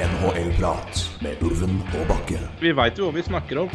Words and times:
NHL-prat 0.00 1.00
med 1.20 1.42
Ulven 1.44 1.80
og 1.98 2.06
Bakke. 2.08 2.38
Vi 2.62 2.72
veit 2.76 2.96
jo 2.96 3.08
hva 3.08 3.16
vi 3.18 3.24
snakker 3.26 3.60
om. 3.64 3.72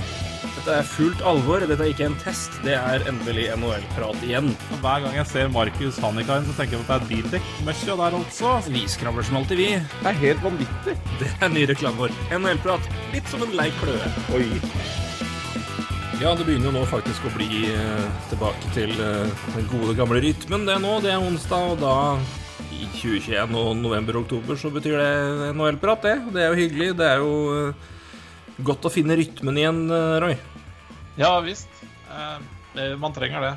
Dette 0.55 0.78
er 0.80 0.87
fullt 0.90 1.21
alvor. 1.28 1.62
Dette 1.62 1.83
er 1.85 1.92
ikke 1.92 2.08
en 2.08 2.17
test. 2.24 2.55
Det 2.66 2.74
er 2.74 3.05
endelig 3.09 3.48
NHL-prat 3.53 4.24
igjen. 4.25 4.50
Hver 4.82 5.03
gang 5.03 5.17
jeg 5.19 5.30
ser 5.30 5.51
Markus 5.53 6.00
Hannikainen, 6.01 6.48
så 6.50 6.56
tenker 6.58 6.80
jeg 6.80 6.85
at 6.85 6.90
det 6.90 6.96
er 6.98 7.09
bildekk-møkkja 7.11 7.98
der 8.02 8.18
altså. 8.18 8.54
Vi 8.74 8.86
skravler 8.89 9.28
som 9.28 9.38
alltid, 9.42 9.61
vi. 9.61 9.68
Det 9.78 10.11
er 10.11 10.21
helt 10.24 10.46
vanvittig. 10.46 10.96
Det 11.21 11.30
er 11.38 11.54
ny 11.54 11.66
reklame 11.70 12.02
vår. 12.07 12.16
NHL-prat. 12.39 12.89
Litt 13.14 13.30
som 13.30 13.46
en 13.46 13.54
lei 13.60 13.68
kløe. 13.82 14.14
Oi. 14.38 14.48
Ja, 16.21 16.32
det 16.32 16.48
begynner 16.48 16.71
jo 16.71 16.78
nå 16.78 16.86
faktisk 16.88 17.28
å 17.28 17.34
bli 17.36 17.68
eh, 17.70 18.10
tilbake 18.32 18.73
til 18.73 18.94
eh, 19.04 19.46
den 19.52 19.70
gode, 19.70 19.94
gamle 20.00 20.23
rytmen. 20.23 20.66
Det 20.66 20.80
nå, 20.82 20.98
det 21.04 21.12
er 21.12 21.21
onsdag, 21.21 21.76
og 21.76 21.82
da 21.84 21.96
i 22.86 22.92
2021 22.94 23.58
og 23.58 23.76
november-oktober 23.80 24.57
så 24.60 24.71
betyr 24.74 24.98
det 25.00 25.52
NHL-prat, 25.56 26.06
det. 26.06 26.16
Det 26.36 26.43
er 26.43 26.52
jo 26.52 26.60
hyggelig. 26.60 26.89
Det 27.00 27.07
er 27.07 27.24
jo 27.24 27.36
eh, 27.54 27.93
godt 28.68 28.86
å 28.86 28.92
finne 28.93 29.18
rytmen 29.18 29.60
igjen, 29.60 29.82
eh, 29.89 30.18
Roy. 30.24 30.36
Ja 31.20 31.34
visst. 31.46 31.71
Eh, 32.12 32.93
man 32.99 33.16
trenger 33.16 33.41
det. 33.45 33.53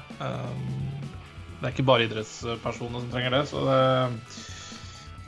Det 1.59 1.67
er 1.67 1.73
ikke 1.73 1.89
bare 1.89 2.07
idrettspersoner 2.07 3.03
som 3.03 3.11
trenger 3.11 3.35
det, 3.35 3.43
så 3.51 3.65
det 3.67 3.81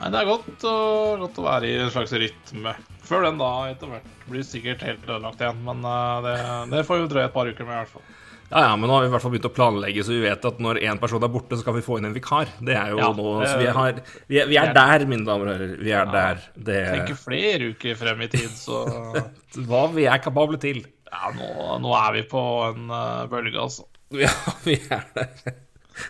Nei, 0.00 0.08
det 0.14 0.20
er 0.22 0.28
godt 0.30 0.62
å, 0.64 0.76
godt 1.20 1.38
å 1.42 1.42
være 1.44 1.68
i 1.68 1.74
en 1.76 1.90
slags 1.92 2.14
rytme. 2.16 2.72
Før 3.04 3.26
den 3.26 3.36
da 3.36 3.50
etter 3.68 3.90
hvert 3.90 4.22
blir 4.30 4.46
sikkert 4.46 4.80
helt 4.86 5.02
ødelagt 5.04 5.42
igjen, 5.42 5.58
men 5.66 5.84
det, 6.24 6.38
det 6.72 6.86
får 6.88 7.02
vi 7.02 7.10
drøye 7.10 7.26
et 7.28 7.34
par 7.34 7.50
uker 7.50 7.68
med 7.68 7.74
i 7.74 7.80
hvert 7.82 7.92
fall. 7.98 8.06
Ja, 8.50 8.64
ja, 8.64 8.70
men 8.74 8.90
nå 8.90 8.96
har 8.96 9.04
vi 9.04 9.08
i 9.08 9.12
hvert 9.12 9.22
fall 9.22 9.30
begynt 9.30 9.46
å 9.46 9.52
planlegge, 9.54 10.02
så 10.02 10.10
vi 10.10 10.24
vet 10.24 10.46
at 10.48 10.56
når 10.62 10.80
én 10.82 10.98
person 10.98 11.22
er 11.22 11.30
borte, 11.30 11.54
så 11.58 11.66
kan 11.66 11.76
vi 11.76 11.84
få 11.86 12.00
inn 12.00 12.08
en 12.08 12.16
vikar. 12.16 12.50
Det 12.58 12.74
er 12.74 12.90
jo 12.90 12.98
Ja, 12.98 13.10
nå 13.14 13.34
Så 13.46 13.60
vi, 13.60 13.68
har, 13.76 14.00
vi, 14.26 14.40
er, 14.42 14.48
vi 14.50 14.58
er 14.58 14.72
der, 14.74 15.04
mine 15.06 15.22
damer 15.28 15.52
og 15.52 15.54
herrer. 15.54 15.76
Vi 15.78 15.92
er 15.94 16.10
der. 16.10 16.42
Det 16.56 16.80
Tenker 16.88 17.20
flere 17.20 17.70
uker 17.76 18.00
frem 18.00 18.24
i 18.26 18.30
tid, 18.32 18.50
så 18.58 18.82
Hva 19.70 19.84
vi 19.94 20.08
er 20.10 20.18
kapable 20.24 20.58
til. 20.62 20.82
Ja, 21.10 21.30
nå, 21.36 21.78
nå 21.84 21.94
er 22.00 22.18
vi 22.18 22.24
på 22.30 22.42
en 22.66 22.90
uh, 22.90 23.28
bølge, 23.30 23.54
altså. 23.68 23.86
Ja, 24.24 24.34
vi 24.66 24.74
er 24.90 25.06
der. 25.14 25.54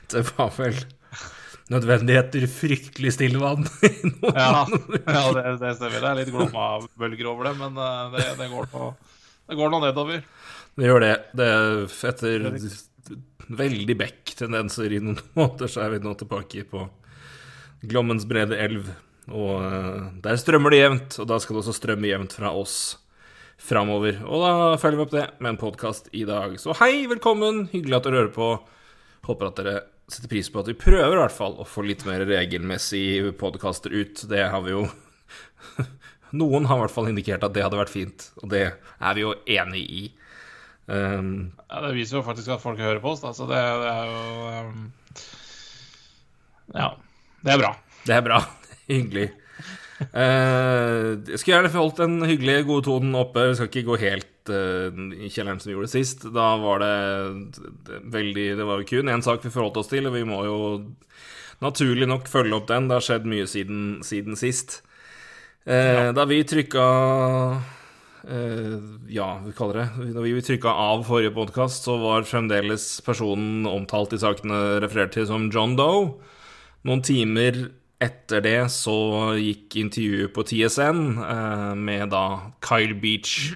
Det 0.08 0.24
var 0.32 0.52
vel 0.56 0.80
nødvendigheter 1.70 2.48
fryktelig 2.50 3.14
stille 3.18 3.40
vann. 3.42 3.68
Ja, 4.32 4.64
ja 4.64 5.22
det, 5.36 5.44
det 5.60 5.76
stemmer. 5.76 6.00
Det 6.00 6.08
er 6.08 6.20
litt 6.22 6.32
Glomma-bølger 6.32 7.30
over 7.30 7.50
det, 7.50 7.56
men 7.60 7.76
eh, 7.76 8.16
det, 8.16 8.28
det 8.40 9.56
går 9.60 9.72
nå 9.72 9.84
nedover. 9.84 10.24
Det 10.80 10.88
gjør 10.88 11.02
det. 11.04 11.16
det 11.36 11.46
etter 12.08 12.44
veldig 13.52 13.96
Beck-tendenser 14.00 14.94
i 14.96 15.00
noen 15.02 15.18
måter, 15.36 15.68
så 15.68 15.82
er 15.84 15.92
vi 15.92 15.98
nå 16.00 16.14
tilbake 16.16 16.64
på 16.70 16.86
Glommens 17.84 18.24
brede 18.28 18.56
elv. 18.56 18.88
Og 19.28 19.60
eh, 19.60 20.06
der 20.24 20.38
strømmer 20.40 20.72
det 20.72 20.78
jevnt, 20.80 21.18
og 21.20 21.28
da 21.28 21.36
skal 21.42 21.58
det 21.58 21.62
også 21.66 21.74
strømme 21.76 22.08
jevnt 22.08 22.36
fra 22.38 22.54
oss 22.56 22.78
framover. 23.60 24.22
Og 24.24 24.40
da 24.40 24.52
følger 24.80 25.02
vi 25.02 25.04
opp 25.04 25.12
det 25.12 25.26
med 25.36 25.52
en 25.52 25.60
podkast 25.60 26.08
i 26.16 26.24
dag. 26.28 26.56
Så 26.62 26.72
hei, 26.80 27.04
velkommen! 27.10 27.66
Hyggelig 27.74 27.98
at 27.98 28.08
dere 28.08 28.22
hører 28.22 28.32
på. 28.38 28.48
Håper 29.28 29.50
at 29.50 29.60
dere 29.60 29.74
setter 30.10 30.32
pris 30.32 30.48
på 30.48 30.62
at 30.62 30.70
vi 30.72 30.78
prøver 30.80 31.12
i 31.12 31.20
hvert 31.20 31.36
fall 31.36 31.58
å 31.60 31.68
få 31.68 31.84
litt 31.84 32.06
mer 32.08 32.24
regelmessig 32.24 33.34
podkaster 33.38 33.92
ut. 33.92 34.24
Det 34.32 34.48
har 34.48 34.64
vi 34.64 34.72
jo 34.78 34.86
Noen 36.40 36.70
har 36.70 36.80
i 36.80 36.86
hvert 36.86 36.94
fall 36.94 37.12
indikert 37.12 37.44
at 37.44 37.52
det 37.52 37.66
hadde 37.66 37.78
vært 37.78 37.92
fint, 37.92 38.30
og 38.40 38.48
det 38.54 38.64
er 38.70 39.14
vi 39.18 39.26
jo 39.26 39.36
enig 39.44 39.84
i. 39.84 40.02
Um, 40.90 41.52
Ja, 41.70 41.80
det 41.84 41.92
viser 41.94 42.18
jo 42.18 42.24
faktisk 42.26 42.50
at 42.50 42.62
folk 42.62 42.80
hører 42.82 42.98
på 43.02 43.12
oss, 43.12 43.20
da, 43.22 43.30
så 43.36 43.46
det, 43.46 43.58
det 43.60 43.90
er 43.92 44.08
jo 44.10 44.22
um, 44.70 44.80
Ja. 46.74 46.88
Det 47.40 47.52
er 47.54 47.60
bra. 47.62 47.70
det 48.08 48.16
er 48.18 48.24
bra. 48.26 48.40
Hyggelig. 48.90 49.28
Uh, 50.00 51.20
jeg 51.28 51.38
skulle 51.40 51.54
gjerne 51.58 51.70
holdt 51.74 52.00
den 52.00 52.18
hyggelige, 52.26 52.64
gode 52.68 52.86
tonen 52.88 53.14
oppe. 53.20 53.46
Vi 53.50 53.56
skal 53.58 53.68
ikke 53.70 53.86
gå 53.90 53.98
helt 54.02 54.52
uh, 54.52 54.90
i 55.14 55.30
kjelleren 55.32 55.60
som 55.60 55.70
vi 55.70 55.76
gjorde 55.76 55.92
sist. 55.92 56.26
Da 56.34 56.50
var 56.60 56.82
det, 56.82 56.92
det 57.88 58.00
veldig 58.12 58.46
Det 58.60 58.66
var 58.68 58.80
jo 58.82 58.88
kun 58.90 59.12
én 59.12 59.24
sak 59.24 59.44
vi 59.44 59.52
forholdt 59.54 59.80
oss 59.82 59.90
til, 59.92 60.08
og 60.10 60.16
vi 60.16 60.24
må 60.28 60.42
jo 60.48 60.58
naturlig 61.60 62.08
nok 62.08 62.28
følge 62.32 62.56
opp 62.56 62.68
den. 62.70 62.88
Det 62.88 62.96
har 62.98 63.04
skjedd 63.04 63.28
mye 63.28 63.48
siden, 63.50 63.82
siden 64.06 64.38
sist. 64.40 64.80
Eh, 65.68 66.08
Da 66.16 66.24
vi 66.24 66.40
trykka 66.48 66.84
eh, 66.88 67.68
Ja, 68.24 69.28
vi 69.44 69.52
kaller 69.56 69.78
det 69.80 70.12
Når 70.12 70.24
vi 70.26 70.42
trykka 70.44 70.72
av 70.76 71.06
forrige 71.08 71.32
podkast, 71.32 71.86
så 71.86 71.96
var 72.02 72.26
fremdeles 72.28 72.84
personen 73.06 73.64
omtalt 73.70 74.12
i 74.12 74.20
sakene 74.20 74.80
referert 74.84 75.14
til 75.16 75.28
som 75.30 75.48
John 75.52 75.76
Doe. 75.78 76.10
Noen 76.88 77.02
timer 77.04 77.58
etter 78.00 78.40
det 78.40 78.60
så 78.72 78.96
gikk 79.36 79.76
intervjuet 79.76 80.32
på 80.32 80.44
TSN 80.48 81.00
eh, 81.20 81.72
med 81.76 82.12
da 82.14 82.24
Kyle 82.64 82.96
Beach, 82.96 83.52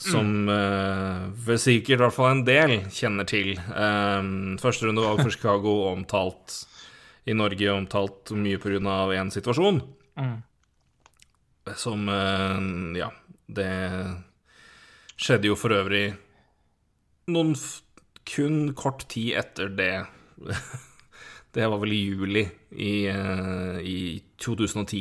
som 0.00 0.48
eh, 0.52 1.22
vel 1.46 1.60
sikkert 1.60 1.96
i 1.96 2.02
hvert 2.02 2.16
fall 2.16 2.34
en 2.34 2.44
del 2.44 2.76
kjenner 2.92 3.28
til. 3.28 3.54
Eh, 3.56 4.28
første 4.60 4.88
runde 4.88 5.06
valg 5.06 5.24
for 5.24 5.32
Chicago 5.32 5.78
omtalt 5.94 6.58
i 7.28 7.36
Norge, 7.36 7.72
omtalt 7.72 8.32
mye 8.36 8.60
av 8.92 9.16
én 9.16 9.32
situasjon. 9.32 9.80
Som 11.80 12.08
eh, 12.12 13.00
Ja, 13.00 13.10
det 13.56 13.72
skjedde 15.20 15.50
jo 15.50 15.58
for 15.58 15.74
øvrig 15.76 16.08
noen 17.30 17.54
kun 18.30 18.70
kort 18.78 19.06
tid 19.10 19.34
etter 19.40 19.72
det. 19.74 19.94
Det 21.50 21.66
var 21.66 21.80
vel 21.82 21.90
i 21.96 22.04
juli 22.04 22.44
i, 22.78 23.08
eh, 23.10 23.78
i 23.82 24.22
2010. 24.38 25.00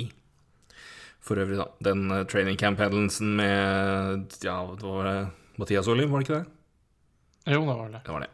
For 1.22 1.38
øvrig, 1.38 1.60
da. 1.60 1.68
Den 1.86 2.08
uh, 2.10 2.24
training 2.26 2.58
camp-hendelsen 2.58 3.36
med 3.38 4.34
Ja, 4.42 4.64
det 4.74 4.82
var 4.82 5.06
det 5.06 5.20
Mathias 5.62 5.88
Oliv, 5.88 6.10
var 6.10 6.24
det 6.24 6.26
ikke 6.26 6.40
det? 6.40 7.54
Jo, 7.54 7.62
det 7.68 7.76
var 7.76 7.92
det. 7.94 8.02
Det 8.06 8.16
var 8.16 8.26
det. 8.26 8.32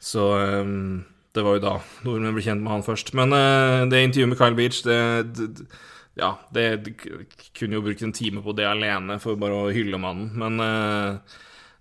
Så 0.00 0.24
eh, 0.40 0.72
det 1.34 1.44
var 1.44 1.58
jo 1.58 1.64
da 1.66 1.74
nordmenn 2.06 2.32
ble 2.38 2.46
kjent 2.46 2.64
med 2.64 2.78
han 2.78 2.86
først. 2.86 3.12
Men 3.18 3.36
eh, 3.36 3.84
det 3.92 4.02
intervjuet 4.06 4.32
med 4.32 4.40
Kyle 4.40 4.56
Beach, 4.56 4.80
det, 4.88 4.98
det 5.36 5.68
Ja, 6.18 6.34
det, 6.52 6.66
det 6.84 6.92
kunne 7.56 7.78
jo 7.78 7.84
brukt 7.86 8.02
en 8.04 8.12
time 8.12 8.42
på 8.44 8.52
det 8.56 8.66
alene 8.68 9.16
for 9.22 9.38
bare 9.40 9.56
å 9.56 9.72
hylle 9.72 10.00
mannen, 10.00 10.28
men 10.36 10.60
eh, 10.60 11.38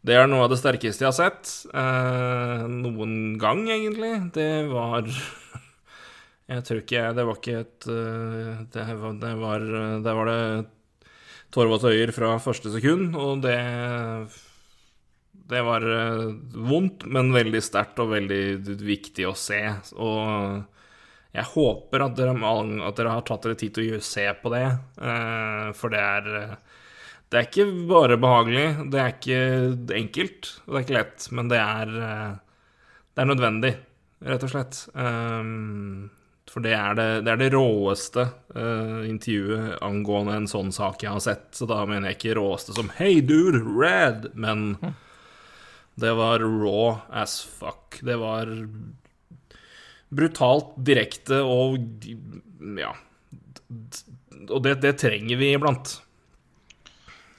det 0.08 0.16
er 0.18 0.30
noe 0.30 0.47
av 0.47 0.53
det 0.53 0.58
sterkeste 0.62 1.03
jeg 1.03 1.12
har 1.12 1.18
sett. 1.18 1.50
Eh, 1.78 2.64
noen 2.72 3.36
gang, 3.42 3.68
egentlig. 3.69 4.14
Det 4.34 4.52
var 4.72 5.06
Jeg 6.52 6.64
tror 6.68 6.80
ikke 6.81 6.97
jeg 6.97 7.16
Det 7.16 7.24
var 7.28 7.38
ikke 7.38 7.59
et 7.62 7.86
eh, 7.94 8.64
Det 8.74 8.86
var 9.00 9.19
Det 9.22 9.34
var, 9.40 9.68
det, 10.03 10.16
var 10.18 10.31
det 10.31 10.40
Torvald-øyer 11.53 12.12
fra 12.16 12.34
første 12.42 12.74
sekund, 12.74 13.13
og 13.16 13.44
det 13.46 13.59
Det 15.53 15.62
var 15.68 15.86
eh, 15.86 16.25
vondt, 16.72 17.06
men 17.06 17.31
veldig 17.36 17.62
sterkt 17.62 18.02
og 18.02 18.16
veldig 18.16 18.44
viktig 18.81 19.30
å 19.30 19.38
se. 19.38 19.62
Og 20.00 20.81
jeg 21.31 21.47
håper 21.53 22.03
at 22.03 22.18
dere, 22.19 22.36
at 22.36 22.97
dere 22.97 23.16
har 23.16 23.24
tatt 23.28 23.46
dere 23.46 23.58
tid 23.59 23.75
til 23.78 23.96
å 23.96 24.03
se 24.03 24.25
på 24.42 24.52
det, 24.52 24.66
eh, 25.00 25.68
for 25.78 25.94
det 25.94 26.03
er 26.03 26.31
eh, 26.42 26.56
det 27.31 27.40
er 27.40 27.46
ikke 27.47 27.66
bare 27.88 28.18
behagelig, 28.19 28.66
det 28.92 29.00
er 29.00 29.14
ikke 29.14 29.44
enkelt, 29.96 30.50
og 30.66 30.74
det 30.74 30.80
er 30.80 30.84
ikke 30.84 30.97
lett, 30.97 31.28
men 31.31 31.52
det 31.52 31.59
er, 31.64 31.94
eh, 32.08 32.34
det 33.16 33.24
er 33.24 33.30
nødvendig, 33.30 33.72
rett 34.28 34.44
og 34.44 34.52
slett. 34.52 34.81
For 36.52 36.66
det 36.66 36.74
er 36.75 36.97
det, 37.00 37.06
det, 37.24 37.31
er 37.31 37.40
det 37.40 37.48
råeste 37.53 38.25
intervjuet 39.08 39.78
angående 39.88 40.36
en 40.42 40.50
sånn 40.52 40.74
sak 40.75 41.06
jeg 41.06 41.13
har 41.13 41.24
sett. 41.24 41.46
Så 41.56 41.69
da 41.72 41.80
mener 41.88 42.12
jeg 42.12 42.18
ikke 42.18 42.36
råeste 42.42 42.75
som 42.75 42.92
'Hey, 42.98 43.22
dude, 43.24 43.63
red', 43.63 44.28
men 44.36 44.75
det 45.96 46.12
var 46.19 46.44
raw 46.44 47.00
as 47.08 47.40
fuck. 47.40 48.02
Det 48.03 48.19
var 48.19 48.52
brutalt, 50.11 50.73
direkte 50.77 51.41
og 51.47 51.79
ja. 52.80 52.91
Og 54.50 54.59
det, 54.65 54.77
det 54.83 54.97
trenger 55.00 55.39
vi 55.39 55.53
iblant. 55.56 55.95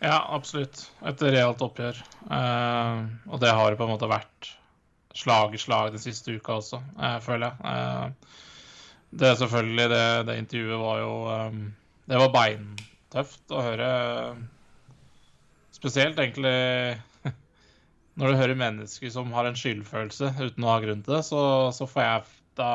Ja, 0.03 0.19
absolutt. 0.35 0.89
Et 1.07 1.23
realt 1.31 1.63
oppgjør. 1.63 1.99
Uh, 2.27 3.07
og 3.31 3.43
det 3.43 3.53
har 3.55 3.71
det 3.71 3.79
på 3.79 3.87
en 3.87 3.93
måte 3.95 4.11
vært 4.11 4.51
slag 5.15 5.55
i 5.55 5.61
slag 5.61 5.93
den 5.93 6.03
siste 6.03 6.35
uka 6.35 6.57
også, 6.59 6.81
uh, 6.99 7.19
føler 7.23 7.51
jeg. 7.51 7.61
Uh, 7.63 8.41
det 9.13 9.35
selvfølgelig 9.39 9.89
det, 9.93 10.05
det 10.27 10.39
intervjuet 10.41 10.81
var 10.81 11.01
jo 11.03 11.13
um, 11.29 11.65
Det 12.09 12.21
var 12.23 12.31
beintøft 12.33 13.53
å 13.53 13.65
høre. 13.67 13.89
Spesielt 15.77 16.19
egentlig 16.19 16.55
når 18.19 18.33
du 18.33 18.41
hører 18.41 18.59
mennesker 18.59 19.13
som 19.13 19.31
har 19.37 19.47
en 19.47 19.59
skyldfølelse 19.59 20.33
uten 20.41 20.65
å 20.65 20.73
ha 20.73 20.81
grunn 20.83 21.05
til 21.05 21.19
det, 21.19 21.23
så, 21.29 21.43
så 21.77 21.87
får 21.87 22.07
jeg 22.07 22.25
da 22.59 22.71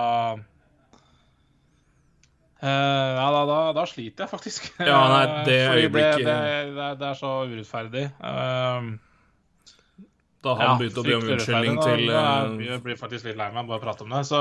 uh, 2.63 2.67
ja, 2.67 3.27
da, 3.33 3.41
da, 3.49 3.57
da 3.77 3.83
sliter 3.89 4.25
jeg 4.25 4.31
faktisk. 4.31 4.71
Ja, 4.89 5.01
nei, 5.11 5.25
det 5.47 5.57
Fordi 5.67 5.83
øyeblikket- 5.87 6.25
det, 6.25 6.37
det, 6.77 6.87
det, 7.01 7.11
er- 7.11 7.19
så 7.19 7.33
urettferdig. 7.49 8.05
Uh, 8.21 8.97
Da 10.45 10.53
han 10.53 10.67
ja, 10.69 10.73
begynte 10.79 11.01
å 11.01 11.03
be 11.03 11.15
om 11.17 11.23
unnskyldning 11.33 11.79
til 11.81 12.03
eh, 12.13 12.51
Jeg 12.67 12.81
blir 12.85 12.95
faktisk 12.99 13.25
litt 13.25 13.39
lei 13.39 13.47
meg 13.55 13.65
bare 13.67 13.79
å 13.81 13.83
prate 13.83 14.05
om 14.05 14.11
det. 14.13 14.19
Så, 14.29 14.37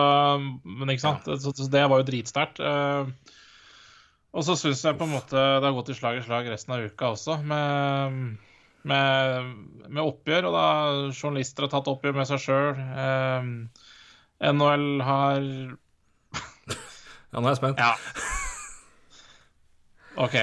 men 0.63 0.93
ikke 0.93 1.03
sant? 1.03 1.25
Så, 1.41 1.55
så 1.57 1.67
det 1.73 1.81
var 1.89 2.03
jo 2.03 2.07
dritsterkt. 2.07 2.61
Eh, 2.61 3.09
Og 4.37 4.45
så 4.45 4.55
syns 4.61 4.83
jeg 4.85 4.99
på 5.01 5.07
en 5.09 5.15
måte 5.17 5.33
det 5.41 5.65
har 5.65 5.73
gått 5.75 5.89
i 5.91 5.97
slag 5.97 6.19
i 6.21 6.23
slag 6.27 6.51
resten 6.53 6.75
av 6.77 6.85
uka 6.85 7.09
også, 7.17 7.39
med, 7.49 8.37
med, 8.85 9.49
med 9.89 10.03
oppgjør. 10.05 10.51
Og 10.51 10.55
da 10.59 10.67
journalister 11.17 11.65
har 11.65 11.73
tatt 11.73 11.89
oppgjør 11.95 12.19
med 12.21 12.29
seg 12.29 12.45
sjøl. 12.45 12.77
NHL 14.41 14.87
har 15.07 15.41
Ja, 17.33 17.41
nå 17.41 17.47
er 17.49 17.53
jeg 17.55 17.61
spent. 17.63 17.79
Ja. 17.81 17.95
OK. 20.17 20.35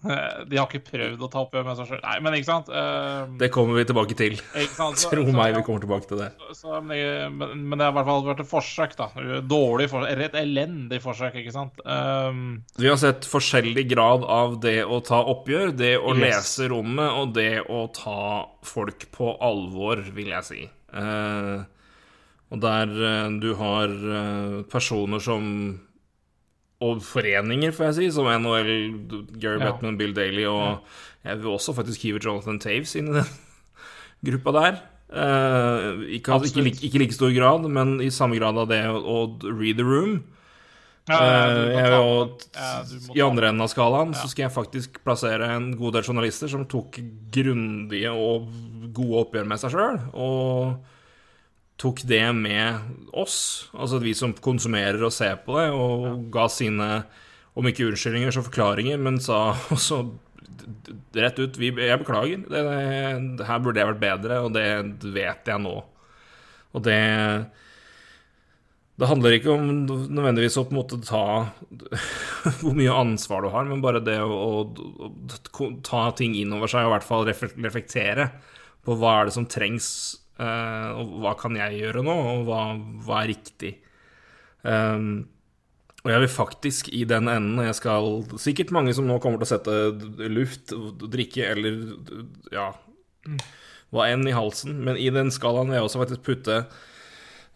Eh, 0.00 0.44
De 0.48 0.56
har 0.56 0.64
ikke 0.70 0.80
prøvd 0.86 1.20
å 1.20 1.28
ta 1.28 1.42
oppgjør 1.44 1.64
med 1.66 1.76
seg 1.76 1.90
sjøl. 1.90 1.98
Nei, 2.06 2.14
men 2.24 2.36
ikke 2.38 2.48
sant? 2.48 2.70
Eh, 2.72 3.26
Det 3.42 3.50
kommer 3.52 3.76
vi 3.76 3.82
tilbake 3.90 4.16
til. 4.16 4.38
ikke? 4.38 4.86
Så- 4.96 5.10
Tro 5.12 5.24
meg, 5.36 5.52
vi 5.58 5.64
kommer 5.66 5.82
tilbake 5.84 6.08
til 6.08 6.22
det. 6.22 6.30
Så, 6.56 6.78
men, 6.84 7.36
men 7.36 7.74
det 7.76 7.84
har 7.84 7.92
i 7.92 7.96
hvert 7.98 8.08
fall 8.08 8.24
vært 8.30 8.40
et 8.46 8.48
forsøk, 8.48 8.94
da. 8.96 9.10
Dårlig 9.50 9.90
forsøk, 9.92 10.22
et 10.24 10.38
elendig 10.40 11.02
forsøk, 11.04 11.36
ikke 11.42 11.52
sant. 11.52 11.82
Um, 11.84 12.62
Vi 12.80 12.88
har 12.88 12.96
sett 13.02 13.28
forskjellig 13.28 13.84
grad 13.92 14.24
av 14.24 14.56
det 14.64 14.78
å 14.86 15.02
ta 15.04 15.20
oppgjør, 15.34 15.74
det 15.76 15.92
å 16.00 16.14
Yes. 16.16 16.24
lese 16.24 16.70
rommet 16.72 17.10
og 17.20 17.34
det 17.36 17.50
å 17.68 17.82
ta 17.92 18.46
folk 18.64 19.10
på 19.12 19.34
alvor, 19.44 20.00
vil 20.16 20.32
jeg 20.32 20.48
si. 20.48 20.62
Eh, 20.96 21.60
og 22.50 22.60
der 22.62 22.90
eh, 23.10 23.28
du 23.42 23.52
har 23.58 23.88
eh, 23.88 24.62
personer 24.72 25.22
som 25.22 25.46
Og 26.80 27.02
foreninger, 27.04 27.74
får 27.76 27.84
jeg 27.90 27.94
si, 27.98 28.06
som 28.16 28.24
NHL, 28.24 28.70
Gary 29.38 29.58
Ja. 29.60 29.66
Bettman, 29.70 29.98
Bill 30.00 30.14
Daly 30.16 30.46
og 30.48 30.80
Jeg 31.24 31.36
vil 31.42 31.50
også 31.52 31.74
faktisk 31.76 32.00
hive 32.06 32.22
Jonathan 32.24 32.58
Taves 32.58 32.94
inn 32.96 33.10
i 33.12 33.18
den 33.18 33.26
gruppa 34.30 34.52
der. 34.56 34.78
Eh, 35.12 36.16
ikke, 36.16 36.30
ikke, 36.30 36.32
Absolutt. 36.38 36.64
like- 36.70 36.84
ikke 36.86 36.98
like 37.02 37.12
stor 37.12 37.32
grad, 37.36 37.68
men 37.68 38.00
i 38.00 38.08
samme 38.10 38.38
grad 38.38 38.56
av 38.56 38.68
det 38.70 38.80
å, 38.88 39.26
read 39.44 39.76
the 39.76 39.84
room. 39.84 40.22
ja, 41.08 41.18
ja, 41.18 41.84
Eh, 41.90 41.98
og, 41.98 42.40
I 43.16 43.20
andre 43.24 43.48
enden 43.50 43.64
av 43.64 43.68
skalaen 43.72 44.12
så 44.14 44.28
skal 44.30 44.44
jeg 44.46 44.54
faktisk 44.54 45.00
plassere 45.04 45.48
en 45.56 45.72
god 45.76 45.92
del 45.98 46.02
journalister 46.06 46.48
som 46.48 46.64
tok 46.70 47.00
grundige 47.34 48.12
og 48.12 48.46
gode 48.94 49.24
oppgjør 49.26 49.46
med 49.50 49.58
seg 49.60 49.72
sjøl, 49.74 49.98
og 50.14 50.78
tok 51.80 52.02
det 52.08 52.24
med 52.36 52.80
oss, 53.16 53.70
altså 53.72 54.00
vi 54.02 54.12
som 54.16 54.34
konsumerer 54.44 55.00
og 55.06 55.14
ser 55.16 55.38
på 55.46 55.56
det, 55.56 55.70
og 55.72 56.26
ga 56.32 56.46
sine, 56.52 56.90
om 57.56 57.68
ikke 57.68 57.88
unnskyldninger, 57.88 58.34
så 58.34 58.44
forklaringer, 58.44 59.00
men 59.00 59.20
sa 59.22 59.50
også 59.76 60.02
rett 61.16 61.38
ut 61.40 61.56
vi, 61.58 61.72
Jeg 61.72 62.02
beklager, 62.02 62.44
det, 62.44 62.60
det, 63.38 63.46
her 63.48 63.64
burde 63.64 63.80
jeg 63.80 63.90
vært 63.94 64.04
bedre, 64.04 64.42
og 64.44 64.52
det 64.54 64.68
vet 65.14 65.50
jeg 65.50 65.64
nå. 65.64 65.78
Og 66.70 66.86
det 66.86 67.00
det 69.00 69.08
handler 69.08 69.32
ikke 69.32 69.54
om 69.54 69.68
nødvendigvis 69.88 70.58
å 70.60 70.66
på 70.68 70.74
en 70.74 70.78
måte 70.82 70.98
ta 71.00 71.24
hvor 72.60 72.74
mye 72.76 72.92
ansvar 72.92 73.40
du 73.40 73.48
har, 73.54 73.64
men 73.64 73.80
bare 73.80 74.02
det 74.04 74.18
å, 74.20 74.28
å, 74.28 75.08
å 75.08 75.68
ta 75.86 76.02
ting 76.18 76.34
inn 76.36 76.52
over 76.52 76.68
seg 76.68 76.84
og 76.84 76.90
i 76.90 76.94
hvert 76.98 77.06
fall 77.08 77.24
reflektere 77.24 78.28
på 78.84 78.98
hva 79.00 79.14
er 79.16 79.30
det 79.30 79.36
som 79.38 79.48
trengs, 79.48 79.88
og 80.40 81.12
hva 81.22 81.34
kan 81.38 81.58
jeg 81.58 81.82
gjøre 81.82 82.04
nå, 82.06 82.14
og 82.32 82.48
hva, 82.48 82.62
hva 83.04 83.20
er 83.22 83.30
riktig. 83.34 83.74
Um, 84.64 85.28
og 86.00 86.12
jeg 86.14 86.22
vil 86.22 86.32
faktisk 86.32 86.88
i 86.96 87.02
den 87.08 87.28
enden 87.28 87.62
Jeg 87.64 87.76
skal 87.76 88.22
Sikkert 88.40 88.72
mange 88.76 88.92
som 88.96 89.06
nå 89.08 89.14
kommer 89.20 89.40
til 89.40 89.46
å 89.46 89.48
sette 89.50 90.28
luft, 90.32 90.72
drikke 91.12 91.46
eller 91.48 91.78
ja, 92.52 92.66
hva 93.92 94.08
enn 94.08 94.28
i 94.28 94.36
halsen, 94.36 94.78
men 94.84 95.00
i 95.00 95.08
den 95.12 95.32
skalaen 95.32 95.72
vil 95.72 95.80
jeg 95.80 95.88
også 95.88 96.02
faktisk 96.02 96.24
putte 96.28 96.58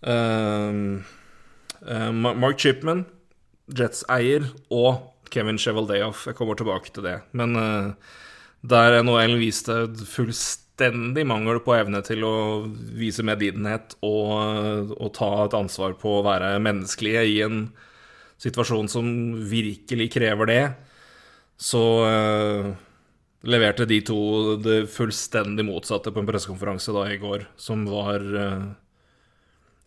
um, 0.04 1.04
Eh, 1.84 2.12
Mark 2.12 2.58
Chipman, 2.58 3.04
Jets-eier, 3.68 4.48
og 4.72 5.02
Kevin 5.32 5.58
Chevaldayoff. 5.58 6.26
Jeg 6.28 6.38
kommer 6.38 6.56
tilbake 6.56 6.92
til 6.94 7.04
det. 7.04 7.18
Men 7.32 7.56
uh, 7.56 7.92
der 8.62 9.02
NHL 9.02 9.38
viste 9.40 9.84
fullstendig 10.08 10.62
mangel 11.26 11.60
på 11.62 11.74
evne 11.76 12.00
til 12.02 12.24
å 12.26 12.36
vise 12.98 13.22
medlidenhet 13.22 13.94
og, 14.02 14.94
og 14.98 15.12
ta 15.14 15.44
et 15.44 15.54
ansvar 15.54 15.94
på 16.00 16.18
å 16.18 16.24
være 16.26 16.58
menneskelige 16.58 17.24
i 17.30 17.36
en 17.46 17.68
situasjon 18.42 18.88
som 18.90 19.06
virkelig 19.48 20.10
krever 20.12 20.50
det, 20.50 20.62
så 21.56 21.82
uh, 22.02 22.72
leverte 23.46 23.86
de 23.86 24.00
to 24.02 24.56
det 24.58 24.84
fullstendig 24.90 25.64
motsatte 25.68 26.10
på 26.10 26.20
en 26.20 26.28
pressekonferanse 26.28 26.94
da 26.96 27.06
i 27.12 27.20
går, 27.22 27.46
som 27.56 27.86
var 27.86 28.24
uh, 28.34 28.72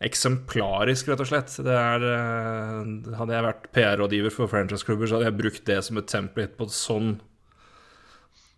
eksemplarisk, 0.03 1.09
rett 1.09 1.23
og 1.23 1.29
slett. 1.29 1.55
Er, 1.63 2.03
eh, 2.05 3.15
hadde 3.17 3.33
jeg 3.33 3.45
vært 3.47 3.63
PR-rådgiver 3.73 4.33
for 4.33 4.51
franchise-klubber, 4.51 5.09
så 5.09 5.17
hadde 5.17 5.31
jeg 5.31 5.39
brukt 5.39 5.65
det 5.65 5.79
som 5.85 5.97
et 5.97 6.09
template 6.11 6.57
på 6.57 6.67
sånn 6.69 7.15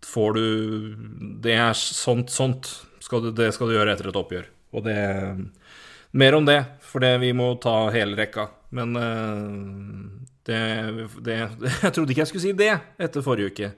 får 0.06 0.34
du 0.38 0.46
Det 1.44 1.56
er 1.56 1.74
sånt, 1.78 2.32
sånt 2.32 2.70
skal 3.04 3.24
du, 3.24 3.32
det 3.36 3.52
skal 3.56 3.70
du 3.70 3.76
gjøre 3.78 3.94
etter 3.96 4.12
et 4.12 4.20
oppgjør. 4.20 4.50
Og 4.76 4.86
det 4.86 5.00
Mer 6.12 6.34
om 6.34 6.46
det, 6.46 6.64
for 6.82 7.04
det, 7.06 7.20
vi 7.22 7.30
må 7.38 7.52
ta 7.62 7.92
hele 7.94 8.18
rekka. 8.18 8.48
Men 8.74 8.96
eh, 8.98 10.30
det, 10.50 10.62
det 11.22 11.36
Jeg 11.84 11.94
trodde 11.94 12.14
ikke 12.14 12.24
jeg 12.24 12.32
skulle 12.32 12.46
si 12.48 12.54
det 12.58 12.72
etter 12.98 13.26
forrige 13.26 13.54
uke. 13.54 13.74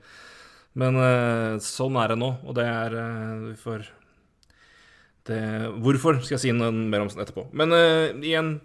Men 0.79 0.95
eh, 0.95 1.57
sånn 1.63 1.97
er 1.99 2.13
det 2.13 2.21
nå, 2.21 2.29
og 2.47 2.55
det 2.55 2.67
er 2.71 2.95
eh, 3.01 3.41
Vi 3.49 3.57
får 3.59 3.89
det, 5.27 5.41
hvorfor 5.83 6.17
skal 6.23 6.33
jeg 6.33 6.41
si 6.47 6.51
noe 6.55 6.71
mer 6.73 7.03
om 7.03 7.09
det 7.11 7.21
etterpå. 7.21 7.43
Men 7.53 7.75
uh, 7.75 8.09
igjen, 8.25 8.55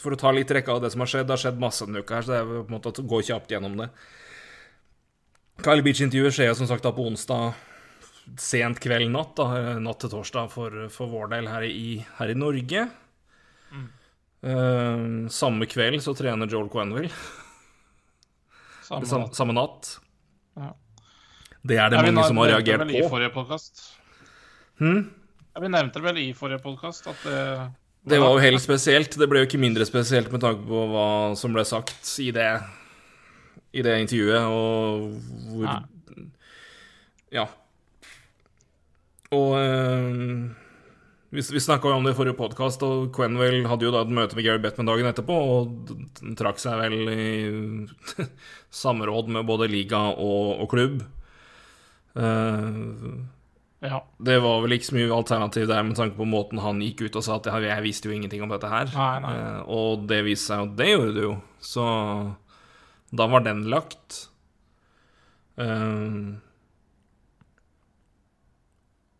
for 0.00 0.16
å 0.16 0.18
ta 0.20 0.30
litt 0.32 0.48
rekka 0.48 0.72
av 0.72 0.80
det 0.80 0.88
som 0.94 1.02
har 1.04 1.10
skjedd. 1.12 1.26
Det 1.28 1.34
har 1.34 1.42
skjedd 1.42 1.58
masse 1.60 1.84
denne 1.84 2.00
uka, 2.00 2.16
her, 2.16 2.24
så 2.24 2.32
det 2.32 2.38
er 2.38 2.46
på 2.48 2.62
en 2.62 2.72
måte 2.72 2.92
å 2.92 3.04
gå 3.12 3.20
kjapt 3.28 3.52
gjennom 3.52 3.76
det. 3.82 3.90
Kyle 5.64 5.82
Beach-intervjuet 5.82 6.34
skjer 6.36 6.54
som 6.58 6.68
sagt 6.68 6.84
da 6.84 6.92
på 6.94 7.06
onsdag 7.08 7.54
sent 8.42 8.80
kveld 8.82 9.08
natt, 9.14 9.36
da, 9.38 9.76
natt 9.80 10.00
til 10.02 10.10
torsdag 10.12 10.50
for, 10.52 10.74
for 10.92 11.10
vår 11.12 11.30
del 11.36 11.46
her 11.50 11.64
i, 11.68 12.00
her 12.18 12.32
i 12.32 12.38
Norge. 12.38 12.86
Eh, 14.46 15.04
samme 15.32 15.66
kveld 15.70 16.02
så 16.04 16.14
trener 16.18 16.50
Joel 16.50 16.68
Quenville. 16.72 17.10
Samme 18.86 19.06
Samme, 19.10 19.30
samme 19.34 19.54
natt. 19.56 19.96
Ja. 20.58 20.72
Det 21.66 21.78
er 21.82 21.90
det 21.90 21.98
Ja, 21.98 22.04
mange 22.06 22.26
som 22.28 22.38
har 22.38 22.52
reagert 22.52 22.84
I 22.92 23.00
på. 23.02 23.08
forrige 23.10 23.32
podcast. 23.34 23.80
Hm? 24.78 25.00
Ja, 25.56 25.62
vi 25.64 25.70
nevnte 25.72 26.02
vel 26.04 26.20
i 26.22 26.28
forrige 26.36 26.60
podkast 26.62 27.08
at 27.10 27.22
det 27.26 27.40
Det 28.06 28.20
var 28.22 28.36
jo 28.36 28.42
helt 28.44 28.62
spesielt. 28.62 29.16
Det 29.18 29.26
ble 29.26 29.40
jo 29.42 29.48
ikke 29.48 29.58
mindre 29.58 29.86
spesielt 29.88 30.30
med 30.30 30.44
tanke 30.44 30.62
på 30.68 30.82
hva 30.92 31.08
som 31.38 31.54
ble 31.56 31.64
sagt 31.66 32.06
i 32.22 32.28
det, 32.36 32.50
i 33.76 33.82
det 33.84 33.98
intervjuet, 34.04 34.46
og 34.48 35.10
hvor 35.52 35.66
Nei. 35.68 35.80
Ja. 37.34 37.44
Og 39.34 39.56
eh, 39.58 40.54
vi, 41.34 41.42
vi 41.42 41.60
snakka 41.60 41.90
jo 41.90 41.98
om 41.98 42.06
det 42.06 42.14
i 42.14 42.16
forrige 42.18 42.38
podkast, 42.38 42.84
og 42.86 43.10
Quenwell 43.16 43.66
hadde 43.68 43.88
jo 43.88 43.92
da 43.92 44.04
et 44.06 44.12
møte 44.14 44.38
med 44.38 44.46
Gary 44.46 44.62
Bettman 44.62 44.88
dagen 44.88 45.08
etterpå, 45.10 45.36
og 45.56 45.94
trakk 46.38 46.62
seg 46.62 46.78
vel 46.80 46.96
i 47.10 47.30
samråd 48.82 49.32
med 49.36 49.48
både 49.48 49.68
liga 49.72 50.04
og, 50.14 50.52
og 50.62 50.70
klubb. 50.72 51.00
Eh, 52.16 53.24
Ja. 53.86 53.98
det 54.24 54.38
var 54.40 54.62
vel 54.64 54.72
ikke 54.72 54.86
så 54.88 54.94
mye 54.96 55.12
alternativ 55.14 55.66
der 55.68 55.82
med 55.84 55.98
tanke 55.98 56.16
på 56.16 56.24
måten 56.26 56.58
han 56.64 56.80
gikk 56.80 57.02
ut 57.06 57.18
og 57.20 57.22
sa 57.26 57.36
at 57.36 57.44
jeg, 57.50 57.66
jeg 57.68 57.84
visste 57.84 58.08
jo 58.08 58.14
ingenting 58.16 58.40
om 58.42 58.48
dette 58.54 58.70
her. 58.72 58.88
Nei, 58.94 59.18
nei. 59.26 59.34
Eh, 59.36 59.58
og 59.76 60.06
det 60.08 60.22
viste 60.26 60.48
seg 60.48 60.62
jo 60.62 60.70
det 60.78 60.88
gjorde 60.94 61.12
det 61.18 61.26
jo. 61.26 61.34
Så 61.60 61.84
da 63.14 63.28
var 63.30 63.44
den 63.46 63.66
lagt. 63.70 64.26
Eh, 65.60 66.34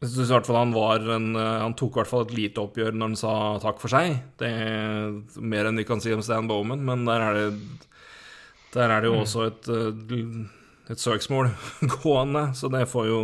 jeg 0.03 0.13
synes 0.13 0.29
i 0.29 0.35
hvert 0.35 0.49
fall 0.49 0.59
han 0.61 0.75
var 0.77 1.07
en 1.15 1.31
eh, 1.41 1.63
Han 1.65 1.75
tok 1.79 1.95
i 1.95 2.01
hvert 2.03 2.11
fall 2.11 2.27
et 2.27 2.35
lite 2.37 2.61
oppgjør 2.61 2.93
når 2.93 3.13
han 3.13 3.19
sa 3.21 3.33
takk 3.63 3.81
for 3.83 3.93
seg. 3.93 4.19
Det 4.41 4.51
er 4.51 5.41
mer 5.41 5.69
enn 5.71 5.81
vi 5.81 5.87
kan 5.89 6.03
si 6.05 6.13
om 6.15 6.25
Stan 6.25 6.49
Bowman, 6.51 6.85
men 6.85 7.07
der 7.09 7.25
er 7.31 7.41
det 7.41 7.49
Der 8.77 8.93
er 8.93 9.01
det 9.01 9.09
jo 9.09 9.23
også 9.23 9.47
et, 9.49 9.69
eh, 9.73 10.93
et 10.93 11.01
søksmål 11.01 11.51
gående, 12.03 12.51
så 12.55 12.69
det 12.73 12.89
får 12.91 13.07
jo 13.09 13.21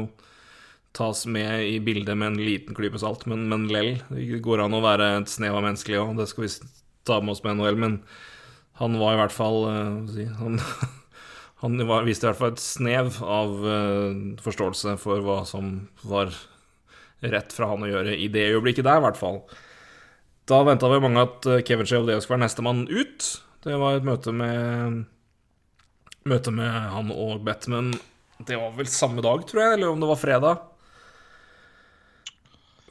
tas 0.96 1.24
med 1.26 1.64
i 1.64 1.78
bildet 1.80 2.16
med 2.16 2.32
en 2.34 2.40
liten 2.44 2.76
klype 2.76 3.00
salt, 3.00 3.24
men, 3.26 3.46
men 3.48 3.68
lell. 3.72 3.94
Det 4.10 4.42
går 4.44 4.64
an 4.64 4.76
å 4.76 4.82
være 4.84 5.08
et 5.22 5.30
snev 5.32 5.56
av 5.56 5.64
menneskelig 5.64 6.00
òg, 6.00 6.16
det 6.18 6.28
skal 6.28 6.44
vi 6.44 6.50
ta 7.08 7.20
med 7.20 7.32
oss 7.32 7.40
med 7.44 7.56
NHL, 7.56 7.78
men 7.80 7.94
han 8.82 8.98
var 8.98 9.14
i 9.14 9.20
hvert 9.20 9.34
fall 9.34 9.60
eh, 9.70 10.22
Han, 10.40 10.58
han 11.62 11.82
var, 11.86 12.06
viste 12.08 12.26
i 12.26 12.30
hvert 12.30 12.40
fall 12.40 12.54
et 12.54 12.62
snev 12.62 13.20
av 13.22 13.52
eh, 13.62 14.16
forståelse 14.42 14.96
for 15.02 15.22
hva 15.22 15.42
som 15.48 15.76
var 16.02 16.34
rett 17.22 17.54
fra 17.54 17.68
han 17.70 17.84
å 17.86 17.90
gjøre 17.90 18.16
i 18.18 18.26
det 18.32 18.48
øyeblikket 18.50 18.86
der, 18.88 18.98
i 18.98 19.04
hvert 19.04 19.20
fall. 19.20 19.44
Da 20.50 20.64
venta 20.66 20.90
vi 20.90 20.98
mange 21.04 21.22
at 21.28 21.46
eh, 21.46 21.62
Kevin 21.66 21.86
Shea 21.86 22.02
skulle 22.02 22.34
være 22.34 22.44
nestemann 22.48 22.84
ut. 22.90 23.28
Det 23.62 23.78
var 23.78 24.00
et 24.00 24.06
møte 24.06 24.34
med 24.34 25.02
Møte 26.22 26.52
med 26.54 26.70
han 26.70 27.08
og 27.10 27.40
Batman 27.42 27.88
Det 28.46 28.54
var 28.54 28.76
vel 28.76 28.86
samme 28.90 29.22
dag, 29.24 29.40
tror 29.46 29.62
jeg, 29.62 29.72
eller 29.74 29.90
om 29.90 30.02
det 30.02 30.10
var 30.10 30.20
fredag. 30.20 30.68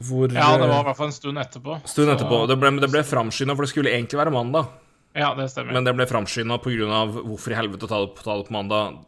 Hvor 0.02 0.32
ja, 0.32 0.50
det 0.58 0.66
var 0.66 0.82
i 0.82 0.86
hvert 0.88 0.98
fall 0.98 1.08
en 1.12 1.16
stund 1.16 1.40
etterpå. 1.40 1.78
stund 1.88 2.12
etterpå. 2.12 2.42
Det 2.50 2.56
ble, 2.60 2.72
det 2.82 2.90
ble 2.92 3.04
framskynda, 3.06 3.54
for 3.54 3.64
det 3.64 3.72
skulle 3.72 3.92
egentlig 3.92 4.18
være 4.18 4.34
mandag. 4.34 4.72
Ja, 5.14 5.34
det 5.36 5.50
stemmer. 5.52 5.74
Men 5.76 5.84
det 5.84 5.92
ble 5.96 6.06
framskynda 6.08 6.56
pga. 6.62 7.02
hvorfor 7.12 7.52
i 7.52 7.58
helvete 7.58 7.88
ta 7.88 7.98
det, 8.06 8.14
ta 8.22 8.36
det 8.38 8.46
på 8.48 8.54
mandag. 8.56 8.98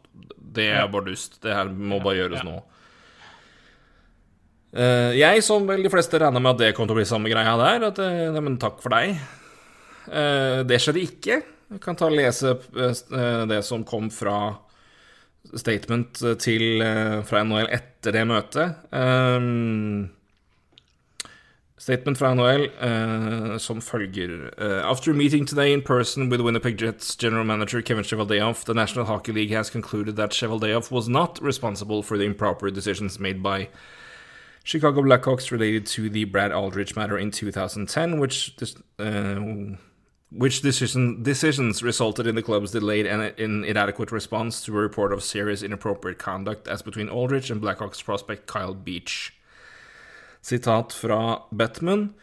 Det 0.55 0.67
er 0.69 0.83
Ja. 0.83 0.87
bare 0.87 1.05
dust. 1.09 1.39
Det 1.41 1.53
her 1.53 1.65
må 1.65 1.97
bare 2.03 2.19
gjøres 2.21 2.43
ja. 2.43 2.49
nå. 2.49 2.59
Eh, 4.75 5.15
jeg, 5.15 5.43
som 5.45 5.65
vel 5.67 5.83
de 5.85 5.89
fleste, 5.91 6.19
regna 6.19 6.39
med 6.41 6.55
at 6.55 6.61
det 6.61 6.75
kom 6.75 6.87
til 6.87 6.95
å 6.97 6.99
bli 6.99 7.07
samme 7.07 7.31
greia 7.31 7.55
der. 7.59 7.87
At 7.89 7.99
eh, 8.03 8.29
nei, 8.35 8.43
men 8.43 8.57
takk 8.61 8.81
for 8.83 8.89
deg. 8.95 9.15
Eh, 10.11 10.63
det 10.67 10.81
skjedde 10.83 11.03
ikke. 11.05 11.39
Jeg 11.71 11.81
kan 11.81 11.97
ta 11.97 12.05
og 12.09 12.13
lese 12.17 12.53
det 13.49 13.61
som 13.65 13.83
kom 13.87 14.11
fra 14.13 14.59
statement 15.55 16.19
til, 16.41 16.83
fra 17.25 17.41
NHL 17.45 17.69
etter 17.73 18.13
det 18.13 18.21
møtet. 18.29 18.75
Um, 18.93 20.05
Statement 21.77 22.17
fra 22.17 22.33
NHL 22.33 22.69
eh, 22.79 23.57
som 23.57 23.81
følger 23.81 24.49
eh, 24.57 24.89
After 24.89 25.13
meeting 25.13 25.45
today 25.45 25.73
in 25.73 25.81
person 25.81 26.29
with 26.29 26.41
Winnipeg 26.41 26.77
Jets 26.77 27.17
general 27.17 27.43
manager 27.43 27.81
Kevin 27.81 28.05
Chevaldeoff, 28.05 28.63
the 28.63 28.73
National 28.73 29.05
Hockey 29.05 29.33
League 29.33 29.51
has 29.51 29.69
concluded 29.69 30.15
that 30.15 30.31
Chevaldeoff 30.31 30.89
was 30.89 31.09
not 31.09 31.37
responsible 31.41 32.01
for 32.01 32.17
the 32.17 32.23
improper 32.23 32.71
decisions 32.71 33.19
made 33.19 33.43
by 33.43 33.67
Chicago 34.63 35.01
Blackhawks 35.01 35.51
related 35.51 35.85
to 35.85 36.09
the 36.09 36.23
Brad 36.23 36.53
Aldrich 36.53 36.95
matter 36.95 37.17
in 37.17 37.29
2010, 37.29 38.19
which 38.19 38.55
uh, 38.97 39.35
which 40.31 40.61
decision, 40.61 41.21
decisions 41.23 41.83
resulted 41.83 42.25
in 42.25 42.35
the 42.35 42.41
club's 42.41 42.71
delayed 42.71 43.05
and 43.05 43.37
in 43.37 43.63
inadequate 43.63 44.11
response 44.11 44.63
to 44.63 44.77
a 44.77 44.81
report 44.81 45.13
of 45.13 45.23
serious 45.23 45.61
inappropriate 45.61 46.19
conduct 46.19 46.67
as 46.67 46.81
between 46.81 47.09
Aldrich 47.09 47.49
and 47.49 47.61
Blackhawks 47.61 48.03
prospect 48.03 48.47
Kyle 48.47 48.73
Beach. 48.73 49.34
Sitat 50.45 50.93
fra 50.93 51.41
Batman. 51.51 52.13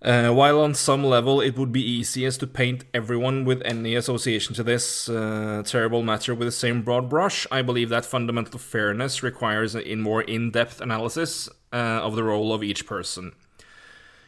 Uh, 0.00 0.30
while 0.30 0.60
on 0.60 0.74
some 0.74 1.02
level 1.02 1.40
it 1.40 1.58
would 1.58 1.72
be 1.72 1.82
easiest 1.82 2.38
to 2.38 2.46
paint 2.46 2.84
everyone 2.94 3.44
with 3.44 3.60
any 3.64 3.96
association 3.96 4.54
to 4.54 4.62
this 4.62 5.08
uh, 5.08 5.60
terrible 5.66 6.04
matter 6.04 6.36
with 6.36 6.46
the 6.46 6.52
same 6.52 6.82
broad 6.82 7.08
brush, 7.08 7.48
I 7.50 7.62
believe 7.62 7.88
that 7.88 8.04
fundamental 8.04 8.60
fairness 8.60 9.24
requires 9.24 9.74
a 9.74 9.82
in 9.82 10.00
more 10.00 10.22
in-depth 10.22 10.80
analysis 10.80 11.48
uh, 11.72 11.76
of 12.06 12.14
the 12.14 12.22
role 12.22 12.54
of 12.54 12.62
each 12.62 12.86
person. 12.86 13.32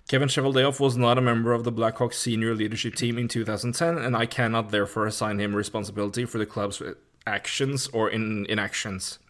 Kevin 0.08 0.28
Chevaldeoff 0.28 0.80
was 0.80 0.96
not 0.96 1.16
a 1.16 1.20
member 1.20 1.52
of 1.52 1.62
the 1.62 1.70
Blackhawks 1.70 2.14
senior 2.14 2.52
leadership 2.52 2.96
team 2.96 3.16
in 3.16 3.28
2010, 3.28 3.96
and 3.96 4.16
I 4.16 4.26
cannot 4.26 4.72
therefore 4.72 5.06
assign 5.06 5.38
him 5.38 5.54
responsibility 5.54 6.24
for 6.24 6.38
the 6.38 6.46
club's 6.46 6.82
actions 7.28 7.86
or 7.92 8.10
in- 8.10 8.44
inactions. 8.48 9.20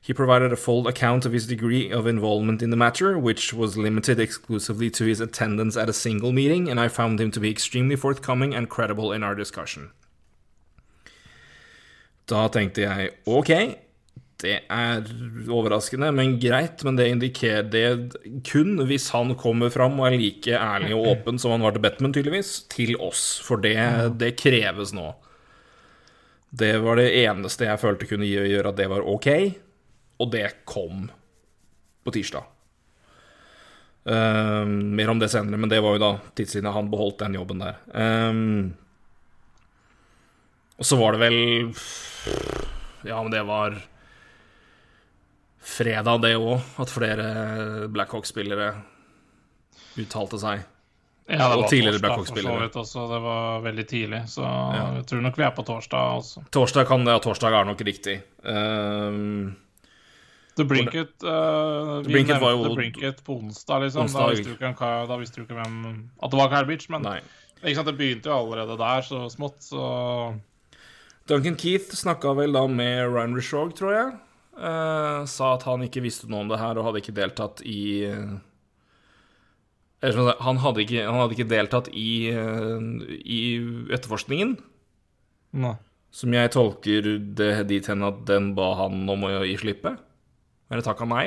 He 0.00 0.14
provided 0.14 0.52
a 0.52 0.56
full 0.56 0.88
account 0.88 1.26
of 1.26 1.32
his 1.32 1.46
degree 1.46 1.90
of 1.90 2.06
involvement 2.06 2.62
in 2.62 2.70
the 2.70 2.76
matter, 2.76 3.18
which 3.18 3.52
was 3.52 3.76
limited 3.76 4.18
exclusively 4.18 4.90
to 4.90 5.04
his 5.04 5.20
attendance 5.20 5.76
at 5.76 5.88
a 5.88 5.92
single 5.92 6.32
meeting, 6.32 6.70
and 6.70 6.80
I 6.80 6.88
found 6.88 7.20
him 7.20 7.30
to 7.32 7.40
be 7.40 7.50
extremely 7.50 7.96
forthcoming 7.96 8.54
and 8.54 8.70
credible 8.70 9.12
in 9.12 9.22
our 9.22 9.34
discussion. 9.34 9.90
Da 12.28 12.48
tenkte 12.52 12.84
jeg 12.84 13.10
ok, 13.26 13.52
det 14.38 14.58
er 14.70 15.06
overraskende, 15.50 16.10
men 16.14 16.36
greit, 16.40 16.84
men 16.86 16.98
det 16.98 17.08
indikerer 17.10 17.64
det 17.72 17.86
kun 18.46 18.76
hvis 18.86 19.08
han 19.10 19.32
kommer 19.40 19.72
fram 19.74 19.98
og 19.98 20.10
er 20.10 20.18
like 20.20 20.52
ærlig 20.54 20.92
og 20.94 21.08
åpen 21.14 21.40
som 21.40 21.56
han 21.56 21.64
var 21.64 21.74
til 21.74 21.82
Batman, 21.82 22.12
tydeligvis, 22.14 22.52
til 22.70 22.94
oss, 23.02 23.40
for 23.44 23.60
det, 23.64 23.74
det 24.20 24.36
kreves 24.38 24.92
nå. 24.94 25.10
Det 26.48 26.76
var 26.84 27.00
det 27.00 27.10
eneste 27.26 27.66
jeg 27.66 27.80
følte 27.82 28.08
kunne 28.08 28.28
gjøre 28.28 28.70
at 28.70 28.78
det 28.78 28.86
var 28.92 29.08
ok, 29.08 29.28
og 30.18 30.30
det 30.32 30.46
kom 30.68 31.08
på 32.04 32.14
tirsdag. 32.14 32.46
Um, 34.08 34.96
mer 34.96 35.10
om 35.12 35.18
det 35.20 35.28
senere, 35.28 35.60
men 35.60 35.68
det 35.68 35.82
var 35.84 35.96
jo 35.96 36.00
da 36.00 36.12
tidssiden 36.38 36.70
han 36.72 36.88
beholdt 36.90 37.20
den 37.26 37.36
jobben 37.36 37.60
der. 37.60 37.80
Um, 37.92 38.72
og 40.78 40.86
så 40.86 40.96
var 40.96 41.16
det 41.16 41.20
vel 41.26 41.38
Ja, 43.04 43.18
men 43.20 43.32
det 43.34 43.42
var 43.46 43.76
fredag, 45.68 46.22
det 46.24 46.36
òg, 46.38 46.62
at 46.80 46.90
flere 46.90 47.28
Blackhawk-spillere 47.92 48.72
uttalte 49.98 50.40
seg. 50.40 50.64
Ja, 51.28 51.50
det 51.52 51.60
Og 51.60 51.68
tidligere 51.68 52.14
også. 52.72 53.04
Det 53.10 53.20
var 53.20 53.60
veldig 53.60 53.86
tidlig, 53.86 54.22
så 54.32 54.48
jeg 54.72 55.06
tror 55.10 55.24
nok 55.26 55.36
vi 55.36 55.44
er 55.44 55.52
på 55.52 55.64
torsdag 55.68 56.16
også. 56.22 56.44
Torsdag 56.54 56.88
kan 56.88 57.04
det, 57.04 57.18
og 57.18 57.24
torsdag 57.26 57.52
er 57.52 57.68
nok 57.68 57.82
riktig. 57.84 58.14
Ehm, 58.48 59.50
The 60.58 60.66
Brinket 60.66 61.14
uh, 61.22 62.00
The 62.02 62.10
Brinket 62.10 62.40
var 62.42 62.56
jo 62.56 62.64
The 62.66 62.74
Brinket 62.74 63.22
på 63.26 63.38
onsdag, 63.38 63.84
liksom. 63.86 64.08
Onsdag. 64.08 64.24
Da 64.24 64.34
visste 64.34 64.50
du 64.50 64.54
ikke, 64.58 64.92
da 65.10 65.18
visste 65.20 65.38
du 65.38 65.44
ikke 65.46 65.58
hvem 65.58 65.76
At 66.18 66.32
det 66.32 66.40
var 66.40 66.50
Kyle 66.52 66.66
Beach, 66.68 66.88
men 66.90 67.06
nei. 67.06 67.18
sant, 67.62 67.86
det 67.86 67.94
begynte 67.98 68.32
jo 68.32 68.38
allerede 68.40 68.78
der, 68.80 69.06
så 69.06 69.26
smått, 69.30 69.60
så 69.70 69.84
Duncan 71.28 71.58
Keith 71.60 71.92
snakka 71.92 72.32
vel 72.38 72.56
da 72.56 72.64
med 72.72 73.04
Ryan 73.12 73.36
Rishaug, 73.36 73.74
tror 73.76 73.92
jeg. 73.92 74.12
Uh, 74.58 75.22
sa 75.28 75.52
at 75.54 75.66
han 75.68 75.84
ikke 75.86 76.02
visste 76.02 76.26
noe 76.26 76.42
om 76.42 76.48
det 76.50 76.58
her 76.58 76.78
og 76.80 76.88
hadde 76.88 77.02
ikke 77.02 77.14
deltatt 77.14 77.60
i 77.62 77.82
eh, 78.08 78.32
Han 80.02 80.58
hadde 80.64 80.82
ikke, 80.82 81.04
han 81.04 81.20
hadde 81.20 81.36
ikke 81.36 81.52
deltatt 81.52 81.90
i, 81.92 82.30
i 83.22 83.38
etterforskningen, 83.94 84.56
Nei. 85.62 85.76
som 86.14 86.34
jeg 86.34 86.52
tolker 86.54 87.08
det 87.38 87.52
dit 87.70 87.86
hen 87.90 88.02
at 88.06 88.24
den 88.26 88.52
ba 88.58 88.72
han 88.78 89.06
om 89.10 89.26
å 89.26 89.32
gi 89.46 89.56
slippe. 89.62 89.94
Eller 90.68 90.84
takka 90.84 91.08
nei. 91.08 91.26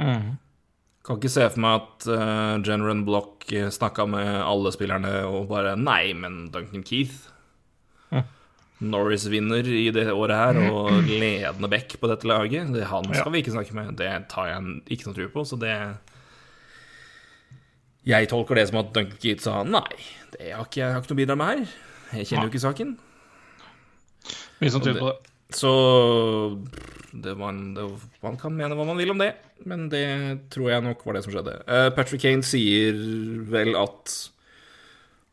Mm. 0.00 0.38
Kan 1.04 1.18
ikke 1.18 1.32
se 1.32 1.46
for 1.48 1.64
meg 1.64 1.80
at 1.80 2.08
uh, 2.12 2.56
General 2.64 3.00
Block 3.04 3.48
snakka 3.48 4.04
med 4.08 4.28
alle 4.44 4.72
spillerne 4.72 5.12
og 5.28 5.48
bare 5.50 5.72
Nei, 5.80 6.12
men 6.16 6.48
Duncan 6.52 6.84
Keith 6.86 7.30
Norris 8.80 9.26
vinner 9.28 9.66
i 9.68 9.90
det 9.92 10.06
året 10.12 10.38
her, 10.38 10.58
og 10.72 11.04
ledende 11.04 11.68
back 11.68 11.98
på 12.00 12.08
dette 12.08 12.28
laget. 12.28 12.72
Det 12.72 12.86
Han 12.88 13.04
skal 13.12 13.32
vi 13.32 13.42
ikke 13.42 13.52
snakke 13.52 13.76
med. 13.76 13.92
Det 14.00 14.08
tar 14.32 14.48
jeg 14.48 14.80
ikke 14.88 15.08
noe 15.08 15.18
tro 15.18 15.28
på, 15.34 15.44
så 15.44 15.58
det 15.60 15.74
Jeg 18.08 18.30
tolker 18.32 18.56
det 18.56 18.68
som 18.70 18.80
at 18.80 18.94
Duncan 18.94 19.20
Keith 19.20 19.44
sa 19.44 19.60
nei, 19.62 20.00
det 20.32 20.54
har 20.56 20.64
ikke 20.64 20.80
jeg 20.80 20.94
har 20.94 21.02
ikke 21.02 21.12
noe 21.12 21.18
å 21.18 21.20
bidra 21.20 21.36
med 21.36 21.50
her. 21.50 21.74
Jeg 22.16 22.30
kjenner 22.30 22.48
jo 22.48 22.52
ikke 22.54 22.64
saken. 22.64 22.94
Mye 24.60 24.72
som 24.72 24.80
tyder 24.80 25.02
på 25.02 25.12
det. 25.12 25.29
Så 25.56 25.70
det 27.12 27.32
man, 27.38 27.74
det, 27.74 27.84
Man 28.22 28.36
kan 28.38 28.54
mene 28.54 28.76
hva 28.78 28.84
man 28.86 28.98
vil 29.00 29.10
om 29.14 29.18
det, 29.18 29.32
men 29.66 29.88
det 29.92 30.04
tror 30.54 30.70
jeg 30.70 30.84
nok 30.86 31.02
var 31.06 31.16
det 31.18 31.24
som 31.26 31.32
skjedde. 31.34 31.56
Eh, 31.66 31.88
Patrick 31.96 32.22
Kane 32.22 32.46
sier 32.46 32.94
vel 33.50 33.74
at 33.80 34.14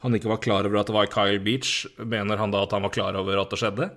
han 0.04 0.14
ikke 0.18 0.30
var 0.30 0.42
klar 0.44 0.66
over 0.68 0.80
at 0.82 0.90
det 0.90 0.96
var 0.98 1.10
Kyle 1.14 1.40
Beach. 1.42 1.86
Mener 1.98 2.38
han 2.42 2.52
da 2.54 2.64
at 2.66 2.74
han 2.76 2.86
var 2.86 2.94
klar 2.94 3.18
over 3.18 3.40
at 3.42 3.54
det 3.54 3.60
skjedde? 3.62 3.90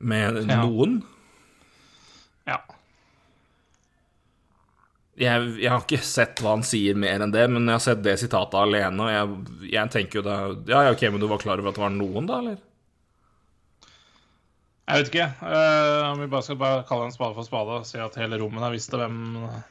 Med 0.00 0.42
Ja. 0.50 0.60
noen? 0.66 0.98
Ja. 2.46 2.58
Jeg, 5.16 5.46
jeg 5.62 5.70
har 5.72 5.80
ikke 5.80 6.02
sett 6.04 6.42
hva 6.44 6.52
han 6.58 6.64
sier 6.66 6.94
mer 6.98 7.22
enn 7.24 7.32
det, 7.32 7.46
men 7.48 7.64
jeg 7.64 7.78
har 7.78 7.84
sett 7.86 8.02
det 8.04 8.18
sitatet 8.20 8.58
alene, 8.60 9.00
og 9.00 9.08
jeg, 9.14 9.70
jeg 9.72 9.92
tenker 9.94 10.20
jo 10.20 10.24
da 10.26 10.34
Ja, 10.68 10.82
ja, 10.84 10.92
ok, 10.92 11.06
men 11.14 11.22
du 11.22 11.26
var 11.30 11.40
klar 11.40 11.56
over 11.62 11.72
at 11.72 11.78
det 11.78 11.84
var 11.86 11.94
noen, 11.94 12.26
da, 12.28 12.42
eller? 12.42 12.58
Jeg 14.86 15.00
vet 15.02 15.08
ikke. 15.10 15.24
Uh, 15.42 16.12
om 16.12 16.20
vi 16.22 16.26
bare 16.30 16.44
skal 16.46 16.58
bare 16.60 16.82
kalle 16.86 17.08
en 17.08 17.14
spade 17.14 17.34
for 17.34 17.42
spade 17.48 17.78
og 17.80 17.86
si 17.88 17.98
at 17.98 18.14
hele 18.20 18.38
rommet 18.38 18.62
der 18.62 18.70
visste 18.76 19.00
hvem 19.00 19.16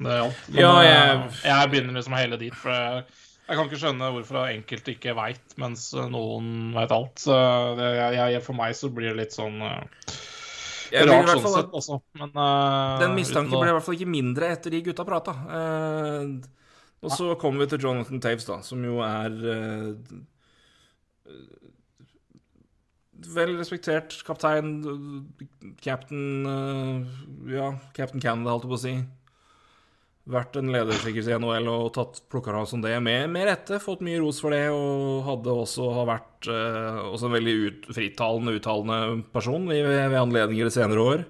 det 0.04 0.18
gjaldt. 0.18 0.42
Men 0.50 0.60
Ja, 0.60 0.72
eh, 0.82 0.90
jeg- 0.90 1.38
jeg 1.46 1.70
begynner 1.72 1.94
liksom 1.96 2.18
hele 2.20 2.38
dit, 2.42 2.54
for 2.60 2.70
jeg, 2.76 3.06
jeg 3.48 3.56
kan 3.58 3.70
ikke 3.70 3.80
skjønne 3.80 4.10
hvorfor 4.12 4.50
enkelte 4.52 4.92
ikke 4.98 5.16
veit, 5.16 5.56
mens 5.62 5.86
noen 5.96 6.74
veit 6.76 6.92
alt. 6.92 7.16
Så 7.24 7.38
det, 7.80 7.88
jeg, 7.96 8.34
jeg, 8.36 8.44
for 8.44 8.54
meg 8.60 8.76
så 8.76 8.90
blir 8.92 9.14
det 9.14 9.22
litt 9.22 9.32
sånn 9.38 9.56
uh, 9.64 9.80
Jeg 10.92 11.08
rart 11.08 11.32
sånn 11.32 11.42
fall 11.48 11.56
sett, 11.62 11.72
også, 11.80 12.02
Men 12.20 12.36
uh, 12.36 13.00
Den 13.00 13.16
mistanken 13.16 13.56
å- 13.56 13.62
ble 13.64 13.72
i 13.72 13.78
hvert 13.78 13.88
fall 13.88 13.96
ikke 13.96 14.12
mindre 14.12 14.52
etter 14.52 14.70
de 14.76 14.82
gutta 14.90 15.06
prata. 15.08 15.32
Og 17.06 17.12
så 17.12 17.36
kommer 17.40 17.64
vi 17.64 17.68
til 17.72 17.80
Jonathan 17.88 18.20
Taves, 18.20 18.46
da, 18.52 18.60
som 18.66 18.84
jo 18.84 19.00
er 19.00 19.32
Vel 23.16 23.54
respektert 23.56 24.18
kaptein, 24.28 24.74
captain 25.82 26.48
eh, 26.52 27.54
Ja, 27.56 27.70
captain 27.96 28.22
Canada, 28.22 28.52
holdt 28.52 28.68
jeg 28.68 28.74
på 28.74 28.80
å 28.80 28.82
si. 28.82 28.96
Vært 30.36 30.58
en 30.58 30.72
lederskikkelse 30.74 31.32
i 31.32 31.38
NHL 31.38 31.70
og 31.70 31.92
tatt 31.96 32.24
plukka 32.34 32.54
av 32.58 32.66
som 32.68 32.82
det, 32.82 32.96
med, 33.06 33.30
med 33.32 33.46
rette. 33.48 33.80
Fått 33.82 34.02
mye 34.06 34.20
ros 34.24 34.42
for 34.42 34.56
det, 34.56 34.66
og 34.74 35.22
hadde 35.28 35.54
også 35.54 35.90
har 36.00 36.10
vært 36.10 36.50
eh, 36.52 37.02
også 37.12 37.30
en 37.30 37.36
veldig 37.38 37.56
ut, 37.62 37.90
frittalende, 37.94 38.56
uttalende 38.58 39.00
person 39.36 39.70
i, 39.70 39.80
ved, 39.86 40.02
ved 40.12 40.22
anledninger 40.24 40.72
i 40.72 40.74
senere 40.74 41.08
år. 41.14 41.26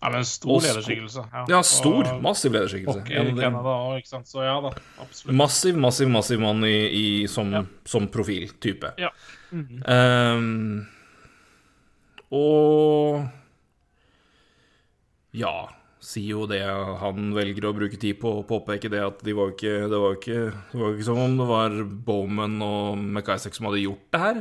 Ja, 0.00 0.08
men 0.14 0.24
stor 0.24 0.56
Og 0.56 0.62
lederskikkelse. 0.64 1.26
Ja, 1.50 1.58
stor. 1.66 2.06
Og 2.08 2.22
Massiv 2.24 2.54
lederskikkelse. 2.56 3.02
Og, 3.04 3.10
i 3.10 3.34
Canada 3.36 3.74
òg, 3.74 3.98
ikke 4.00 4.12
sant. 4.14 4.30
Så 4.30 4.44
ja 4.46 4.56
da, 4.64 4.72
absolutt. 5.02 5.36
Massiv, 5.36 5.76
massiv, 5.80 6.08
massiv 6.10 6.40
mann 6.40 6.64
i, 6.64 6.78
i, 6.88 7.04
som, 7.28 7.52
som 7.88 8.08
profiltype. 8.12 8.94
Ja. 9.00 9.12
Ehm, 9.50 10.86
og 12.30 13.24
Ja, 15.34 15.54
sier 16.02 16.32
jo 16.40 16.46
det 16.50 16.60
han 17.00 17.32
velger 17.36 17.66
å 17.68 17.74
bruke 17.76 17.98
tid 18.00 18.18
på 18.22 18.32
å 18.40 18.46
påpeke 18.46 18.90
det 18.90 19.02
at 19.04 19.20
de 19.26 19.34
var 19.36 19.52
ikke, 19.52 19.74
det 19.90 19.98
var 20.00 20.16
ikke, 20.16 20.38
det 20.72 20.80
var 20.80 20.94
ikke 20.96 21.06
som 21.06 21.20
om 21.22 21.36
det 21.38 21.46
var 21.50 21.76
Bowman 22.06 22.56
og 22.66 22.96
McIsaac 22.98 23.54
som 23.58 23.68
hadde 23.68 23.82
gjort 23.84 24.06
det 24.14 24.22
her. 24.24 24.40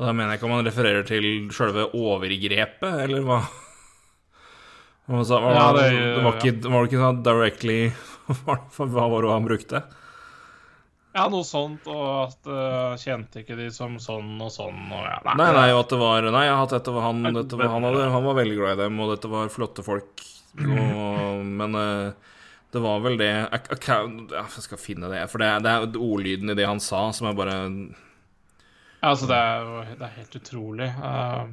Og 0.00 0.06
da 0.08 0.12
mener 0.16 0.32
jeg 0.32 0.40
ikke 0.40 0.48
om 0.48 0.54
han 0.56 0.66
refererer 0.66 1.04
til 1.06 1.26
sjølve 1.52 1.84
overgrepet, 1.94 2.94
eller 3.04 3.26
hva? 3.26 3.40
Hva, 5.12 5.20
sa- 5.28 5.40
hva, 5.44 5.52
Ja, 5.58 5.66
det, 5.76 5.88
det- 5.92 6.22
var 6.24 6.38
ikke, 6.38 6.54
var 6.72 6.78
det 6.86 6.88
ikke 6.92 7.02
sånn 7.04 7.22
directly 7.26 7.80
hva 8.46 9.08
var 9.12 9.20
det 9.26 9.34
han 9.34 9.48
brukte? 9.50 9.82
Ja, 11.12 11.26
noe 11.28 11.44
sånt, 11.44 11.84
og 11.92 12.04
at 12.22 12.48
uh, 12.48 12.94
kjente 13.00 13.42
ikke 13.42 13.56
de 13.58 13.66
som 13.74 13.98
sånn 14.00 14.38
og 14.40 14.48
sånn, 14.52 14.86
og 14.88 15.02
ja. 15.04 15.18
Nei, 15.36 15.50
nei, 15.52 15.66
og 15.74 15.82
at 15.82 15.92
det 15.92 15.98
var 16.00 16.28
Nei, 16.32 16.46
at 16.48 16.72
dette 16.72 16.94
var 16.94 17.04
han 17.10 17.20
dette 17.26 17.58
var, 17.60 17.68
han, 17.74 17.84
hadde, 17.84 18.06
han 18.14 18.24
var 18.24 18.38
veldig 18.38 18.56
glad 18.56 18.78
i 18.78 18.82
dem, 18.86 19.00
og 19.04 19.12
dette 19.12 19.32
var 19.32 19.52
flotte 19.52 19.84
folk. 19.84 20.24
Og, 20.56 21.44
men 21.60 21.76
uh, 21.76 22.32
det 22.72 22.80
var 22.80 23.04
vel 23.04 23.20
det 23.20 23.28
jeg, 23.28 23.60
jeg, 23.76 24.64
skal 24.64 24.80
finne 24.80 25.12
det, 25.12 25.26
for 25.28 25.44
det, 25.44 25.50
det 25.66 25.74
er 25.74 26.00
ordlyden 26.00 26.54
i 26.54 26.56
det 26.56 26.68
han 26.68 26.80
sa, 26.80 27.04
som 27.12 27.28
er 27.28 27.36
bare 27.36 27.58
Ja, 27.60 29.12
altså, 29.12 29.28
det 29.28 29.36
er 29.36 29.66
jo 29.68 29.84
det 29.92 30.08
er 30.08 30.16
helt 30.16 30.40
utrolig. 30.40 30.90
Uh, 30.96 31.52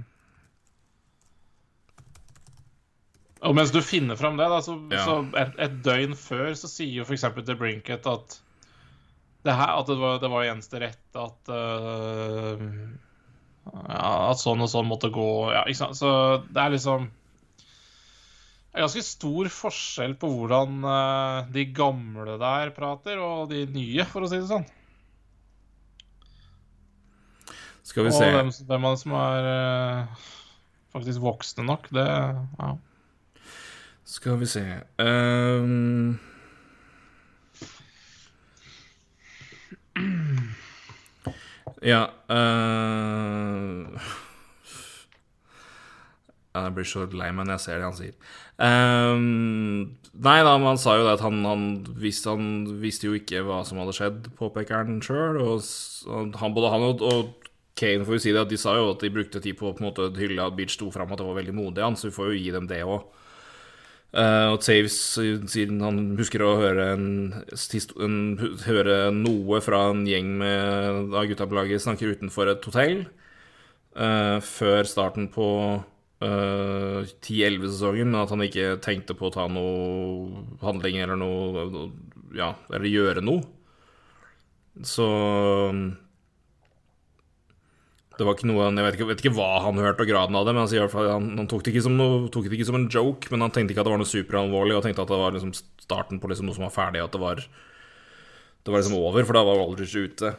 og 3.43 3.55
mens 3.55 3.71
du 3.75 3.83
finner 3.83 4.15
fram 4.19 4.39
det, 4.39 4.47
da, 4.51 4.63
så, 4.63 4.79
Ja. 4.91 5.03
så 5.03 5.19
et, 5.39 5.55
et 5.67 5.81
døgn 5.83 6.15
før 6.15 6.53
så 6.55 6.71
sier 6.71 7.01
jo 7.01 7.07
f.eks. 7.07 7.27
The 7.43 7.59
Brinket 7.59 8.07
at 8.07 8.39
det 9.47 9.53
her, 9.55 9.77
at 9.79 9.87
det 9.87 9.95
var, 9.99 10.17
det 10.19 10.29
var 10.31 10.47
eneste 10.49 10.81
rett 10.83 11.15
at 11.19 11.51
uh, 11.53 12.63
ja, 13.69 14.09
At 14.31 14.41
sånn 14.41 14.59
og 14.65 14.69
sånn 14.71 14.89
måtte 14.89 15.11
gå. 15.13 15.27
Ja, 15.53 15.61
ikke 15.69 15.79
sant? 15.83 15.99
Så 15.99 16.09
det 16.49 16.59
er 16.59 16.73
liksom 16.73 17.05
Det 18.69 18.73
er 18.79 18.83
ganske 18.83 19.03
stor 19.05 19.49
forskjell 19.53 20.17
på 20.19 20.29
hvordan 20.33 20.83
uh, 20.83 21.47
de 21.53 21.63
gamle 21.75 22.35
der 22.41 22.73
prater, 22.75 23.21
og 23.23 23.47
de 23.53 23.63
nye, 23.71 24.05
for 24.09 24.25
å 24.25 24.29
si 24.31 24.41
det 24.41 24.49
sånn. 24.51 24.67
Skal 27.89 28.05
vi 28.05 28.11
Og 28.11 28.19
se. 28.19 28.27
hvem, 28.35 28.51
hvem 28.69 28.85
av 28.85 28.93
dem 28.93 29.01
som 29.01 29.15
er 29.17 29.47
uh, 29.49 30.27
faktisk 30.93 31.23
voksne 31.23 31.65
nok, 31.65 31.87
det 31.95 32.05
ja. 32.09 32.73
Skal 34.09 34.39
vi 34.41 34.47
se 34.49 34.65
Ehm. 35.01 36.17
Ja 41.85 42.09
uh... 42.27 44.15
Jeg 46.59 46.73
blir 46.75 46.87
så 46.87 47.05
lei 47.13 47.29
meg 47.31 47.45
når 47.45 47.55
jeg 47.55 47.63
ser 47.63 47.77
det 47.77 47.85
han 47.85 47.95
sier. 47.95 48.15
Ehm, 48.59 49.99
nei 50.25 50.39
da, 50.43 50.55
men 50.57 50.71
han 50.73 50.81
sa 50.81 50.95
jo 50.97 51.05
det 51.05 51.13
at 51.15 51.23
han, 51.23 51.37
han, 51.45 51.67
visste, 52.01 52.33
han 52.33 52.79
visste 52.81 53.07
jo 53.07 53.15
ikke 53.15 53.43
hva 53.45 53.61
som 53.67 53.79
hadde 53.79 53.93
skjedd, 53.95 54.31
påpeker 54.39 54.81
han 54.81 54.97
sjøl. 55.05 55.37
Og 55.39 55.61
han, 56.41 56.55
både 56.57 56.73
han 56.73 56.87
og, 56.89 57.05
og 57.05 57.49
Kane 57.79 58.03
får 58.07 58.17
jo 58.17 58.23
si 58.25 58.33
det, 58.35 58.43
at 58.43 58.51
de 58.51 58.59
sa 58.59 58.75
jo 58.75 58.89
at 58.91 59.05
de 59.05 59.13
brukte 59.13 59.39
tid 59.43 59.55
på 59.59 59.69
å 59.69 59.75
på 59.77 59.83
en 59.83 59.87
måte 59.91 60.09
hylle 60.19 60.43
at 60.43 60.57
Beach 60.57 60.75
sto 60.75 60.89
fram 60.91 61.13
at 61.13 61.21
det 61.21 61.29
var 61.29 61.37
veldig 61.39 61.55
modig, 61.55 61.85
han, 61.85 61.95
så 61.95 62.09
vi 62.09 62.17
får 62.17 62.33
jo 62.33 62.39
gi 62.41 62.51
dem 62.57 62.67
det 62.67 62.81
òg. 62.83 63.05
Og 64.09 64.57
Taves, 64.65 64.95
sier 65.19 65.73
han 65.83 65.99
husker 66.17 66.41
å 66.41 66.55
høre, 66.57 66.87
en, 66.95 67.09
en, 68.01 68.17
høre 68.65 68.97
noe 69.13 69.59
fra 69.61 69.83
en 69.91 70.01
gjeng 70.09 70.31
med, 70.41 71.13
av 71.13 71.27
gutta 71.29 71.45
på 71.45 71.57
laget 71.59 71.83
snakker 71.83 72.15
utenfor 72.17 72.49
et 72.49 72.65
hotell 72.65 73.03
uh, 73.93 74.41
før 74.41 74.89
starten 74.89 75.29
på 75.29 75.47
uh, 76.25 76.99
10-11-sesongen, 77.05 78.09
men 78.09 78.21
at 78.23 78.33
han 78.33 78.45
ikke 78.47 78.79
tenkte 78.81 79.13
på 79.17 79.29
å 79.29 79.35
ta 79.35 79.45
noe 79.51 80.45
handling 80.65 81.01
eller 81.03 81.19
noe 81.19 81.89
Ja, 82.37 82.53
eller 82.69 82.85
gjøre 82.89 83.21
noe. 83.25 83.45
Så 84.85 85.05
det 88.19 88.25
var 88.27 88.35
ikke 88.35 88.49
noe 88.49 88.67
Jeg 88.67 88.83
vet 88.83 88.97
ikke, 88.97 89.07
vet 89.13 89.21
ikke 89.23 89.35
hva 89.37 89.47
han 89.63 89.79
hørte, 89.79 90.03
og 90.03 90.11
graden 90.11 90.35
av 90.35 90.47
det, 90.47 90.53
men 90.57 90.91
fall, 90.91 91.07
han, 91.07 91.31
han 91.39 91.47
tok, 91.47 91.63
det 91.63 91.71
ikke 91.71 91.85
som 91.87 91.95
noe, 91.95 92.27
tok 92.33 92.49
det 92.49 92.57
ikke 92.59 92.67
som 92.67 92.77
en 92.79 92.89
joke, 92.91 93.31
men 93.31 93.45
han 93.45 93.53
tenkte 93.55 93.73
ikke 93.73 93.85
at 93.85 93.87
det 93.87 93.95
var 93.95 94.01
noe 94.03 94.11
superalvorlig, 94.11 94.75
og 94.75 94.83
tenkte 94.83 95.05
at 95.05 95.13
det 95.13 95.19
var 95.21 95.35
liksom 95.35 95.55
starten 95.55 96.19
på 96.19 96.31
liksom 96.31 96.49
noe 96.49 96.57
som 96.57 96.67
var 96.67 96.75
ferdig, 96.75 97.03
at 97.05 97.15
det 97.15 97.23
var 97.23 97.41
Det 98.59 98.73
var 98.73 98.81
liksom 98.81 98.99
over, 98.99 99.23
for 99.23 99.37
da 99.39 99.43
var 99.47 99.63
Aldridge 99.63 100.03
ute. 100.03 100.33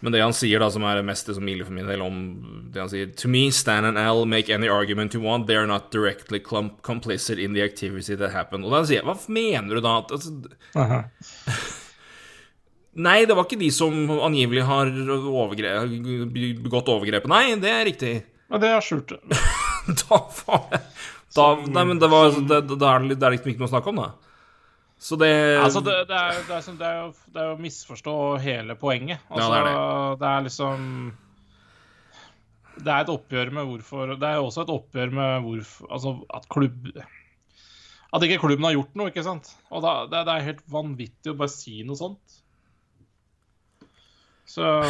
Men 0.00 0.12
det 0.12 0.20
han 0.22 0.34
sier, 0.36 0.60
da, 0.62 0.68
som 0.70 0.84
er 0.86 1.02
mest 1.06 1.30
som 1.32 1.48
ille 1.48 1.64
for 1.66 1.74
min 1.74 1.88
del, 1.88 2.02
om 2.04 2.20
det 2.70 2.82
han 2.82 2.90
sier 2.92 3.10
To 3.22 3.30
me, 3.30 3.48
Stan 3.54 3.86
and 3.88 3.98
Al 3.98 4.24
make 4.28 4.52
any 4.52 4.68
argument 4.70 5.14
you 5.14 5.22
want. 5.22 5.46
They 5.48 5.56
are 5.56 5.66
not 5.66 5.90
directly 5.90 6.38
complicit 6.38 7.38
in 7.42 7.54
the 7.54 7.62
activity 7.64 8.14
that 8.14 8.34
happened. 8.34 8.66
Og 8.66 8.74
da 8.74 8.84
sier 8.86 9.00
jeg, 9.00 9.06
hva 9.08 9.16
mener 9.32 9.78
du 9.78 9.82
da? 9.82 9.96
Altså, 10.06 10.34
Nei, 12.96 13.18
det 13.28 13.34
var 13.36 13.44
ikke 13.44 13.58
de 13.60 13.68
som 13.74 13.92
angivelig 14.24 14.62
har 14.64 14.88
overgre 14.88 15.74
begått 16.64 16.88
overgrepet. 16.88 17.28
Nei, 17.28 17.56
det 17.60 17.68
er 17.72 17.84
riktig. 17.88 18.12
Men 18.48 18.62
det 18.62 18.70
er 18.72 18.84
skjult. 18.84 19.12
Da 19.86 20.16
var 20.46 20.62
det 20.72 20.80
da, 21.36 21.44
Nei, 21.68 21.82
men 21.84 21.98
det 22.00 22.08
var 22.08 22.30
det, 22.32 22.62
det 22.70 22.76
er 22.88 23.02
det 23.04 23.16
det 23.20 23.26
er 23.28 23.34
liksom 23.34 23.50
ikke 23.52 23.60
noe 23.60 23.68
å 23.68 23.72
snakke 23.74 23.90
om, 23.92 23.98
da. 24.00 24.06
Så 24.96 25.18
det 25.20 25.28
Altså, 25.60 25.82
det, 25.84 25.94
det, 26.08 26.16
er, 26.16 26.38
det, 26.48 26.54
er, 26.56 26.62
som- 26.64 26.78
det, 26.80 26.88
er 26.88 27.02
jo, 27.02 27.10
det 27.34 27.42
er 27.42 27.50
jo 27.50 27.56
å 27.58 27.60
misforstå 27.60 28.14
hele 28.40 28.76
poenget. 28.80 29.20
Altså, 29.28 29.50
det 29.52 29.60
er 29.74 30.16
det 30.22 30.30
er 30.30 30.46
liksom 30.46 30.86
Det 32.80 32.92
er 32.94 33.04
et 33.04 33.12
oppgjør 33.12 33.52
med 33.58 33.68
hvorfor 33.70 34.14
Det 34.16 34.28
er 34.30 34.38
jo 34.40 34.48
også 34.48 34.64
et 34.64 34.72
oppgjør 34.74 35.12
med 35.18 35.44
hvorfor 35.46 35.92
Altså, 35.92 36.14
at 36.40 36.48
klubb 36.52 36.88
At 36.96 38.24
ikke 38.26 38.40
klubben 38.42 38.64
har 38.68 38.74
gjort 38.78 38.96
noe, 38.96 39.12
ikke 39.12 39.24
sant? 39.26 39.52
Og 39.70 39.84
da, 39.84 39.94
det, 40.08 40.24
det 40.28 40.34
er 40.38 40.48
helt 40.50 40.64
vanvittig 40.72 41.32
å 41.34 41.38
bare 41.42 41.52
si 41.52 41.82
noe 41.84 41.98
sånt. 42.00 42.40
Så 44.46 44.84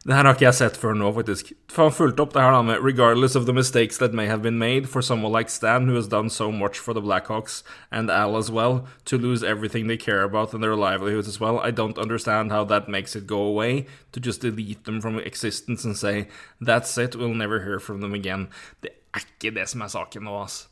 Det 0.00 0.14
her 0.16 0.24
har 0.24 0.32
ikke 0.32 0.46
jeg 0.46 0.56
sett 0.56 0.76
før 0.80 0.94
nå, 0.96 1.10
faktisk. 1.12 1.50
For 1.68 1.90
han 1.90 1.92
fulgte 1.92 2.24
opp 2.24 2.32
det 2.32 2.40
her 2.40 2.54
da 2.54 2.62
med 2.64 2.80
Regardless 2.80 3.36
of 3.36 3.44
the 3.44 3.52
mistakes 3.52 3.98
that 3.98 4.14
may 4.14 4.26
have 4.26 4.40
been 4.40 4.58
made 4.58 4.88
for 4.88 5.02
someone 5.02 5.30
like 5.30 5.50
Stan, 5.50 5.86
who 5.86 5.94
has 5.94 6.08
done 6.08 6.30
so 6.30 6.50
much 6.50 6.78
for 6.78 6.94
the 6.94 7.02
Blackhawks, 7.02 7.62
and 7.90 8.10
Al 8.10 8.38
as 8.38 8.50
well, 8.50 8.86
to 9.04 9.18
lose 9.18 9.44
everything 9.44 9.88
they 9.88 9.98
care 9.98 10.22
about 10.22 10.54
and 10.54 10.62
their 10.62 10.74
livelihoods 10.74 11.28
as 11.28 11.38
well, 11.38 11.60
I 11.60 11.70
don't 11.70 11.98
understand 11.98 12.50
how 12.50 12.64
that 12.64 12.88
makes 12.88 13.14
it 13.14 13.26
go 13.26 13.42
away, 13.42 13.86
to 14.12 14.20
just 14.20 14.40
delete 14.40 14.84
them 14.84 15.02
from 15.02 15.18
existence 15.18 15.84
and 15.84 15.94
say 15.94 16.28
That's 16.62 16.96
it, 16.96 17.14
we'll 17.14 17.34
never 17.34 17.60
hear 17.62 17.78
from 17.78 18.00
them 18.00 18.14
again. 18.14 18.48
Det 18.80 18.90
er 19.14 19.20
ikke 19.20 19.54
det 19.60 19.68
som 19.68 19.82
er 19.82 19.92
saken 19.92 20.24
nå, 20.24 20.42
ass. 20.42 20.66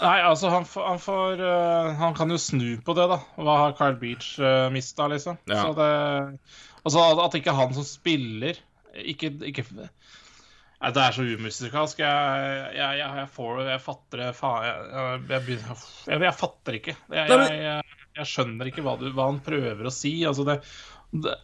Nei, 0.00 0.18
altså, 0.24 0.48
han, 0.48 0.64
han 0.64 1.00
får 1.02 1.40
øh, 1.44 1.88
Han 2.00 2.14
kan 2.16 2.32
jo 2.32 2.38
snu 2.40 2.78
på 2.84 2.94
det, 2.96 3.04
da. 3.10 3.18
Hva 3.36 3.56
har 3.60 3.74
Kyle 3.76 3.98
Beach 4.00 4.38
uh, 4.40 4.70
mista, 4.72 5.06
liksom? 5.12 5.36
Ja. 5.50 5.66
Så 5.66 5.74
det 5.78 5.90
Altså, 6.84 7.04
at, 7.24 7.36
ikke 7.36 7.54
han 7.56 7.74
som 7.76 7.84
spiller 7.86 8.58
Ikke, 8.94 9.30
ikke 9.44 9.66
Nei, 9.74 10.90
Det 10.92 11.02
er 11.02 11.16
så 11.16 11.24
umusikalsk. 11.24 12.00
Jeg, 12.02 12.72
jeg, 12.76 12.98
jeg, 13.00 13.10
jeg 13.20 13.28
får 13.32 13.62
Jeg 13.68 13.84
fatter 13.84 14.24
det 14.24 14.32
faen 14.36 14.66
jeg, 14.66 14.88
jeg, 14.94 15.44
jeg, 15.48 15.76
jeg, 16.08 16.24
jeg 16.26 16.36
fatter 16.40 16.80
ikke. 16.80 16.96
Jeg, 17.08 17.28
Nei, 17.30 17.38
jeg, 17.44 17.62
jeg, 17.64 18.04
jeg 18.18 18.30
skjønner 18.30 18.70
ikke 18.70 18.84
hva, 18.84 18.96
du, 19.00 19.08
hva 19.14 19.28
han 19.30 19.40
prøver 19.44 19.88
å 19.88 19.94
si. 19.94 20.16
Altså, 20.28 20.46
det, 20.48 20.58
det 21.24 21.34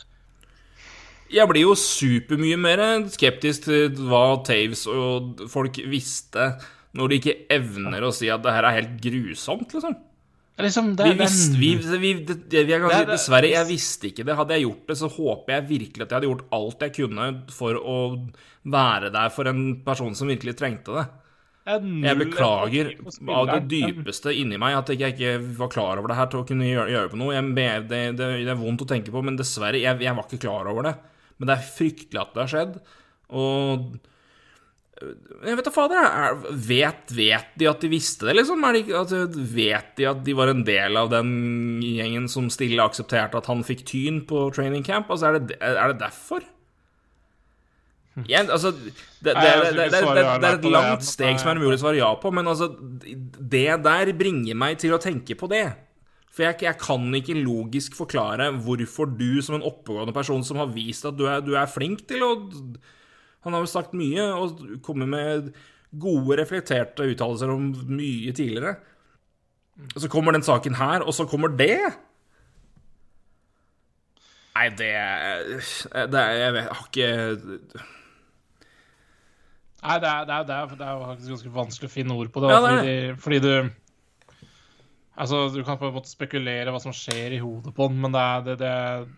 Jeg 1.30 1.46
blir 1.50 1.64
jo 1.64 1.78
supermye 1.78 2.58
mer 2.60 2.82
skeptisk 3.14 3.68
til 3.68 3.96
hva 4.10 4.40
Taves 4.46 4.84
og 4.90 5.46
folk 5.50 5.80
visste, 5.90 6.52
når 6.98 7.10
de 7.10 7.18
ikke 7.20 7.36
evner 7.54 8.06
å 8.06 8.12
si 8.14 8.30
at 8.32 8.42
det 8.44 8.54
her 8.54 8.66
er 8.66 8.78
helt 8.80 8.96
grusomt, 9.04 9.74
liksom. 9.76 9.94
liksom 10.60 10.90
det, 10.98 11.06
Vi 11.06 11.18
visste, 11.20 11.60
vi, 11.60 11.70
vi, 12.02 12.12
det, 12.26 12.36
det, 12.50 12.64
vi 12.66 12.74
er 12.76 12.86
er 12.88 13.08
Dessverre, 13.12 13.52
jeg 13.52 13.68
visste 13.68 14.10
ikke 14.10 14.26
det. 14.26 14.36
Hadde 14.40 14.58
jeg 14.58 14.66
gjort 14.66 14.90
det, 14.90 14.98
så 14.98 15.10
håper 15.14 15.56
jeg 15.56 15.68
virkelig 15.70 16.04
at 16.04 16.10
jeg 16.10 16.18
hadde 16.18 16.30
gjort 16.32 16.58
alt 16.58 16.84
jeg 16.86 16.96
kunne 16.98 17.30
for 17.54 17.78
å 17.78 17.98
være 18.70 19.12
der 19.14 19.32
for 19.34 19.50
en 19.50 19.64
person 19.86 20.18
som 20.18 20.30
virkelig 20.30 20.58
trengte 20.58 20.98
det. 20.98 21.06
Jeg 21.70 22.16
beklager 22.18 22.88
av 23.30 23.50
det 23.52 23.60
dypeste 23.70 24.32
inni 24.34 24.58
meg 24.58 24.74
at 24.78 24.90
jeg 24.90 25.12
ikke 25.14 25.34
var 25.60 25.70
klar 25.70 26.00
over 26.00 26.10
det 26.10 26.16
her 26.18 26.30
til 26.32 26.40
å 26.40 26.46
kunne 26.48 26.66
gjøre, 26.66 26.90
gjøre 26.96 27.10
på 27.12 27.20
noe. 27.20 27.34
Jeg, 27.36 27.52
det, 27.54 27.98
det, 28.18 28.30
det 28.48 28.52
er 28.54 28.58
vondt 28.58 28.82
å 28.82 28.88
tenke 28.90 29.12
på, 29.14 29.22
men 29.22 29.36
dessverre, 29.38 29.78
jeg, 29.78 30.00
jeg 30.02 30.16
var 30.16 30.26
ikke 30.26 30.40
klar 30.48 30.70
over 30.72 30.88
det. 30.88 30.94
Men 31.38 31.50
det 31.50 31.56
er 31.56 31.68
fryktelig 31.76 32.22
at 32.24 32.32
det 32.34 32.42
har 32.42 32.50
skjedd. 32.54 32.80
Og 33.38 33.84
jeg 35.00 35.56
vet 35.56 35.64
da 35.64 35.72
fader, 35.72 35.96
er, 36.04 36.38
vet, 36.68 37.12
vet 37.16 37.52
de 37.58 37.68
at 37.70 37.80
de 37.80 37.88
visste 37.92 38.28
det, 38.28 38.34
liksom? 38.36 38.64
De, 38.76 38.82
at, 38.98 39.36
vet 39.54 39.92
de 39.96 40.08
at 40.10 40.22
de 40.26 40.34
var 40.36 40.52
en 40.52 40.62
del 40.66 40.98
av 41.00 41.10
den 41.12 41.30
gjengen 41.84 42.28
som 42.28 42.50
stille 42.52 42.84
aksepterte 42.84 43.40
at 43.40 43.48
han 43.48 43.64
fikk 43.66 43.86
tyn 43.88 44.20
på 44.28 44.48
training 44.56 44.84
camp? 44.86 45.08
Altså, 45.12 45.30
er 45.30 45.40
det, 45.40 45.60
er 45.60 45.94
det 45.94 46.00
derfor? 46.02 46.44
Jeg, 48.28 48.50
altså, 48.50 48.74
det, 48.74 48.90
det, 49.22 49.34
det, 49.34 49.74
det, 49.76 49.90
det, 49.92 50.00
det, 50.02 50.24
det 50.42 50.48
er 50.48 50.58
et 50.58 50.72
langt 50.74 51.06
steg 51.06 51.38
som 51.40 51.52
er 51.52 51.60
umulig 51.60 51.78
å 51.78 51.84
svare 51.86 52.00
ja 52.02 52.10
på, 52.20 52.32
men 52.34 52.50
altså, 52.50 52.68
det 53.00 53.68
der 53.86 54.12
bringer 54.18 54.58
meg 54.58 54.80
til 54.82 54.96
å 54.96 55.00
tenke 55.00 55.38
på 55.38 55.48
det. 55.50 55.64
For 56.30 56.46
jeg, 56.46 56.60
jeg 56.66 56.78
kan 56.82 57.08
ikke 57.16 57.40
logisk 57.40 57.96
forklare 57.98 58.50
hvorfor 58.62 59.08
du, 59.18 59.40
som 59.42 59.56
en 59.56 59.66
oppegående 59.66 60.14
person 60.14 60.44
som 60.46 60.60
har 60.60 60.70
vist 60.74 61.08
at 61.08 61.16
du 61.18 61.24
er, 61.26 61.40
du 61.42 61.56
er 61.58 61.70
flink 61.70 62.04
til 62.10 62.22
å 62.26 62.32
Han 63.46 63.56
har 63.56 63.64
jo 63.64 63.70
sagt 63.72 63.96
mye 63.96 64.24
og 64.36 64.60
kommet 64.84 65.10
med 65.10 65.50
gode, 65.90 66.36
reflekterte 66.38 67.08
uttalelser 67.10 67.50
om 67.52 67.70
mye 67.88 68.34
tidligere. 68.36 68.76
Og 69.94 70.02
så 70.04 70.10
kommer 70.12 70.36
den 70.36 70.44
saken 70.44 70.76
her, 70.76 71.02
og 71.02 71.14
så 71.16 71.24
kommer 71.28 71.52
det? 71.56 71.80
Nei, 74.50 74.66
det, 74.76 74.90
det 76.12 76.22
Jeg 76.36 76.52
vet 76.52 76.66
har 76.68 76.88
ikke 76.90 77.10
Nei, 79.80 79.94
det 80.02 80.08
er, 80.10 80.24
det, 80.28 80.34
er, 80.34 80.42
det, 80.44 80.56
er, 80.56 80.72
det 80.76 80.84
er 80.84 81.04
faktisk 81.06 81.32
ganske 81.32 81.52
vanskelig 81.54 81.88
å 81.88 81.92
finne 81.94 82.16
ord 82.20 82.32
på 82.34 82.42
det. 82.42 82.50
Ja, 82.52 82.58
det 82.60 82.72
er 82.72 83.14
fordi, 83.14 83.22
fordi 83.24 83.38
du 83.46 83.70
Altså, 85.20 85.40
du 85.52 85.62
kan 85.64 85.76
på 85.80 85.88
en 85.88 85.96
måte 85.96 86.08
spekulere 86.08 86.72
hva 86.72 86.80
som 86.80 86.94
skjer 86.96 87.34
i 87.36 87.40
hodet 87.42 87.74
på 87.76 87.88
den, 87.90 87.98
men 88.00 88.14
det 88.14 88.56
er 88.64 89.08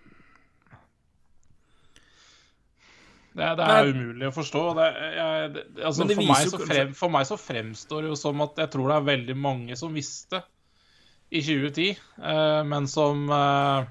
det, 3.32 3.46
det, 3.58 3.64
er- 3.64 3.86
Nei. 3.86 3.92
umulig 3.92 4.28
å 4.28 4.34
forstå. 4.36 4.62
Det, 4.78 4.88
jeg, 5.16 5.52
det, 5.54 5.64
altså, 5.80 6.08
for, 6.08 6.24
meg 6.28 6.50
så 6.50 6.60
frem, 6.62 6.94
for 6.98 7.14
meg 7.14 7.28
så 7.28 7.38
fremstår 7.40 8.04
det 8.04 8.12
jo 8.12 8.18
som 8.20 8.44
at 8.44 8.60
jeg 8.60 8.72
tror 8.74 8.90
det 8.92 8.98
er 8.98 9.08
veldig 9.08 9.36
mange 9.40 9.78
som 9.80 9.94
visste 9.96 10.42
i 11.32 11.40
2010, 11.40 11.86
eh, 12.28 12.62
men 12.68 12.88
som 12.92 13.22
eh, 13.32 13.86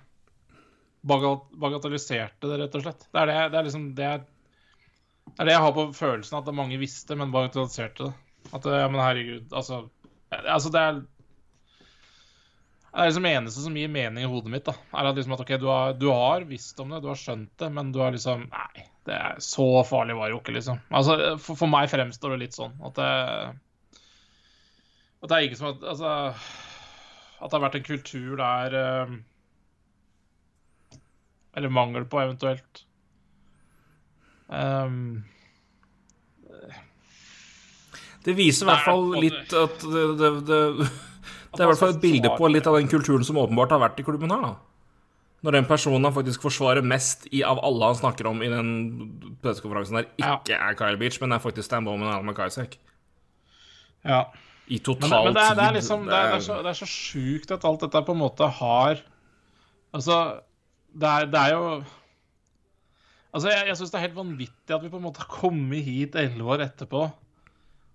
bagat, 1.01 1.47
bagatelliserte 1.63 2.51
det, 2.51 2.59
rett 2.61 2.77
og 2.77 2.85
slett. 2.85 3.07
Det 3.09 3.23
er 3.23 3.31
det, 3.31 3.39
det 3.53 3.59
er 3.61 3.67
liksom 3.69 3.87
det 3.97 4.11
er 4.11 5.47
det 5.47 5.53
jeg 5.55 5.63
har 5.63 5.73
på 5.73 5.87
følelsen, 5.95 6.37
at 6.37 6.53
mange 6.53 6.77
visste, 6.81 7.15
men 7.17 7.33
bagatelliserte 7.33 8.09
det. 8.09 8.13
At 8.51 8.65
ja, 8.65 8.87
men 8.89 9.01
herregud, 9.01 9.51
altså 9.53 9.83
Altså, 10.31 10.69
det 10.73 10.79
er 10.81 10.95
Det 12.91 12.99
er 12.99 13.09
liksom 13.09 13.25
eneste 13.29 13.61
som 13.63 13.75
gir 13.77 13.91
mening 13.91 14.23
i 14.23 14.29
hodet 14.31 14.51
mitt, 14.51 14.65
da. 14.67 14.73
Er 14.97 15.09
at 15.09 15.15
liksom 15.19 15.35
at 15.35 15.43
OK, 15.43 15.51
du 15.61 15.67
har, 15.69 15.93
du 15.95 16.07
har 16.11 16.43
visst 16.49 16.79
om 16.83 16.89
det, 16.91 17.01
du 17.03 17.07
har 17.11 17.19
skjønt 17.19 17.51
det, 17.61 17.69
men 17.71 17.91
du 17.93 18.01
har 18.03 18.11
liksom 18.15 18.47
Nei, 18.51 18.85
det 19.09 19.15
er 19.17 19.39
så 19.41 19.65
farlig 19.87 20.15
var 20.17 20.29
det 20.29 20.35
jo 20.35 20.41
ikke, 20.43 20.53
liksom. 20.59 20.81
Altså, 20.93 21.17
for, 21.41 21.57
for 21.57 21.71
meg 21.71 21.89
fremstår 21.89 22.35
det 22.35 22.43
litt 22.43 22.57
sånn 22.57 22.75
at 22.85 22.99
det 22.99 23.09
At 25.21 25.29
det 25.29 25.37
er 25.37 25.47
ikke 25.47 25.57
som 25.57 25.71
at 25.71 25.83
Altså 25.89 26.11
At 27.41 27.49
det 27.49 27.55
har 27.55 27.65
vært 27.65 27.79
en 27.79 27.87
kultur 27.87 28.37
der 28.37 28.77
eh, 28.77 29.15
Eller 31.57 31.73
mangel 31.73 32.05
på, 32.05 32.21
eventuelt. 32.21 32.85
Um, 34.47 35.23
Det 38.23 38.35
viser 38.37 38.67
i 38.67 38.69
hvert 38.69 38.85
fall 38.85 39.07
litt 39.17 39.53
at 39.57 39.81
det, 39.81 40.03
det, 40.19 40.29
det, 40.45 40.59
det 40.85 41.57
er 41.57 41.65
i 41.65 41.69
hvert 41.71 41.79
fall 41.79 41.95
et 41.95 42.03
bilde 42.03 42.29
på 42.37 42.49
litt 42.51 42.67
av 42.69 42.77
den 42.77 42.91
kulturen 42.91 43.25
som 43.25 43.39
åpenbart 43.41 43.73
har 43.73 43.81
vært 43.81 43.99
i 43.99 44.05
klubben 44.05 44.31
her, 44.31 44.43
da. 44.45 44.70
Når 45.41 45.55
den 45.57 45.65
personen 45.65 46.05
han 46.05 46.13
faktisk 46.13 46.43
forsvarer 46.45 46.85
mest 46.85 47.25
i 47.33 47.41
av 47.47 47.59
alle 47.65 47.89
han 47.89 47.97
snakker 47.97 48.29
om 48.29 48.43
i 48.45 48.49
den 48.51 48.69
pressekonferansen 49.41 49.97
der, 49.97 50.09
ikke 50.21 50.57
er 50.57 50.77
Kyle 50.77 50.99
Beach, 51.01 51.17
men 51.21 51.33
er 51.33 51.41
faktisk 51.41 51.65
Stan 51.65 51.85
Bowman 51.85 52.11
og 52.11 52.19
Alan 52.19 52.29
McIsaac. 52.29 52.77
ja. 54.05 54.25
I 54.71 54.77
Men, 54.77 54.83
total 54.85 55.25
men 55.25 55.33
det, 55.35 55.41
er, 55.41 55.55
det 55.57 55.63
er 55.65 55.73
liksom 55.75 56.03
Det 56.05 56.15
er, 56.15 56.27
det 56.29 56.35
er 56.37 56.43
så, 56.45 56.57
det 56.63 56.69
er 56.69 56.77
så 56.77 56.87
sjukt 56.87 57.51
at 57.51 57.65
alt 57.67 57.81
dette 57.81 58.01
på 58.07 58.13
en 58.13 58.21
måte 58.21 58.47
har 58.61 59.01
Altså, 59.91 60.17
det 60.93 61.09
er, 61.09 61.25
det 61.33 61.41
er 61.41 61.55
jo 61.55 61.65
Altså, 63.33 63.49
jeg, 63.49 63.65
jeg 63.67 63.79
syns 63.79 63.91
det 63.91 63.97
er 63.99 64.05
helt 64.05 64.15
vanvittig 64.15 64.75
at 64.75 64.85
vi 64.85 64.91
på 64.93 65.01
en 65.01 65.05
måte 65.07 65.23
har 65.23 65.31
kommet 65.33 65.83
hit 65.83 66.15
elleve 66.19 66.55
år 66.55 66.65
etterpå, 66.67 67.03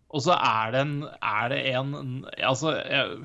og 0.08 0.22
så 0.24 0.36
er 0.36 0.74
det 0.74 0.84
en 0.84 0.94
Er 1.22 1.48
det 1.52 1.60
en 1.76 2.24
Altså, 2.36 2.74
jeg 2.82 3.24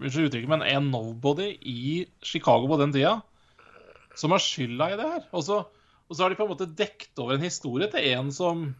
Unnskyld 0.00 0.30
uttrykket, 0.30 0.48
men 0.48 0.62
en 0.64 0.86
nobody 0.88 1.50
i 1.60 2.06
Chicago 2.24 2.70
på 2.70 2.78
den 2.80 2.94
tida 2.94 3.18
som 4.18 4.34
har 4.34 4.42
skylda 4.42 4.90
i 4.92 4.98
det 5.00 5.08
her. 5.14 5.26
Og 5.36 5.44
så, 5.46 5.60
og 6.08 6.16
så 6.16 6.24
har 6.24 6.32
de 6.32 6.38
på 6.38 6.46
en 6.46 6.52
måte 6.52 6.68
dekt 6.78 7.12
over 7.22 7.36
en 7.36 7.46
historie 7.46 7.90
til 7.92 8.12
en 8.14 8.32
som 8.34 8.70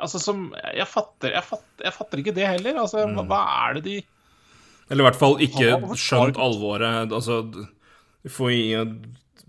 Altså 0.00 0.16
som 0.22 0.46
Jeg 0.72 0.86
fatter, 0.88 1.34
jeg 1.34 1.44
fatter, 1.44 1.84
jeg 1.84 1.92
fatter 1.92 2.20
ikke 2.22 2.32
det 2.32 2.46
heller. 2.46 2.78
Altså, 2.80 3.04
hva, 3.04 3.24
hva 3.28 3.40
er 3.66 3.74
det 3.76 3.82
de 3.84 3.96
Eller 4.88 5.02
i 5.02 5.06
hvert 5.10 5.18
fall 5.20 5.34
ikke 5.44 5.66
har, 5.74 5.98
skjønt 6.00 6.40
alvoret. 6.40 7.12
Altså, 7.12 7.42
får 8.32 8.54
gi 8.54 8.62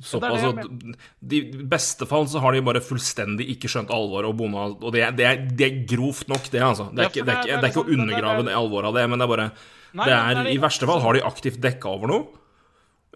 såpass 0.02 0.41
er 0.43 0.50
altså, 0.50 0.95
de, 1.19 1.39
I 1.39 1.65
beste 1.69 2.08
fall 2.10 2.28
så 2.30 2.41
har 2.41 2.56
de 2.56 2.63
bare 2.65 2.82
fullstendig 2.84 3.47
ikke 3.54 3.69
skjønt 3.71 3.93
alvoret 3.93 4.30
og 4.30 4.38
bomma. 4.39 4.67
Og 4.74 4.89
det 4.95 5.06
er, 5.06 5.15
det, 5.15 5.28
er, 5.28 5.43
det 5.58 5.67
er 5.67 5.80
grovt 5.89 6.28
nok, 6.32 6.50
det, 6.52 6.62
altså. 6.65 6.89
Det 6.91 7.06
er 7.06 7.13
ikke, 7.13 7.26
det 7.28 7.36
er 7.36 7.45
ikke, 7.45 7.62
det 7.62 7.71
ikke 7.74 7.84
å 7.84 7.95
undergrave 7.97 8.45
det 8.47 8.58
alvoret 8.58 8.89
av 8.91 8.97
det, 8.97 9.08
men 9.12 9.21
det 9.21 9.28
er 9.28 9.34
bare 9.36 9.50
Nei, 9.91 10.06
det 10.08 10.15
er, 10.15 10.38
det 10.38 10.43
er 10.45 10.54
I 10.56 10.62
verste 10.63 10.88
fall 10.89 11.02
har 11.04 11.17
de 11.17 11.24
aktivt 11.28 11.62
dekka 11.63 11.91
over 11.91 12.13
noe. 12.13 12.40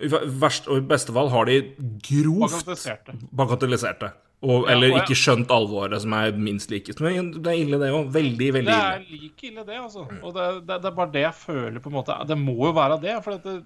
I 0.01 0.07
verste, 0.11 0.67
og 0.69 0.77
i 0.81 0.87
beste 0.89 1.13
fall 1.15 1.29
har 1.31 1.45
de 1.47 1.59
grovt 2.03 2.51
bagatelliserte. 2.51 3.13
bagatellisert 3.31 3.99
det. 4.01 4.09
Og, 4.43 4.65
Ja, 4.67 4.73
eller 4.73 4.91
og 4.91 4.97
jeg- 4.97 5.05
ikke 5.07 5.15
skjønt 5.21 5.47
alvoret, 5.49 6.01
som 6.01 6.13
er 6.13 6.31
minst 6.33 6.69
like. 6.69 6.91
Men 6.99 7.31
Det 7.31 7.47
er 7.47 7.61
ille, 7.63 7.79
det 7.79 7.89
òg. 7.93 8.11
Veldig, 8.11 8.49
veldig 8.53 8.65
Det 8.65 8.75
ille. 8.75 8.95
er 8.95 8.99
like 9.09 9.43
ille, 9.47 9.63
det, 9.65 9.77
altså. 9.79 10.03
Og 10.21 10.33
det, 10.35 10.67
det, 10.67 10.81
det 10.81 10.85
er 10.85 10.95
bare 10.95 11.11
det 11.11 11.21
jeg 11.21 11.33
føler, 11.33 11.79
på 11.79 11.87
en 11.89 11.93
måte. 11.95 12.27
Det 12.27 12.37
må 12.37 12.57
jo 12.67 12.71
være 12.73 13.01
det, 13.01 13.23
for 13.23 13.31
dette 13.37 13.63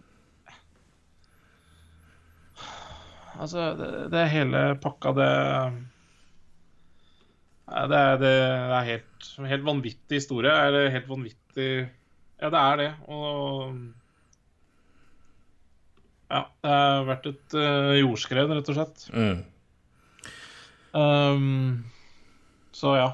Altså, 3.39 3.69
det, 3.77 3.89
det 4.11 4.25
hele 4.33 4.75
pakka, 4.83 5.13
det 5.15 5.29
det 7.69 7.97
er, 7.97 8.15
det 8.17 8.31
er 8.33 8.83
helt, 8.87 9.27
helt 9.47 9.63
vanvittig 9.63 10.17
historie. 10.17 10.49
Er 10.51 10.71
det 10.73 10.91
helt 10.91 11.07
vanvittig 11.07 11.89
Ja, 12.41 12.49
det 12.49 12.59
er 12.59 12.75
det. 12.77 12.87
Og 13.07 13.75
Ja, 16.29 16.43
det 16.61 16.73
har 16.73 17.07
vært 17.07 17.25
et 17.31 17.55
uh, 17.57 17.95
jordskred, 17.97 18.51
rett 18.53 18.67
og 18.69 18.77
slett. 18.77 19.07
Mm. 19.13 19.39
Um, 20.93 21.85
så 22.75 22.93
ja. 22.99 23.07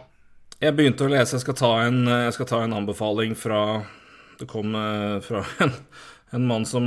Jeg 0.59 0.75
begynte 0.75 1.07
å 1.07 1.11
lese. 1.11 1.37
Jeg 1.37 1.45
skal 1.45 1.57
ta 1.59 1.71
en, 1.85 2.03
jeg 2.07 2.35
skal 2.35 2.49
ta 2.49 2.61
en 2.63 2.75
anbefaling 2.75 3.35
fra 3.39 3.61
Det 4.39 4.47
kom 4.51 4.75
uh, 4.75 5.21
fra 5.23 5.45
en, 5.63 5.71
en 6.35 6.49
mann 6.49 6.67
som 6.67 6.85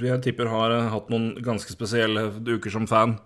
jeg 0.00 0.22
tipper 0.24 0.48
har 0.52 0.72
uh, 0.72 0.88
hatt 0.94 1.12
noen 1.12 1.34
ganske 1.44 1.72
spesielle 1.72 2.30
uker 2.40 2.72
som 2.72 2.88
fan. 2.88 3.18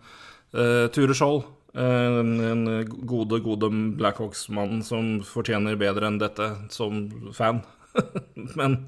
Ture 0.51 1.15
Skjold. 1.15 1.45
en, 1.79 2.31
en 2.43 2.63
gode, 3.07 3.39
gode 3.45 3.69
Blackhawks-mann 3.95 4.81
som 4.83 5.21
fortjener 5.23 5.79
bedre 5.79 6.09
enn 6.09 6.19
dette 6.19 6.49
som 6.75 7.05
fan. 7.31 7.61
Men 8.59 8.81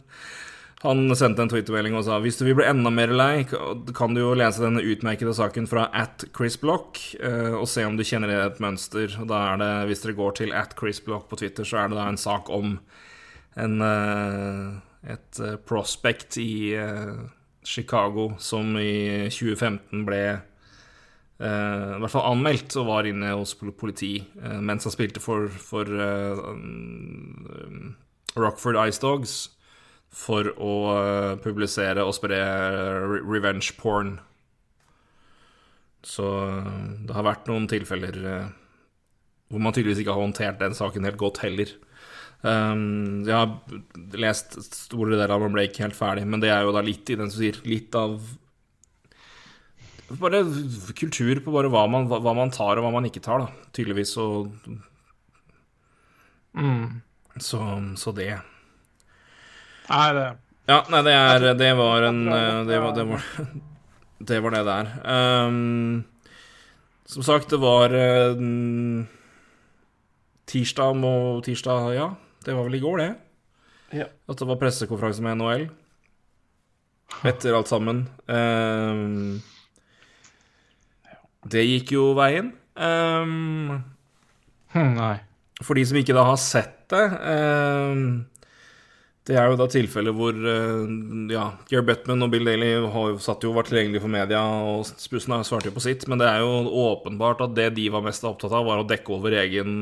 han 0.83 1.12
sendte 1.14 1.45
en 1.45 1.51
twittermelding 1.51 1.95
og 1.95 2.03
sa 2.09 2.16
hvis 2.23 2.40
du 2.40 2.47
vil 2.49 2.57
bli 2.59 2.66
enda 2.66 2.90
mer 2.90 3.12
lei, 3.14 3.45
kan 3.47 4.16
du 4.16 4.23
jo 4.25 4.33
lese 4.35 4.64
denne 4.64 4.83
utmerkede 4.83 5.35
saken 5.38 5.68
fra 5.71 5.87
at 5.95 6.25
Chris 6.35 6.57
Block 6.59 6.99
eh, 7.23 7.55
og 7.55 7.68
se 7.71 7.85
om 7.87 7.95
du 7.99 8.03
kjenner 8.03 8.33
igjen 8.33 8.49
et 8.49 8.59
mønster. 8.64 9.14
Og 9.23 9.29
da 9.31 9.45
er 9.53 9.62
det, 9.62 9.71
Hvis 9.90 10.03
dere 10.03 10.16
går 10.18 10.35
til 10.40 10.55
at 10.59 10.75
Chris 10.79 10.99
Block 11.05 11.29
på 11.31 11.38
Twitter, 11.38 11.68
så 11.68 11.85
er 11.85 11.92
det 11.92 12.01
da 12.01 12.09
en 12.11 12.18
sak 12.18 12.51
om 12.51 12.75
en, 13.62 13.79
eh, 13.87 15.14
et 15.14 15.42
eh, 15.45 15.55
prospect 15.71 16.40
i 16.42 16.75
Chicago 17.62 18.33
som 18.42 18.75
i 18.75 19.31
2015 19.31 20.03
ble 20.09 20.25
i 21.42 21.99
hvert 21.99 22.12
fall 22.12 22.29
anmeldt 22.29 22.77
og 22.79 22.87
var 22.87 23.07
inne 23.09 23.33
hos 23.35 23.57
politi 23.59 24.12
mens 24.62 24.87
han 24.87 24.95
spilte 24.95 25.18
for, 25.23 25.49
for 25.51 25.88
um, 25.90 27.97
Rockford 28.38 28.79
Ice 28.85 29.03
Dogs 29.03 29.35
for 30.12 30.51
å 30.61 30.72
eh, 30.92 31.31
publisere 31.42 32.05
og 32.05 32.14
spre 32.16 32.40
revenge 33.25 33.72
porn. 33.81 34.18
Så 36.05 36.27
eh, 36.44 36.75
det 37.09 37.16
har 37.16 37.27
vært 37.27 37.48
noen 37.48 37.68
tilfeller 37.70 38.18
eh, 38.20 38.51
hvor 39.53 39.64
man 39.64 39.75
tydeligvis 39.75 40.03
ikke 40.05 40.14
har 40.14 40.25
håndtert 40.25 40.61
den 40.61 40.77
saken 40.77 41.09
helt 41.09 41.20
godt 41.20 41.42
heller. 41.44 41.72
Um, 42.42 43.22
jeg 43.22 43.37
har 43.37 44.16
lest 44.18 44.57
store 44.66 45.12
deler 45.12 45.31
av 45.31 45.44
den, 45.44 45.53
ble 45.55 45.68
ikke 45.68 45.85
helt 45.85 45.94
ferdig, 45.94 46.25
men 46.27 46.42
det 46.42 46.51
er 46.51 46.64
jo 46.66 46.72
da 46.75 46.83
litt 46.83 47.12
i 47.12 47.16
den 47.20 47.31
som 47.31 47.38
sier 47.38 47.61
litt 47.68 47.94
av 47.98 48.16
Bare 50.20 50.42
kultur 50.98 51.38
på 51.40 51.53
bare 51.55 51.70
hva 51.72 51.87
man, 51.88 52.05
hva, 52.11 52.35
man 52.37 52.51
tar 52.53 52.77
og 52.77 52.85
hva 52.85 52.90
man 52.92 53.07
ikke 53.09 53.22
tar, 53.25 53.46
da. 53.46 53.68
Tydeligvis, 53.72 54.11
og 54.20 54.51
så, 57.40 57.61
så 57.96 58.12
det. 58.12 58.35
Nei, 59.88 60.07
det 60.16 60.27
Ja, 60.71 60.79
nei, 60.92 61.03
det 61.07 61.12
er 61.16 61.47
Det 61.59 61.73
var 61.79 62.07
en 62.07 62.21
eh, 62.29 62.61
Det 62.68 62.79
var 62.83 62.95
det, 62.97 63.05
var, 63.09 63.27
det, 64.31 64.40
var 64.45 64.55
det 64.55 64.62
der. 64.68 64.92
Um, 65.03 66.05
som 67.07 67.27
sagt, 67.27 67.51
det 67.51 67.59
var 67.61 67.92
eh, 67.92 68.38
tirsdag 70.49 70.97
må 70.97 71.14
Tirsdag, 71.45 71.92
ja. 71.97 72.09
Det 72.47 72.55
var 72.57 72.66
vel 72.66 72.79
i 72.79 72.83
går, 72.83 73.03
det. 73.03 73.11
Ja. 74.03 74.09
At 74.31 74.40
det 74.40 74.49
var 74.49 74.59
pressekonferanse 74.62 75.23
med 75.23 75.38
NHL. 75.38 75.68
Etter 77.29 77.55
alt 77.55 77.68
sammen. 77.68 78.07
Um, 78.27 79.42
det 81.53 81.66
gikk 81.66 81.92
jo 81.99 82.12
veien. 82.16 82.55
Um, 82.79 83.83
Hm, 84.73 84.95
Nei. 84.97 85.16
for 85.62 85.77
de 85.77 85.85
som 85.85 85.99
ikke 86.01 86.14
da 86.16 86.25
har 86.25 86.38
sett 86.40 86.79
det 86.92 87.03
eh, 87.05 87.99
Det 89.22 89.37
er 89.38 89.52
jo 89.52 89.58
da 89.58 89.68
tilfellet 89.70 90.16
hvor 90.18 90.35
eh, 90.35 90.94
ja, 91.30 91.44
Geir 91.70 91.85
Bettman 91.87 92.24
og 92.26 92.32
Bill 92.32 92.48
Daly 92.48 92.72
har 92.90 93.12
jo 93.12 93.20
satt 93.22 93.44
jo 93.46 93.52
vært 93.54 93.70
tilgjengelige 93.70 94.02
for 94.02 94.11
media, 94.11 94.40
og 94.42 94.82
Spussen 94.88 95.37
har 95.37 95.44
svart 95.46 95.68
jo 95.68 95.74
på 95.76 95.85
sitt, 95.85 96.08
men 96.11 96.18
det 96.18 96.26
er 96.26 96.42
jo 96.42 96.64
åpenbart 96.88 97.44
at 97.46 97.54
det 97.54 97.68
de 97.76 97.87
var 97.94 98.02
mest 98.02 98.26
opptatt 98.26 98.50
av, 98.50 98.66
var 98.66 98.82
å 98.82 98.88
dekke 98.88 99.14
over 99.14 99.37
egen 99.44 99.76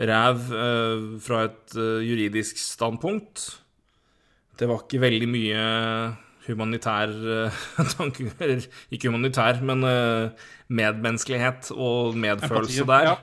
ræv 0.00 0.48
eh, 0.48 1.04
fra 1.26 1.42
et 1.50 1.76
eh, 1.76 2.06
juridisk 2.08 2.60
standpunkt. 2.60 3.44
Det 4.56 4.68
var 4.70 4.86
ikke 4.86 5.02
veldig 5.02 5.28
mye 5.28 5.64
humanitær 6.46 7.12
eh, 7.12 7.64
tanke 7.98 8.30
Eller 8.40 8.64
ikke 8.88 9.10
humanitær, 9.10 9.60
men 9.60 9.84
eh, 9.84 10.46
medmenneskelighet 10.68 11.68
og 11.76 12.16
medfølelse 12.16 12.86
der. 12.88 13.10
Ja. 13.10 13.18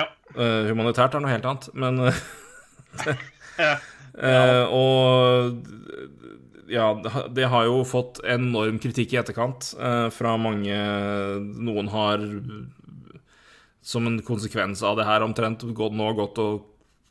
ja. 0.00 0.06
Uh, 0.30 0.70
humanitært 0.70 1.16
er 1.18 1.24
noe 1.24 1.32
helt 1.32 1.46
annet, 1.50 1.68
men 1.74 2.00
Eh, 3.60 4.64
og 4.74 5.60
ja, 6.70 6.88
det 7.30 7.48
har 7.50 7.66
jo 7.66 7.80
fått 7.88 8.20
enorm 8.26 8.78
kritikk 8.82 9.14
i 9.14 9.18
etterkant 9.20 9.72
uh, 9.80 10.06
fra 10.14 10.36
mange 10.38 10.76
Noen 11.58 11.90
har 11.90 12.22
som 13.82 14.06
en 14.06 14.20
konsekvens 14.22 14.82
av 14.86 14.98
det 14.98 15.06
her 15.08 15.24
omtrent 15.24 15.64
gått, 15.74 15.96
nå 15.96 16.12
gått 16.18 16.38
og 16.42 16.66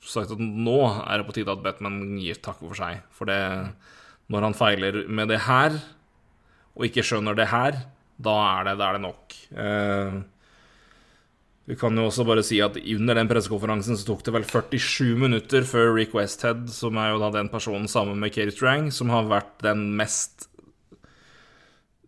sagt 0.05 0.31
at 0.31 0.39
nå 0.39 0.79
er 0.87 1.19
det 1.19 1.27
på 1.27 1.35
tide 1.35 1.51
at 1.51 1.63
Batman 1.63 2.17
gir 2.21 2.39
takke 2.39 2.67
for 2.67 2.77
seg. 2.77 3.01
For 3.15 3.27
det, 3.27 3.39
når 4.31 4.47
han 4.47 4.57
feiler 4.57 5.01
med 5.09 5.31
det 5.33 5.41
her, 5.47 5.75
og 6.77 6.85
ikke 6.87 7.03
skjønner 7.03 7.35
det 7.35 7.49
her, 7.51 7.81
da 8.19 8.35
er 8.53 8.69
det, 8.69 8.75
da 8.79 8.89
er 8.89 8.97
det 8.97 9.03
nok. 9.03 9.35
Eh, 9.65 10.19
vi 11.69 11.75
kan 11.77 11.93
jo 11.93 12.07
også 12.09 12.25
bare 12.25 12.41
si 12.41 12.57
at 12.65 12.79
under 12.81 13.19
den 13.19 13.29
pressekonferansen 13.29 13.97
så 13.99 14.07
tok 14.07 14.23
det 14.25 14.33
vel 14.33 14.45
47 14.47 15.13
minutter 15.21 15.67
før 15.69 15.91
Rick 15.93 16.15
Westhead, 16.17 16.63
som 16.73 16.97
er 16.97 17.11
jo 17.11 17.19
da 17.21 17.29
den 17.35 17.51
personen 17.51 17.85
sammen 17.91 18.17
med 18.17 18.33
Katie 18.33 18.55
Strang, 18.55 18.87
som 18.89 19.11
har 19.13 19.29
vært 19.29 19.59
den 19.65 19.91
mest 19.99 20.47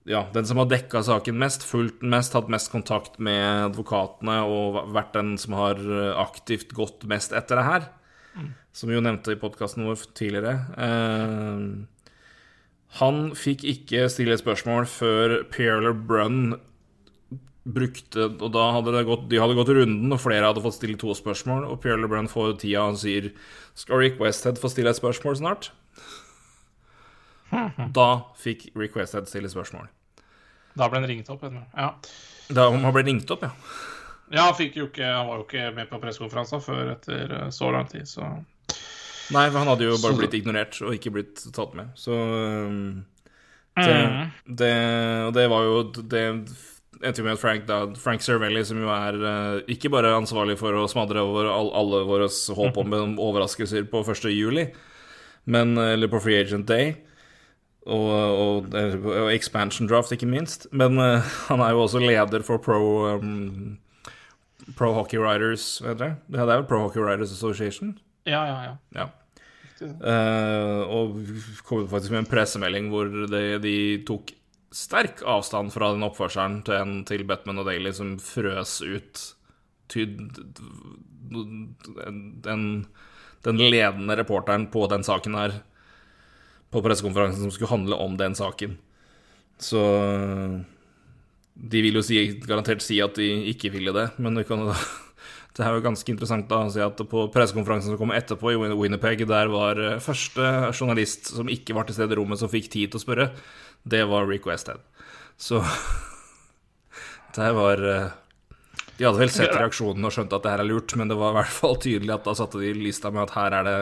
Ja, 0.09 0.23
den 0.33 0.47
som 0.49 0.57
har 0.57 0.65
dekka 0.65 1.03
saken 1.05 1.37
mest, 1.37 1.61
fulgt 1.61 1.99
den 2.01 2.09
mest, 2.09 2.33
hatt 2.33 2.49
mest 2.49 2.71
kontakt 2.73 3.19
med 3.21 3.67
advokatene 3.67 4.39
og 4.49 4.79
vært 4.95 5.13
den 5.13 5.35
som 5.37 5.53
har 5.59 5.77
aktivt 6.17 6.73
gått 6.73 7.05
mest 7.05 7.35
etter 7.37 7.61
det 7.61 7.67
her. 7.67 7.85
Som 8.73 8.89
vi 8.89 8.97
jo 8.97 9.03
nevnte 9.05 9.35
i 9.35 9.37
podkasten 9.37 9.85
vår 9.85 10.07
tidligere. 10.17 10.55
Eh, 10.73 11.61
han 12.97 13.21
fikk 13.37 13.61
ikke 13.75 14.09
stille 14.09 14.33
et 14.35 14.41
spørsmål 14.41 14.89
før 14.89 15.37
Pierre 15.53 15.93
Brunn 15.93 16.55
brukte 17.65 18.23
Og 18.41 18.51
da 18.55 18.71
hadde 18.73 18.91
det 18.95 19.03
gått, 19.05 19.27
de 19.29 19.37
hadde 19.37 19.53
gått 19.55 19.69
runden, 19.69 20.11
og 20.15 20.19
flere 20.23 20.47
hadde 20.49 20.63
fått 20.63 20.79
stille 20.79 20.97
to 20.97 21.13
spørsmål. 21.13 21.67
Og 21.69 21.81
Pierre 21.83 22.01
LeBrun 22.01 22.27
får 22.31 22.55
tida 22.63 22.87
og 22.89 22.97
sier 22.97 23.31
Skal 23.77 24.01
Rick 24.01 24.19
Westhead 24.19 24.57
få 24.61 24.71
stille 24.71 24.89
et 24.89 24.97
spørsmål 24.97 25.37
snart? 25.37 25.71
Da 27.97 28.07
fikk 28.39 28.69
Rick 28.79 28.95
Westhead 28.95 29.27
stille 29.29 29.49
spørsmål. 29.51 29.89
Da 30.79 30.87
ble 30.87 31.01
han 31.01 31.09
ringt 31.09 31.29
opp. 31.33 31.41
Ja. 31.75 31.89
Da 32.55 32.69
han 32.71 32.93
ble 32.95 33.03
ringt 33.07 33.31
opp, 33.33 33.43
ja. 33.43 33.51
Ja, 34.31 34.45
han, 34.55 34.69
jo 34.71 34.85
ikke, 34.87 35.03
han 35.03 35.27
var 35.27 35.41
jo 35.41 35.43
ikke 35.43 35.65
med 35.75 35.89
på 35.91 35.99
pressekonferansa 35.99 36.61
før 36.63 36.93
etter 36.93 37.33
eh, 37.35 37.49
så 37.51 37.67
lang 37.75 37.89
tid, 37.91 38.07
så 38.07 38.29
Nei, 39.31 39.45
for 39.51 39.59
han 39.61 39.67
hadde 39.71 39.85
jo 39.89 39.97
bare 39.99 40.15
Så- 40.15 40.19
blitt 40.19 40.33
ignorert 40.39 40.77
og 40.83 40.95
ikke 40.95 41.11
blitt 41.11 41.41
tatt 41.55 41.75
med. 41.75 41.91
Så 41.99 42.15
um, 42.15 43.03
det, 43.75 43.97
Mm. 44.07 44.31
det, 44.59 44.71
Og 45.27 45.33
det 45.35 45.45
var 45.51 45.63
jo 45.63 45.75
Det 45.91 46.23
endte 47.03 47.21
jo 47.21 47.27
med 47.27 47.35
at 47.35 47.41
Frank, 47.41 47.67
da, 47.67 47.81
Frank 47.99 48.23
Cervelli, 48.25 48.63
som 48.67 48.79
jo 48.81 48.89
er 48.93 49.19
uh, 49.21 49.59
ikke 49.71 49.91
bare 49.93 50.13
ansvarlig 50.15 50.57
for 50.59 50.75
å 50.77 50.87
smadre 50.91 51.23
over 51.25 51.49
all, 51.51 51.71
alle 51.77 52.03
våre 52.07 52.29
håp 52.29 52.81
om 52.81 52.97
overraskelser 53.27 53.87
på 53.91 54.03
1. 54.05 54.27
juli, 54.33 54.67
men, 55.49 55.73
eh, 55.77 55.95
eller 55.95 56.11
på 56.11 56.21
Free 56.21 56.41
Agent 56.41 56.67
Day, 56.69 56.93
og, 57.89 58.11
og, 58.13 58.75
og 58.77 59.31
expansion 59.33 59.89
draft, 59.89 60.13
ikke 60.13 60.29
minst. 60.29 60.67
Men 60.71 60.99
uh, 61.01 61.31
han 61.49 61.63
er 61.65 61.73
jo 61.73 61.85
også 61.87 62.03
leder 62.03 62.45
for 62.45 62.61
Pro 62.61 62.81
um, 63.17 63.79
Pro 64.77 64.93
Hockey 64.93 65.17
Writers, 65.19 65.79
vet 65.83 65.97
dere? 65.99 66.19
Det 66.29 66.39
er 66.39 66.51
vel 66.53 66.67
Pro 66.69 66.83
Hockey 66.85 67.01
Writers 67.01 67.33
Association? 67.33 67.95
Ja, 68.29 68.45
ja, 68.45 68.59
ja. 68.67 68.77
Ja. 68.95 69.09
Eh, 69.81 70.81
og 70.93 71.17
kom 71.65 71.87
faktisk 71.89 72.13
med 72.13 72.23
en 72.23 72.29
pressemelding 72.29 72.91
hvor 72.91 73.09
de, 73.09 73.41
de 73.63 73.75
tok 74.07 74.33
sterk 74.71 75.21
avstand 75.27 75.73
fra 75.73 75.91
den 75.93 76.05
oppførselen 76.07 76.61
til 76.67 76.77
en 76.79 76.93
til 77.07 77.25
Batman 77.27 77.59
og 77.61 77.67
Daly 77.67 77.91
som 77.95 78.15
frøs 78.23 78.77
ut 78.85 79.23
den, 81.31 82.65
den 83.43 83.57
ledende 83.59 84.15
reporteren 84.19 84.67
på 84.71 84.85
den 84.91 85.03
saken 85.03 85.35
her 85.39 85.57
på 86.71 86.81
pressekonferansen 86.85 87.43
som 87.43 87.51
skulle 87.51 87.71
handle 87.73 87.97
om 87.99 88.13
den 88.19 88.35
saken. 88.37 88.77
Så 89.59 89.81
de 91.61 91.81
vil 91.83 91.97
jo 91.99 92.03
si, 92.05 92.21
garantert 92.47 92.83
si 92.83 93.01
at 93.03 93.17
de 93.19 93.27
ikke 93.51 93.71
ville 93.73 93.91
det, 93.95 94.07
men 94.23 94.39
det, 94.39 94.45
da- 94.47 94.77
det 95.57 95.65
er 95.67 95.75
jo 95.75 95.83
ganske 95.83 96.13
interessant 96.13 96.47
da 96.49 96.61
å 96.65 96.71
si 96.71 96.79
at 96.83 97.03
på 97.11 97.25
pressekonferansen 97.33 97.91
som 97.91 97.99
kom 97.99 98.13
etterpå 98.15 98.53
i 98.55 98.61
Winnerpeg, 98.79 99.25
der 99.29 99.51
var 99.51 99.81
eh, 99.83 99.99
første 100.03 100.47
journalist 100.71 101.33
som 101.35 101.51
ikke 101.51 101.75
var 101.77 101.89
til 101.89 101.99
stede 101.99 102.15
i 102.15 102.21
rommet, 102.21 102.39
som 102.39 102.51
fikk 102.51 102.71
tid 102.71 102.93
til 102.93 103.01
å 103.01 103.03
spørre, 103.03 103.27
det 103.83 104.05
var 104.05 104.27
Rick 104.27 104.47
Westhead. 104.47 104.79
Så 105.37 105.65
det 107.35 107.51
var 107.51 107.89
eh, 107.89 108.07
De 108.97 109.05
hadde 109.05 109.19
vel 109.19 109.33
sett 109.33 109.55
reaksjonen 109.55 110.05
og 110.05 110.13
skjønt 110.13 110.33
at 110.35 110.43
det 110.43 110.53
her 110.53 110.63
er 110.63 110.69
lurt, 110.69 110.93
men 110.99 111.09
det 111.09 111.17
var 111.17 111.33
i 111.33 111.39
hvert 111.39 111.55
fall 111.55 111.79
tydelig 111.81 112.13
at 112.13 112.27
da 112.27 112.35
satte 112.37 112.61
de 112.61 112.73
lista 112.77 113.11
med 113.11 113.25
at 113.25 113.35
her 113.37 113.57
er 113.61 113.67
det 113.67 113.79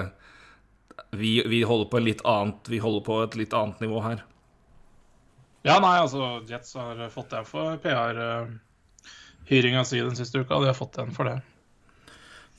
vi, 1.11 1.39
vi 1.47 1.63
holder 1.65 1.89
på 1.89 2.01
litt 2.03 2.19
annet 2.27 2.67
Vi 2.69 2.77
holder 2.83 3.01
på 3.05 3.21
et 3.23 3.35
litt 3.39 3.53
annet 3.57 3.79
nivå 3.81 4.01
her. 4.05 4.23
Ja, 5.65 5.79
nei, 5.83 5.97
altså, 5.99 6.39
Jets 6.47 6.75
har 6.79 7.01
fått 7.11 7.33
den 7.33 7.47
for 7.47 7.79
PR-hyringa 7.83 9.83
si 9.85 9.99
den 9.99 10.15
siste 10.15 10.39
uka. 10.39 10.59
De 10.59 10.69
har 10.69 10.77
fått 10.77 10.99
den 10.99 11.11
for 11.15 11.27
det. 11.27 11.39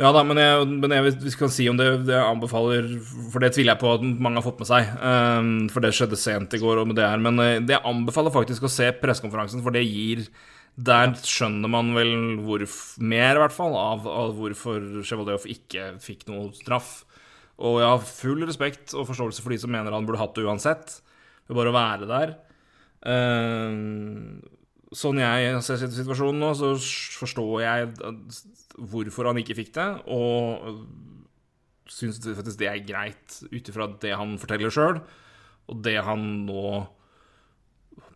Ja 0.01 0.15
da, 0.17 0.23
men 0.25 0.39
jeg, 0.41 0.69
men 0.81 0.95
jeg 0.95 1.13
vi 1.21 1.31
kan 1.37 1.51
si 1.53 1.67
om 1.69 1.77
det, 1.77 1.87
det 2.09 2.15
jeg 2.15 2.25
anbefaler 2.25 2.87
For 3.05 3.43
det 3.43 3.51
tviler 3.53 3.75
jeg 3.75 3.81
på 3.83 3.91
at 3.93 4.05
mange 4.09 4.41
har 4.41 4.47
fått 4.47 4.63
med 4.63 4.71
seg. 4.71 4.95
Um, 4.97 5.51
for 5.73 5.85
det 5.85 5.93
skjedde 5.97 6.17
sent 6.21 6.57
i 6.57 6.61
går. 6.63 6.81
Og 6.81 6.89
med 6.89 6.97
det 6.97 7.05
her, 7.05 7.21
Men 7.21 7.37
eh, 7.45 7.59
det 7.61 7.77
jeg 7.77 7.85
anbefaler 7.91 8.33
faktisk 8.33 8.65
å 8.65 8.73
se 8.73 8.89
pressekonferansen, 8.97 9.61
for 9.65 9.77
det 9.77 9.85
gir 9.85 10.25
Der 10.81 11.13
skjønner 11.21 11.69
man 11.69 11.93
vel 11.93 12.15
hvor, 12.47 12.65
mer, 13.05 13.37
i 13.37 13.43
hvert 13.43 13.57
fall, 13.57 13.77
av, 13.77 14.09
av 14.09 14.33
hvorfor 14.39 15.03
Chevaldeoff 15.05 15.45
ikke 15.51 15.91
fikk 16.01 16.25
noe 16.31 16.49
straff. 16.57 17.03
Og 17.61 17.83
jeg 17.83 17.91
har 17.93 18.07
full 18.09 18.47
respekt 18.49 18.95
og 18.97 19.05
forståelse 19.11 19.45
for 19.45 19.53
de 19.53 19.61
som 19.61 19.75
mener 19.75 19.93
han 19.93 20.07
burde 20.09 20.23
hatt 20.23 20.33
det 20.39 20.47
uansett. 20.49 20.97
Ved 21.51 21.59
bare 21.59 21.75
å 21.75 21.77
være 21.77 22.09
der. 22.09 22.33
Ehm, 23.11 24.41
sånn 24.91 25.21
jeg 25.23 25.59
ser 25.63 25.83
situasjonen 25.87 26.43
nå, 26.43 26.51
så 26.59 26.75
forstår 27.21 27.55
jeg 27.63 27.91
hvorfor 28.91 29.31
han 29.31 29.41
ikke 29.43 29.59
fikk 29.59 29.75
det, 29.77 29.89
og 30.11 30.85
syns 31.91 32.21
faktisk 32.23 32.61
det 32.61 32.71
er 32.71 32.87
greit 32.87 33.41
ut 33.51 33.71
ifra 33.71 33.91
det 34.03 34.15
han 34.19 34.37
forteller 34.41 34.73
sjøl, 34.75 35.03
og 35.71 35.85
det 35.85 35.99
han 36.07 36.25
nå 36.47 36.65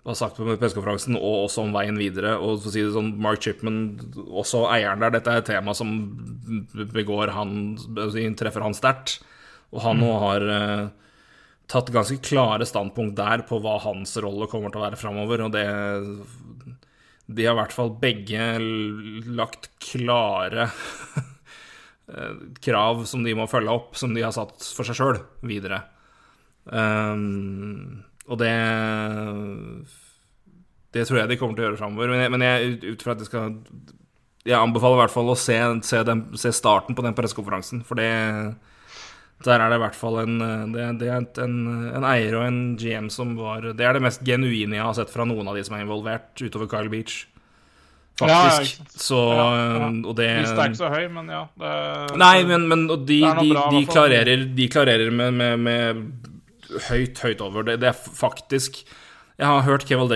har 0.05 0.17
sagt 0.19 0.37
på 0.37 0.57
pressekonferansen, 0.61 1.17
og 1.17 1.47
også 1.47 1.63
om 1.65 1.73
veien 1.73 1.97
videre. 1.97 2.35
Og 2.37 2.59
for 2.59 2.69
å 2.69 2.73
si 2.75 2.83
det 2.85 2.93
sånn, 2.93 3.15
Mark 3.25 3.41
Chipman, 3.45 3.79
også 4.27 4.67
eieren 4.69 5.01
der, 5.01 5.15
dette 5.15 5.33
er 5.33 5.41
et 5.41 5.49
tema 5.49 5.73
som 5.77 5.95
begår 6.93 7.33
han 7.33 7.79
treffer 8.37 8.67
han 8.67 8.77
sterkt. 8.77 9.23
Og 9.73 9.81
han 9.87 10.03
nå 10.03 10.11
har 10.21 10.45
eh, 10.45 10.83
tatt 11.73 11.89
ganske 11.95 12.21
klare 12.25 12.69
standpunkt 12.69 13.17
der 13.17 13.47
på 13.49 13.59
hva 13.65 13.79
hans 13.87 14.13
rolle 14.21 14.49
kommer 14.51 14.75
til 14.75 14.83
å 14.83 14.85
være 14.85 15.01
framover, 15.01 15.47
og 15.47 15.57
det 15.57 15.65
De 17.27 17.47
har 17.47 17.57
i 17.57 17.61
hvert 17.63 17.73
fall 17.73 17.95
begge 18.01 18.47
lagt 19.33 19.71
klare 19.83 20.69
eh, 22.13 22.35
krav 22.65 23.05
som 23.09 23.25
de 23.25 23.37
må 23.37 23.49
følge 23.49 23.73
opp, 23.73 23.95
som 23.97 24.13
de 24.17 24.25
har 24.25 24.35
satt 24.37 24.65
for 24.77 24.85
seg 24.85 24.99
sjøl, 24.99 25.21
videre. 25.47 25.83
Um, 26.65 28.05
og 28.25 28.39
det 28.41 28.55
Det 30.95 31.03
tror 31.05 31.19
jeg 31.19 31.29
de 31.29 31.37
kommer 31.37 31.57
til 31.57 31.65
å 31.65 31.69
gjøre 31.69 31.81
framover. 31.81 32.13
Men, 32.13 32.23
jeg, 32.23 32.33
men 32.33 32.45
jeg, 32.47 32.95
ut 32.95 33.03
fra 33.05 33.13
at 33.13 33.21
det 33.21 33.29
skal 33.29 33.59
Jeg 34.47 34.61
anbefaler 34.61 34.97
i 34.97 35.03
hvert 35.03 35.17
fall 35.17 35.33
å 35.33 35.37
se, 35.37 35.59
se, 35.85 36.01
den, 36.05 36.27
se 36.41 36.53
starten 36.53 36.97
på 36.97 37.05
den 37.05 37.17
pressekonferansen, 37.17 37.83
for 37.85 38.01
det 38.01 38.09
der 39.45 39.61
er 39.61 39.69
det 39.73 39.77
i 39.77 39.83
hvert 39.83 39.99
fall 39.99 40.21
en, 40.23 40.39
det, 40.73 40.87
det 41.03 41.09
er 41.11 41.25
en, 41.43 41.57
en 41.91 42.07
eier 42.09 42.37
og 42.39 42.47
en 42.47 42.61
GM 42.81 43.11
som 43.13 43.35
var 43.37 43.67
Det 43.77 43.85
er 43.85 43.97
det 43.97 44.05
mest 44.05 44.23
genuine 44.25 44.79
jeg 44.79 44.87
har 44.87 44.95
sett 44.97 45.13
fra 45.13 45.27
noen 45.29 45.51
av 45.51 45.59
de 45.59 45.65
som 45.67 45.77
er 45.77 45.85
involvert, 45.85 46.33
utover 46.41 46.71
Kyle 46.71 46.93
Beach. 46.93 47.25
Ja, 48.23 48.29
ja, 48.31 48.65
så 48.95 49.19
Ja, 49.35 49.47
ja. 49.59 49.89
Og 50.07 50.15
det 50.17 50.29
Lista 50.45 50.63
er 50.63 50.71
ikke 50.71 50.79
så 50.79 50.91
høy, 50.93 51.09
men 51.11 51.31
ja. 51.33 51.43
Det, 51.59 51.73
Nei, 52.21 52.45
men, 52.47 52.69
men 52.71 52.85
og 52.87 53.03
de, 53.09 53.19
Det 53.27 53.33
de, 53.41 53.49
bra, 53.51 53.65
de 53.75 53.81
klarerer, 53.91 54.45
de 54.55 54.69
klarerer 54.71 55.11
med, 55.11 55.35
med, 55.35 55.65
med 55.67 56.05
høyt, 56.89 57.19
høyt 57.25 57.43
over. 57.43 57.67
Det, 57.67 57.81
det 57.83 57.91
er 57.91 57.99
faktisk 57.99 58.85
Jeg 59.35 59.47
har 59.51 59.67
hørt 59.67 59.87
Kevin 59.89 60.07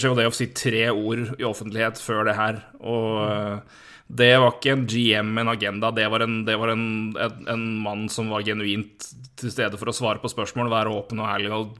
Chevaldeyev 0.00 0.32
si 0.32 0.48
tre 0.56 0.86
ord 0.88 1.34
i 1.36 1.44
offentlighet 1.44 2.00
før 2.00 2.24
det 2.30 2.36
her, 2.38 2.62
og 2.80 3.08
øh, 3.28 3.81
det 4.12 4.32
var 4.36 4.50
ikke 4.52 4.74
en 4.74 4.84
GM 4.84 5.30
med 5.32 5.46
en 5.46 5.52
agenda, 5.54 5.88
det 5.96 6.04
var, 6.12 6.24
en, 6.26 6.42
det 6.44 6.56
var 6.60 6.74
en, 6.74 6.84
en, 7.16 7.46
en 7.48 7.62
mann 7.80 8.08
som 8.12 8.28
var 8.32 8.44
genuint 8.44 9.06
til 9.40 9.52
stede 9.52 9.78
for 9.80 9.88
å 9.88 9.96
svare 9.96 10.20
på 10.20 10.28
spørsmål, 10.28 10.68
være 10.72 10.92
åpen 10.92 11.22
og 11.22 11.30
ærlig 11.32 11.54
og 11.56 11.78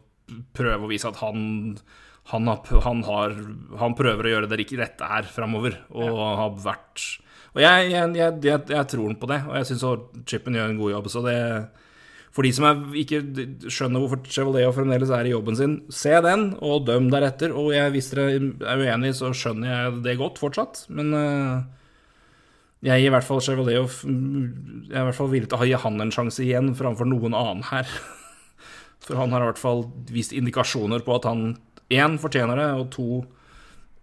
prøve 0.56 0.86
å 0.86 0.88
vise 0.90 1.10
at 1.10 1.20
han 1.20 1.76
han, 2.30 2.46
har, 2.46 2.80
han, 2.84 3.02
har, 3.02 3.34
han 3.80 3.94
prøver 3.98 4.26
å 4.26 4.32
gjøre 4.36 4.48
det 4.50 4.60
ikke 4.62 4.78
rette 4.78 5.08
her 5.10 5.26
framover, 5.26 5.74
og 5.90 6.20
har 6.38 6.52
vært 6.62 7.02
Og 7.52 7.60
jeg, 7.64 7.88
jeg, 7.90 8.12
jeg, 8.14 8.60
jeg, 8.70 8.88
tror 8.92 9.16
på 9.18 9.28
det, 9.28 9.40
og 9.48 9.56
jeg 9.58 9.70
syns 9.72 9.82
Chippen 10.30 10.56
gjør 10.56 10.70
en 10.70 10.78
god 10.78 10.94
jobb, 10.94 11.08
så 11.12 11.24
det 11.26 11.36
For 12.32 12.46
de 12.46 12.52
som 12.54 12.68
er, 12.70 12.78
ikke 13.02 13.20
skjønner 13.66 14.00
hvorfor 14.00 14.22
Chevaleo 14.24 14.70
fremdeles 14.72 15.10
er 15.12 15.28
i 15.28 15.34
jobben 15.34 15.58
sin, 15.58 15.74
se 15.92 16.14
den, 16.24 16.52
og 16.64 16.86
døm 16.86 17.10
deretter. 17.12 17.52
Og 17.52 17.74
jeg, 17.74 17.90
hvis 17.92 18.08
dere 18.14 18.38
er 18.38 18.80
uenige, 18.80 19.18
så 19.18 19.34
skjønner 19.36 19.68
jeg 19.68 19.98
det 20.06 20.14
godt 20.16 20.40
fortsatt. 20.40 20.86
Men 20.96 21.12
uh, 21.12 21.81
jeg 22.82 22.98
gir 22.98 23.12
i 23.12 23.14
hvert 23.14 23.26
fall 23.26 23.42
Chevaleo 23.44 23.84
Jeg 23.86 24.90
er 24.90 25.04
i 25.04 25.06
hvert 25.06 25.18
fall 25.18 25.30
villig 25.30 25.50
til 25.52 25.60
å 25.62 25.68
gi 25.68 25.76
han 25.84 26.02
en 26.02 26.10
sjanse 26.14 26.42
igjen 26.42 26.72
framfor 26.74 27.06
noen 27.06 27.36
annen 27.38 27.62
her. 27.68 27.86
For 29.06 29.18
han 29.18 29.34
har 29.34 29.44
i 29.44 29.50
hvert 29.52 29.60
fall 29.60 29.84
vist 30.10 30.34
indikasjoner 30.34 31.04
på 31.06 31.14
at 31.14 31.28
han 31.30 31.54
én 31.92 32.18
fortjener 32.22 32.58
det, 32.58 32.68
og 32.80 32.90
to 32.94 33.06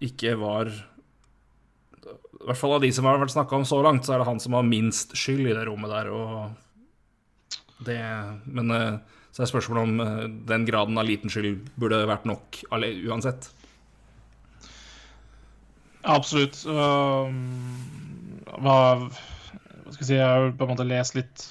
ikke 0.03 0.35
var 0.39 0.69
I 0.71 2.45
hvert 2.47 2.59
fall 2.59 2.77
av 2.77 2.83
de 2.83 2.91
som 2.95 3.07
har 3.07 3.19
vært 3.19 3.33
snakka 3.35 3.57
om 3.57 3.67
så 3.67 3.81
langt, 3.83 4.07
så 4.07 4.15
er 4.15 4.21
det 4.21 4.29
han 4.29 4.39
som 4.39 4.55
har 4.55 4.67
minst 4.67 5.15
skyld 5.17 5.49
i 5.49 5.55
det 5.57 5.67
rommet 5.67 5.91
der. 5.91 6.11
Og 6.15 7.85
det 7.87 7.99
Men 8.47 8.71
eh, 8.75 8.99
så 9.35 9.43
er 9.43 9.51
spørsmålet 9.51 9.83
om 9.83 10.03
eh, 10.03 10.25
den 10.47 10.67
graden 10.67 10.99
av 10.99 11.07
liten 11.07 11.31
skyld 11.31 11.67
burde 11.79 11.99
vært 12.07 12.27
nok 12.27 12.61
uansett. 12.71 13.51
Absolutt. 16.07 16.63
Um, 16.63 17.98
hva, 18.57 18.77
hva 18.99 19.93
skal 19.93 20.03
jeg 20.03 20.09
si 20.09 20.17
Jeg 20.17 20.25
har 20.25 20.51
på 20.57 20.65
en 20.65 20.73
måte 20.73 20.87
lest 20.87 21.17
litt 21.17 21.49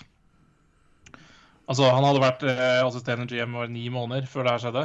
Altså, 1.69 1.85
han 1.93 2.07
hadde 2.07 2.23
vært 2.23 2.45
eh, 2.49 2.79
assisterende 2.81 3.29
GM 3.29 3.57
over 3.59 3.69
ni 3.69 3.91
måneder 3.93 4.25
før 4.31 4.47
det 4.47 4.53
her 4.55 4.63
skjedde. 4.63 4.85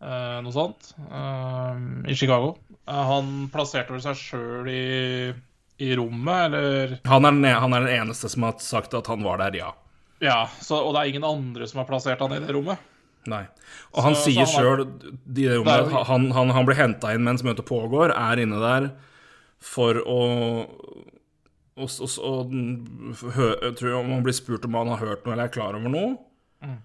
Eh, 0.00 0.38
noe 0.40 0.54
sånt. 0.54 0.94
Eh, 0.96 1.82
I 2.08 2.16
Chicago. 2.16 2.54
Eh, 2.88 3.02
han 3.10 3.50
plasserte 3.52 3.92
vel 3.92 4.00
seg 4.00 4.16
sjøl 4.16 4.70
i, 4.72 4.86
i, 5.76 5.90
rommet, 5.98 6.46
eller 6.46 6.94
han 7.04 7.26
er, 7.28 7.36
den, 7.36 7.44
e, 7.44 7.52
han 7.52 7.76
er, 7.76 7.84
den, 7.84 8.06
eneste 8.06 8.30
som 8.32 8.46
har 8.48 8.56
sagt 8.64 8.96
at 8.96 9.10
han 9.12 9.26
var 9.26 9.42
der, 9.42 9.58
ja. 9.60 9.74
Ja, 10.24 10.38
så, 10.64 10.80
Og 10.80 10.94
det 10.94 11.02
er 11.02 11.12
ingen 11.12 11.28
andre 11.28 11.68
som 11.68 11.82
har 11.82 11.90
plassert 11.90 12.24
han 12.24 12.32
i 12.32 12.40
det 12.40 12.54
rommet? 12.56 12.80
Nei. 13.28 13.44
Og 13.92 14.00
han 14.06 14.16
så, 14.16 14.30
sier 14.30 14.48
sjøl 14.48 14.86
at 14.86 15.92
han, 16.08 16.30
han, 16.32 16.54
han 16.54 16.64
blir 16.64 16.78
henta 16.78 17.12
inn 17.12 17.26
mens 17.26 17.44
møtet 17.44 17.68
pågår, 17.68 18.16
er 18.16 18.40
inne 18.40 18.62
der 18.62 18.88
for 19.64 19.98
å 20.06 20.20
og, 21.78 21.90
og, 22.02 22.14
og 22.26 22.54
jeg 23.62 23.74
tror 23.78 24.00
om 24.00 24.12
han 24.16 24.24
blir 24.26 24.36
spurt 24.36 24.66
om 24.66 24.76
han 24.80 24.90
har 24.92 25.04
hørt 25.04 25.24
noe 25.24 25.34
eller 25.34 25.46
er 25.46 25.54
klar 25.54 25.76
over 25.78 25.92
noe, 25.92 26.16
mm. 26.64 26.76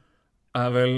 er 0.62 0.70
vel 0.76 0.96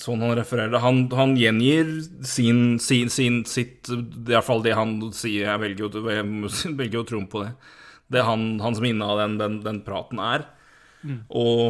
sånn 0.00 0.24
han 0.24 0.36
refererer 0.36 0.74
det. 0.74 0.82
Han, 0.84 1.00
han 1.16 1.34
gjengir 1.38 1.94
sin, 2.28 2.76
sin, 2.82 3.08
sin, 3.12 3.40
sitt 3.48 3.88
Iallfall 3.88 4.64
det 4.66 4.76
han 4.76 4.98
sier. 5.16 5.48
Jeg 5.48 5.62
velger 5.64 5.86
jo, 5.86 6.04
jeg 6.12 6.76
velger 6.82 7.00
å 7.00 7.08
tro 7.08 7.22
på 7.32 7.44
det. 7.46 7.54
Det 8.12 8.24
han, 8.24 8.50
han 8.64 8.76
som 8.76 8.88
inne 8.88 9.08
av 9.08 9.20
den, 9.22 9.36
den, 9.40 9.58
den, 9.64 9.82
praten 9.86 10.20
er. 10.20 10.44
Mm. 11.00 11.22
Og 11.40 11.62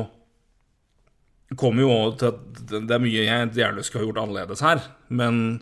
kommer 1.58 1.86
jo 1.86 1.94
til 2.18 2.34
at 2.34 2.40
det 2.74 2.94
er 2.94 3.02
mye 3.02 3.22
jeg 3.24 3.54
gjerne 3.56 3.86
skulle 3.86 4.02
ha 4.02 4.08
gjort 4.10 4.22
annerledes 4.24 4.62
her, 4.66 4.82
men 5.08 5.60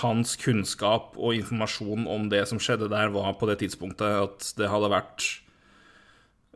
hans 0.00 0.36
kunnskap 0.40 1.16
og 1.16 1.34
informasjon 1.36 2.06
om 2.08 2.28
det 2.32 2.44
som 2.48 2.60
skjedde 2.62 2.88
der, 2.92 3.12
var 3.12 3.34
på 3.38 3.48
det 3.50 3.58
tidspunktet 3.60 4.06
at 4.22 4.48
det 4.58 4.70
hadde 4.72 4.92
vært 4.92 5.26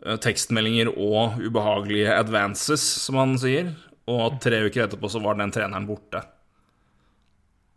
eh, 0.06 0.16
tekstmeldinger 0.24 0.90
og 0.94 1.36
ubehagelige 1.42 2.14
advances, 2.14 2.80
som 2.80 3.20
han 3.20 3.36
sier. 3.38 3.74
Og 4.08 4.24
at 4.24 4.40
tre 4.40 4.62
uker 4.64 4.86
etterpå 4.86 5.10
så 5.12 5.20
var 5.20 5.36
den 5.36 5.52
treneren 5.52 5.86
borte. 5.88 6.22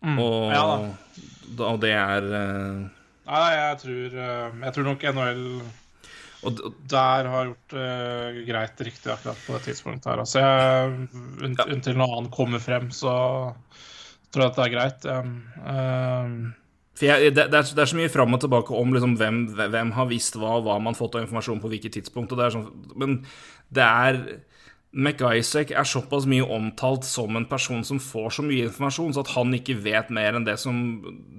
Mm, 0.01 0.17
og, 0.17 0.39
ja, 0.49 0.63
da. 1.57 1.67
og 1.67 1.81
det 1.83 1.91
er 1.93 2.25
uh... 2.31 2.87
Nei, 3.31 3.49
jeg 3.53 3.77
tror, 3.83 4.15
uh, 4.15 4.61
jeg 4.63 4.73
tror 4.75 4.87
nok 4.87 5.03
NHL 5.11 5.43
og, 6.41 6.61
der 6.89 7.27
har 7.29 7.49
gjort 7.51 7.75
uh, 7.77 8.39
greit 8.47 8.79
riktig 8.81 9.11
akkurat 9.13 9.43
på 9.45 9.53
det 9.53 9.61
tidspunktet 9.67 10.09
her. 10.09 10.23
Altså, 10.23 10.41
jeg, 10.41 11.67
Inntil 11.69 11.99
noe 11.99 12.15
annet 12.17 12.33
kommer 12.33 12.63
frem, 12.63 12.89
så 12.95 13.13
tror 14.31 14.47
at 14.47 14.57
det 14.57 14.65
er 14.65 14.73
greit. 14.73 15.07
Um, 15.07 16.53
jeg, 17.01 17.33
det, 17.33 17.47
det, 17.49 17.57
er, 17.57 17.65
det, 17.65 17.81
er, 17.81 17.89
så 17.89 17.97
mye 17.97 18.11
fram 18.13 18.35
og 18.35 18.43
tilbake 18.43 18.77
om 18.77 18.93
liksom, 18.93 19.17
hvem, 19.17 19.41
hvem, 19.57 19.91
har 19.97 20.09
visst 20.11 20.37
hva, 20.37 20.59
hva 20.63 20.77
man 20.83 20.97
fått 20.97 21.17
av 21.17 21.25
informasjon 21.25 21.61
på 21.63 21.71
hvilket 21.71 21.97
tidspunkt. 21.97 22.35
Det 22.37 22.51
sånn, 22.53 22.69
men 22.99 23.21
det 23.73 23.87
er 23.87 24.21
McIsaac 24.91 25.71
er 25.71 25.87
såpass 25.87 26.25
mye 26.27 26.43
omtalt 26.51 27.05
som 27.07 27.37
en 27.39 27.47
person 27.47 27.83
som 27.87 27.99
får 28.03 28.35
så 28.35 28.43
mye 28.43 28.67
informasjon, 28.67 29.13
så 29.15 29.23
at 29.23 29.31
han 29.37 29.55
ikke 29.55 29.77
vet 29.85 30.11
mer 30.11 30.35
enn 30.35 30.47
det 30.47 30.57
som, 30.59 30.81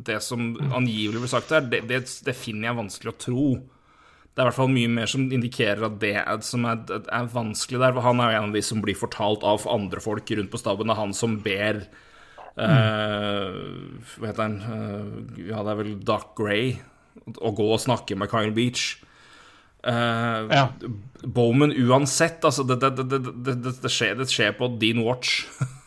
det 0.06 0.22
som 0.24 0.54
angivelig 0.72 1.20
blir 1.20 1.32
sagt 1.34 1.52
der, 1.52 1.68
det, 1.68 2.00
det, 2.24 2.36
finner 2.36 2.70
jeg 2.70 2.78
vanskelig 2.80 3.12
å 3.12 3.20
tro. 3.20 3.48
Det 4.32 4.40
er 4.40 4.46
i 4.46 4.48
hvert 4.48 4.56
fall 4.56 4.72
mye 4.72 4.88
mer 4.88 5.10
som 5.12 5.26
indikerer 5.28 5.84
at 5.84 5.98
det 6.00 6.14
er, 6.22 6.38
som 6.46 6.64
er, 6.64 6.80
er 7.12 7.28
vanskelig 7.34 7.82
der. 7.82 7.92
For 7.92 8.06
han 8.06 8.22
er 8.24 8.32
jo 8.32 8.38
en 8.38 8.48
av 8.48 8.56
de 8.56 8.62
som 8.64 8.80
blir 8.80 8.96
fortalt 8.96 9.44
av 9.44 9.68
andre 9.68 10.00
folk 10.00 10.32
rundt 10.32 10.52
på 10.54 10.60
staben. 10.62 10.88
Det 10.88 10.96
er 10.96 11.02
han 11.02 11.12
som 11.16 11.36
ber 11.44 11.82
Uh, 12.52 13.96
hva 14.18 14.28
heter 14.28 14.42
han? 14.44 14.58
Uh, 14.60 15.38
ja, 15.48 15.62
det 15.64 15.72
er 15.72 15.80
vel 15.80 15.94
Doc 16.04 16.32
Gray. 16.38 16.74
Å 17.22 17.52
gå 17.54 17.68
og 17.72 17.80
snakke 17.80 18.16
med 18.18 18.30
Kyle 18.32 18.52
Beach. 18.56 18.98
Uh, 19.82 20.46
ja. 20.52 20.66
Bowman 21.22 21.74
uansett, 21.74 22.44
altså 22.44 22.64
det, 22.66 22.78
det, 22.82 23.06
det, 23.08 23.56
det, 23.64 23.90
skjer, 23.90 24.14
det 24.20 24.28
skjer 24.30 24.54
på 24.58 24.70
din 24.82 25.02
watch. 25.06 25.42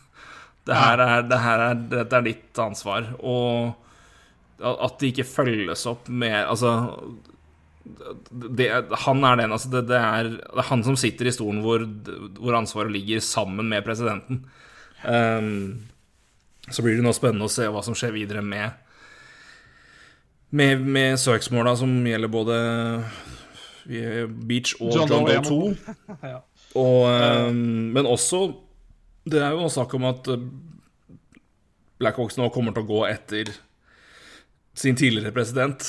det 0.68 0.76
her 0.76 1.02
er, 1.02 1.24
det 1.30 1.40
her 1.44 1.64
er, 1.70 1.80
dette 1.94 2.18
er 2.18 2.28
ditt 2.28 2.62
ansvar. 2.62 3.12
Og 3.22 3.74
at 4.56 5.00
det 5.00 5.12
ikke 5.12 5.26
følges 5.28 5.82
opp 5.84 6.06
med 6.08 6.32
Altså 6.32 6.70
det, 8.30 8.70
han 9.04 9.24
er 9.28 9.36
den, 9.42 9.52
altså 9.52 9.68
det, 9.74 9.82
det, 9.90 9.98
er, 10.00 10.30
det, 10.32 10.46
er, 10.48 10.68
han 10.70 10.84
som 10.86 10.96
sitter 10.98 11.28
i 11.28 11.34
stolen 11.34 11.60
hvor, 11.62 11.84
hvor 12.38 12.56
ansvaret 12.58 12.90
ligger, 12.94 13.20
sammen 13.22 13.68
med 13.70 13.84
presidenten. 13.86 14.40
Um, 15.04 15.86
så 16.70 16.82
blir 16.82 16.98
det 16.98 17.04
nå 17.06 17.12
spennende 17.14 17.46
å 17.46 17.52
se 17.52 17.68
hva 17.70 17.82
som 17.84 17.94
skjer 17.96 18.14
videre 18.16 18.42
med 18.42 18.82
med, 20.56 20.80
med 20.80 21.18
søksmåla 21.20 21.74
som 21.76 21.90
gjelder 22.06 22.30
både 22.30 22.56
Beach 23.86 24.74
og 24.80 24.94
John, 24.94 25.10
John 25.10 25.26
Doe 25.26 25.42
2. 25.46 25.58
ja. 26.32 26.40
og, 26.74 27.02
um, 27.50 27.92
men 27.94 28.08
også 28.08 28.40
Det 29.26 29.38
er 29.42 29.54
jo 29.54 29.62
noe 29.62 29.74
snakk 29.74 29.94
om 29.98 30.06
at 30.10 30.26
Black 30.26 30.48
Blackhawks 31.98 32.36
nå 32.38 32.50
kommer 32.54 32.74
til 32.76 32.84
å 32.84 32.90
gå 32.90 33.04
etter 33.08 33.50
sin 34.76 34.98
tidligere 34.98 35.32
president, 35.32 35.80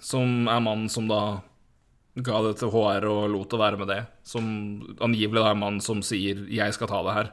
som 0.00 0.48
er 0.48 0.62
mannen 0.64 0.88
som 0.88 1.04
da 1.10 1.42
ga 2.14 2.38
det 2.46 2.54
til 2.60 2.72
HR 2.72 3.04
og 3.10 3.26
lot 3.28 3.50
det 3.52 3.60
være 3.60 3.80
med 3.82 3.90
det. 3.92 3.98
Som 4.24 4.46
angivelig 5.04 5.42
er 5.44 5.58
mannen 5.60 5.82
som 5.84 6.00
sier 6.00 6.46
'jeg 6.48 6.74
skal 6.74 6.88
ta 6.88 7.02
det 7.02 7.14
her'. 7.18 7.32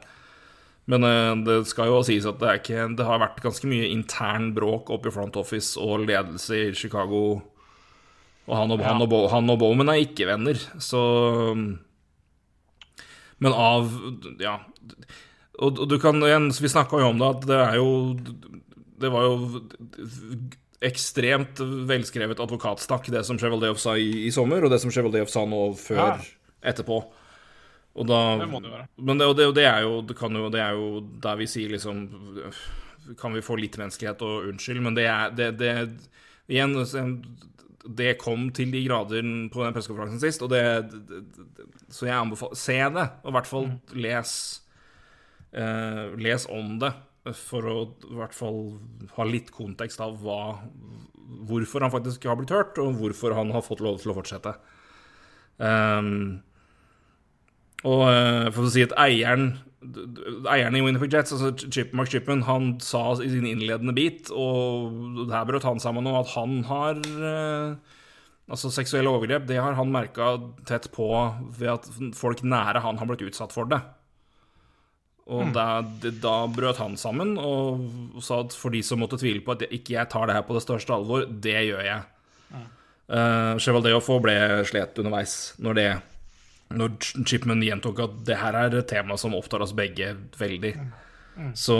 Men 0.90 1.06
uh, 1.06 1.34
det 1.46 1.60
skal 1.70 1.92
jo 1.92 2.00
sies 2.06 2.26
at 2.26 2.40
det, 2.40 2.56
ikke, 2.62 2.88
det, 2.98 3.06
har 3.06 3.22
vært 3.22 3.42
ganske 3.44 3.68
mye 3.70 3.90
intern 3.92 4.50
bråk 4.56 4.90
oppe 4.94 5.12
i 5.12 5.14
front 5.14 5.38
office 5.38 5.78
og 5.80 6.06
ledelse 6.08 6.58
i 6.58 6.72
Chicago. 6.74 7.40
Og 8.48 8.56
han 8.58 8.74
og, 8.74 8.82
ja. 8.82 8.90
han 8.90 9.04
og, 9.04 9.14
han 9.30 9.54
og 9.54 9.60
Bowman 9.60 9.92
er 9.92 10.02
ikke 10.02 10.26
venner, 10.26 10.58
så 10.82 11.02
Men 13.42 13.54
av 13.54 13.92
Ja. 14.42 14.58
Og, 15.62 15.78
og 15.78 15.86
du 15.90 15.98
kan 16.02 16.18
igjen 16.24 16.48
Vi 16.56 16.70
snakka 16.72 16.98
jo 16.98 17.12
om 17.12 17.20
det, 17.20 17.28
at 17.28 17.46
det 17.46 17.58
er 17.60 17.76
jo 17.76 17.88
Det 18.98 19.10
var 19.12 19.26
jo 19.28 19.34
ekstremt 20.82 21.60
velskrevet 21.86 22.40
advokatsnakk, 22.42 23.06
det 23.14 23.20
som 23.22 23.38
Chevaldeov 23.38 23.76
sa 23.78 23.92
i, 23.94 24.24
i, 24.26 24.30
sommer, 24.34 24.64
og 24.64 24.72
det 24.72 24.80
som 24.82 24.90
Chevaldeov 24.90 25.28
sa 25.30 25.44
nå 25.46 25.60
før 25.78 26.00
ja. 26.00 26.16
etterpå. 26.72 26.96
Og 27.92 28.08
da, 28.08 28.18
det 28.40 28.48
må 28.48 28.60
det 28.64 28.72
være. 28.72 28.88
Men 29.04 29.20
det, 29.20 29.28
det, 29.36 29.48
det, 29.58 29.66
er 29.68 29.84
jo, 29.84 30.00
det, 30.06 30.16
jo, 30.16 30.48
det 30.52 30.62
er 30.64 30.78
jo 30.78 30.88
der 31.22 31.38
vi 31.40 31.48
sier 31.50 31.74
liksom 31.74 32.06
Kan 33.20 33.34
vi 33.36 33.44
få 33.44 33.58
litt 33.60 33.76
menneskelighet 33.76 34.24
og 34.24 34.48
unnskyld? 34.52 34.80
Men 34.84 34.96
det 34.96 35.06
er 35.10 35.34
det, 35.36 35.72
Igjen, 36.52 36.76
det 37.82 38.16
kom 38.20 38.48
til 38.54 38.72
de 38.72 38.82
grader 38.86 39.26
på 39.52 39.64
den 39.64 39.76
pressekonferansen 39.76 40.22
sist, 40.22 40.42
og 40.44 40.52
det, 40.54 40.62
Så 41.92 42.08
jeg 42.08 42.16
anbefaler 42.16 42.58
Se 42.58 42.78
det, 42.96 43.08
og 43.22 43.32
i 43.32 43.36
hvert 43.36 43.50
fall 43.50 43.68
mm. 43.70 43.78
les 44.06 44.34
eh, 45.52 46.04
Les 46.16 46.46
om 46.52 46.76
det, 46.82 46.92
for 47.38 47.68
å 47.68 47.76
i 48.08 48.16
hvert 48.18 48.36
fall 48.36 48.62
ha 49.18 49.26
litt 49.28 49.52
kontekst 49.54 50.00
av 50.04 50.16
hva 50.22 50.42
Hvorfor 51.42 51.82
han 51.84 51.90
faktisk 51.92 52.24
har 52.28 52.36
blitt 52.36 52.52
hørt, 52.52 52.76
og 52.78 52.98
hvorfor 53.00 53.32
han 53.34 53.50
har 53.54 53.64
fått 53.64 53.80
lov 53.80 53.96
til 54.02 54.12
å 54.12 54.14
fortsette. 54.18 54.50
Um, 55.56 56.42
og 57.88 58.02
eh, 58.08 58.48
for 58.54 58.66
å 58.66 58.72
si 58.72 58.84
at 58.86 58.96
eieren 59.00 59.54
Eieren 59.82 60.76
i 60.78 60.82
Winnipeg 60.84 61.10
Jets, 61.10 61.32
altså 61.34 61.50
Chip, 61.66 61.90
Mark 61.98 62.12
Chipman, 62.12 62.44
han 62.46 62.76
sa 62.78 63.16
i 63.18 63.30
sin 63.32 63.48
innledende 63.48 63.94
bit, 63.96 64.30
og 64.30 65.24
der 65.26 65.48
brøt 65.48 65.66
han 65.66 65.82
sammen 65.82 66.06
nå, 66.06 66.12
at 66.20 66.30
han 66.36 66.60
har 66.68 67.00
eh, 67.02 67.98
Altså 68.52 68.68
seksuelle 68.74 69.08
overgrep, 69.08 69.46
det 69.48 69.56
har 69.62 69.76
han 69.78 69.92
merka 69.94 70.34
tett 70.68 70.88
på 70.92 71.06
ved 71.56 71.70
at 71.72 71.86
folk 72.18 72.42
nære 72.44 72.82
han 72.84 72.98
har 73.00 73.08
blitt 73.08 73.22
utsatt 73.30 73.54
for 73.54 73.70
det. 73.70 73.78
Og 75.30 75.46
mm. 75.46 75.52
da, 75.54 75.66
da, 76.20 76.34
brøt 76.50 76.80
han 76.82 76.98
sammen 76.98 77.36
og 77.38 78.18
sa 78.20 78.40
at 78.42 78.56
for 78.58 78.74
de 78.74 78.82
som 78.84 79.00
måtte 79.00 79.20
tvile 79.22 79.44
på 79.46 79.54
at 79.54 79.62
ikke 79.70 79.94
jeg 79.94 80.10
tar 80.10 80.26
det 80.28 80.36
her 80.36 80.44
på 80.44 80.56
det 80.58 80.64
største 80.66 80.92
alvor, 80.92 81.24
det 81.24 81.54
gjør 81.68 81.86
jeg. 81.86 82.02
Mm. 82.50 82.66
Uh, 83.12 83.52
Chevaldeoff 83.62 84.10
ble 84.24 84.36
slet 84.68 84.98
underveis 85.00 85.36
når 85.62 85.78
det 85.78 85.88
når 86.78 86.96
Chipman 87.28 87.62
gjentok 87.64 88.02
at 88.04 88.16
det 88.28 88.38
her 88.40 88.56
er 88.58 88.78
et 88.78 88.88
tema 88.90 89.18
som 89.20 89.36
opptar 89.38 89.64
oss 89.64 89.74
begge 89.76 90.14
veldig. 90.40 90.72
Så 91.58 91.76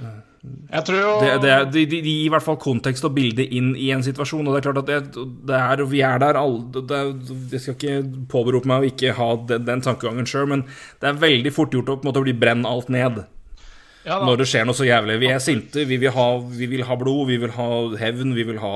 Jeg 0.00 0.84
tror 0.86 0.96
jo 0.96 1.08
det, 1.20 1.32
det, 1.42 1.56
de, 1.74 1.82
de, 1.90 1.98
de 2.04 2.12
gir 2.14 2.28
i 2.28 2.30
hvert 2.32 2.44
fall 2.44 2.56
kontekst 2.60 3.04
og 3.04 3.12
bilde 3.16 3.44
inn 3.44 3.74
i 3.76 3.90
en 3.94 4.04
situasjon. 4.04 4.46
Og 4.46 4.54
det 4.54 4.60
er 4.60 4.68
klart 4.68 4.82
at 4.82 4.92
det, 4.92 5.26
det 5.50 5.58
er, 5.58 5.84
vi 5.90 6.04
er 6.06 6.22
der 6.22 6.38
alle 6.40 6.84
det, 6.88 7.02
Jeg 7.56 7.64
skal 7.64 7.76
ikke 7.76 8.24
påberope 8.32 8.70
meg 8.70 8.84
å 8.84 8.88
ikke 8.92 9.16
ha 9.18 9.34
den, 9.50 9.66
den 9.68 9.84
tankegangen 9.84 10.28
sjøl, 10.28 10.48
men 10.54 10.64
det 11.02 11.10
er 11.10 11.20
veldig 11.26 11.52
fort 11.56 11.76
gjort 11.76 11.92
å 11.92 11.98
på 11.98 12.06
en 12.06 12.12
måte 12.12 12.24
bli 12.24 12.36
brenn 12.36 12.64
alt 12.68 12.88
ned 12.92 13.24
ja, 14.06 14.16
når 14.24 14.40
det 14.40 14.48
skjer 14.48 14.64
noe 14.64 14.76
så 14.76 14.86
jævlig. 14.88 15.18
Vi 15.20 15.28
er 15.32 15.42
sinte, 15.44 15.84
vi 15.88 15.98
vil 16.00 16.14
ha, 16.16 16.28
vi 16.40 16.68
vil 16.70 16.86
ha 16.88 16.96
blod, 17.00 17.26
vi 17.28 17.36
vil 17.42 17.52
ha 17.56 17.70
hevn, 18.00 18.32
vi 18.36 18.46
vil 18.48 18.60
ha 18.62 18.74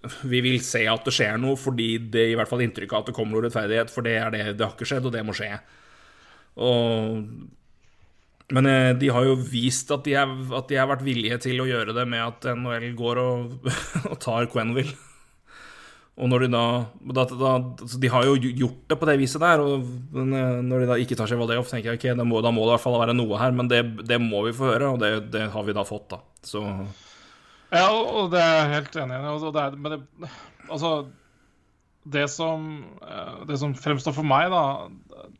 Vi 0.00 0.40
vil 0.44 0.60
se 0.64 0.86
at 0.88 1.04
det 1.06 1.12
skjer 1.12 1.40
noe, 1.40 1.58
fordi 1.60 1.92
det 2.12 2.30
i 2.30 2.36
hvert 2.38 2.48
fall 2.48 2.64
inntrykk 2.64 2.94
av 2.94 3.02
at 3.02 3.10
det 3.10 3.16
kommer 3.16 3.36
noe 3.36 3.46
rettferdighet, 3.48 3.92
for 3.92 4.06
det 4.06 4.16
er 4.16 4.34
det 4.34 4.44
det 4.54 4.64
har 4.66 4.74
ikke 4.74 4.88
skjedd, 4.88 5.08
og 5.08 5.14
det 5.16 5.24
må 5.26 5.36
skje. 5.36 5.54
Og 6.60 7.24
men 8.50 8.66
eh, 8.66 8.92
de 8.98 9.10
har 9.14 9.26
jo 9.28 9.36
vist 9.38 9.90
at 9.94 10.02
de, 10.06 10.16
er, 10.18 10.32
at 10.58 10.66
de 10.70 10.78
har 10.78 10.88
vært 10.90 11.04
villige 11.06 11.38
til 11.44 11.62
å 11.62 11.68
gjøre 11.68 11.94
det 11.94 12.06
med 12.10 12.24
at 12.24 12.50
NHL 12.58 12.88
går 12.98 13.20
og, 13.22 13.70
og 14.10 14.16
tar 14.22 14.50
Quenville. 14.50 14.96
Og 16.20 16.28
når 16.28 16.42
de 16.44 16.48
da, 16.52 16.64
da, 17.16 17.22
da 17.24 17.50
De 18.02 18.08
har 18.12 18.26
jo 18.26 18.34
gjort 18.36 18.90
det 18.90 18.96
på 19.00 19.06
det 19.08 19.14
viset 19.22 19.40
der, 19.40 19.62
og 19.62 19.86
eh, 20.18 20.58
når 20.66 20.82
de 20.82 20.88
da 20.90 20.98
ikke 21.00 21.16
tar 21.18 21.30
seg 21.30 21.40
Valdeoff, 21.40 21.70
tenker 21.70 21.92
jeg 21.92 22.00
ok, 22.00 22.08
da 22.18 22.26
må, 22.26 22.42
da 22.44 22.52
må 22.54 22.66
det 22.66 22.72
i 22.72 22.74
hvert 22.74 22.86
fall 22.88 22.98
være 23.00 23.14
noe 23.16 23.38
her, 23.40 23.54
men 23.56 23.70
det, 23.70 23.84
det 24.08 24.18
må 24.22 24.42
vi 24.48 24.56
få 24.56 24.72
høre, 24.72 24.90
og 24.96 25.00
det, 25.04 25.14
det 25.32 25.46
har 25.54 25.64
vi 25.66 25.76
da 25.76 25.86
fått, 25.86 26.10
da. 26.12 26.20
Så 26.44 26.64
Ja, 27.70 27.86
og 27.92 28.30
det 28.32 28.40
er 28.42 28.54
jeg 28.64 28.72
helt 28.74 28.96
enig 29.04 29.18
i. 29.20 29.26
og 29.30 29.52
det 29.54 29.62
er- 29.62 29.76
Men 29.76 29.92
det, 29.92 30.30
altså 30.68 30.92
det 32.10 32.28
som, 32.30 32.84
eh, 33.02 33.44
det 33.46 33.58
som 33.58 33.74
fremstår 33.74 34.14
for 34.14 34.22
meg, 34.24 34.50
da 34.50 34.88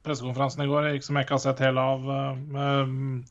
Pressekonferansen 0.04 0.62
i 0.62 0.66
går 0.68 1.00
som 1.02 1.16
jeg 1.16 1.26
ikke 1.26 1.36
har 1.38 1.42
sett 1.44 1.58
hele 1.58 1.80
av 1.80 2.04
eh, 2.08 2.34
med, 2.36 3.30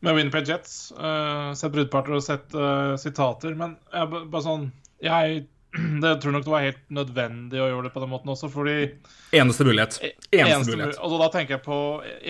med 0.00 0.14
Winnipeg 0.16 0.46
Jets. 0.48 0.92
eh, 0.98 1.52
sett 1.54 1.72
bruddparter 1.72 2.14
og 2.16 2.22
sett 2.22 2.54
uh, 2.54 2.96
sitater. 2.96 3.54
Men 3.54 3.76
jeg, 3.92 4.08
bare 4.30 4.42
sånn 4.42 4.70
Jeg 5.02 5.46
det 6.02 6.20
tror 6.20 6.32
nok 6.32 6.44
det 6.44 6.52
var 6.52 6.60
helt 6.66 6.82
nødvendig 6.90 7.56
å 7.60 7.68
gjøre 7.70 7.84
det 7.84 7.92
på 7.94 8.00
den 8.02 8.10
måten 8.12 8.28
også, 8.28 8.50
fordi 8.52 8.92
eneste 9.32 9.64
mulighet. 9.64 9.98
Eneste, 10.02 10.36
eneste 10.38 10.70
mulighet. 10.74 10.96
mu- 10.98 11.02
altså, 11.02 11.18
da 11.22 11.28
tenker 11.32 11.54
jeg 11.56 11.62
på 11.64 11.78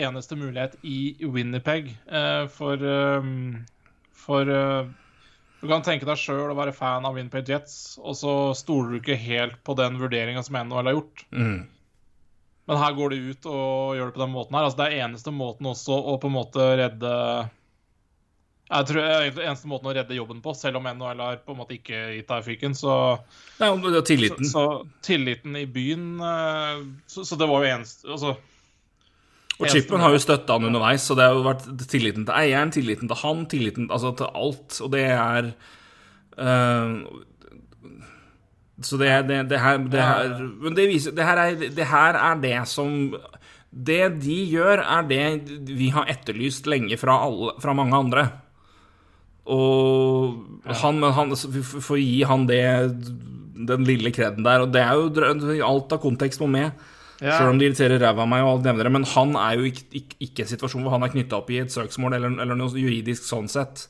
eneste 0.07 0.36
mulighet 0.38 0.76
i 0.84 1.16
Winnipeg. 1.26 1.96
eh, 2.07 2.46
for 2.46 2.76
for 4.14 4.46
du 5.62 5.68
kan 5.70 5.84
tenke 5.86 6.06
deg 6.08 6.18
sjøl 6.18 6.50
å 6.50 6.58
være 6.58 6.74
fan 6.74 7.04
av 7.06 7.14
Winnipeg 7.14 7.46
Jets, 7.52 7.94
og 8.02 8.16
så 8.18 8.32
stoler 8.58 8.90
du 8.90 8.98
ikke 8.98 9.14
helt 9.14 9.60
på 9.62 9.76
den 9.78 9.94
vurderinga 10.00 10.42
som 10.42 10.58
NHL 10.58 10.88
har 10.90 10.96
gjort. 10.96 11.22
Mm. 11.30 11.60
Men 12.66 12.80
her 12.80 12.96
går 12.98 13.14
de 13.14 13.18
ut 13.30 13.46
og 13.46 13.94
gjør 13.94 14.10
det 14.10 14.16
på 14.16 14.22
den 14.24 14.34
måten 14.34 14.58
her. 14.58 14.66
Altså, 14.66 14.80
det 14.80 14.88
er 14.88 15.04
eneste 15.06 15.34
måten 15.34 15.68
også 15.70 15.94
å 15.94 16.16
på 16.18 16.30
en 16.30 16.34
måte 16.34 16.66
redde 16.80 17.12
Jeg 18.72 18.88
tror 18.88 18.98
det 18.98 19.06
er 19.06 19.24
egentlig 19.28 19.46
eneste 19.52 19.70
måten 19.70 19.90
å 19.90 19.94
redde 19.94 20.18
jobben 20.18 20.42
på, 20.42 20.54
selv 20.58 20.80
om 20.80 20.90
NHL 20.90 21.22
har 21.22 21.40
på 21.46 21.54
en 21.54 21.60
måte 21.62 21.78
ikke 21.78 22.04
gitt 22.16 22.30
deg 22.34 22.46
fyken. 22.46 22.74
Så, 22.78 22.94
Nei, 23.62 23.70
det 23.86 23.92
er 23.92 23.98
så, 24.00 24.06
tilliten. 24.10 24.50
så 24.50 24.64
tilliten 25.06 25.58
i 25.62 25.66
byen 25.70 26.08
eh, 26.26 26.86
Så, 27.06 27.26
så 27.28 27.38
det 27.38 27.46
var 27.50 27.62
jo 27.62 27.74
eneste 27.76 28.10
Altså 28.10 28.34
Og 29.62 29.70
Chipman 29.70 30.02
har 30.02 30.14
jo 30.14 30.22
støtta 30.22 30.56
han 30.56 30.68
underveis, 30.68 31.04
så 31.06 31.16
det 31.18 31.26
har 31.26 31.36
jo 31.36 31.44
vært 31.46 31.66
tilliten 31.90 32.26
til 32.28 32.34
eieren, 32.36 32.72
tilliten 32.74 33.10
til 33.10 33.20
han, 33.22 33.44
tilliten 33.50 33.90
altså 33.92 34.14
til 34.18 34.32
alt, 34.42 34.78
og 34.82 34.92
det 34.94 35.04
er 35.14 35.52
uh, 36.38 36.96
Så 38.82 38.98
det, 38.98 39.10
det, 39.30 39.42
det 39.52 39.60
her, 39.62 39.78
det 39.78 40.02
her 40.02 40.36
Men 40.64 40.74
det 40.74 40.88
viser 40.90 41.14
det 41.14 41.26
her, 41.26 41.38
er, 41.38 41.66
det 41.78 41.86
her 41.86 42.18
er 42.18 42.40
det 42.42 42.56
som 42.68 43.14
Det 43.70 44.00
de 44.20 44.38
gjør, 44.50 44.82
er 44.82 45.06
det 45.08 45.26
vi 45.70 45.92
har 45.94 46.10
etterlyst 46.10 46.66
lenge 46.66 46.98
fra, 47.00 47.22
alle, 47.24 47.54
fra 47.62 47.72
mange 47.72 47.96
andre. 47.96 48.26
Og 49.48 50.34
han, 50.82 50.98
men 51.00 51.14
han 51.16 51.32
vi 51.54 51.62
får 51.64 51.98
gi 51.98 52.18
han 52.28 52.44
det 52.46 52.64
den 53.66 53.86
lille 53.86 54.12
kreden 54.14 54.44
der, 54.44 54.64
og 54.64 54.74
det 54.74 54.82
er 54.82 54.98
jo 54.98 55.66
alt 55.66 55.94
av 55.94 56.02
kontekst 56.02 56.42
må 56.42 56.48
med. 56.50 56.72
Ja. 57.22 57.36
Selv 57.38 57.52
om 57.52 57.58
det 57.60 57.68
irriterer 57.68 58.02
ræva 58.02 58.24
av 58.24 58.30
meg, 58.30 58.42
og 58.42 58.56
alt 58.56 58.64
nevner 58.66 58.88
det. 58.88 58.94
Men 58.96 59.08
han 59.12 59.36
er 59.38 59.60
jo 59.60 59.68
ikke, 59.68 59.84
ikke, 60.00 60.16
ikke 60.26 60.44
en 60.44 60.52
situasjon 60.52 60.82
hvor 60.82 60.96
han 60.96 61.06
er 61.06 61.12
knytta 61.12 61.38
opp 61.38 61.52
i 61.54 61.60
et 61.62 61.74
søksmål 61.74 62.16
eller, 62.18 62.38
eller 62.42 62.58
noe 62.58 62.74
juridisk 62.74 63.28
sånn 63.28 63.50
sett. 63.52 63.86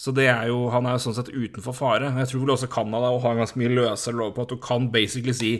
Så 0.00 0.14
det 0.16 0.26
er 0.26 0.48
jo, 0.50 0.64
han 0.74 0.88
er 0.88 0.96
jo 0.96 1.04
sånn 1.04 1.18
sett 1.18 1.30
utenfor 1.30 1.76
fare. 1.76 2.08
Jeg 2.18 2.30
tror 2.30 2.46
vel 2.46 2.54
også 2.56 2.70
Canada 2.72 3.12
har 3.22 3.36
ganske 3.38 3.60
mye 3.60 3.74
løsere 3.74 4.18
lov 4.18 4.32
på 4.34 4.46
at 4.46 4.54
du 4.54 4.56
kan 4.62 4.88
basically 4.94 5.36
si 5.36 5.52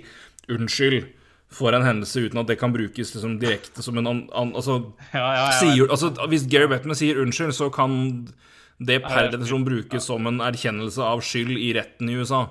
unnskyld 0.50 1.06
for 1.54 1.76
en 1.76 1.84
hendelse 1.86 2.24
uten 2.24 2.40
at 2.40 2.48
det 2.50 2.56
kan 2.58 2.72
brukes 2.74 3.12
liksom 3.14 3.36
direkte 3.38 3.84
som 3.84 4.00
en 4.00 4.08
an, 4.10 4.24
an, 4.34 4.50
altså, 4.58 4.80
Ja, 5.12 5.28
ja, 5.36 5.44
sier, 5.54 5.86
altså, 5.86 6.10
Hvis 6.32 6.48
Gary 6.50 6.66
Bettman 6.72 6.98
sier 6.98 7.20
unnskyld, 7.22 7.54
så 7.54 7.68
kan 7.70 7.94
det 8.82 9.04
per 9.04 9.30
definisjon 9.30 9.66
brukes 9.66 10.08
som 10.08 10.26
en 10.26 10.42
erkjennelse 10.42 11.04
av 11.04 11.22
skyld 11.22 11.54
i 11.54 11.70
retten 11.76 12.10
i 12.10 12.16
USA. 12.18 12.46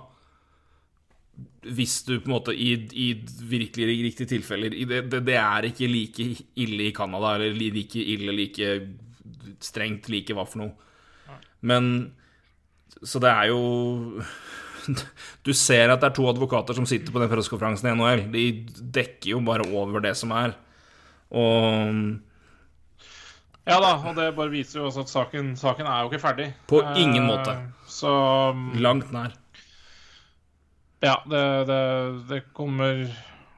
Hvis 1.64 2.04
du 2.06 2.18
på 2.20 2.28
en 2.28 2.34
måte 2.36 2.54
i, 2.54 2.74
i 2.94 3.08
virkelig 3.50 3.86
riktige 4.04 4.28
tilfeller 4.34 4.74
i 4.76 4.84
det, 4.86 5.10
det, 5.10 5.22
det 5.26 5.36
er 5.40 5.64
ikke 5.70 5.88
like 5.90 6.26
ille 6.60 6.90
i 6.90 6.92
Canada, 6.94 7.36
eller 7.38 7.56
li- 7.56 7.72
like 7.74 7.96
ille, 8.04 8.36
like 8.36 8.68
strengt, 9.64 10.10
like 10.12 10.34
hva 10.36 10.44
for 10.46 10.60
noe. 10.66 10.74
Men 11.62 12.12
Så 13.04 13.20
det 13.20 13.30
er 13.32 13.48
jo 13.52 14.22
Du 15.48 15.54
ser 15.56 15.90
at 15.94 16.02
det 16.04 16.10
er 16.10 16.16
to 16.18 16.28
advokater 16.28 16.76
som 16.76 16.86
sitter 16.86 17.12
på 17.16 17.20
den 17.24 17.30
pressekonferansen 17.32 17.88
i 17.88 17.96
NHL. 17.96 18.26
De 18.34 18.44
dekker 19.00 19.30
jo 19.32 19.40
bare 19.48 19.64
over 19.72 20.04
det 20.04 20.12
som 20.20 20.32
er. 20.36 20.54
Og 21.32 22.20
Ja 23.66 23.78
da, 23.80 23.94
og 23.96 24.16
det 24.18 24.36
bare 24.36 24.52
viser 24.52 24.82
jo 24.82 24.90
også 24.90 25.06
at 25.06 25.10
saken, 25.14 25.54
saken 25.56 25.88
er 25.88 26.02
jo 26.04 26.10
ikke 26.12 26.20
ferdig. 26.20 26.50
På 26.68 26.82
ingen 27.00 27.24
Eh, 27.24 27.30
måte. 27.30 27.54
Så 27.88 28.12
langt 28.76 29.12
nær. 29.16 29.32
Ja, 31.04 31.18
det, 31.28 31.44
det, 31.68 31.80
det 32.30 32.40
kommer, 32.56 33.04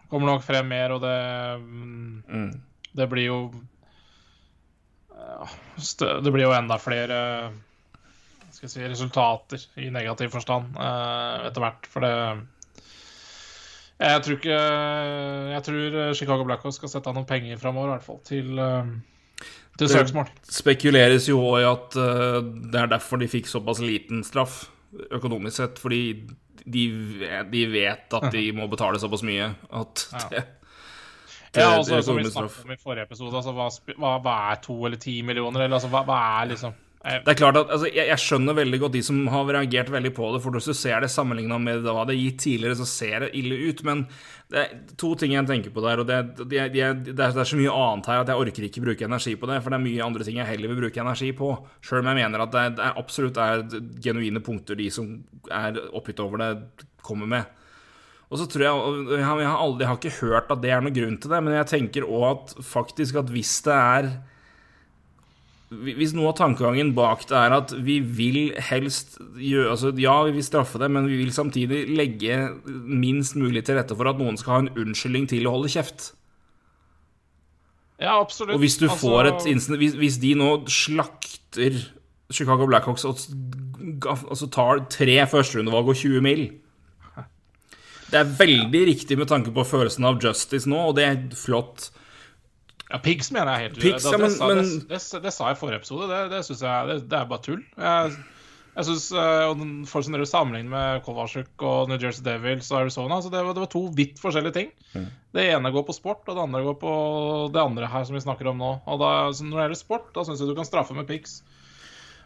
kommer 0.10 0.32
nok 0.34 0.44
frem 0.46 0.68
mer, 0.72 0.96
og 0.96 1.04
det 1.06 1.18
mm. 1.62 2.52
Det 2.96 3.10
blir 3.12 3.28
jo 3.28 3.40
ja, 5.12 5.48
Det 6.00 6.32
blir 6.32 6.46
jo 6.48 6.54
enda 6.56 6.78
flere 6.82 7.20
skal 8.56 8.70
jeg 8.70 8.72
si, 8.72 8.84
resultater 8.88 9.64
i 9.84 9.90
negativ 9.92 10.32
forstand 10.32 10.78
eh, 10.80 11.48
etter 11.50 11.64
hvert, 11.64 11.90
for 11.92 12.06
det 12.06 12.14
Jeg 14.00 14.22
tror 14.24 14.38
ikke 14.38 14.60
Jeg 15.52 15.66
tror 15.68 15.98
Chicago 16.16 16.48
Blackhawks 16.48 16.80
skal 16.80 16.94
sette 16.94 17.12
av 17.12 17.18
noen 17.18 17.28
penger 17.28 17.60
framover, 17.60 17.92
i 17.92 17.96
hvert 17.98 18.08
fall, 18.08 18.22
til, 18.28 18.56
eh, 18.60 18.96
til 19.76 19.92
Det- 19.92 20.56
spekuleres 20.56 21.28
jo 21.28 21.42
òg 21.44 21.60
i 21.60 21.68
at 21.68 22.00
eh, 22.00 22.40
det 22.72 22.82
er 22.82 22.94
derfor 22.96 23.20
de 23.20 23.28
fikk 23.28 23.52
såpass 23.52 23.84
liten 23.84 24.24
straff 24.24 24.70
økonomisk 25.12 25.58
sett, 25.60 25.80
fordi 25.84 26.02
de, 26.64 26.86
de 27.52 27.66
vet 27.72 28.16
at 28.20 28.30
de 28.34 28.46
må 28.56 28.68
betale 28.72 29.02
såpass 29.02 29.26
mye 29.28 29.50
at 29.82 30.06
det, 30.32 30.46
Ja, 31.56 31.70
altså, 31.78 32.02
som 32.04 32.18
vi 32.20 32.26
snakket 32.28 32.66
om 32.66 32.72
i 32.74 32.80
forrige 32.82 33.06
episode, 33.08 33.36
altså, 33.36 33.54
hva, 33.56 34.16
hva, 34.20 34.34
er 34.52 34.58
to 34.64 34.76
eller 34.88 35.00
ti 35.00 35.22
millioner? 35.24 35.64
Eller 35.64 35.78
altså, 35.78 35.92
hva, 35.94 36.02
hva 36.08 36.18
er 36.42 36.50
liksom 36.52 36.76
Det 37.06 37.36
er 37.36 37.38
klart 37.38 37.58
at 37.60 37.70
altså, 37.70 37.86
jeg, 37.94 38.08
jeg 38.10 38.18
skjønner 38.18 38.56
veldig 38.58 38.80
godt 38.82 38.96
de 38.96 39.02
som 39.06 39.20
har 39.30 39.46
reagert 39.54 39.92
veldig 39.94 40.10
på 40.18 40.30
det, 40.34 40.40
for 40.42 40.56
hvis 40.58 40.70
du 40.72 40.74
ser 40.74 41.04
det 41.04 41.12
sammenligna 41.14 41.60
med 41.62 41.84
det 41.86 41.94
er 41.94 42.18
gitt 42.18 42.40
tidligere, 42.42 42.78
så 42.80 42.88
ser 42.90 43.28
det 43.28 43.30
ille 43.38 43.60
ut. 43.70 43.84
Men 43.86 44.02
det 44.50 44.64
er 44.64 44.72
to 44.98 45.12
ting 45.20 45.36
jeg 45.36 45.46
tenker 45.46 45.74
på 45.76 45.84
der, 45.86 46.02
og 46.02 46.10
det, 46.10 46.18
det, 46.40 46.64
det, 46.74 46.88
det, 47.12 47.28
er, 47.28 47.38
så 47.46 47.60
mye 47.60 47.76
annet 47.76 48.10
her 48.10 48.24
at 48.24 48.32
jeg 48.34 48.42
orker 48.42 48.68
ikke 48.70 48.86
bruke 48.88 49.06
energi 49.06 49.36
på 49.38 49.52
det, 49.52 49.60
for 49.62 49.70
det 49.70 49.78
er 49.78 49.86
mye 49.86 50.08
andre 50.08 50.26
ting 50.26 50.42
jeg 50.42 50.50
heller 50.50 50.74
vil 50.74 50.82
bruke 50.82 51.06
energi 51.06 51.30
på. 51.38 51.52
Sjøl 51.86 52.02
om 52.02 52.10
jeg 52.10 52.22
mener 52.24 52.48
at 52.48 52.56
det, 52.58 52.66
er, 52.74 52.98
absolutt 52.98 53.38
er 53.38 53.68
genuine 54.02 54.42
punkter 54.46 54.80
de 54.80 54.90
som 54.94 55.14
er 55.54 55.78
oppgitt 55.94 56.26
over 56.26 56.42
det, 56.42 56.52
kommer 57.06 57.30
med. 57.30 57.66
Og 58.34 58.40
så 58.42 58.48
tror 58.50 58.64
jeg, 58.66 59.10
jeg 59.20 59.26
har 59.30 59.60
aldri 59.62 59.86
jeg 59.86 59.90
har 59.92 60.00
ikke 60.00 60.20
hørt 60.24 60.50
at 60.50 60.62
det 60.64 60.72
er 60.74 60.82
noen 60.82 60.96
grunn 60.96 61.20
til 61.22 61.30
det, 61.30 61.42
men 61.46 61.54
jeg 61.60 61.70
tenker 61.70 62.08
òg 62.10 62.24
at 62.32 62.56
faktisk 62.66 63.22
at 63.22 63.30
hvis 63.30 63.60
det 63.68 63.76
er 63.76 64.16
hvis 65.84 66.14
noe 66.16 66.32
av 66.32 66.38
tankegangen 66.40 66.94
bak 66.98 67.26
det 67.30 67.38
er 67.40 67.56
at 67.56 67.74
vi 67.86 68.00
vil 68.00 68.40
helst 68.70 69.18
gjøre 69.40 69.74
altså 69.74 69.92
Ja, 70.00 70.18
vi 70.28 70.36
vil 70.38 70.46
straffe 70.46 70.80
det, 70.82 70.90
men 70.92 71.08
vi 71.10 71.20
vil 71.22 71.34
samtidig 71.36 71.86
legge 71.92 72.38
minst 72.66 73.38
mulig 73.40 73.66
til 73.66 73.80
rette 73.80 73.98
for 73.98 74.10
at 74.12 74.22
noen 74.22 74.38
skal 74.40 74.54
ha 74.54 74.62
en 74.64 74.74
unnskyldning 74.86 75.28
til 75.32 75.48
å 75.48 75.56
holde 75.58 75.72
kjeft. 75.74 76.12
Ja, 78.02 78.18
absolutt. 78.20 78.56
Og 78.58 78.64
hvis 78.64 78.78
du 78.82 78.88
Altså, 78.90 79.00
får 79.06 79.30
et 79.32 79.46
instant, 79.54 79.80
hvis, 79.80 79.96
hvis 80.00 80.20
de 80.20 80.34
nå 80.36 80.50
slakter 80.68 81.78
Chicago 82.34 82.68
Blackhawks 82.68 83.06
og 83.08 83.20
altså 84.10 84.50
tar 84.52 84.86
tre 84.92 85.20
førsterundevalg 85.30 85.92
og 85.94 86.00
20 86.00 86.24
mil 86.26 86.46
Det 88.10 88.18
er 88.20 88.34
veldig 88.40 88.82
riktig 88.90 89.18
med 89.20 89.30
tanke 89.30 89.54
på 89.54 89.66
følelsen 89.66 90.06
av 90.08 90.20
justice 90.22 90.70
nå, 90.70 90.90
og 90.90 90.98
det 90.98 91.06
er 91.06 91.22
flott. 91.38 91.90
Ja, 92.96 93.02
Pigs 93.04 93.28
mener 93.36 93.52
jeg 93.58 93.68
helt 93.70 93.82
Pigs, 93.84 94.06
det, 94.08 94.14
det, 94.16 94.20
men- 94.24 94.32
sa, 94.38 94.48
men- 94.48 94.64
det, 94.88 95.02
det, 95.04 95.22
det 95.26 95.34
sa 95.36 95.50
jeg 95.52 95.58
i 95.58 95.60
forrige 95.60 95.82
episode. 95.84 96.08
Det, 96.14 96.22
det 96.32 96.40
syns 96.48 96.64
jeg 96.64 96.88
det, 96.94 96.98
det 97.12 97.20
er 97.20 97.28
bare 97.34 97.44
tull. 97.44 97.62
Jeg, 97.76 98.16
Jeg 98.76 98.86
synes, 98.90 99.04
eh, 99.16 99.44
og 99.50 99.54
den- 99.60 99.86
Folk 99.88 100.04
som 100.04 100.14
dere 100.18 100.26
sammenligner 100.28 100.70
med 100.72 101.04
Kovacic 101.06 101.48
og 101.64 101.88
New 101.88 101.98
Jersey 102.02 102.24
Devils 102.26 102.68
og 102.72 102.82
Arizona 102.82 103.22
så 103.24 103.30
det, 103.32 103.40
var, 103.46 103.54
det 103.56 103.62
var 103.64 103.70
to 103.72 103.84
vidt 103.96 104.20
forskjellige 104.20 104.54
ting. 104.58 104.72
Mm. 104.96 105.06
Det 105.38 105.46
ene 105.54 105.72
går 105.72 105.86
på 105.88 105.96
sport, 105.96 106.24
og 106.28 106.36
det 106.36 106.44
andre 106.44 106.64
går 106.66 106.76
på 106.82 106.96
det 107.56 107.62
andre 107.62 107.88
her 107.88 108.04
som 108.04 108.16
vi 108.18 108.24
snakker 108.26 108.50
om 108.52 108.58
nå. 108.60 108.74
Og 108.86 109.00
da, 109.00 109.12
så 109.32 109.44
Når 109.48 109.56
det 109.56 109.64
gjelder 109.68 109.80
sport, 109.80 110.10
da 110.16 110.26
syns 110.28 110.40
jeg 110.44 110.50
du 110.52 110.56
kan 110.56 110.68
straffe 110.68 110.94
med 110.98 111.08
pics. 111.08 111.38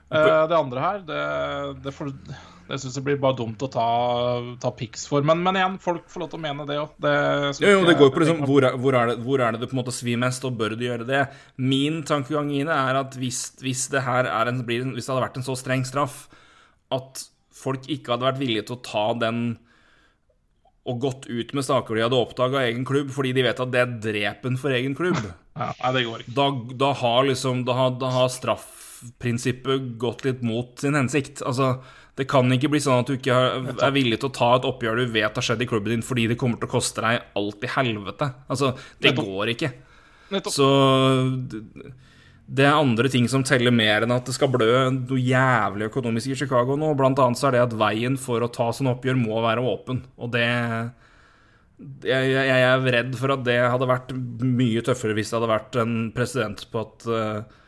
Eh, 0.10 0.48
det 0.50 0.58
andre 0.58 0.82
her, 0.82 1.02
det, 1.06 1.20
det, 1.86 1.94
det 2.70 2.78
syns 2.82 2.98
jeg 2.98 3.06
blir 3.06 3.20
bare 3.22 3.38
dumt 3.38 3.62
å 3.66 3.70
ta, 3.70 3.86
ta 4.62 4.72
pics 4.78 5.06
for. 5.10 5.26
Men, 5.26 5.44
men 5.46 5.60
igjen, 5.60 5.78
folk 5.82 6.10
får 6.10 6.24
lov 6.24 6.32
til 6.32 6.40
å 6.40 6.44
mene 6.48 6.66
det 6.70 6.80
òg. 6.82 7.08
Jo, 7.62 7.76
jo, 7.76 7.86
det 7.86 7.98
går 8.00 8.12
på 8.14 8.24
liksom, 8.24 8.44
hvor, 8.50 8.66
er, 8.66 8.78
hvor, 8.82 8.98
er 8.98 9.12
det, 9.12 9.18
hvor 9.26 9.44
er 9.46 9.54
det 9.54 9.62
du 9.62 9.68
på 9.70 9.78
en 9.78 9.82
måte 9.84 9.94
svir 9.96 10.20
mest, 10.22 10.46
og 10.50 10.58
bør 10.58 10.74
du 10.78 10.86
gjøre 10.88 11.08
det? 11.10 11.24
Min 11.62 12.02
tankegang 12.10 12.50
i 12.56 12.64
det 12.66 12.76
er 12.76 13.02
at 13.04 13.18
hvis, 13.22 13.44
hvis, 13.62 13.88
det 13.94 14.06
her 14.08 14.30
er 14.32 14.52
en, 14.52 14.64
blir, 14.66 14.88
hvis 14.96 15.06
det 15.06 15.14
hadde 15.14 15.28
vært 15.28 15.42
en 15.42 15.50
så 15.50 15.58
streng 15.60 15.86
straff 15.88 16.24
at 16.94 17.26
folk 17.54 17.86
ikke 17.92 18.16
hadde 18.16 18.26
vært 18.32 18.42
villige 18.42 18.70
til 18.70 18.80
å 18.80 18.86
ta 18.86 19.08
den 19.20 19.44
og 20.90 21.02
gått 21.04 21.28
ut 21.30 21.52
med 21.54 21.66
saker 21.68 21.98
de 21.98 22.02
hadde 22.06 22.18
oppdaga 22.18 22.64
egen 22.66 22.86
klubb, 22.88 23.12
fordi 23.14 23.34
de 23.36 23.44
vet 23.46 23.60
at 23.62 23.72
det 23.74 23.82
er 23.84 23.96
drepen 24.02 24.56
for 24.58 24.74
egen 24.74 24.96
klubb, 24.98 25.20
ja, 25.60 25.70
Nei, 25.84 25.92
det 25.94 26.04
går 26.08 26.24
ikke. 26.24 26.34
da, 26.38 26.46
da 26.80 26.90
har 26.96 27.26
liksom 27.28 27.66
Da 27.68 27.76
har, 27.76 27.90
da 28.00 28.10
har 28.16 28.30
straffprinsippet 29.00 29.98
gått 29.98 30.26
litt 30.26 30.42
mot 30.42 30.80
sin 30.80 30.96
hensikt. 30.96 31.42
Altså, 31.46 31.82
det 32.16 32.28
kan 32.28 32.52
ikke 32.52 32.70
bli 32.70 32.82
sånn 32.84 33.04
at 33.04 33.08
du 33.08 33.16
ikke 33.16 33.38
er 33.72 33.96
villig 33.96 34.20
til 34.20 34.30
å 34.30 34.36
ta 34.36 34.56
et 34.58 34.68
oppgjør 34.68 35.00
du 35.00 35.14
vet 35.14 35.36
har 35.36 35.46
skjedd 35.46 35.64
i 35.64 35.70
klubben 35.70 35.94
din, 35.94 36.06
fordi 36.06 36.28
det 36.28 36.38
kommer 36.40 36.60
til 36.60 36.70
å 36.70 36.74
koste 36.74 37.04
deg 37.06 37.24
alt 37.40 37.64
i 37.64 37.74
helvete. 37.78 38.32
Altså, 38.50 38.74
det 39.00 39.14
Nettopp. 39.14 39.26
går 39.26 39.54
ikke. 39.56 39.72
Nettopp. 40.30 40.54
Så 40.54 40.70
det 42.50 42.66
er 42.66 42.74
andre 42.74 43.10
ting 43.10 43.28
som 43.30 43.44
teller 43.46 43.72
mer 43.72 44.04
enn 44.04 44.16
at 44.16 44.26
det 44.26 44.34
skal 44.34 44.50
blø 44.50 44.90
noe 44.96 45.22
jævlig 45.22 45.92
økonomisk 45.92 46.34
i 46.34 46.40
Chicago 46.40 46.76
nå. 46.80 46.96
Blant 46.98 47.20
annet 47.22 47.40
så 47.40 47.50
er 47.50 47.58
det 47.58 47.68
at 47.68 47.78
veien 47.78 48.18
for 48.18 48.42
å 48.42 48.50
ta 48.52 48.72
sånne 48.74 48.96
oppgjør 48.98 49.22
må 49.22 49.38
være 49.46 49.64
åpen. 49.64 50.02
Og 50.18 50.34
det 50.34 50.48
jeg, 52.04 52.32
jeg, 52.34 52.60
er 52.60 52.82
redd 52.92 53.14
for 53.16 53.32
at 53.32 53.46
det 53.46 53.56
hadde 53.62 53.88
vært 53.88 54.10
mye 54.44 54.82
tøffere 54.84 55.14
hvis 55.16 55.30
det 55.32 55.38
hadde 55.38 55.52
vært 55.54 55.78
en 55.80 55.94
president 56.12 56.66
på 56.74 56.82
at 56.82 57.06
eh, 57.08 57.60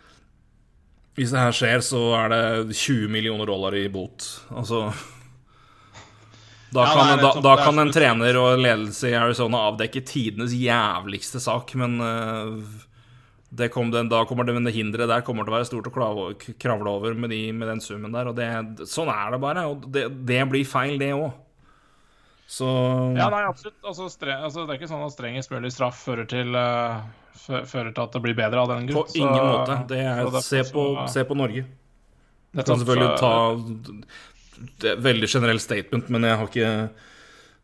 hvis 1.18 1.34
det 1.34 1.42
her 1.42 1.56
skjer, 1.56 1.82
så 1.84 2.02
er 2.18 2.32
det 2.32 2.76
20 2.78 3.10
millioner 3.12 3.50
dollar 3.50 3.76
i 3.76 3.88
bot. 3.92 4.28
Altså 4.50 4.86
Da 6.72 6.86
Ja, 6.88 6.94
kan, 6.96 7.10
nei, 7.10 7.18
da, 7.20 7.32
da 7.44 7.56
kan 7.60 7.82
en 7.84 7.92
trener 7.92 8.38
og 8.40 8.62
ledelse 8.64 9.10
i 9.12 9.18
Arizona 9.20 9.66
avdekke 9.68 10.06
tidenes 10.08 10.54
jævligste 10.56 11.42
sak, 11.44 11.74
men 11.76 11.98
eh, 12.00 12.54
det 13.52 13.68
kom 13.74 13.92
den, 13.92 14.08
da 14.08 14.22
kommer 14.24 14.48
det, 14.48 14.56
men 14.56 14.64
det 14.64 14.72
hinderet 14.78 15.12
der 15.12 15.26
kommer 15.28 15.44
til 15.44 15.52
å 15.52 15.58
være 15.58 15.68
stort 15.68 15.90
å 15.92 15.92
kravle 15.92 16.94
over 16.96 17.18
med, 17.20 17.34
de, 17.34 17.42
med 17.52 17.68
den 17.68 17.84
summen 17.84 18.16
der. 18.16 18.32
Og 18.32 18.38
det, 18.38 18.48
sånn 18.88 19.12
er 19.12 19.34
det 19.36 19.42
bare. 19.44 19.66
Og 19.68 19.90
det, 19.92 20.06
det 20.30 20.40
blir 20.48 20.64
feil, 20.64 20.96
det 21.02 21.12
òg. 21.18 21.34
Så 22.52 22.68
Ja, 23.16 23.30
nei, 23.32 23.46
absolutt. 23.48 23.78
Altså, 23.88 24.10
stre, 24.12 24.36
altså, 24.44 24.66
det 24.68 24.74
er 24.76 24.80
ikke 24.82 24.90
sånn 24.92 25.06
at 25.06 25.14
strengest 25.16 25.54
mulig 25.54 25.72
straff 25.72 26.02
fører 26.04 26.28
til, 26.28 26.52
uh, 26.58 27.00
fører 27.48 27.94
til 27.96 28.04
at 28.04 28.18
det 28.18 28.22
blir 28.26 28.36
bedre 28.36 28.60
av 28.66 28.74
den 28.74 28.90
grunn. 28.90 29.06
på 29.08 29.22
ingen 29.22 29.46
måte. 29.54 29.78
Det 29.88 30.02
er, 30.04 30.20
det 30.26 30.42
er 30.42 30.44
se, 30.50 30.66
på, 30.74 30.84
så- 30.98 31.08
se 31.14 31.24
på 31.30 31.38
Norge. 31.40 31.64
Du 32.52 32.60
kan 32.64 32.76
selvfølgelig 32.82 33.14
ta 33.22 33.32
Det 34.82 34.90
er 34.90 34.98
et 34.98 35.04
veldig 35.06 35.30
generelt 35.32 35.62
statement, 35.64 36.10
men 36.12 36.28
jeg 36.28 36.38
har 36.38 36.48
ikke 36.52 36.74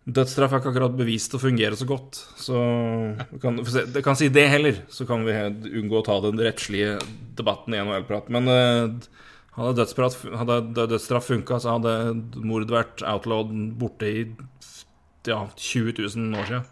Dødsstraff 0.07 0.53
er 0.53 0.61
ikke 0.61 0.69
akkurat 0.71 0.93
bevist 0.95 1.33
å 1.35 1.39
fungere 1.41 1.75
så 1.75 1.83
godt. 1.85 2.15
Så 2.39 2.55
jeg 2.55 3.41
kan, 3.43 3.57
jeg 3.59 4.03
kan 4.05 4.15
si 4.15 4.29
det 4.31 4.45
heller, 4.47 4.77
så 4.87 5.03
kan 5.05 5.25
vi 5.27 5.33
unngå 5.81 5.99
å 5.99 6.05
ta 6.07 6.15
den 6.23 6.39
rettslige 6.39 6.93
debatten 7.35 7.75
i 7.75 7.81
NHL-prat. 7.83 8.29
Men 8.31 8.47
eh, 8.47 8.87
hadde, 9.57 9.73
dødsstraff, 9.81 10.21
hadde 10.31 10.61
dødsstraff 10.77 11.27
funka, 11.27 11.59
så 11.59 11.75
hadde 11.75 11.97
mord 12.39 12.71
vært 12.71 13.03
outlawed 13.03 13.51
borte 13.81 14.07
i 14.07 14.23
ja, 15.27 15.39
20 15.55 15.93
000 16.15 16.39
år 16.39 16.49
siden. 16.49 16.65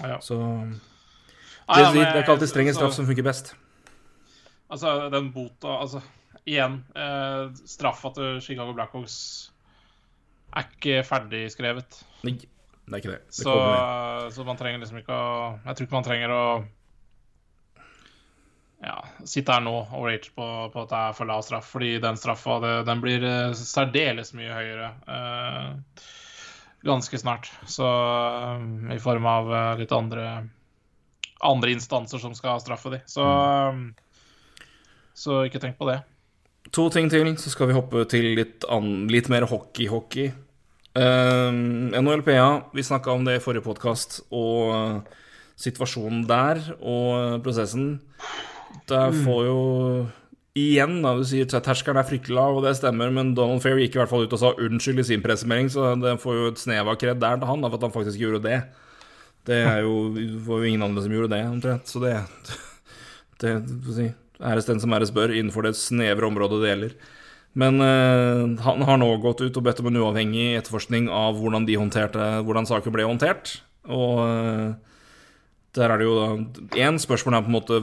Ja. 0.00 0.18
Så 0.20 0.36
det, 0.36 0.80
Nei, 1.66 1.80
ja, 1.82 1.92
det, 1.92 2.02
er 2.04 2.20
ikke 2.22 2.36
alltid 2.36 2.50
streng 2.52 2.68
altså- 2.70 2.80
straff 2.84 2.94
som 2.98 3.08
funker 3.08 3.26
best. 3.26 3.54
Altså, 4.70 5.08
den 5.10 5.32
bota 5.32 5.78
Altså, 5.80 6.00
igjen, 6.46 6.84
eh, 6.94 7.52
straffa 7.66 8.12
til 8.14 8.40
Chicago 8.42 8.72
Blackhawks 8.74 9.16
er 10.56 10.66
ikke 10.66 11.02
ferdigskrevet. 11.06 12.02
Nei, 12.26 12.38
det 12.86 12.92
er 12.92 13.02
ikke 13.02 13.14
det. 13.14 13.22
det 13.26 13.34
Så, 13.34 13.54
så 14.34 14.46
man 14.46 14.56
trenger 14.56 14.82
liksom 14.82 14.98
ikke 14.98 15.14
å 15.14 15.58
Jeg 15.64 15.76
tror 15.76 15.86
ikke 15.86 15.98
man 15.98 16.06
trenger 16.06 16.34
å 16.34 16.44
ja, 18.84 18.96
sitte 19.24 19.54
her 19.54 19.64
nå 19.64 19.74
og 19.80 20.04
rage 20.06 20.30
på, 20.36 20.46
på 20.72 20.82
at 20.84 20.92
det 20.92 21.00
er 21.00 21.16
for 21.16 21.30
lav 21.30 21.42
straff, 21.46 21.70
fordi 21.72 21.96
den 22.02 22.18
straffa 22.20 22.58
den 22.86 23.02
blir 23.02 23.24
eh, 23.24 23.56
særdeles 23.56 24.34
mye 24.36 24.52
høyere 24.52 24.90
eh, 25.16 26.04
ganske 26.86 27.18
snart. 27.20 27.50
Så 27.68 27.86
um, 27.86 28.90
i 28.94 29.00
form 29.02 29.26
av 29.30 29.52
eh, 29.52 29.72
litt 29.82 29.94
andre 29.94 30.28
andre 31.44 31.74
instanser 31.76 32.18
som 32.18 32.34
skal 32.34 32.60
straffe 32.62 32.92
de. 32.94 33.00
Så, 33.10 33.24
um, 33.24 33.90
så 35.16 35.44
ikke 35.46 35.60
tenk 35.62 35.78
på 35.80 35.88
det. 35.90 36.00
To 36.74 36.88
ting 36.90 37.10
til, 37.12 37.28
så 37.38 37.52
skal 37.52 37.70
vi 37.70 37.76
hoppe 37.76 38.06
til 38.10 38.32
litt, 38.38 38.66
an, 38.72 39.06
litt 39.12 39.30
mer 39.32 39.46
hockey-hockey. 39.50 40.32
Um, 40.96 41.92
NHLPA, 41.92 42.72
vi 42.74 42.86
snakka 42.86 43.12
om 43.12 43.26
det 43.26 43.38
i 43.38 43.44
forrige 43.44 43.66
podkast, 43.66 44.22
og 44.34 44.72
uh, 44.72 45.24
situasjonen 45.60 46.24
der 46.28 46.62
og 46.80 47.10
uh, 47.12 47.36
prosessen. 47.44 47.98
Der 48.90 49.12
får 49.24 49.44
jo 49.46 49.60
Igjen, 50.56 51.02
da, 51.04 51.12
du 51.18 51.24
sier 51.28 51.44
at 51.44 51.66
terskelen 51.66 52.00
er 52.00 52.08
fryktelig 52.08 52.36
lav, 52.38 52.56
og 52.56 52.64
det 52.64 52.76
stemmer, 52.78 53.10
men 53.12 53.34
Donald 53.36 53.60
Fair 53.60 53.76
gikk 53.76 53.98
i 53.98 54.00
hvert 54.00 54.12
fall 54.12 54.24
ut 54.24 54.32
og 54.32 54.40
sa 54.40 54.54
unnskyld 54.56 55.02
i 55.02 55.08
sin 55.10 55.24
pressemelding, 55.24 55.68
så 55.72 55.90
det 56.00 56.14
får 56.22 56.38
jo 56.38 56.46
et 56.52 56.62
snev 56.62 56.88
av 56.88 56.96
kred 57.00 57.20
der 57.20 57.36
til 57.42 57.50
han, 57.50 57.60
da, 57.60 57.68
for 57.68 57.76
at 57.76 57.88
han 57.88 57.96
faktisk 57.96 58.22
gjorde 58.22 58.40
det. 58.46 58.60
Det 59.46 59.58
er 59.62 59.82
jo, 59.84 59.98
var 60.46 60.62
jo 60.62 60.70
ingen 60.70 60.86
andre 60.86 61.04
som 61.04 61.12
gjorde 61.12 61.34
det, 61.34 61.42
omtrent. 61.50 61.92
Så 61.92 62.00
det, 62.02 62.14
det 63.44 63.52
si, 63.98 64.08
Æres 64.36 64.66
den 64.68 64.80
som 64.80 64.92
æres 64.92 65.12
bør, 65.16 65.32
innenfor 65.32 65.64
det 65.64 65.76
snevre 65.78 66.28
området 66.28 66.58
det 66.60 66.72
gjelder. 66.72 66.96
Men 67.56 67.80
eh, 67.80 68.42
han 68.66 68.82
har 68.84 68.98
nå 69.00 69.08
gått 69.22 69.40
ut 69.40 69.56
og 69.56 69.64
bedt 69.64 69.80
om 69.80 69.88
en 69.88 70.00
uavhengig 70.02 70.58
etterforskning 70.58 71.08
av 71.08 71.38
hvordan 71.40 71.64
de 71.64 71.78
håndterte 71.80 72.26
Hvordan 72.44 72.68
saken 72.68 72.92
ble 72.92 73.06
håndtert. 73.08 73.54
Og 73.88 74.20
eh, 74.26 74.95
der 75.82 75.92
er 75.92 76.00
det 76.00 76.06
jo 76.06 76.14
Én 76.76 77.00
spørsmål 77.00 77.36
er 77.36 77.44
på 77.44 77.50
en 77.50 77.56
måte 77.56 77.80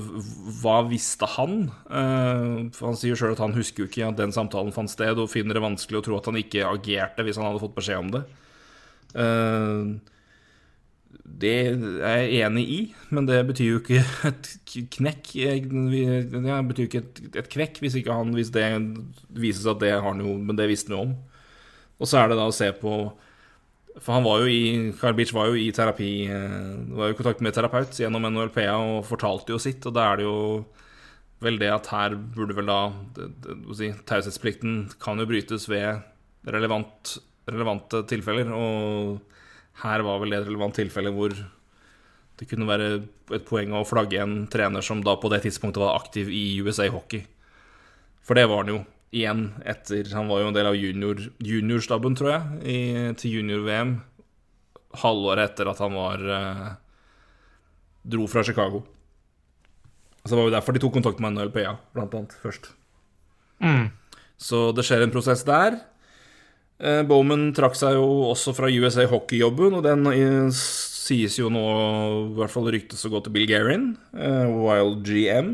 hva 0.62 0.80
visste 0.88 1.28
han? 1.36 1.68
Eh, 1.90 2.72
for 2.76 2.90
han 2.90 2.98
sier 3.00 3.20
sjøl 3.20 3.36
at 3.36 3.44
han 3.44 3.56
husker 3.58 3.84
jo 3.84 3.90
ikke 3.90 4.08
at 4.08 4.18
den 4.20 4.34
samtalen 4.36 4.74
fant 4.76 4.92
sted, 4.92 5.20
og 5.20 5.32
finner 5.32 5.58
det 5.58 5.66
vanskelig 5.66 6.00
å 6.00 6.06
tro 6.08 6.18
at 6.18 6.30
han 6.30 6.40
ikke 6.40 6.66
agerte 6.70 7.26
hvis 7.26 7.40
han 7.40 7.50
hadde 7.50 7.62
fått 7.64 7.78
beskjed 7.78 8.02
om 8.02 8.12
det. 8.16 8.24
Eh, 9.24 9.94
det 11.24 11.54
er 12.04 12.24
jeg 12.28 12.46
enig 12.46 12.64
i, 12.70 12.80
men 13.16 13.28
det 13.30 13.40
betyr 13.48 13.70
jo 13.70 13.82
ikke 13.82 14.02
et 14.30 14.50
knekk 14.98 15.30
Det 15.34 16.58
betyr 16.68 16.84
jo 16.84 16.90
ikke 16.90 17.04
et, 17.32 17.50
kvekk 17.52 17.80
hvis 17.82 17.96
han 18.06 18.34
Hvis 18.36 18.52
det 18.54 18.66
vises 19.30 19.70
at 19.70 19.80
det 19.82 19.94
har 20.04 20.18
noe 20.18 20.36
Men 20.38 20.60
det 20.60 20.68
visste 20.70 20.92
han 20.92 20.98
jo 20.98 21.06
om. 21.08 21.14
Og 22.02 22.10
så 22.10 22.20
er 22.20 22.30
det 22.30 22.40
da 22.40 22.50
å 22.50 22.56
se 22.56 22.68
på 22.76 22.98
For 24.02 24.16
han 24.16 24.26
var 24.26 24.42
jo 24.42 24.50
i 24.50 24.94
Carl 24.98 25.14
Beach 25.18 25.34
var 25.36 25.52
jo 25.52 25.58
i 25.60 25.68
terapi 25.76 26.26
eh, 26.26 26.70
Var 26.98 27.12
jo 27.12 27.18
kontakt 27.20 27.44
med 27.46 27.54
terapeut 27.54 28.00
gjennom 28.02 28.26
NHLPA 28.26 28.72
og 28.74 29.04
fortalte 29.06 29.54
jo 29.54 29.60
sitt, 29.62 29.86
og 29.86 29.94
da 29.94 30.08
er 30.10 30.22
det 30.22 30.26
jo 30.26 30.38
vel 31.44 31.60
det 31.60 31.70
at 31.74 31.90
her 31.92 32.16
burde 32.16 32.56
vel 32.58 32.72
da 32.72 32.80
det, 33.18 33.28
si, 33.76 33.92
Taushetsplikten 34.08 34.86
kan 35.04 35.20
jo 35.20 35.28
brytes 35.30 35.68
ved 35.70 36.02
relevant, 36.48 37.18
relevante 37.52 38.02
tilfeller, 38.10 38.50
og 38.56 39.20
her 39.84 40.06
var 40.08 40.22
vel 40.22 40.34
det 40.34 40.40
et 40.42 40.48
relevant 40.48 40.78
tilfelle 40.78 41.12
hvor 41.14 41.36
det 42.40 42.48
kunne 42.50 42.68
være 42.70 42.88
et 43.36 43.46
poeng 43.46 43.76
å 43.76 43.86
flagge 43.86 44.22
en 44.24 44.48
trener 44.52 44.84
som 44.86 45.04
da 45.06 45.16
på 45.20 45.30
det 45.32 45.44
tidspunktet 45.46 45.84
var 45.84 46.00
aktiv 46.00 46.32
i 46.34 46.62
USA 46.64 46.88
Hockey. 46.92 47.28
For 48.24 48.40
det 48.40 48.48
var 48.50 48.64
han 48.64 48.72
jo 48.74 48.80
igjen 49.14 49.46
etter 49.70 50.10
Han 50.18 50.30
var 50.32 50.42
jo 50.42 50.50
en 50.50 50.56
del 50.56 50.70
av 50.70 50.78
junior, 50.78 51.22
juniorstaben, 51.44 52.18
tror 52.18 52.32
jeg, 52.34 52.62
i, 52.66 52.80
til 53.20 53.40
junior-VM. 53.40 53.96
Halvåret 55.04 55.54
etter 55.54 55.70
at 55.70 55.82
han 55.82 55.96
var 55.98 56.26
eh, 56.38 56.68
dro 58.14 58.28
fra 58.30 58.44
Chicago. 58.46 58.84
Så 60.24 60.34
det 60.34 60.40
var 60.40 60.48
jo 60.48 60.56
derfor 60.56 60.76
de 60.76 60.84
tok 60.84 60.96
kontakt 60.96 61.20
med 61.24 61.36
NLPA, 61.36 61.76
blant 61.96 62.14
annet, 62.16 62.36
først. 62.44 62.72
Mm. 63.64 63.90
Så 64.40 64.70
det 64.76 64.86
skjer 64.88 65.04
en 65.06 65.14
prosess 65.14 65.44
der. 65.48 65.82
Eh, 66.84 67.02
Bowman 67.08 67.52
trakk 67.56 67.76
seg 67.78 67.98
jo 67.98 68.08
også 68.32 68.56
fra 68.58 68.72
USA 68.72 69.06
Hockey-jobben, 69.10 69.78
og 69.78 69.86
den 69.86 70.08
eh, 70.12 70.50
sies 70.56 71.38
jo 71.40 71.52
nå, 71.54 71.66
i 72.32 72.38
hvert 72.40 72.54
fall 72.54 72.72
ryktes 72.74 73.04
å 73.06 73.12
gå 73.14 73.24
til 73.24 73.36
Bill 73.36 73.48
Guerin, 73.52 73.94
eh, 74.16 74.48
Wild 74.50 75.04
GM. 75.08 75.54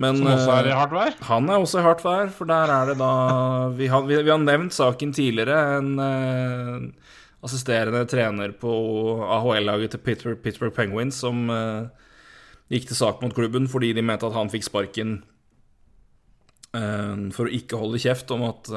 Men 0.00 0.18
Som 0.18 0.30
også 0.32 0.54
er 0.56 0.68
i 0.68 0.72
eh, 0.72 0.78
hardt 0.78 0.94
vær. 0.94 1.18
han 1.28 1.50
er 1.50 1.60
også 1.62 1.78
i 1.78 1.84
hardt 1.86 2.00
vær, 2.02 2.30
for 2.34 2.50
der 2.50 2.70
er 2.74 2.88
det 2.90 2.96
da 2.98 3.10
Vi 3.78 3.86
har, 3.90 4.06
vi, 4.08 4.16
vi 4.26 4.32
har 4.32 4.40
nevnt 4.42 4.74
saken 4.74 5.12
tidligere. 5.14 5.58
En 5.78 5.92
uh, 6.00 7.12
assisterende 7.44 8.02
trener 8.10 8.56
på 8.58 8.72
AHL-laget 9.22 9.94
til 9.94 10.02
Pittsburgh, 10.02 10.40
Pittsburgh 10.42 10.74
Penguins 10.74 11.20
som 11.22 11.46
uh, 11.52 11.86
gikk 12.72 12.88
til 12.90 12.98
sak 12.98 13.22
mot 13.22 13.34
klubben 13.36 13.68
fordi 13.70 13.92
de 13.94 14.02
mente 14.02 14.26
at 14.26 14.34
han 14.34 14.50
fikk 14.50 14.66
sparken 14.66 15.20
uh, 16.74 17.30
for 17.36 17.46
å 17.46 17.54
ikke 17.54 17.78
holde 17.78 18.02
kjeft 18.02 18.34
om 18.34 18.48
at 18.48 18.72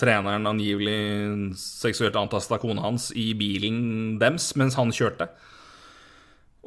treneren 0.00 0.50
angivelig 0.50 1.54
seksuelt 1.60 2.18
antasta 2.18 2.58
kona 2.58 2.82
hans 2.88 3.12
i 3.14 3.30
bilen 3.38 4.18
dems 4.18 4.50
mens 4.58 4.80
han 4.80 4.90
kjørte. 4.90 5.30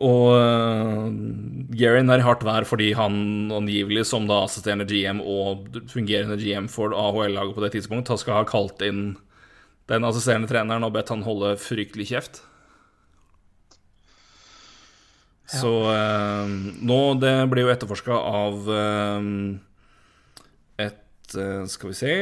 Og 0.02 0.28
uh, 0.34 1.10
Gerin 1.78 2.10
er 2.10 2.22
i 2.22 2.26
hardt 2.26 2.46
vær 2.46 2.66
fordi 2.66 2.92
han 2.98 3.52
angivelig, 3.54 4.08
som 4.10 4.26
da 4.30 4.42
assisterende 4.48 4.88
GM 4.90 5.22
og 5.22 5.68
fungerende 5.92 6.40
GM 6.42 6.70
for 6.72 6.96
AHL-laget 6.98 7.58
på 7.58 7.66
det 7.66 7.74
tidspunkt, 7.76 8.10
skal 8.20 8.42
ha 8.42 8.48
kalt 8.50 8.82
inn 8.86 9.12
den 9.92 10.08
assisterende 10.08 10.50
treneren 10.50 10.86
og 10.88 10.96
bedt 10.96 11.12
han 11.14 11.26
holde 11.26 11.54
fryktelig 11.62 12.10
kjeft. 12.14 12.42
Så 15.52 15.72
uh, 15.84 16.48
nå 16.80 17.00
Det 17.20 17.34
blir 17.52 17.66
jo 17.66 17.72
etterforska 17.74 18.16
av 18.16 18.70
uh, 18.72 19.26
et 20.80 21.36
uh, 21.36 21.66
Skal 21.68 21.92
vi 21.92 21.98
se 22.00 22.14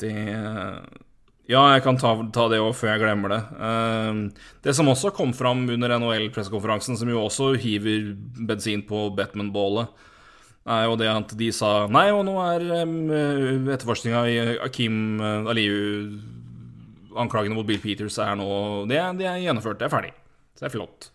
Det 0.00 0.14
Ja, 1.52 1.66
jeg 1.74 1.82
kan 1.84 1.98
ta, 2.00 2.14
ta 2.32 2.46
det 2.48 2.62
òg 2.62 2.72
før 2.78 2.94
jeg 2.94 3.02
glemmer 3.02 3.34
det. 3.34 3.40
det 4.64 4.72
som 4.76 4.88
også 4.88 5.10
kom 5.12 5.34
fram 5.36 5.66
under 5.74 5.92
NHL-pressekonferansen, 5.98 6.96
som 6.96 7.10
jo 7.10 7.26
også 7.26 7.50
hiver 7.60 8.14
bensin 8.48 8.86
på 8.88 9.10
Batman-bålet, 9.18 9.90
er 10.62 10.86
jo 10.86 10.94
det 10.96 11.10
at 11.10 11.34
de 11.36 11.48
sa 11.54 11.88
Nei, 11.90 12.06
og 12.14 12.22
nå 12.28 12.36
er 12.44 12.64
um, 12.86 13.10
etterforskninga 13.74 14.22
i 14.30 14.36
Akim 14.62 15.18
Aliu 15.50 16.20
anklagene 17.18 17.56
mot 17.56 17.66
Bill 17.66 17.80
Peters 17.82 18.18
er 18.22 18.36
nå 18.38 18.46
Det, 18.88 19.00
det, 19.18 19.26
er 19.26 19.42
gjennomført, 19.42 19.80
det 19.80 19.88
er 19.88 19.92
ferdig. 19.92 20.12
Så 20.54 20.64
det 20.64 20.70
er 20.70 20.76
flott. 20.76 21.10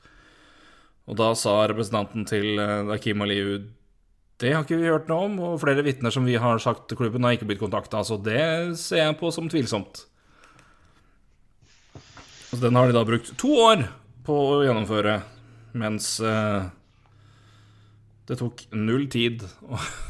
Og 1.07 1.17
da 1.17 1.31
sa 1.39 1.61
representanten 1.71 2.27
til 2.27 2.59
uh, 2.59 2.93
Akim 2.95 3.23
Aliu 3.25 3.61
det 4.37 4.51
har 4.53 4.61
ikke 4.61 4.77
vi 4.77 4.91
hørt 4.91 5.07
noe 5.09 5.25
om, 5.25 5.39
og 5.41 5.61
flere 5.63 5.81
vitner 5.81 6.13
som 6.13 6.27
vi 6.27 6.35
har 6.37 6.59
sagt 6.61 6.83
til 6.91 6.99
klubben, 6.99 7.23
har 7.25 7.33
ikke 7.33 7.47
blitt 7.49 7.61
kontakta, 7.63 8.03
så 8.05 8.19
det 8.21 8.77
ser 8.77 9.07
jeg 9.07 9.15
på 9.17 9.31
som 9.33 9.47
tvilsomt. 9.49 10.03
Så 12.47 12.55
den 12.61 12.75
har 12.79 12.87
de 12.87 12.95
da 12.95 13.03
brukt 13.03 13.33
to 13.39 13.49
år 13.59 13.81
på 14.27 14.35
å 14.35 14.59
gjennomføre, 14.63 15.19
mens 15.75 16.13
uh, 16.23 16.69
det 18.27 18.37
tok 18.39 18.63
null 18.71 19.07
tid 19.11 19.43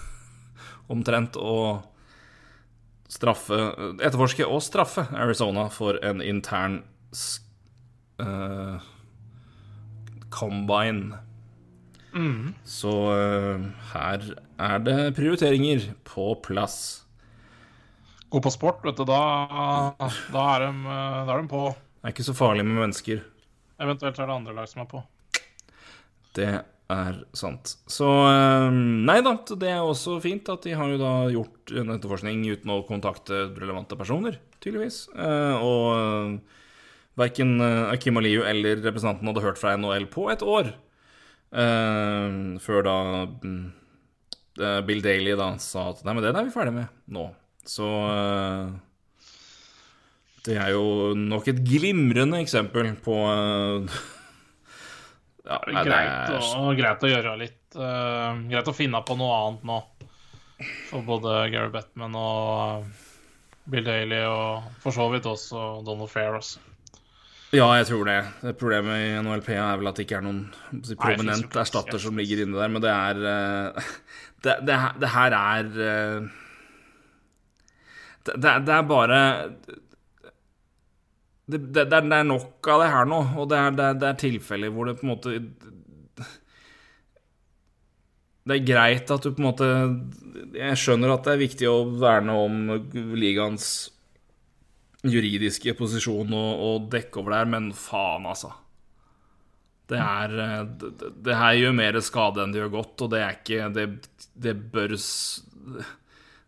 omtrent 0.93 1.37
å 1.41 1.55
straffe 3.07 3.57
Etterforske 4.03 4.45
og 4.45 4.61
straffe 4.65 5.07
Arizona 5.15 5.65
for 5.73 5.97
en 6.05 6.21
intern 6.21 6.81
uh, 8.21 8.85
combine. 10.29 11.17
Mm. 12.13 12.53
Så 12.67 12.93
uh, 13.17 13.65
her 13.95 14.29
er 14.61 14.85
det 14.85 14.99
prioriteringer 15.17 15.89
på 16.05 16.35
plass. 16.45 16.79
God 18.29 18.45
på 18.45 18.53
sport, 18.53 18.85
vet 18.85 19.01
du. 19.01 19.07
Da, 19.09 19.23
da, 19.97 20.47
er 20.53 20.67
de, 20.67 20.71
da 20.85 21.33
er 21.33 21.41
de 21.41 21.49
på. 21.49 21.65
Det 21.97 22.05
er 22.05 22.13
ikke 22.13 22.27
så 22.27 22.35
farlig 22.37 22.65
med 22.67 22.77
mennesker. 22.77 23.21
Eventuelt 23.81 24.17
er 24.17 24.29
det 24.29 24.35
andre 24.35 24.55
lag 24.57 24.69
som 24.69 24.83
er 24.83 24.89
på. 24.89 25.01
Det 26.37 26.49
er 26.93 27.17
sant. 27.35 27.73
Så 27.89 28.07
uh, 28.07 28.69
Nei 28.71 29.17
da, 29.25 29.33
det 29.59 29.71
er 29.73 29.83
også 29.83 30.19
fint 30.23 30.47
at 30.53 30.65
de 30.65 30.75
har 30.77 30.91
jo 30.93 30.99
da 31.01 31.13
gjort 31.33 31.73
en 31.73 31.95
etterforskning 31.95 32.45
uten 32.47 32.73
å 32.73 32.83
kontakte 32.87 33.47
relevante 33.57 33.97
personer, 33.99 34.39
tydeligvis. 34.63 35.05
Uh, 35.17 35.57
og 35.57 35.85
uh, 35.97 36.63
verken 37.17 37.57
Akim 37.89 38.19
Aliyu 38.21 38.43
eller 38.45 38.83
representanten 38.85 39.31
hadde 39.31 39.45
hørt 39.45 39.57
fra 39.61 39.73
NHL 39.77 40.05
på 40.13 40.29
et 40.29 40.45
år. 40.45 40.75
før 42.61 42.83
da 42.85 42.95
Bill 44.85 45.01
Daly 45.01 45.33
da 45.39 45.47
sa 45.57 45.87
at 45.89 46.03
nei, 46.05 46.13
men 46.13 46.21
det 46.21 46.29
er 46.29 46.45
vi 46.45 46.53
ferdig 46.53 46.75
med 46.75 46.91
nå. 47.09 47.23
Så 47.65 47.87
det 50.47 50.55
er 50.57 50.71
jo 50.75 51.13
nok 51.17 51.49
et 51.51 51.59
glimrende 51.65 52.39
eksempel 52.43 52.93
på 53.03 53.17
ja, 55.47 55.57
det 55.67 55.75
er 55.75 55.89
greit, 55.89 56.31
å, 56.55 56.71
greit 56.77 57.03
å 57.03 57.11
gjøre 57.11 57.35
litt 57.41 57.77
uh, 57.79 58.31
Greit 58.47 58.71
å 58.71 58.75
finne 58.75 59.01
på 59.05 59.17
noe 59.19 59.35
annet 59.41 59.67
nå. 59.67 59.77
For 60.89 61.05
både 61.05 61.49
Gary 61.53 61.69
Bettman 61.73 62.15
og 62.17 62.87
Bill 63.69 63.85
Daly, 63.85 64.23
og 64.25 64.71
for 64.81 64.95
så 64.95 65.05
vidt 65.11 65.27
også 65.29 65.83
Donald 65.85 66.09
Fair. 66.09 66.33
Også. 66.39 66.63
Ja, 67.55 67.67
jeg 67.77 67.87
tror 67.91 68.07
det. 68.07 68.17
det. 68.41 68.55
Problemet 68.59 69.03
i 69.03 69.11
NHLP 69.21 69.49
er 69.55 69.79
vel 69.79 69.89
at 69.91 69.99
det 69.99 70.07
ikke 70.07 70.17
er 70.19 70.25
noen 70.25 70.41
si, 70.83 70.97
prominent 70.99 71.47
Nei, 71.47 71.61
erstatter 71.61 72.01
som 72.01 72.17
ligger 72.19 72.43
inne 72.43 72.57
der, 72.59 72.73
men 72.73 72.83
det 72.83 72.91
er 72.91 73.21
uh, 73.23 73.91
det, 74.43 74.57
det, 74.67 74.79
det, 75.03 75.11
her 75.13 75.35
er 75.37 75.69
uh, 75.77 76.31
det, 78.27 78.35
det, 78.41 78.73
er 78.75 78.89
bare 78.89 79.21
det, 81.47 81.61
det, 81.71 81.85
det, 81.87 81.97
er 82.03 82.27
nok 82.27 82.67
av 82.67 82.81
det 82.83 82.91
her 82.91 83.07
nå, 83.07 83.21
og 83.39 83.49
det 83.51 83.57
er, 83.57 83.75
det, 83.95 84.07
er 84.09 84.19
tilfeller 84.19 84.71
hvor 84.73 84.89
det 84.89 84.97
på 84.99 85.07
en 85.07 85.13
måte 85.13 85.35
Det 88.47 88.55
er 88.57 88.67
greit 88.67 89.11
at 89.11 89.23
du 89.23 89.31
på 89.31 89.41
en 89.41 89.47
måte 89.47 89.69
Jeg 90.57 90.79
skjønner 90.79 91.13
at 91.15 91.23
det 91.23 91.35
er 91.35 91.45
viktig 91.45 91.69
å 91.71 91.77
verne 92.03 92.35
om 92.35 92.59
ligaens 93.15 93.69
juridiske 95.07 95.71
posisjon 95.77 96.33
og, 96.35 96.63
og 96.67 96.87
dekke 96.91 97.21
over 97.21 97.35
der, 97.37 97.49
men 97.51 97.67
faen, 97.75 98.25
altså. 98.27 98.49
Det 99.87 99.99
er 100.03 100.33
det, 100.81 101.11
det, 101.23 101.35
her 101.37 101.53
gjør 101.61 101.75
mer 101.77 101.99
skade 102.03 102.43
enn 102.43 102.51
det 102.51 102.59
gjør 102.59 102.73
godt, 102.73 103.05
og 103.05 103.11
det 103.13 103.21
er 103.23 103.37
ikke 103.37 103.69
Det, 103.75 103.85
det 104.35 104.55
bør 104.73 104.97
det, 104.97 105.85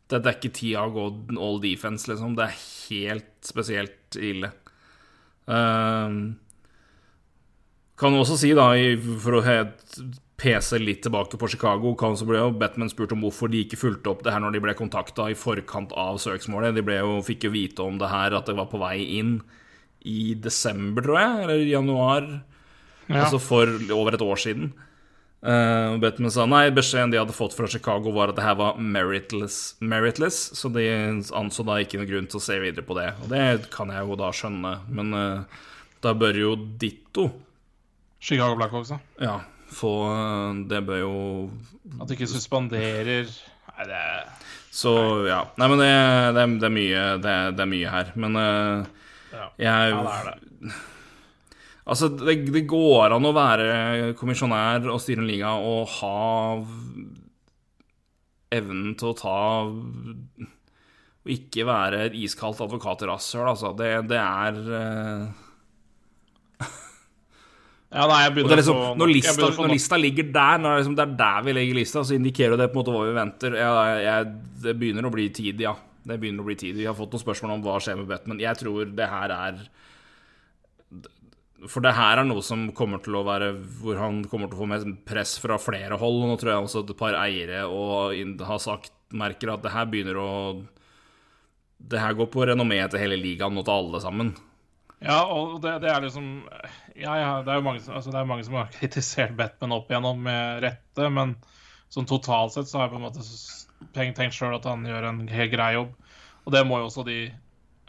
det 0.10 0.20
er 0.20 0.34
ikke 0.34 0.52
tida 0.58 0.84
å 0.84 0.92
gå 0.92 1.06
all 1.38 1.62
defense, 1.64 2.10
liksom. 2.10 2.36
Det 2.36 2.50
er 2.50 2.58
helt 2.90 3.48
spesielt 3.48 4.20
ille. 4.20 4.52
Uh, 5.50 6.38
kan 8.00 8.16
også 8.16 8.38
si, 8.40 8.54
da, 8.56 8.72
for 9.20 9.42
å 9.42 9.44
pese 10.40 10.80
litt 10.80 11.02
tilbake 11.04 11.40
på 11.40 11.50
Chicago, 11.52 11.94
kan 12.00 12.16
så 12.16 12.28
ble 12.28 12.40
jo 12.40 12.54
Batman 12.56 12.92
spurt 12.92 13.12
om 13.16 13.26
hvorfor 13.26 13.52
de 13.52 13.66
ikke 13.66 13.80
fulgte 13.80 14.12
opp 14.12 14.22
det 14.24 14.32
her 14.32 14.44
når 14.44 14.56
de 14.56 14.62
ble 14.64 14.76
kontakta 14.78 15.28
i 15.28 15.38
forkant 15.38 15.92
av 16.00 16.20
søksmålet. 16.24 16.78
De 16.78 17.00
jo, 17.00 17.18
fikk 17.26 17.50
jo 17.50 17.56
vite 17.56 17.84
om 17.84 18.00
det 18.00 18.12
her, 18.12 18.38
at 18.38 18.48
det 18.48 18.56
var 18.56 18.70
på 18.72 18.80
vei 18.80 19.02
inn 19.20 19.40
i 20.08 20.32
desember, 20.40 21.04
tror 21.04 21.20
jeg, 21.20 21.42
eller 21.44 21.66
januar. 21.68 22.30
Ja. 23.10 23.26
Altså 23.26 23.42
for 23.42 23.74
over 23.92 24.16
et 24.16 24.24
år 24.24 24.40
siden. 24.40 24.72
Uh, 25.40 25.96
Batman 26.04 26.32
sa 26.36 26.44
nei, 26.52 26.66
beskjeden 26.76 27.14
de 27.14 27.20
hadde 27.22 27.36
fått 27.36 27.54
fra 27.56 27.68
Chicago, 27.72 28.12
var 28.12 28.34
at 28.34 28.36
det 28.36 28.44
her 28.44 28.58
var 28.60 28.80
meritless, 28.80 29.78
meritless 29.80 30.40
så 30.60 30.68
de 30.76 30.84
anså 31.32 31.64
da 31.64 31.78
ikke 31.80 32.02
noen 32.02 32.10
grunn 32.10 32.28
til 32.28 32.42
å 32.42 32.44
se 32.44 32.58
videre 32.60 32.84
på 32.84 32.98
det. 32.98 33.14
Og 33.24 33.32
det 33.32 33.70
kan 33.72 33.94
jeg 33.94 34.04
jo 34.04 34.18
da 34.20 34.34
skjønne, 34.36 34.74
men 34.92 35.16
uh, 35.16 35.62
da 36.04 36.14
bør 36.16 36.42
jo 36.42 36.52
ditto 36.82 37.30
Chicago 38.20 38.60
Blackhawks, 38.60 38.92
da? 38.92 39.00
Ja, 39.24 39.38
få 39.72 39.94
uh, 40.12 40.60
Det 40.68 40.82
bør 40.84 41.00
jo 41.06 41.16
At 42.02 42.10
de 42.10 42.18
ikke 42.18 42.28
suspenderer 42.28 43.30
Nei, 43.30 43.86
det 43.88 44.04
Så 44.76 44.92
ja. 45.30 45.46
Nei, 45.56 45.70
men 45.72 45.80
det, 45.80 45.92
det, 46.36 46.48
det 46.60 46.68
er 46.68 46.76
mye 46.76 47.04
det, 47.24 47.36
det, 47.56 47.64
er 47.64 47.70
mye 47.78 47.94
her. 47.94 48.12
Men 48.20 48.40
ja. 48.40 49.46
jeg 49.56 49.94
ja, 49.96 50.02
det 50.04 50.16
er 50.18 50.32
det. 50.34 50.80
Altså, 51.90 52.10
det, 52.14 52.36
det, 52.54 52.68
går 52.70 53.16
an 53.16 53.26
å 53.26 53.34
være 53.34 54.14
kommisjonær 54.20 54.86
og 54.94 55.02
styre 55.02 55.24
en 55.24 55.30
liga 55.30 55.56
og 55.58 55.90
ha 55.98 56.20
evnen 58.54 58.96
til 58.98 59.12
å 59.12 59.18
ta 59.18 59.40
Og 59.70 61.34
ikke 61.34 61.66
være 61.70 62.04
et 62.08 62.18
iskaldt 62.18 62.62
advokat 62.66 63.06
i 63.06 63.10
rasshøl, 63.10 63.48
altså. 63.52 63.74
Det, 63.78 63.90
det 64.10 64.20
er 64.22 64.60
uh... 64.70 65.26
Ja, 67.90 68.06
nei, 68.06 68.22
jeg 68.28 68.36
begynner 68.38 68.62
liksom, 68.62 68.78
å 68.78 68.94
når, 69.00 69.14
lista, 69.16 69.50
når 69.58 69.74
lista 69.74 69.98
ligger 69.98 70.30
der, 70.30 70.62
når 70.62 70.70
det, 70.70 70.80
liksom, 70.84 70.98
det, 71.00 71.06
er 71.08 71.20
der 71.24 71.46
vi 71.48 71.58
legger 71.58 71.80
lista, 71.80 72.06
så 72.06 72.18
indikerer 72.20 72.60
det 72.60 72.70
på 72.70 72.78
en 72.78 72.84
måte 72.84 72.94
hva 72.94 73.06
vi 73.08 73.16
venter. 73.18 73.58
Jeg, 73.58 74.02
jeg, 74.06 74.34
det 74.66 74.76
begynner 74.78 75.10
å 75.10 75.14
bli 75.16 75.26
tid, 75.34 75.66
ja. 75.66 75.74
Det 76.06 76.18
begynner 76.22 76.46
å 76.46 76.48
bli 76.48 76.58
tid. 76.58 76.78
Vi 76.78 76.86
har 76.86 76.98
fått 76.98 77.16
noen 77.16 77.24
spørsmål 77.26 77.56
om 77.56 77.64
hva 77.66 77.80
skjer 77.82 77.98
med 77.98 78.10
Batman. 78.10 78.42
Jeg 78.42 78.62
tror 78.62 78.94
det 78.94 79.10
her 79.10 79.34
er 79.34 79.64
for 81.68 81.84
det 81.84 81.92
her 81.98 82.22
er 82.22 82.28
noe 82.28 82.44
som 82.46 82.70
kommer 82.76 83.02
til 83.04 83.18
å 83.20 83.26
være 83.28 83.52
Hvor 83.82 84.00
han 84.00 84.22
kommer 84.32 84.48
til 84.48 84.60
å 84.60 84.62
få 84.62 84.68
mer 84.70 84.86
press 85.08 85.38
fra 85.42 85.58
flere 85.60 85.98
hold. 86.00 86.22
Nå 86.30 86.38
tror 86.40 86.54
jeg 86.54 86.66
også 86.66 86.84
at 86.84 86.94
et 86.94 87.00
par 87.00 87.18
eiere 87.20 87.66
og 87.68 88.44
har 88.48 88.62
sagt 88.64 88.94
merker 89.10 89.54
at 89.54 89.64
det 89.66 89.74
her 89.74 89.90
begynner 89.90 90.20
å 90.22 90.30
Det 91.80 92.00
her 92.00 92.16
går 92.18 92.30
på 92.32 92.46
renommeet 92.48 92.94
til 92.94 93.04
hele 93.04 93.20
ligaen 93.20 93.58
og 93.58 93.66
til 93.68 93.76
alle 93.76 94.04
sammen. 94.04 94.34
Ja, 95.00 95.22
og 95.32 95.62
det, 95.64 95.78
det 95.84 95.92
er 95.92 96.04
liksom 96.04 96.28
Ja, 97.00 97.14
ja, 97.16 97.32
det 97.44 97.54
er 97.54 97.62
jo 97.62 97.68
mange, 97.70 97.84
altså 97.88 98.12
er 98.12 98.28
mange 98.28 98.44
som 98.44 98.58
har 98.60 98.72
kritisert 98.74 99.36
Batman 99.40 99.78
opp 99.78 99.92
igjennom 99.92 100.20
med 100.26 100.64
rette, 100.66 101.12
men 101.16 101.38
sånn 101.90 102.08
totalt 102.10 102.54
sett 102.54 102.68
så 102.70 102.82
har 102.82 102.90
jeg 102.90 102.98
på 102.98 103.00
en 103.00 103.06
måte 103.08 103.24
tenkt 103.96 104.36
sjøl 104.36 104.58
at 104.58 104.68
han 104.68 104.84
gjør 104.86 105.08
en 105.08 105.22
helt 105.32 105.54
grei 105.54 105.72
jobb. 105.78 105.94
Og 106.44 106.54
det 106.54 106.66
må 106.68 106.82
jo 106.82 106.90
også 106.90 107.06
de 107.08 107.30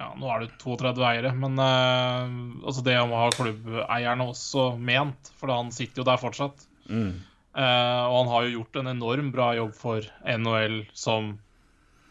ja, 0.01 0.09
Nå 0.17 0.31
er 0.33 0.45
det 0.45 0.55
32 0.63 1.05
eiere, 1.05 1.31
men 1.37 1.61
uh, 1.61 2.31
altså 2.65 2.85
det 2.87 2.97
å 2.97 3.09
ha 3.13 3.27
klubbeierne 3.35 4.27
også 4.33 4.71
ment, 4.81 5.29
for 5.37 5.53
han 5.53 5.69
sitter 5.75 6.01
jo 6.01 6.07
der 6.09 6.21
fortsatt. 6.23 6.65
Mm. 6.89 7.19
Uh, 7.53 8.05
og 8.07 8.15
han 8.15 8.31
har 8.33 8.47
jo 8.47 8.55
gjort 8.55 8.79
en 8.81 8.93
enorm 8.95 9.29
bra 9.35 9.51
jobb 9.59 9.75
for 9.77 10.07
NHL 10.25 10.85
som 10.97 11.35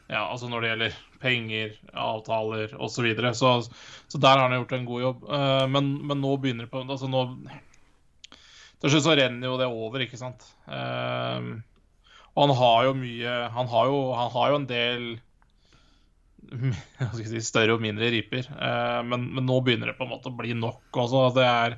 Ja, 0.10 0.26
altså 0.26 0.50
når 0.50 0.62
det 0.62 0.70
gjelder 0.70 1.00
penger, 1.22 1.74
avtaler 1.94 2.76
osv. 2.78 2.94
Så, 2.94 3.06
videre. 3.06 3.34
så 3.34 3.56
Så 4.08 4.22
der 4.22 4.38
har 4.38 4.46
han 4.46 4.58
gjort 4.60 4.76
en 4.78 4.86
god 4.86 5.02
jobb. 5.02 5.26
Uh, 5.26 5.66
men, 5.72 5.90
men 6.06 6.22
nå 6.22 6.36
begynner 6.38 6.68
det 6.68 6.74
på 6.74 6.84
Altså 6.86 7.10
nå 7.10 7.24
Til 8.80 8.94
slutt 8.94 9.06
så 9.06 9.16
renner 9.18 9.50
jo 9.50 9.58
det 9.60 9.68
over, 9.68 10.06
ikke 10.06 10.18
sant. 10.18 10.46
Og 10.70 12.44
han 12.46 12.54
har 12.62 12.86
jo 12.88 12.94
mye 12.96 13.34
Han 13.52 13.68
har 13.74 13.90
jo, 13.90 13.98
han 14.16 14.32
har 14.36 14.54
jo 14.54 14.60
en 14.62 14.70
del 14.70 15.10
si, 17.18 17.42
større 17.46 17.76
og 17.76 17.84
mindre 17.84 18.10
riper. 18.14 18.50
Eh, 18.50 19.00
men, 19.06 19.28
men, 19.36 19.46
nå 19.46 19.60
begynner 19.66 19.92
det 19.92 20.00
på 20.00 20.08
en 20.08 20.14
måte 20.14 20.32
å 20.32 20.36
bli 20.36 20.56
nok 20.58 21.00
også. 21.04 21.30
Det 21.38 21.46
er 21.46 21.78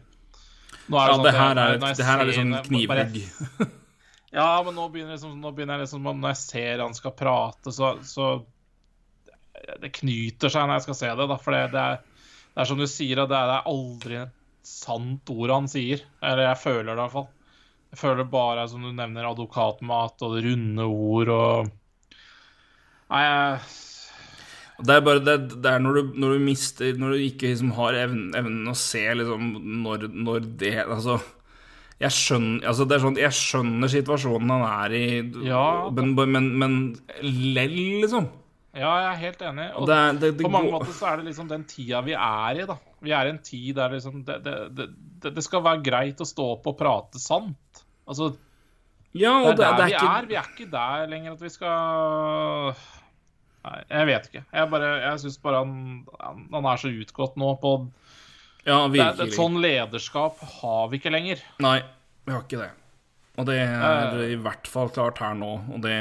nå 0.92 0.98
er 0.98 1.08
det, 1.08 1.12
ja, 1.12 1.16
sånn 1.16 1.26
det 1.26 1.36
her 1.36 1.62
er, 1.62 1.78
det 1.84 2.08
her 2.08 2.24
er 2.24 2.30
liksom 2.30 2.56
knivhugg. 2.68 3.22
Ja, 4.32 4.48
men 4.64 4.78
nå 4.78 4.88
begynner, 4.88 5.18
liksom, 5.18 5.36
nå 5.44 5.52
begynner 5.52 5.76
jeg 5.76 5.90
liksom 5.90 6.06
Når 6.08 6.30
jeg 6.30 6.40
ser 6.40 6.80
han 6.86 6.94
skal 6.96 7.12
prate, 7.20 7.74
så, 7.76 7.90
så 8.08 8.30
Det 9.82 9.92
knyter 9.98 10.54
seg 10.54 10.64
når 10.64 10.80
jeg 10.80 10.86
skal 10.88 11.00
se 11.02 11.10
det. 11.20 11.28
Da, 11.34 11.38
for 11.42 11.56
det, 11.56 11.66
det, 11.74 11.84
er, 11.84 12.32
det 12.56 12.64
er 12.64 12.70
som 12.70 12.80
du 12.80 12.88
sier, 12.88 13.20
det 13.20 13.28
er, 13.28 13.52
det 13.52 13.58
er 13.58 13.70
aldri 13.74 14.18
et 14.22 14.38
sant 14.68 15.34
ord 15.36 15.52
han 15.52 15.70
sier. 15.72 16.06
Eller 16.24 16.48
jeg 16.48 16.64
føler 16.64 16.94
det 16.94 16.98
i 16.98 17.02
hvert 17.04 17.18
fall. 17.18 17.30
Jeg 17.92 18.00
føler 18.00 18.32
bare, 18.32 18.66
som 18.72 18.88
du 18.88 18.94
nevner, 18.96 19.28
advokatmat 19.28 20.24
og 20.24 20.40
runde 20.48 20.88
ord 20.88 21.36
og 21.36 21.78
Nei, 23.12 23.26
jeg 23.26 23.56
det 24.88 24.96
er 24.96 25.04
bare 25.06 25.22
det, 25.24 25.36
det 25.62 25.70
er 25.72 25.84
når 25.84 25.98
du, 25.98 26.16
når 26.24 26.34
du, 26.36 26.44
mister 26.46 26.98
Når 26.98 27.14
du 27.14 27.24
ikke 27.28 27.52
liksom 27.52 27.72
har 27.78 27.98
evnen, 28.02 28.32
evnen 28.38 28.72
å 28.72 28.76
se 28.78 29.04
liksom 29.20 29.54
når, 29.84 30.08
når, 30.12 30.50
det 30.62 30.74
Altså 30.88 31.20
jeg 32.02 32.16
skjønner, 32.18 32.64
altså 32.66 32.86
det 32.90 32.96
er 32.96 33.02
sånn, 33.04 33.18
jeg 33.22 33.38
skjønner 33.38 33.90
situasjonen 33.94 34.52
han 34.56 34.64
er 34.66 34.94
i, 34.98 35.04
ja. 35.46 35.66
men, 35.94 36.16
men, 36.18 36.48
men 36.58 36.78
lell, 37.22 37.76
liksom. 38.02 38.26
Ja, 38.72 38.90
jeg 39.04 39.10
er 39.10 39.20
helt 39.20 39.44
enig. 39.46 39.68
Og 39.78 39.86
det, 39.86 39.98
det, 40.16 40.32
det, 40.40 40.46
på 40.48 40.50
mange 40.50 40.72
måter 40.72 40.96
så 40.96 41.12
er 41.12 41.20
det 41.20 41.28
liksom 41.28 41.52
den 41.52 41.66
tida 41.70 42.00
vi 42.06 42.16
er 42.16 42.62
i, 42.64 42.66
da. 42.70 42.78
Vi 43.06 43.14
er 43.14 43.28
i 43.28 43.34
en 43.36 43.42
tid 43.44 43.76
der 43.78 43.94
liksom 43.94 44.24
det, 44.26 44.40
det, 45.28 45.44
skal 45.46 45.62
være 45.66 45.84
greit 45.86 46.24
å 46.24 46.28
stå 46.28 46.48
opp 46.56 46.72
og 46.72 46.80
prate 46.80 47.22
sant. 47.22 47.84
Altså 48.10 48.32
ja, 49.12 49.36
det 49.52 49.66
er 49.68 49.76
der 49.76 49.84
vi 49.84 49.92
ikke... 49.92 50.08
er. 50.08 50.30
Vi 50.30 50.40
er 50.40 50.50
ikke 50.54 50.70
der 50.72 51.08
lenger 51.12 51.36
at 51.36 51.44
vi 51.44 51.52
skal 51.52 52.74
Nei, 53.62 53.78
jeg 53.86 54.10
vet 54.10 54.28
ikke. 54.30 54.44
Jeg, 54.50 54.70
bare, 54.72 54.92
jeg 55.04 55.22
syns 55.22 55.40
bare 55.44 55.62
han, 55.62 55.74
han, 56.50 56.66
er 56.66 56.82
så 56.82 56.90
utgått 56.90 57.38
nå 57.40 57.54
på 57.62 57.76
Ja. 58.66 58.84
Det, 58.90 59.08
et 59.28 59.38
sånn 59.38 59.60
lederskap 59.62 60.42
har 60.60 60.90
vi 60.90 61.02
ikke 61.02 61.14
lenger. 61.14 61.42
Nei, 61.62 61.80
vi 62.26 62.34
har 62.34 62.46
ikke 62.46 62.62
det. 62.62 62.72
Og 63.40 63.48
det 63.48 63.62
er 63.64 64.18
uh, 64.18 64.26
i 64.28 64.38
hvert 64.42 64.68
fall 64.70 64.92
klart 64.94 65.22
her 65.24 65.38
nå, 65.38 65.54
og 65.72 65.82
det 65.86 65.98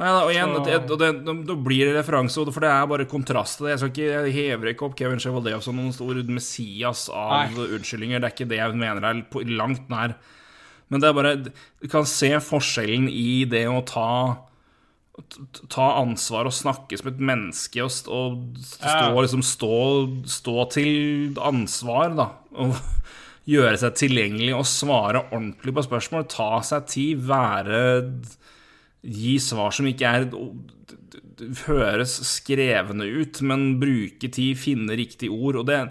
Nei 0.00 0.08
da, 0.14 0.20
og 0.24 0.30
igjen, 0.32 0.52
det, 0.64 0.76
det, 0.88 0.96
det, 1.26 1.32
det, 1.44 1.54
blir 1.60 1.90
det 1.90 1.96
referanse, 1.98 2.40
for 2.54 2.64
det 2.64 2.70
er 2.72 2.86
bare 2.88 3.04
kontrast 3.10 3.58
til 3.58 3.66
det. 3.68 3.74
Jeg, 3.74 3.90
ikke, 3.90 4.06
jeg 4.08 4.32
hever 4.32 4.70
ikke 4.70 4.86
opp 4.86 4.94
Kevin 4.96 5.20
Chevaldev 5.20 5.60
som 5.64 5.76
noen 5.76 5.92
stor 5.92 6.22
messias 6.30 7.02
av 7.12 7.50
Nei. 7.52 7.66
unnskyldninger. 7.76 8.22
Det 8.22 8.30
er 8.30 8.36
ikke 8.36 8.48
det 8.48 8.60
jeg 8.62 8.78
mener 8.80 9.04
er 9.10 9.50
langt 9.50 9.92
nær. 9.92 10.14
Men 10.90 11.02
det 11.02 11.08
er 11.08 11.16
bare 11.16 11.34
Du 11.46 11.88
kan 11.90 12.06
se 12.08 12.32
forskjellen 12.44 13.08
i 13.10 13.44
det 13.50 13.66
å 13.70 13.80
ta 13.86 14.10
Ta 15.68 15.86
ansvar 16.00 16.48
og 16.48 16.54
snakke 16.54 16.96
som 16.96 17.10
et 17.10 17.18
menneske 17.20 17.82
og, 17.84 17.90
stå, 17.92 18.20
og 19.10 19.18
liksom 19.20 19.42
stå, 19.44 19.80
stå, 20.24 20.54
til 20.72 21.36
ansvar, 21.44 22.14
da. 22.16 22.26
Og 22.56 22.78
gjøre 23.52 23.74
seg 23.82 23.98
tilgjengelig 24.00 24.54
og 24.56 24.64
svare 24.70 25.26
ordentlig 25.26 25.74
på 25.76 25.84
spørsmål. 25.84 26.24
Ta 26.30 26.62
seg 26.64 26.88
tid, 26.88 27.20
være 27.28 27.82
Gi 29.00 29.34
svar 29.44 29.76
som 29.76 29.90
ikke 29.90 30.08
er 30.08 30.26
høres 31.66 32.16
skrevne 32.28 33.06
ut, 33.20 33.40
men 33.46 33.74
bruke 33.80 34.28
tid, 34.28 34.58
finne 34.60 34.96
riktig 34.98 35.30
ord. 35.32 35.60
Og 35.62 35.68
det, 35.68 35.82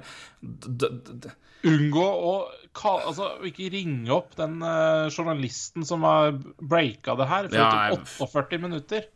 det, 0.41 0.91
det 1.25 1.35
Unngå 1.67 2.05
å 2.05 2.33
altså, 2.77 3.29
ikke 3.47 3.69
ringe 3.73 4.11
opp 4.13 4.35
den 4.37 4.59
uh, 4.63 5.07
journalisten 5.11 5.85
som 5.87 6.03
har 6.07 6.33
breaka 6.59 7.15
det 7.19 7.29
her, 7.29 7.49
for 7.49 7.57
ja, 7.59 8.01
48 8.25 8.61
minutter. 8.61 9.07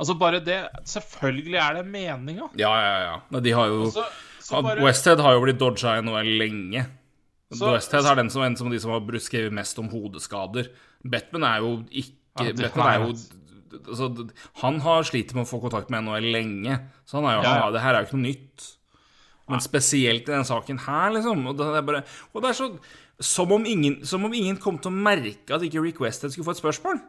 Altså 0.00 0.16
bare 0.18 0.40
det 0.42 0.58
Selvfølgelig 0.88 1.58
er 1.60 1.76
det 1.78 1.84
meninga. 1.86 2.48
Ja, 2.58 2.72
ja, 2.80 2.94
ja. 3.04 3.40
De 3.44 3.52
har 3.52 3.68
jo 3.70 3.84
altså, 3.90 4.06
bare... 4.62 4.82
Westhead 4.82 5.20
har 5.22 5.36
jo 5.36 5.44
blitt 5.44 5.60
dodga 5.60 5.98
i 5.98 6.02
NHL 6.06 6.32
lenge. 6.40 6.86
Så, 7.52 7.68
Westhead 7.74 8.08
er 8.08 8.18
den 8.22 8.32
som, 8.32 8.42
en 8.46 8.56
som 8.56 8.72
de 8.72 8.80
som 8.80 8.94
har 8.94 9.20
skrevet 9.20 9.54
mest 9.54 9.78
om 9.78 9.90
hodeskader. 9.92 10.72
Batman 11.04 11.44
er 11.44 11.62
jo 11.62 11.76
ikke 11.90 12.18
ja, 12.40 12.52
Batman 12.56 12.88
er 12.88 13.02
jo 13.02 13.14
altså, 13.88 14.08
Han 14.62 14.80
har 14.80 15.04
slitt 15.04 15.34
med 15.36 15.44
å 15.44 15.50
få 15.50 15.60
kontakt 15.60 15.92
med 15.92 16.06
NHL 16.06 16.30
lenge, 16.32 16.78
så 17.04 17.20
han 17.20 17.28
er 17.28 17.36
jo, 17.36 17.42
ja, 17.44 17.56
ja. 17.60 17.66
det 17.74 17.82
her 17.84 17.94
er 17.94 18.04
jo 18.04 18.08
ikke 18.08 18.20
noe 18.20 18.30
nytt. 18.30 18.68
Men 19.52 19.62
spesielt 19.62 20.26
i 20.26 20.32
denne 20.32 20.48
saken 20.48 20.80
her, 20.86 21.12
liksom. 21.18 21.46
Og 21.50 21.56
det 21.58 21.68
er, 21.68 21.84
bare, 21.86 22.04
og 22.32 22.44
det 22.44 22.52
er 22.52 22.58
så 22.58 22.70
som 23.22 23.52
om, 23.54 23.66
ingen, 23.68 24.00
som 24.06 24.24
om 24.24 24.32
ingen 24.34 24.56
kom 24.58 24.78
til 24.82 24.90
å 24.90 25.02
merke 25.04 25.54
at 25.54 25.62
ikke 25.62 25.82
Requested 25.84 26.32
skulle 26.32 26.48
få 26.48 26.56
et 26.56 26.62
spørsmål. 26.62 27.00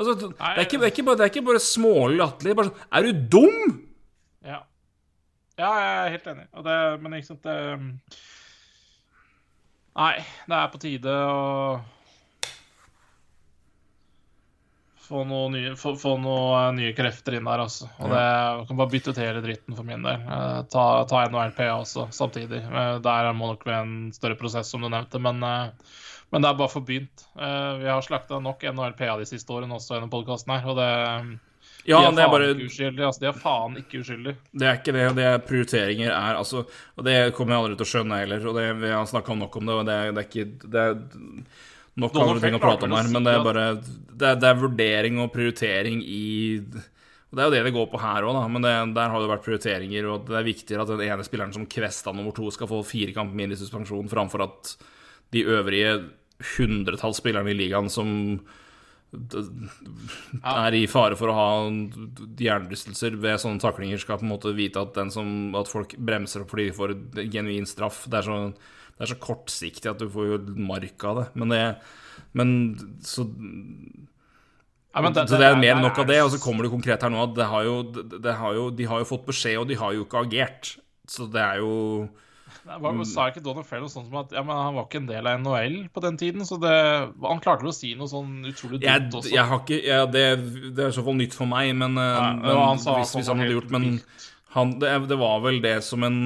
Altså, 0.00 0.14
det, 0.16 0.30
er 0.38 0.62
ikke, 0.62 0.78
det, 0.78 0.86
er 0.86 0.92
ikke 0.94 1.04
bare, 1.04 1.18
det 1.20 1.24
er 1.26 1.32
ikke 1.34 1.46
bare 1.50 1.62
smålig 1.62 2.20
latterlig. 2.22 2.56
Bare 2.56 2.70
sånn 2.70 2.84
Er 2.96 3.06
du 3.06 3.24
dum?! 3.34 3.78
Ja. 4.46 4.60
Ja, 5.60 5.70
jeg 5.76 5.88
er 5.90 6.12
helt 6.14 6.28
enig. 6.32 6.46
Det, 6.64 6.76
men 7.02 7.16
ikke 7.18 7.28
sant 7.34 7.44
det, 7.44 7.56
Nei, 10.00 10.14
det 10.48 10.56
er 10.56 10.70
på 10.72 10.80
tide 10.80 11.16
å 11.26 11.40
få 15.10 15.24
noen 15.26 15.56
nye, 15.56 15.72
få, 15.78 15.94
få 15.98 16.14
noe 16.22 16.52
eh, 16.60 16.68
nye, 16.76 16.92
krefter 16.94 17.36
inn 17.36 17.48
der, 17.48 17.64
altså. 17.64 17.88
Og 17.98 18.12
det 18.12 18.22
kan 18.68 18.78
bare 18.78 18.92
bytte 18.92 19.14
ut 19.14 19.20
hele 19.20 19.42
dritten 19.44 19.76
for 19.78 19.86
min 19.88 20.06
del. 20.06 20.22
Uh, 20.28 20.60
ta, 20.70 20.84
ta 21.10 21.24
NHLPA 21.26 21.72
også 21.74 22.06
samtidig. 22.14 22.62
Uh, 22.70 22.96
der 23.02 23.32
må 23.34 23.50
nok 23.50 23.66
være 23.66 23.82
en 23.86 23.98
større 24.14 24.38
prosess, 24.38 24.70
som 24.70 24.86
du 24.86 24.90
nevnte, 24.92 25.18
men, 25.22 25.42
uh, 25.42 26.06
men 26.30 26.44
det 26.44 26.50
er 26.52 26.58
bare 26.60 26.70
for 26.70 26.86
begynt. 26.86 27.24
vi 27.34 27.88
har 27.90 28.02
slakta 28.06 28.38
nok 28.38 28.62
NHLPA 28.62 29.16
de 29.18 29.26
siste 29.26 29.50
årene 29.50 29.74
også 29.74 29.96
gjennom 29.96 30.12
podkasten 30.12 30.52
her, 30.54 30.68
og 30.70 30.78
det 30.78 30.90
ja, 31.88 31.98
de 31.98 32.06
er, 32.06 32.12
det 32.14 32.22
er 32.22 32.30
bare. 32.30 32.50
Altså, 33.06 33.22
de 33.22 33.28
er 33.30 33.40
faen 33.40 33.78
ikke 33.80 34.02
uskyldige. 34.04 34.36
Det 34.52 34.68
er 34.68 34.78
ikke 34.78 34.94
det. 34.94 35.06
Det 35.16 35.26
er 35.26 35.42
prioriteringer 35.42 36.12
er 36.12 36.38
altså 36.38 36.62
Og 36.68 37.04
det 37.06 37.16
kommer 37.34 37.56
jeg 37.56 37.64
aldri 37.64 37.78
til 37.80 37.86
å 37.86 37.90
skjønne 37.94 38.20
heller. 38.20 38.46
Og 38.46 38.58
det, 38.58 38.66
vi 38.82 38.92
har 38.94 39.08
snakka 39.10 39.36
nok 39.40 39.58
om 39.58 39.70
det, 39.70 39.76
og 39.80 39.88
det, 39.88 39.98
det 40.14 40.22
er 40.22 40.28
ikke 40.28 40.70
det 40.76 40.84
er, 40.84 41.00
nok 41.98 42.16
andre 42.22 42.40
ting 42.42 42.56
å 42.56 42.62
prate 42.62 42.86
om 42.86 42.94
her, 42.94 43.10
men 43.10 43.26
det 43.26 43.34
er 43.34 43.44
bare 43.44 43.66
det 43.80 44.28
er, 44.28 44.38
det 44.40 44.48
er, 44.48 44.60
vurdering 44.60 45.20
og 45.22 45.32
prioritering 45.34 46.02
i 46.04 46.24
og 47.30 47.38
Det 47.38 47.42
er 47.42 47.46
jo 47.46 47.54
det 47.54 47.60
det 47.62 47.74
går 47.76 47.84
på 47.92 47.98
her 48.02 48.24
òg, 48.26 48.38
men 48.50 48.64
det, 48.64 48.70
der 48.96 49.12
har 49.12 49.22
det 49.22 49.28
vært 49.30 49.44
prioriteringer. 49.44 50.06
Og 50.10 50.24
det 50.26 50.34
er 50.34 50.48
viktigere 50.48 50.82
at 50.82 50.90
den 50.90 51.04
ene 51.06 51.22
spilleren 51.22 51.52
som 51.54 51.68
Kvesta 51.70 52.10
nummer 52.10 52.34
to 52.34 52.48
skal 52.50 52.66
få 52.66 52.80
fire 52.82 53.14
kamper 53.14 53.38
mindre 53.38 53.54
i 53.54 53.60
suspensjon, 53.60 54.10
framfor 54.10 54.42
at 54.48 54.72
de 55.30 55.44
øvrige 55.46 55.92
hundretalls 56.56 57.20
spillerne 57.22 57.52
i 57.52 57.54
ligaen 57.54 57.86
som 57.92 58.10
er 60.42 60.76
i 60.78 60.84
fare 60.90 61.16
for 61.18 61.30
å 61.30 61.36
ha 61.38 61.46
hjernerystelser 62.38 63.16
ved 63.22 63.40
sånne 63.42 63.62
taklinger, 63.62 63.98
skal 64.02 64.20
på 64.20 64.26
en 64.26 64.32
måte 64.34 64.54
vite 64.54 64.82
at, 64.82 64.98
som, 65.14 65.50
at 65.58 65.70
folk 65.70 65.96
bremser 65.98 66.44
opp 66.44 66.52
fordi 66.52 66.68
de 66.68 66.76
får 66.76 66.94
genuin 67.32 67.66
straff. 67.66 68.04
Det 68.10 68.20
er 68.20 68.28
sånn 68.28 68.54
det 69.00 69.06
er 69.06 69.14
så 69.14 69.16
kortsiktig 69.16 69.88
at 69.88 70.00
du 70.02 70.10
får 70.12 70.26
jo 70.28 70.38
mark 70.60 71.04
av 71.08 71.16
det. 71.16 71.26
Men 71.40 71.54
det 71.54 71.60
Men 72.36 72.50
så 73.00 73.24
ja, 74.92 75.00
det, 75.06 75.22
så 75.30 75.38
det 75.40 75.46
er 75.46 75.56
mer 75.56 75.78
enn 75.78 75.86
nok 75.86 76.02
av 76.02 76.10
det. 76.10 76.18
Og 76.20 76.34
så 76.34 76.40
kommer 76.42 76.66
det 76.66 76.72
konkret 76.74 77.00
her 77.00 77.12
nå 77.14 77.22
at 77.24 77.32
det 77.38 77.46
har 77.48 77.64
jo, 77.64 77.76
det 77.96 78.34
har 78.36 78.58
jo, 78.58 78.66
de 78.74 78.88
har 78.90 79.00
jo 79.00 79.08
fått 79.08 79.24
beskjed, 79.30 79.56
og 79.62 79.70
de 79.70 79.78
har 79.80 79.94
jo 79.96 80.04
ikke 80.04 80.20
agert. 80.26 80.74
Så 81.08 81.30
det 81.32 81.40
er 81.40 81.62
jo 81.62 81.72
hva, 82.66 82.92
Sa 83.08 83.30
ikke 83.30 83.40
Donald 83.40 83.64
Fair 83.64 83.80
noe 83.80 83.88
sånt 83.88 84.10
som 84.10 84.18
at 84.20 84.34
ja, 84.34 84.42
men 84.44 84.58
han 84.58 84.76
var 84.76 84.84
ikke 84.84 85.00
en 85.00 85.08
del 85.08 85.28
av 85.30 85.38
NHL 85.40 85.78
på 85.94 86.02
den 86.04 86.18
tiden? 86.20 86.44
Så 86.44 86.58
det, 86.60 86.74
han 87.24 87.40
klarte 87.40 87.64
vel 87.64 87.72
å 87.72 87.76
si 87.78 87.94
noe 87.96 88.10
sånn 88.10 88.44
utrolig 88.50 88.82
dumt 88.82 89.16
også? 89.22 89.32
Jeg 89.32 89.46
har 89.48 89.62
ikke, 89.62 89.80
ja, 89.86 90.02
det, 90.04 90.26
det, 90.68 90.84
er 90.84 90.92
i 90.92 90.98
så 90.98 91.06
fall 91.06 91.16
nytt 91.16 91.38
for 91.38 91.48
meg, 91.48 91.72
men, 91.78 91.96
ja, 91.96 92.28
men 92.36 92.60
han 92.60 92.82
hvis, 92.84 93.14
hvis, 93.16 93.32
han 93.32 93.40
hadde 93.40 93.56
gjort 93.56 93.72
Men 93.72 93.88
han, 94.58 94.76
det, 94.82 94.92
det 95.08 95.18
var 95.22 95.40
vel 95.46 95.62
det 95.64 95.78
som 95.86 96.04
en 96.04 96.20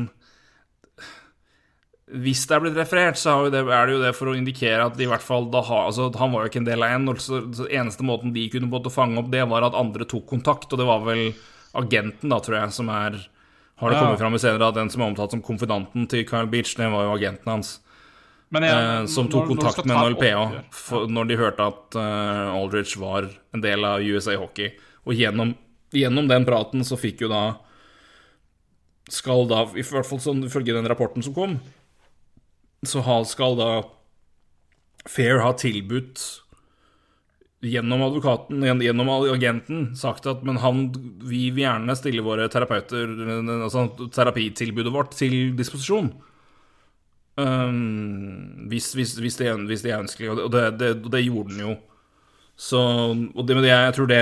hvis 2.15 2.45
det 2.47 2.55
er 2.55 2.63
blitt 2.63 2.79
referert, 2.79 3.19
så 3.19 3.35
er 3.43 3.51
det, 3.51 3.63
jo 3.65 4.01
det 4.03 4.13
for 4.15 4.31
å 4.31 4.37
indikere 4.39 4.87
at 4.87 4.97
de 4.99 5.07
i 5.07 5.11
hvert 5.11 5.25
fall 5.25 5.49
da 5.51 5.65
har 5.67 5.89
altså, 5.89 6.11
Han 6.21 6.35
var 6.35 6.45
jo 6.45 6.53
ikke 6.53 6.61
en 6.63 6.69
del 6.69 6.85
av 6.87 6.95
en, 6.95 7.09
så, 7.19 7.41
så 7.57 7.67
eneste 7.67 8.07
måten 8.07 8.35
de 8.35 8.47
kunne 8.53 8.71
måtte 8.71 8.93
fange 8.95 9.19
opp 9.21 9.33
det, 9.33 9.43
var 9.51 9.67
at 9.67 9.79
andre 9.79 10.07
tok 10.09 10.29
kontakt, 10.31 10.71
og 10.71 10.81
det 10.81 10.87
var 10.89 11.03
vel 11.07 11.33
agenten, 11.75 12.31
da, 12.31 12.39
tror 12.43 12.61
jeg, 12.61 12.75
som 12.77 12.91
er 12.95 13.19
Har 13.83 13.91
det 13.91 13.99
ja. 13.99 14.05
kommet 14.05 14.21
fram 14.23 14.37
i 14.37 14.43
senere 14.43 14.71
at 14.71 14.79
den 14.79 14.93
som 14.93 15.03
er 15.03 15.11
omtalt 15.11 15.35
som 15.35 15.43
konfidanten 15.43 16.07
til 16.11 16.23
Kyle 16.29 16.47
Beach, 16.47 16.77
det 16.79 16.87
var 16.93 17.09
jo 17.09 17.17
agenten 17.17 17.51
hans. 17.51 17.79
Jeg, 18.55 18.71
eh, 18.71 19.07
som 19.11 19.27
tok 19.27 19.49
når, 19.49 19.51
kontakt 19.51 19.89
når 19.89 19.97
med 19.99 20.15
NLPA 20.15 21.07
når 21.11 21.27
de 21.27 21.39
hørte 21.41 21.65
at 21.73 21.97
uh, 21.99 22.55
Aldridge 22.55 23.01
var 23.03 23.27
en 23.27 23.65
del 23.65 23.83
av 23.89 24.05
USA 24.05 24.37
Hockey. 24.39 24.71
Og 25.09 25.19
gjennom, 25.19 25.57
gjennom 25.91 26.29
den 26.31 26.47
praten 26.47 26.85
så 26.87 26.99
fikk 27.01 27.25
jo 27.25 27.33
da 27.33 27.45
Skal 29.11 29.49
da, 29.51 29.65
i 29.75 29.83
hvert 29.83 30.07
fall 30.07 30.23
sånn 30.23 30.47
ifølge 30.47 30.77
den 30.77 30.87
rapporten 30.89 31.25
som 31.25 31.35
kom, 31.37 31.59
så 32.89 33.03
Hal 33.05 33.27
skal 33.29 33.59
da 33.61 33.71
Fair 35.05 35.43
ha 35.45 35.53
tilbudt 35.61 36.23
gjennom 37.65 38.03
advokaten, 38.05 38.65
gjennom 38.83 39.11
agenten, 39.33 39.87
sagt 39.97 40.27
at 40.29 40.45
men 40.45 40.59
han, 40.61 40.87
vi 41.25 41.49
vil 41.55 41.65
gjerne 41.65 41.97
stille 41.97 42.25
våre 42.25 42.49
terapeuter, 42.53 43.11
altså 43.57 43.87
terapitilbudet 44.13 44.93
vårt, 44.93 45.15
til 45.17 45.55
disposisjon. 45.57 46.13
Um, 47.35 48.69
hvis, 48.71 48.93
hvis, 48.95 49.17
hvis, 49.19 49.41
det, 49.41 49.51
hvis 49.67 49.83
det 49.83 49.91
er 49.91 50.05
ønskelig, 50.05 50.31
og 50.37 50.53
det, 50.55 50.69
det, 50.79 50.93
det, 51.09 51.25
gjorde 51.25 51.55
den 51.55 51.65
jo. 51.65 51.75
Så, 52.55 52.79
og 52.79 53.49
det, 53.49 53.57
jeg 53.67 53.95
tror 53.97 54.07
det, 54.07 54.21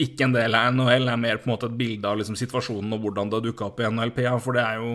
ikke 0.00 0.24
en 0.24 0.36
del 0.36 0.56
av 0.56 0.70
NHL, 0.72 1.10
er 1.12 1.20
mer 1.20 1.42
på 1.42 1.50
en 1.50 1.56
måte 1.56 1.68
et 1.68 1.76
bilde 1.76 2.08
av 2.08 2.16
liksom, 2.20 2.38
situasjonen 2.38 2.96
og 2.96 3.02
hvordan 3.04 3.34
det 3.34 3.42
dukka 3.50 3.68
opp 3.68 3.82
i 3.82 3.90
NHLPA, 3.90 4.38
for 4.40 4.56
det 4.56 4.64
er 4.64 4.80
jo 4.80 4.94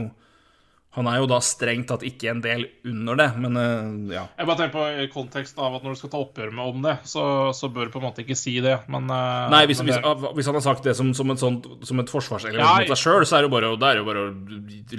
Han 0.98 1.08
er 1.08 1.22
jo 1.22 1.28
da 1.32 1.38
strengt 1.39 1.88
tatt 1.88 2.02
ikke 2.04 2.28
en 2.34 2.42
del 2.44 2.66
under 2.89 3.16
det, 3.16 3.28
men 3.39 3.56
eh, 3.62 4.16
ja. 4.18 4.26
Jeg 4.36 4.48
bare 4.50 4.58
tenker 4.60 4.74
på 4.76 5.06
kontekst 5.14 5.60
av 5.64 5.78
at 5.78 5.86
når 5.86 5.94
du 5.96 6.00
skal 6.02 6.12
ta 6.12 6.20
oppgjør 6.20 6.50
med 6.58 6.66
om 6.74 6.82
det, 6.84 6.98
så, 7.08 7.24
så 7.56 7.70
bør 7.72 7.88
du 7.88 7.94
på 7.94 8.02
en 8.02 8.08
måte 8.10 8.26
ikke 8.26 8.36
si 8.36 8.58
det, 8.60 8.74
men 8.92 9.08
eh, 9.08 9.46
Nei, 9.54 9.62
hvis, 9.72 9.80
men 9.88 9.94
det- 9.96 10.34
hvis 10.36 10.50
han 10.52 10.58
har 10.60 10.66
sagt 10.66 10.84
det 10.84 10.96
som, 11.00 11.14
som, 11.16 11.32
et, 11.32 11.39
sånt, 11.39 11.70
som 11.88 12.04
et 12.04 12.12
forsvarselement 12.12 12.60
Ja, 12.60 12.74
mot 12.82 12.92
deg 12.92 13.00
sjøl, 13.00 13.24
så 13.30 13.39
er 13.39 13.48
det 13.48 13.54
bare, 13.56 13.72
det 13.80 13.88
er 13.94 14.02
jo 14.02 14.08
bare 14.10 14.26
å 14.28 14.34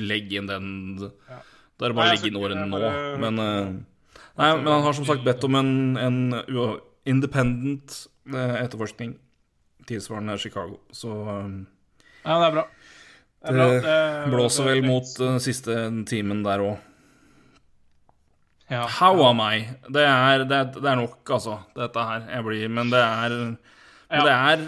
legge 0.00 0.40
inn 0.40 0.48
den 0.48 0.70
er 1.02 1.90
det 1.90 1.96
bare 1.98 2.08
å 2.08 2.14
legge 2.14 2.30
inn 2.30 2.40
årene 2.40 2.64
nå. 2.70 2.80
er 2.88 3.20
Men, 3.26 3.42
eh, 3.42 3.70
nei, 4.40 4.50
men 4.62 4.72
han 4.72 4.86
har 4.88 4.96
som 4.96 5.04
sagt 5.08 5.24
bedt 5.28 5.44
om 5.44 5.60
en, 5.60 5.72
en 6.00 6.18
independent 7.04 8.06
etterforskning 8.32 9.16
tilsvarende 9.88 10.38
Chicago. 10.40 10.78
Så 10.94 11.10
Ja, 12.22 12.36
det 12.38 12.46
er 12.46 12.52
bra. 12.54 12.64
Det, 13.42 13.66
det 13.82 14.30
blåser 14.30 14.68
vel 14.68 14.84
mot 14.86 15.08
den 15.18 15.40
siste 15.42 15.74
timen 16.06 16.44
der 16.46 16.62
òg. 16.62 16.76
ja. 18.70 18.84
How 19.00 19.18
am 19.26 19.42
I? 19.42 19.66
Det 19.88 20.04
er, 20.06 20.44
det, 20.46 20.60
er, 20.60 20.80
det 20.84 20.94
nok, 21.00 21.18
altså, 21.26 21.58
dette 21.76 22.06
her. 22.06 22.24
Jeg 22.30 22.46
blir 22.46 22.68
Men 22.68 22.92
det 22.92 23.02
er 23.02 23.36
Men 23.42 24.26
det 24.28 24.36
er 24.36 24.64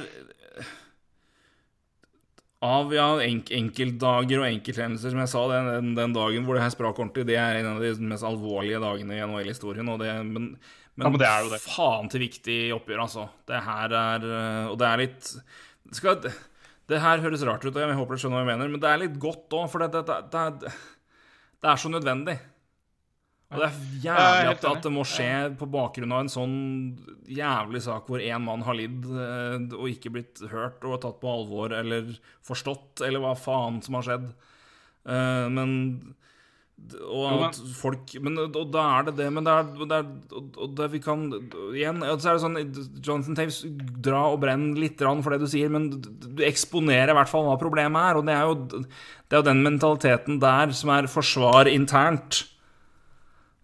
Av 2.64 2.92
ja, 2.96 3.08
enk, 3.20 3.50
enkeltdager 3.52 4.40
og 4.40 4.46
enkelthendelser, 4.48 5.12
som 5.12 5.20
jeg 5.20 5.28
sa, 5.28 5.40
den, 5.50 5.66
den, 5.68 5.88
den 5.98 6.14
dagen 6.16 6.46
hvor 6.46 6.56
det 6.56 6.62
her 6.64 6.72
sprak 6.72 6.96
ordentlig, 6.96 7.26
det 7.28 7.36
er 7.36 7.58
en 7.58 7.74
av 7.74 7.82
de 7.82 7.90
mest 8.08 8.24
alvorlige 8.24 8.80
dagene 8.80 9.18
i 9.18 9.20
NHL-historien. 9.20 9.84
Men 9.84 10.54
men 10.94 11.06
Ja, 11.06 11.10
men 11.10 11.18
det 11.18 11.26
er 11.26 11.62
faen 11.62 12.10
til 12.10 12.22
viktig 12.22 12.58
oppgjør, 12.76 13.00
altså. 13.08 13.26
Det 13.48 13.60
her 13.66 13.94
er 13.98 14.26
øh, 14.28 14.66
Og 14.70 14.76
det 14.78 14.86
er 14.86 15.00
litt 15.02 15.30
det, 15.34 15.96
skal, 15.98 16.28
det 16.90 17.00
her 17.00 17.22
høres 17.24 17.44
rart 17.46 17.64
ut, 17.64 17.72
og 17.72 17.80
jeg 17.80 17.96
håper 17.96 18.16
du 18.16 18.22
skjønner 18.22 18.40
hva 18.40 18.44
jeg 18.44 18.50
mener, 18.50 18.72
men 18.72 18.82
det 18.82 18.90
er 18.90 19.00
litt 19.00 19.20
godt 19.20 19.54
òg, 19.56 19.68
for 19.72 19.84
det, 19.84 20.02
det, 20.04 20.18
det, 20.32 20.72
det, 21.62 21.68
er 21.70 21.80
så 21.80 21.90
nødvendig. 21.92 22.34
Og 23.54 23.60
det 23.60 23.68
er 23.68 23.76
er 23.76 24.00
jævlig 24.02 24.50
at, 24.50 24.66
at 24.66 24.82
det 24.84 24.92
må 24.92 25.04
skje 25.06 25.30
på 25.60 25.68
bakgrunn 25.70 26.12
av 26.12 26.24
en 26.24 26.32
sånn 26.32 26.56
jævlig 27.30 27.84
sak 27.84 28.08
hvor 28.10 28.22
én 28.24 28.42
mann 28.42 28.64
har 28.66 28.76
lidd 28.76 29.06
eh, 29.06 29.56
og 29.78 29.92
ikke 29.92 30.12
blitt 30.16 30.42
hørt 30.50 30.82
og 30.84 30.98
tatt 31.04 31.20
på 31.22 31.30
alvor 31.30 31.72
eller 31.76 32.10
forstått, 32.44 33.04
eller 33.06 33.22
hva 33.22 33.36
faen 33.38 33.78
som 33.84 34.00
har 34.00 34.08
skjedd. 34.08 34.26
Eh, 35.06 35.46
Men 35.54 35.70
og 36.92 37.30
Jo, 37.32 37.40
men- 37.40 37.74
folk 37.74 38.14
Men 38.20 38.38
og 38.38 38.70
da 38.72 38.82
er 38.98 39.02
det 39.04 39.16
det, 39.16 39.32
men 39.32 39.44
det 39.44 39.52
er, 39.52 39.62
det 39.86 39.96
er 39.98 40.06
og- 40.36 40.58
og 40.58 40.74
det 40.76 40.90
vi 40.92 40.98
kan 41.00 41.30
Igjen, 41.72 42.02
og 42.02 42.20
så 42.20 42.30
er 42.30 42.34
det 42.34 42.44
sånn 42.44 43.02
Jonathan 43.02 43.34
Taves, 43.34 43.64
dra 44.00 44.32
og 44.32 44.40
brenn 44.40 44.74
litt 44.74 44.98
for 44.98 45.30
det 45.30 45.40
du 45.40 45.46
sier, 45.46 45.68
men 45.70 45.90
du 45.90 45.98
du 46.34 46.42
eksponerer 46.42 47.10
i 47.10 47.14
hvert 47.14 47.28
fall 47.28 47.44
hva 47.44 47.58
problemet 47.58 48.10
er, 48.10 48.16
og 48.16 48.26
det 48.26 48.34
er 48.34 48.42
jo, 48.42 48.54
det 49.28 49.32
er 49.32 49.42
jo 49.42 49.50
den 49.50 49.62
mentaliteten 49.62 50.40
der 50.40 50.72
som 50.72 50.90
er 50.90 51.06
forsvar 51.06 51.66
internt 51.70 52.44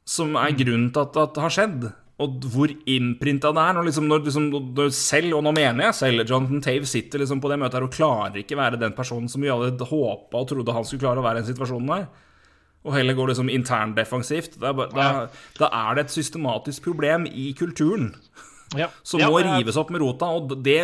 som 0.07 0.35
er 0.37 0.53
grunnen 0.59 0.93
til 0.93 1.01
at, 1.01 1.17
at 1.17 1.35
det 1.35 1.43
har 1.43 1.51
skjedd. 1.55 1.93
Og 2.21 2.41
hvor 2.53 2.69
innprinta 2.69 3.49
det 3.55 3.63
er. 3.63 3.73
Når, 3.79 3.87
liksom, 3.89 4.07
når, 4.11 4.25
liksom, 4.27 4.49
når 4.77 4.91
selv, 4.93 5.37
og 5.39 5.45
nå 5.47 5.55
mener 5.57 5.87
jeg 5.89 5.95
selv, 5.95 6.25
Jonathan 6.29 6.61
Tave 6.61 6.85
sitter 6.89 7.23
liksom 7.23 7.41
på 7.41 7.49
det 7.49 7.59
møtet 7.63 7.79
her 7.79 7.87
og 7.87 7.95
klarer 7.95 8.37
ikke 8.43 8.59
være 8.59 8.79
den 8.81 8.93
personen 8.93 9.29
som 9.31 9.41
vi 9.41 9.49
alle 9.49 9.71
håpa 9.73 10.37
og 10.43 10.49
trodde 10.51 10.75
han 10.77 10.85
skulle 10.85 11.01
klare 11.07 11.23
å 11.23 11.25
være 11.25 11.41
i 11.41 11.43
den 11.43 11.55
situasjonen 11.55 11.89
der. 11.95 12.09
Og 12.87 12.95
heller 12.97 13.17
går 13.17 13.33
liksom 13.33 13.51
interndefensivt. 13.53 14.55
Da, 14.61 14.73
da, 14.73 15.09
da 15.59 15.69
er 15.83 15.99
det 15.99 16.07
et 16.07 16.15
systematisk 16.15 16.87
problem 16.89 17.27
i 17.29 17.51
kulturen 17.59 18.15
Ja. 18.79 18.87
som 19.03 19.19
må 19.27 19.41
rives 19.43 19.77
opp 19.77 19.91
med 19.93 20.01
rota. 20.01 20.31
Og 20.39 20.55
det, 20.65 20.79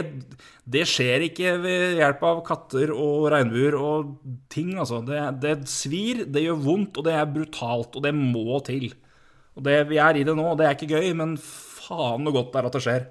det 0.68 0.84
skjer 0.90 1.28
ikke 1.28 1.54
ved 1.62 1.96
hjelp 2.02 2.24
av 2.28 2.42
katter 2.44 2.92
og 2.92 3.30
regnbuer 3.32 3.78
og 3.80 4.14
ting, 4.52 4.74
altså. 4.76 5.00
Det, 5.06 5.22
det 5.40 5.56
svir, 5.70 6.24
det 6.28 6.44
gjør 6.44 6.60
vondt, 6.66 7.00
og 7.00 7.08
det 7.08 7.16
er 7.16 7.32
brutalt, 7.32 7.96
og 7.96 8.04
det 8.04 8.12
må 8.16 8.60
til. 8.66 8.90
Og 9.56 9.64
det, 9.64 9.78
Vi 9.88 10.00
er 10.02 10.20
i 10.20 10.26
det 10.26 10.36
nå, 10.36 10.50
og 10.52 10.58
det 10.60 10.68
er 10.68 10.76
ikke 10.76 10.98
gøy, 10.98 11.12
men 11.16 11.36
faen 11.40 12.26
så 12.26 12.34
godt 12.34 12.52
det 12.52 12.60
er 12.60 12.68
at 12.68 12.76
det 12.76 12.84
skjer. 12.84 13.06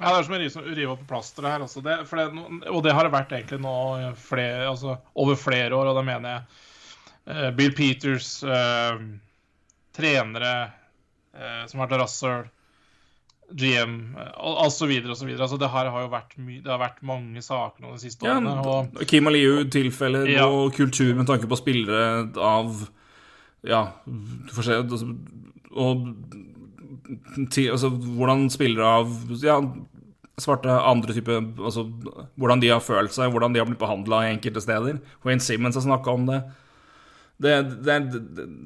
Ja, 0.00 0.14
det 0.14 0.16
er 0.22 0.48
som 0.48 0.64
å 0.64 0.72
rive, 0.72 0.94
opp 0.94 1.04
plasteret 1.10 1.52
her. 1.52 1.66
Altså. 1.66 1.82
Det, 1.84 1.98
det, 2.08 2.26
og 2.72 2.80
det 2.86 2.94
har 2.96 3.04
det 3.04 3.12
vært 3.12 3.34
egentlig 3.36 3.60
nå 3.60 3.74
flere, 4.16 4.70
altså, 4.70 4.96
over 5.20 5.36
flere 5.36 5.76
år, 5.76 5.90
og 5.90 5.98
da 5.98 6.04
mener 6.06 6.38
jeg 6.38 6.69
Bill 7.56 7.72
Peters, 7.76 8.42
eh, 8.42 8.98
trenere 9.96 10.54
eh, 11.34 11.66
som 11.66 11.80
har 11.80 11.88
vært 11.88 12.00
Russell, 12.02 12.44
GM 13.50 14.14
osv. 14.38 14.90
osv. 15.10 15.30
Altså, 15.34 15.58
det 15.58 15.68
her 15.72 15.88
har 15.90 16.04
jo 16.04 16.10
vært, 16.12 16.36
det 16.38 16.70
har 16.70 16.78
vært 16.78 17.00
mange 17.02 17.42
saker 17.42 17.82
nå 17.82 17.96
de 17.96 18.04
siste 18.04 18.22
Ja, 18.28 18.36
årene. 18.38 18.52
Og, 18.62 19.00
Kim 19.10 19.26
Aliu-tilfeller 19.26 20.28
Ja. 20.30 20.44
og 20.46 20.72
kultur 20.76 21.16
med 21.18 21.26
tanke 21.26 21.48
på 21.50 21.58
spillere 21.58 22.30
av 22.38 22.88
Ja, 23.66 23.80
du 24.06 24.54
får 24.54 24.62
se 24.68 24.76
altså, 24.78 25.08
Og 25.74 26.06
til, 27.50 27.72
altså, 27.74 27.90
hvordan 27.90 28.46
spillere 28.54 28.86
av 28.86 29.10
ja, 29.42 29.58
svarte 30.38 30.70
andre 30.70 31.12
type 31.18 31.34
Altså 31.58 31.84
hvordan 32.38 32.62
de 32.62 32.70
har 32.70 32.80
følt 32.80 33.12
seg, 33.12 33.32
hvordan 33.34 33.52
de 33.52 33.58
har 33.58 33.66
blitt 33.66 33.82
behandla 33.82 34.28
enkelte 34.30 34.62
steder. 34.62 35.00
Wayne 35.26 35.42
Simmons 35.42 35.74
har 35.74 35.82
snakka 35.82 36.14
om 36.14 36.26
det. 36.30 36.38
Det, 37.40 37.54
det, 37.86 37.94
er, 37.94 38.00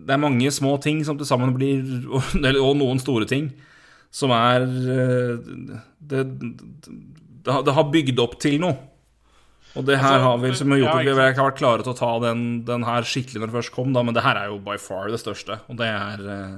det 0.06 0.10
er 0.10 0.18
mange 0.18 0.50
små 0.50 0.72
ting 0.82 1.04
som 1.06 1.18
til 1.20 1.26
sammen 1.28 1.52
blir 1.54 1.84
og, 2.10 2.32
noen 2.80 2.98
store 2.98 3.26
ting 3.30 3.52
som 4.14 4.30
er 4.34 4.64
eh, 4.66 5.36
Det, 6.00 6.24
det, 6.40 7.52
har- 7.52 7.62
det 7.66 7.74
har 7.76 7.86
bygd 7.92 8.18
opp 8.24 8.34
til 8.42 8.58
noe. 8.62 8.74
Og 9.74 9.82
det 9.88 9.96
her 9.98 10.06
Altså, 10.16 10.26
har 10.26 10.36
vi 10.42 10.50
som 10.54 10.70
har 10.70 10.78
gjort 10.78 10.90
at 10.90 10.98
vi 10.98 11.10
ikke 11.10 11.30
ikke 11.30 11.40
har 11.42 11.48
vært 11.50 11.58
klare 11.58 11.82
til 11.86 11.92
å 11.94 11.96
ta 11.98 12.10
den, 12.22 12.42
den 12.66 12.84
her 12.86 13.02
skikkelig 13.10 13.40
når 13.42 13.50
det 13.50 13.56
først 13.56 13.72
kom, 13.74 13.92
da, 13.94 14.02
men 14.06 14.14
det 14.14 14.22
her 14.22 14.38
er 14.38 14.52
jo 14.52 14.58
by 14.62 14.76
far 14.78 15.08
det 15.10 15.18
største. 15.22 15.56
Og 15.70 15.78
det 15.80 15.88
er 15.90 16.22
eh, 16.34 16.52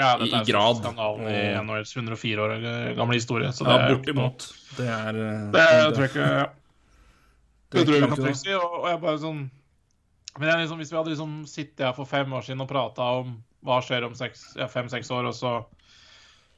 ja, 0.00 0.14
i- 0.20 0.30
i 0.30 0.32
er 0.38 0.44
grad. 0.48 0.80
skandalen 0.80 1.28
i 1.28 1.42
NHLs 1.60 1.92
104 1.96 2.40
år 2.46 2.56
gamle 2.96 3.18
historie. 3.18 3.48
Så 3.52 3.64
Ja, 3.64 3.72
det 3.72 3.76
er 3.76 3.98
ikke 4.00 4.14
noe- 4.16 4.30
bortimot. 4.30 4.48
Det 4.78 4.88
er 4.88 5.20
eh, 5.26 5.44
Det 5.52 5.66
tror 5.96 6.06
jeg 6.06 6.10
ikke 6.14 6.30
Det 7.72 7.76
det 7.76 7.80
er 7.80 7.84
tror 8.16 8.26
jeg 8.30 8.36
ikke. 8.40 8.56
Og, 8.64 8.80
og 8.82 8.88
jeg 8.92 9.00
bare 9.04 9.18
sånn 9.26 9.44
Men 10.38 10.60
liksom, 10.60 10.80
hvis 10.80 10.92
vi 10.92 10.98
hadde 10.98 11.12
liksom 11.12 11.36
sittet 11.48 11.86
her 11.86 11.94
for 11.96 12.08
fem 12.08 12.32
år 12.36 12.44
siden 12.44 12.64
og 12.64 12.68
prata 12.70 13.06
om 13.20 13.36
hva 13.66 13.78
skjer 13.82 14.06
om 14.06 14.14
ja, 14.16 14.66
fem-seks 14.70 15.10
år, 15.14 15.30
og 15.30 15.34
så, 15.34 15.52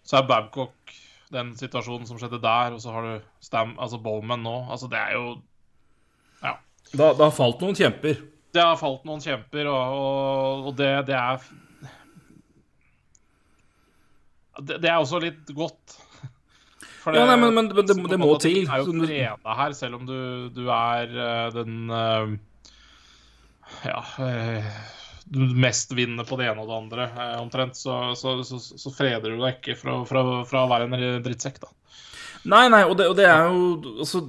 så 0.04 0.18
er 0.18 0.26
Babcock 0.28 0.96
den 1.32 1.52
situasjonen 1.60 2.08
som 2.08 2.18
skjedde 2.20 2.40
der, 2.42 2.74
og 2.74 2.82
så 2.82 2.92
har 2.94 3.06
du 3.06 3.14
Stam, 3.44 3.76
altså 3.78 4.00
Bowman 4.02 4.42
nå. 4.44 4.56
Altså, 4.72 4.90
det 4.90 4.98
er 4.98 5.14
jo 5.18 5.38
Ja. 6.42 6.56
Da, 6.92 7.12
det 7.12 7.24
har 7.24 7.32
falt 7.36 7.62
noen 7.62 7.76
kjemper. 7.76 8.20
Det 8.54 8.64
har 8.64 8.76
falt 8.80 9.04
noen 9.04 9.22
kjemper, 9.22 9.68
og, 9.68 9.96
og, 10.02 10.68
og 10.70 10.76
det, 10.78 10.92
det 11.10 11.16
er 11.16 11.42
det, 14.58 14.80
det 14.82 14.90
er 14.90 14.98
også 14.98 15.20
litt 15.22 15.50
godt. 15.54 15.98
For 16.98 17.14
Ja, 17.14 17.26
nei, 17.28 17.36
men, 17.38 17.54
men 17.54 17.68
det, 17.70 17.84
det, 17.86 17.94
det 18.10 18.18
må 18.18 18.32
til. 18.42 18.64
Du 18.66 18.72
er 18.74 18.82
jo 18.82 18.94
freda 19.04 19.58
her, 19.60 19.74
selv 19.76 20.00
om 20.00 20.08
du, 20.08 20.16
du 20.54 20.64
er 20.66 21.12
eh, 21.12 21.44
den 21.54 21.92
eh, 21.94 22.32
Ja 23.86 24.00
eh, 24.24 24.68
mest 25.34 25.92
vinner 25.92 26.24
på 26.24 26.38
det 26.40 26.46
ene 26.48 26.62
og 26.64 26.70
det 26.70 26.76
andre, 26.78 27.08
eh, 27.12 27.34
omtrent. 27.42 27.76
Så, 27.76 27.96
så, 28.16 28.38
så, 28.48 28.58
så 28.60 28.92
freder 28.94 29.34
du 29.34 29.36
deg 29.42 29.58
ikke 29.58 29.76
fra, 29.78 29.98
fra, 30.08 30.22
fra 30.48 30.64
å 30.64 30.70
være 30.70 30.88
en 30.88 31.22
drittsekk, 31.26 31.60
da. 31.66 31.74
Nei, 32.48 32.64
nei, 32.72 32.84
og 32.88 32.96
det, 32.96 33.08
og 33.10 33.16
det 33.18 33.26
er 33.28 33.48
jo 33.50 33.96
altså 33.98 34.22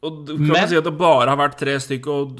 og 0.00 0.22
du 0.24 0.32
kan 0.38 0.46
Men- 0.48 0.68
si 0.70 0.76
at 0.78 0.84
det 0.86 0.96
bare 0.96 1.28
har 1.28 1.36
vært 1.36 1.58
tre 1.60 1.74
stykker 1.76 2.30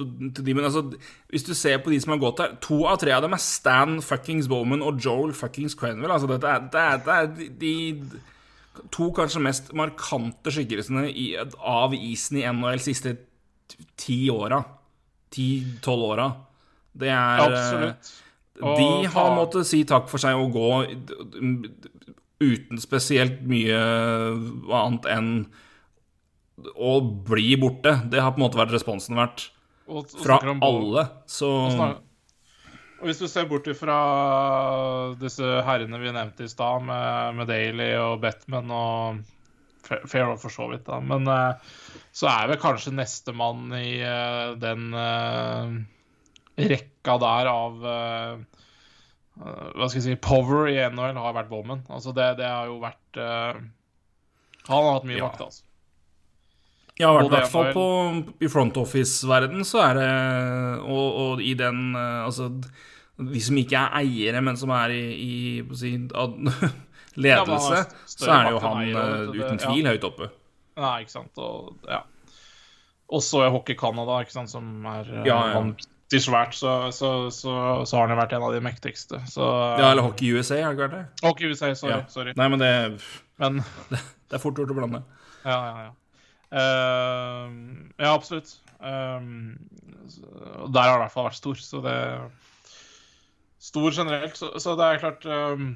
de, 0.41 0.55
men 0.55 0.65
altså, 0.65 0.83
Hvis 1.29 1.45
du 1.45 1.53
ser 1.55 1.79
på 1.85 1.91
de 1.93 1.99
som 2.01 2.15
har 2.15 2.19
gått 2.23 2.41
her 2.41 2.55
To 2.65 2.87
av 2.89 2.99
tre 3.03 3.13
av 3.13 3.23
dem 3.23 3.35
er 3.37 3.43
Stan 3.45 3.99
fuckings 4.01 4.49
Bowman 4.49 4.81
og 4.83 4.99
Joel 5.01 5.33
fuckings 5.37 5.77
Crenville. 5.77 6.13
Altså, 6.13 6.27
dette 6.31 6.49
er, 6.49 6.69
det 6.73 6.81
er, 6.81 6.97
det 7.05 7.17
er 7.19 7.27
de, 7.37 7.49
de 7.61 8.89
to 8.95 9.11
kanskje 9.13 9.43
mest 9.45 9.73
markante 9.77 10.53
skikkelsene 10.55 11.09
i, 11.11 11.35
av 11.37 11.93
isen 11.93 12.39
i 12.41 12.47
NHL 12.49 12.81
siste 12.81 13.17
ti 14.01 14.23
åra. 14.33 14.63
Ti-tolv 15.31 16.03
åra. 16.15 16.29
Det 16.93 17.09
er 17.13 17.45
Absolutt. 17.45 18.11
Absolutt. 18.61 18.77
De 18.77 19.07
har 19.15 19.31
måttet 19.39 19.67
si 19.69 19.85
takk 19.89 20.09
for 20.11 20.21
seg 20.21 20.37
og 20.37 20.53
gå 20.53 20.71
uten 22.41 22.81
spesielt 22.81 23.41
mye 23.49 23.79
annet 24.75 25.07
enn 25.13 25.31
å 26.77 26.93
bli 27.25 27.55
borte. 27.61 27.95
Det 28.13 28.21
har 28.21 28.35
på 28.35 28.41
en 28.41 28.47
måte 28.49 28.61
vært 28.61 28.75
responsen 28.75 29.17
vært 29.17 29.49
Og- 29.89 30.05
og 30.05 30.21
fra 30.21 30.39
alle. 30.61 31.09
Så 31.27 31.49
og 33.01 33.07
hvis 33.09 33.19
du 33.19 33.27
ser 33.29 33.47
bort 33.49 33.65
ifra 33.65 35.17
disse 35.19 35.41
herrene 35.65 35.99
vi 36.03 36.13
nevnte 36.13 36.45
i 36.45 36.49
stad, 36.53 36.83
med, 36.85 37.35
med 37.39 37.49
Daly 37.49 37.95
og 37.97 38.21
Batman 38.21 38.71
og 38.71 39.23
Fair 39.87 40.37
for 40.39 40.53
så 40.53 40.67
vidt, 40.71 40.85
da. 40.87 40.99
Men 41.03 41.27
eh, 41.31 41.71
så 42.15 42.29
er 42.31 42.51
vel 42.51 42.61
kanskje 42.63 42.93
nestemann 42.95 43.71
i 43.79 43.99
eh, 44.05 44.53
den 44.61 44.91
eh, 44.95 45.73
rekka 46.71 47.17
der 47.23 47.49
av 47.51 47.79
Hva 49.41 49.87
skal 49.89 49.97
jeg 49.97 50.05
si 50.05 50.17
Power 50.21 50.69
i 50.69 50.77
NHL 50.93 51.17
har 51.17 51.33
vært 51.33 51.49
Bowman. 51.49 51.81
Altså 51.89 52.13
det, 52.13 52.27
det 52.43 52.49
har 52.51 52.67
jo 52.69 52.77
vært 52.83 53.17
Han 53.17 53.71
har 54.69 54.91
hatt 54.99 55.07
mye 55.09 55.17
Ja. 55.17 55.31
makt, 55.31 55.47
altså. 55.47 55.65
Ja, 57.01 57.15
i 57.17 57.31
hvert 57.33 57.49
fall 57.49 57.71
på, 57.73 57.85
i 58.45 58.49
front 58.53 58.77
office-verden 58.77 59.65
så 59.65 59.81
er 59.87 59.95
det 59.97 60.11
og, 60.85 61.07
og 61.23 61.41
i 61.41 61.55
den 61.57 61.95
Altså, 61.97 62.51
de 63.17 63.41
som 63.41 63.57
ikke 63.57 63.81
er 63.81 63.97
eiere, 64.03 64.43
men 64.45 64.57
som 64.61 64.69
er 64.77 64.93
i, 64.93 65.01
i 65.17 65.65
si, 65.81 65.95
ad, 66.13 66.37
ledelse, 67.17 67.85
så 68.07 68.31
er 68.31 68.45
det 68.47 68.53
jo 68.55 68.59
han 68.65 68.83
eh, 68.83 68.95
det- 68.95 69.35
uten 69.35 69.59
ja. 69.59 69.67
tvil 69.67 69.87
høyt 69.91 70.05
oppe. 70.07 70.29
Nei, 70.81 71.01
ikke 71.03 71.11
sant. 71.17 71.39
Og, 71.39 71.77
ja. 71.89 72.03
Også 73.11 73.43
Hockey 73.51 73.75
Canada, 73.75 74.21
ikke 74.23 74.33
sant, 74.37 74.51
som 74.53 74.87
er 74.87 75.09
eh, 75.09 75.25
Ja, 75.27 75.39
ja. 75.51 75.57
vanvittig 75.59 76.21
svært, 76.23 76.55
så, 76.55 76.75
så, 76.95 77.11
så, 77.35 77.55
så 77.87 77.97
har 77.99 78.07
han 78.07 78.15
jo 78.17 78.21
vært 78.23 78.33
en 78.39 78.47
av 78.47 78.55
de 78.55 78.61
mektigste. 78.65 79.19
Så, 79.31 79.43
Ja, 79.81 79.91
eller 79.91 80.03
Hockey 80.07 80.31
USA, 80.37 80.61
har 80.63 80.75
det 80.75 80.79
ikke 80.79 80.89
vært 80.89 80.99
det? 80.99 81.27
Hockey 81.27 81.51
USA, 81.51 81.73
sorry. 81.75 81.97
Ja. 81.97 82.05
sorry. 82.09 82.35
Nei, 82.39 82.49
men 82.55 82.63
det, 82.63 82.71
Men 83.43 83.61
det 83.91 84.39
er 84.39 84.43
fort 84.43 84.59
gjort 84.59 84.71
å 84.71 84.79
blande. 84.79 85.03
ja, 85.45 85.59
ja, 85.59 85.89
ja. 85.89 85.91
Uh, 86.51 87.51
ja, 88.01 88.09
absolutt. 88.15 88.57
Um, 88.81 89.59
der 90.11 90.81
har 90.83 90.97
han 90.97 90.99
i 90.99 91.03
hvert 91.05 91.13
fall 91.15 91.29
vært 91.29 91.39
stor, 91.39 91.55
så 91.63 91.83
det 91.85 91.95
Stor 93.61 93.91
generelt, 93.93 94.35
så, 94.41 94.49
så 94.59 94.73
det 94.79 94.87
er 94.89 95.01
klart 95.03 95.27
um, 95.29 95.67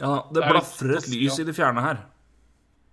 Ja, 0.00 0.26
det 0.30 0.40
Det 0.40 0.42
er 0.42 0.52
blafrer 0.52 0.96
et 0.98 1.08
lys 1.12 1.38
i 1.38 1.46
det 1.46 1.54
fjerne 1.56 1.84
her. 1.84 2.02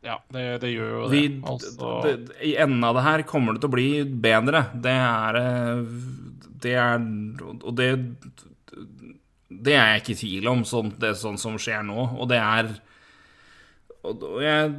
Ja, 0.02 0.18
det, 0.34 0.44
det 0.64 0.72
gjør 0.74 0.92
jo 0.96 1.02
det. 1.06 1.10
Vi, 1.14 1.42
altså, 1.46 1.90
det, 2.06 2.14
I 2.42 2.56
enden 2.64 2.84
av 2.88 2.98
det 2.98 3.06
her 3.06 3.24
kommer 3.30 3.54
det 3.54 3.62
til 3.62 3.70
å 3.70 3.76
bli 3.76 3.90
bedre. 4.24 4.64
Det 4.82 4.96
er 4.98 5.38
eh, 5.42 5.84
Det 6.62 6.74
er 6.74 7.04
Og 7.52 7.74
det 7.78 7.90
Det 9.52 9.76
er 9.78 9.94
jeg 9.94 10.02
ikke 10.02 10.16
i 10.16 10.22
tvil 10.24 10.50
om, 10.56 10.64
sånn, 10.66 10.94
det 11.02 11.14
sånn 11.22 11.38
som 11.42 11.60
skjer 11.62 11.86
nå. 11.86 12.08
Og 12.18 12.30
det 12.34 12.42
er 12.42 12.74
Og 14.02 14.26
og 14.26 14.42
jeg 14.42 14.74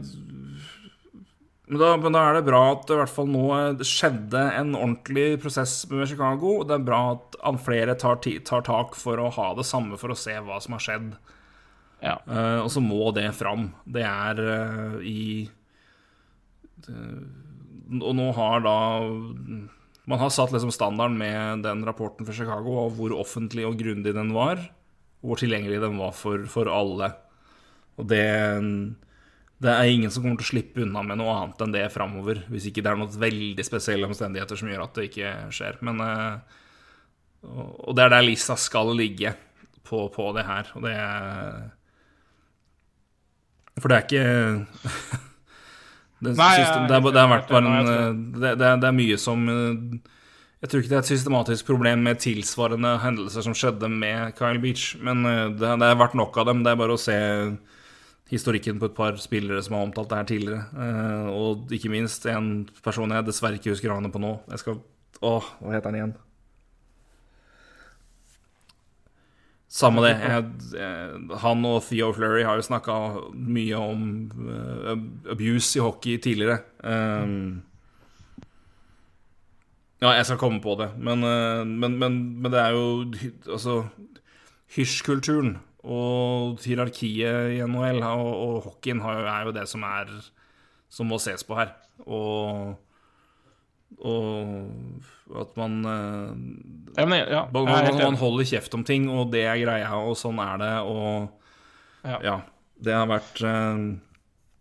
men 1.73 1.81
da, 1.81 1.95
men 1.97 2.12
da 2.12 2.20
er 2.29 2.35
det 2.37 2.45
bra 2.45 2.59
at 2.75 2.83
det 2.85 2.93
i 2.93 2.99
hvert 2.99 3.12
fall 3.14 3.29
nå 3.33 3.45
eh, 3.57 3.85
skjedde 3.87 4.41
en 4.59 4.75
ordentlig 4.77 5.39
prosess 5.41 5.79
med 5.89 6.11
Chicago. 6.11 6.59
Og 6.61 6.66
det 6.68 6.75
er 6.77 6.85
bra 6.85 6.99
at 7.14 7.62
flere 7.64 7.95
tar, 7.97 8.18
tar 8.20 8.66
tak 8.66 8.99
for 8.99 9.16
å 9.23 9.31
ha 9.33 9.47
det 9.57 9.64
samme, 9.64 9.97
for 9.97 10.12
å 10.12 10.18
se 10.18 10.35
hva 10.45 10.59
som 10.61 10.77
har 10.77 10.83
skjedd. 10.85 11.14
Ja. 12.03 12.19
Uh, 12.27 12.61
og 12.65 12.71
så 12.75 12.83
må 12.83 13.11
det 13.15 13.29
fram. 13.39 13.69
Det 13.87 14.03
er 14.03 14.43
uh, 14.43 14.99
i 15.07 15.47
det, 16.83 16.97
Og 18.03 18.15
nå 18.19 18.31
har 18.35 18.63
da 18.65 18.77
Man 20.11 20.19
har 20.19 20.33
satt 20.35 20.51
liksom 20.51 20.73
standarden 20.75 21.15
med 21.19 21.63
den 21.63 21.85
rapporten 21.87 22.27
for 22.27 22.35
Chicago, 22.35 22.81
og 22.87 22.97
hvor 22.97 23.15
offentlig 23.15 23.69
og 23.69 23.79
grundig 23.79 24.17
den 24.17 24.33
var. 24.35 24.59
Og 25.23 25.31
hvor 25.33 25.39
tilgjengelig 25.43 25.79
den 25.85 26.01
var 26.01 26.11
for, 26.19 26.43
for 26.51 26.67
alle. 26.67 27.13
Og 27.97 28.09
det 28.11 28.27
Det 29.63 29.71
er 29.71 29.87
ingen 29.87 30.11
som 30.11 30.25
kommer 30.25 30.41
til 30.41 30.49
å 30.49 30.53
slippe 30.57 30.83
unna 30.83 31.05
med 31.07 31.21
noe 31.21 31.37
annet 31.37 31.61
enn 31.63 31.77
det 31.77 31.85
framover. 31.95 32.43
Hvis 32.51 32.67
ikke 32.67 32.83
det 32.83 32.91
er 32.91 32.99
noen 32.99 33.15
veldig 33.15 33.63
spesielle 33.63 34.09
omstendigheter 34.11 34.59
som 34.59 34.73
gjør 34.73 34.89
at 34.89 34.99
det 34.99 35.05
ikke 35.07 35.31
skjer. 35.55 35.79
Men 35.87 36.03
Og 37.47 37.95
det 37.95 38.03
er 38.03 38.11
der 38.11 38.27
lista 38.27 38.57
skal 38.59 38.91
ligge 38.99 39.37
på, 39.87 40.09
på 40.11 40.33
det 40.35 40.45
her. 40.49 40.73
Og 40.75 40.83
det 40.83 40.97
er 40.99 41.71
for 43.81 43.93
det 43.93 43.99
er 43.99 44.07
ikke 44.07 44.25
det, 46.23 46.33
Nei, 46.37 46.55
system, 46.61 46.85
er 46.85 46.89
det, 46.89 46.97
er, 46.97 47.05
det 47.07 47.27
bare 47.51 47.62
en 47.62 47.93
eh, 47.93 48.09
det, 48.39 48.55
det, 48.61 48.66
er, 48.68 48.81
det 48.83 48.89
er 48.91 48.97
mye 48.97 49.18
som 49.20 49.45
eh, 49.49 50.01
Jeg 50.62 50.70
tror 50.70 50.83
ikke 50.83 50.93
det 50.93 50.99
er 50.99 51.05
et 51.05 51.12
systematisk 51.12 51.68
problem 51.73 52.05
med 52.07 52.23
tilsvarende 52.23 52.97
hendelser 53.03 53.47
som 53.47 53.57
skjedde 53.57 53.91
med 53.91 54.37
Kyle 54.39 54.62
Beach, 54.62 54.93
men 55.01 55.25
eh, 55.27 55.47
det, 55.57 55.77
det 55.83 55.93
har 55.93 56.01
vært 56.01 56.18
nok 56.18 56.37
av 56.39 56.51
dem. 56.53 56.62
Det 56.62 56.75
er 56.75 56.83
bare 56.83 56.99
å 56.99 57.01
se 57.01 57.18
historikken 58.33 58.79
på 58.81 58.89
et 58.89 58.97
par 58.97 59.18
spillere 59.20 59.61
som 59.64 59.77
har 59.77 59.87
omtalt 59.87 60.09
det 60.12 60.20
her 60.20 60.29
tidligere. 60.31 60.62
Eh, 60.73 61.27
og 61.35 61.73
ikke 61.75 61.93
minst 61.93 62.25
en 62.31 62.53
person 62.85 63.12
jeg 63.12 63.27
dessverre 63.29 63.59
ikke 63.61 63.75
husker 63.75 63.93
navnet 63.93 64.14
på 64.14 64.23
nå. 64.23 64.37
Jeg 64.55 64.64
skal 64.64 64.81
Åh, 65.23 65.49
hva 65.62 65.75
heter 65.77 65.87
han 65.87 65.97
igjen? 65.99 66.14
Samme 69.73 70.03
det. 70.05 70.12
Jeg, 70.20 70.81
han 71.41 71.64
og 71.64 71.79
Theo 71.87 72.11
Fleury 72.12 72.43
har 72.45 72.59
jo 72.61 72.64
snakka 72.66 72.97
mye 73.33 73.79
om 73.81 74.03
uh, 74.37 74.93
abuse 75.33 75.79
i 75.79 75.83
hockey 75.83 76.18
tidligere. 76.20 76.59
Um, 76.85 77.62
ja, 80.03 80.12
jeg 80.18 80.27
skal 80.29 80.41
komme 80.43 80.61
på 80.61 80.77
det, 80.77 80.91
men, 81.01 81.25
uh, 81.25 81.64
men, 81.64 81.97
men, 81.97 82.20
men 82.43 82.53
det 82.53 82.61
er 82.61 82.77
jo 82.77 83.07
Altså, 83.49 83.79
hysjkulturen 84.77 85.57
og 85.83 86.61
hierarkiet 86.62 87.57
i 87.57 87.64
NHL 87.64 88.05
og, 88.07 88.29
og 88.29 88.62
hockeyen 88.68 89.01
har 89.03 89.25
er 89.25 89.49
jo 89.49 89.57
det 89.57 89.64
som 89.70 89.83
er 89.89 90.12
Som 90.93 91.09
må 91.09 91.16
ses 91.16 91.41
på 91.49 91.57
her. 91.57 91.73
Og 92.05 92.77
og 94.03 95.41
at 95.43 95.57
man 95.57 95.77
eh, 95.89 96.31
Ja, 96.99 97.05
men, 97.07 97.19
ja, 97.31 97.43
man, 97.53 97.65
man, 97.71 97.99
man 98.01 98.19
holder 98.21 98.49
kjeft 98.51 98.75
om 98.77 98.83
ting, 98.85 99.07
og 99.11 99.31
det 99.33 99.45
er 99.49 99.61
greia, 99.63 99.91
og 99.97 100.17
sånn 100.19 100.41
er 100.43 100.59
det, 100.63 100.73
og 100.87 102.09
Ja. 102.09 102.19
ja. 102.23 102.39
Det 102.83 102.95
har 102.97 103.07
vært 103.07 103.39
eh, 103.47 103.79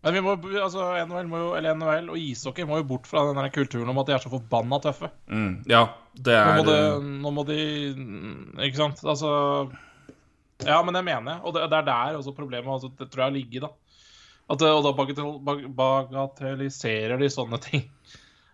Men 0.02 0.14
vi 0.14 0.20
må, 0.22 0.36
altså, 0.62 0.92
NHL 1.02 1.28
må 1.30 1.40
jo, 1.42 1.48
eller 1.58 1.74
NHL 1.74 2.10
og 2.14 2.18
ishockey 2.22 2.66
må 2.68 2.78
jo 2.80 2.86
bort 2.94 3.06
fra 3.10 3.24
den 3.34 3.50
kulturen 3.54 3.90
om 3.90 3.98
at 4.02 4.08
de 4.08 4.14
er 4.16 4.22
så 4.22 4.30
forbanna 4.32 4.78
tøffe. 4.82 5.10
mm, 5.26 5.64
Ja, 5.70 5.88
det 6.14 6.36
Nå 6.38 6.52
er 6.52 6.56
må, 6.60 6.66
det, 6.70 6.78
eh, 6.86 7.08
nå 7.26 7.34
må 7.34 7.46
de 7.48 7.58
Ikke 8.68 8.78
sant? 8.78 9.02
Altså 9.02 9.32
Ja, 10.62 10.78
men 10.86 10.94
det 10.94 11.02
mener 11.04 11.34
jeg. 11.34 11.40
Og 11.42 11.54
det, 11.56 11.66
det 11.70 11.78
er 11.82 11.88
der 11.90 12.18
også 12.20 12.34
problemet 12.36 12.70
altså, 12.70 12.92
det 12.98 13.10
tror 13.10 13.26
jeg 13.26 13.42
ligger, 13.42 13.66
da. 13.66 13.72
At, 14.52 14.62
og 14.62 14.84
da 14.84 14.90
bagatelliserer 15.72 17.18
de 17.20 17.28
sånne 17.32 17.58
ting. 17.62 17.84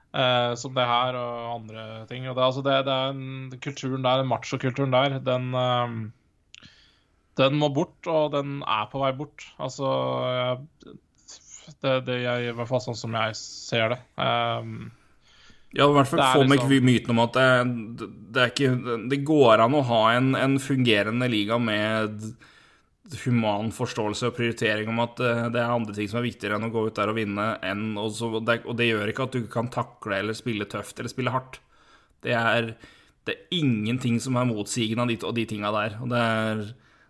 Eh, 0.09 0.55
som 0.57 0.73
det 0.73 0.87
her 0.89 1.17
og 1.21 1.49
andre 1.59 1.83
ting. 2.09 2.29
Og 2.29 2.37
det, 2.37 2.45
altså, 2.45 2.63
det, 2.65 2.79
det 2.87 2.95
er 2.95 3.11
en, 3.13 3.59
kulturen 3.61 4.07
der, 4.07 4.25
machokulturen 4.25 4.95
der, 4.95 5.19
den 5.21 5.51
uh, 5.53 5.99
Den 7.39 7.59
må 7.61 7.69
bort, 7.71 8.07
og 8.09 8.33
den 8.33 8.63
er 8.65 8.89
på 8.91 9.03
vei 9.03 9.13
bort. 9.13 9.45
Altså 9.61 9.91
jeg, 10.35 10.95
det, 11.85 11.93
det 12.07 12.23
er 12.25 12.49
i 12.49 12.55
hvert 12.57 12.71
fall 12.71 12.83
sånn 12.83 12.97
som 12.99 13.15
jeg 13.15 13.37
ser 13.39 13.93
det. 13.95 14.01
Um, 14.17 14.89
Ja, 15.77 15.85
i 15.85 15.93
hvert 15.93 16.09
fall 16.09 16.25
få 16.25 16.47
liksom- 16.49 16.85
myten 16.89 17.13
om 17.13 17.19
at 17.27 17.35
det, 17.37 18.09
det 18.33 18.41
er 18.41 18.53
ikke 18.55 19.09
Det 19.13 19.19
går 19.29 19.61
an 19.61 19.77
å 19.77 19.85
ha 19.85 19.99
en, 20.17 20.31
en 20.35 20.57
fungerende 20.57 21.29
liga 21.29 21.59
med 21.61 22.23
human 23.25 23.71
forståelse 23.73 24.29
og 24.29 24.37
prioritering 24.37 24.91
om 24.93 25.01
at 25.05 25.21
eh, 25.25 25.47
det 25.55 25.63
er 25.63 25.73
andre 25.73 25.95
ting 25.97 26.11
som 26.11 26.21
er 26.21 26.27
viktigere 26.29 26.59
enn 26.59 26.69
å 26.69 26.73
gå 26.75 26.85
ut 26.89 26.99
der 26.99 27.13
og 27.13 27.17
vinne, 27.19 27.47
enn, 27.65 27.91
og, 28.01 28.13
så, 28.17 28.31
det, 28.45 28.61
og 28.69 28.77
det 28.79 28.91
gjør 28.91 29.13
ikke 29.13 29.29
at 29.29 29.39
du 29.39 29.49
kan 29.53 29.71
takle 29.73 30.21
eller 30.21 30.37
spille 30.37 30.69
tøft 30.69 31.01
eller 31.01 31.13
spille 31.13 31.33
hardt. 31.35 31.61
Det 32.25 32.35
er, 32.37 32.73
det 33.27 33.35
er 33.35 33.57
ingenting 33.61 34.19
som 34.23 34.37
er 34.37 34.49
motsigende 34.51 35.07
av 35.07 35.13
de, 35.13 35.19
av 35.31 35.37
de 35.37 35.47
tinga 35.49 35.73
der. 35.75 35.99
Og 36.03 36.13
det 36.13 36.23
er, 36.25 36.65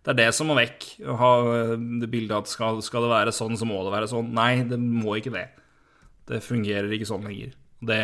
det 0.05 0.14
er 0.14 0.20
det 0.20 0.28
som 0.36 0.51
må 0.51 0.59
vekk. 0.59 0.90
Å 1.09 1.18
ha 1.22 1.32
eh, 1.57 1.74
det 2.03 2.11
bildet 2.12 2.36
at 2.38 2.53
skal, 2.53 2.82
skal 2.84 3.07
det 3.07 3.14
være 3.14 3.34
sånn, 3.34 3.59
så 3.59 3.68
må 3.68 3.80
det 3.86 3.94
være 3.96 4.11
sånn. 4.12 4.30
Nei, 4.36 4.53
det 4.68 4.78
må 4.78 5.18
ikke 5.18 5.34
det. 5.34 5.49
Det 6.28 6.44
fungerer 6.44 6.92
ikke 6.94 7.09
sånn 7.09 7.26
lenger. 7.26 7.57
Det 7.88 8.03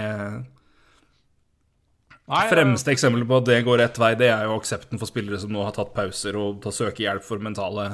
nei, 2.31 2.45
fremste 2.49 2.93
eksempelet 2.95 3.29
på 3.29 3.37
at 3.43 3.49
det 3.51 3.59
går 3.67 3.79
rett 3.83 3.99
vei, 4.01 4.15
det 4.17 4.31
er 4.33 4.45
jo 4.49 4.57
aksepten 4.59 4.99
for 5.01 5.11
spillere 5.11 5.39
som 5.43 5.53
nå 5.53 5.65
har 5.67 5.75
tatt 5.77 5.93
pauser 5.97 6.37
og 6.41 6.63
tar 6.65 6.73
søker 6.73 7.05
hjelp 7.05 7.25
for 7.27 7.39
mentale 7.45 7.91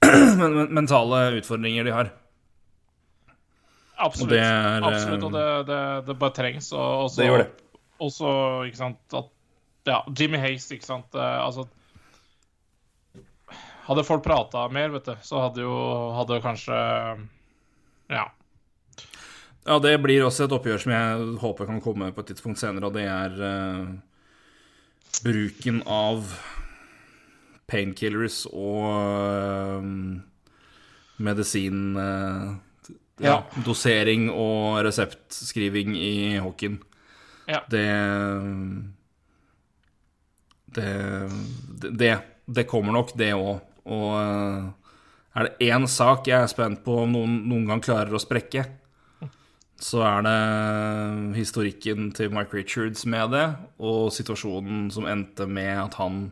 men- 0.40 0.54
men- 0.56 0.70
mentale 0.80 1.18
utfordringer 1.40 1.84
de 1.84 1.92
har. 1.92 2.10
Absolutt. 4.00 4.30
Og 4.30 4.32
det 4.32 4.40
er, 4.40 4.86
absolutt, 4.88 5.24
og 5.28 5.32
det, 5.34 5.44
det, 5.68 5.80
det 6.06 6.14
bare 6.22 6.32
trengs. 6.38 6.70
Og, 6.72 7.10
så, 7.12 7.20
Det 7.20 7.26
gjør 7.28 7.42
det. 7.42 7.50
Og 8.00 8.12
så, 8.14 8.30
ikke 8.70 8.80
sant 8.80 9.18
at, 9.20 9.28
Ja, 9.90 9.98
Jimmy 10.16 10.38
Hayes, 10.40 10.70
ikke 10.72 10.84
sant. 10.88 11.14
eh, 11.14 11.36
Altså 11.44 11.66
Hadde 13.90 14.04
folk 14.06 14.22
prata 14.24 14.62
mer, 14.72 14.88
vet 14.94 15.04
du, 15.08 15.14
så 15.26 15.40
hadde 15.42 15.64
jo 15.64 15.72
hadde 16.16 16.40
kanskje 16.44 16.76
Ja. 18.12 18.24
Ja, 19.66 19.76
det 19.82 19.92
blir 20.00 20.24
også 20.24 20.46
et 20.46 20.54
oppgjør 20.56 20.80
som 20.80 20.94
jeg 20.94 21.26
håper 21.42 21.68
kan 21.68 21.82
komme 21.84 22.08
på 22.14 22.22
et 22.22 22.32
tidspunkt 22.32 22.60
senere, 22.60 22.88
og 22.88 22.96
det 22.96 23.04
er 23.04 23.34
uh, 23.36 23.90
bruken 25.24 25.82
av 25.84 26.32
painkillers 27.70 28.46
og 28.50 28.86
uh, 28.88 29.90
medisin 31.20 31.92
uh, 31.98 32.56
ja, 33.20 33.34
Ja. 33.34 33.36
Dosering 33.66 34.30
og 34.32 34.80
reseptskriving 34.86 35.92
i 35.98 36.38
hockeyen. 36.40 36.78
Ja. 37.50 37.60
Det 37.68 37.84
det, 40.70 40.88
det, 41.98 42.14
det 42.46 42.64
kommer 42.70 42.94
nok, 42.96 43.12
det 43.18 43.34
òg. 43.36 43.58
Og 43.90 44.14
er 45.36 45.46
det 45.46 45.68
én 45.68 45.84
sak 45.90 46.30
jeg 46.30 46.38
er 46.46 46.48
spent 46.48 46.80
på 46.86 47.02
om 47.02 47.12
noen 47.12 47.40
noen 47.50 47.66
gang 47.68 47.82
klarer 47.84 48.16
å 48.16 48.22
sprekke, 48.22 48.64
så 49.80 50.02
er 50.04 50.24
det 50.26 50.36
historikken 51.38 52.10
til 52.16 52.32
Mike 52.34 52.52
Richards 52.56 53.06
med 53.08 53.32
det, 53.32 53.46
og 53.80 54.10
situasjonen 54.12 54.90
som 54.92 55.08
endte 55.08 55.46
med 55.48 55.72
at 55.86 55.96
han 56.00 56.26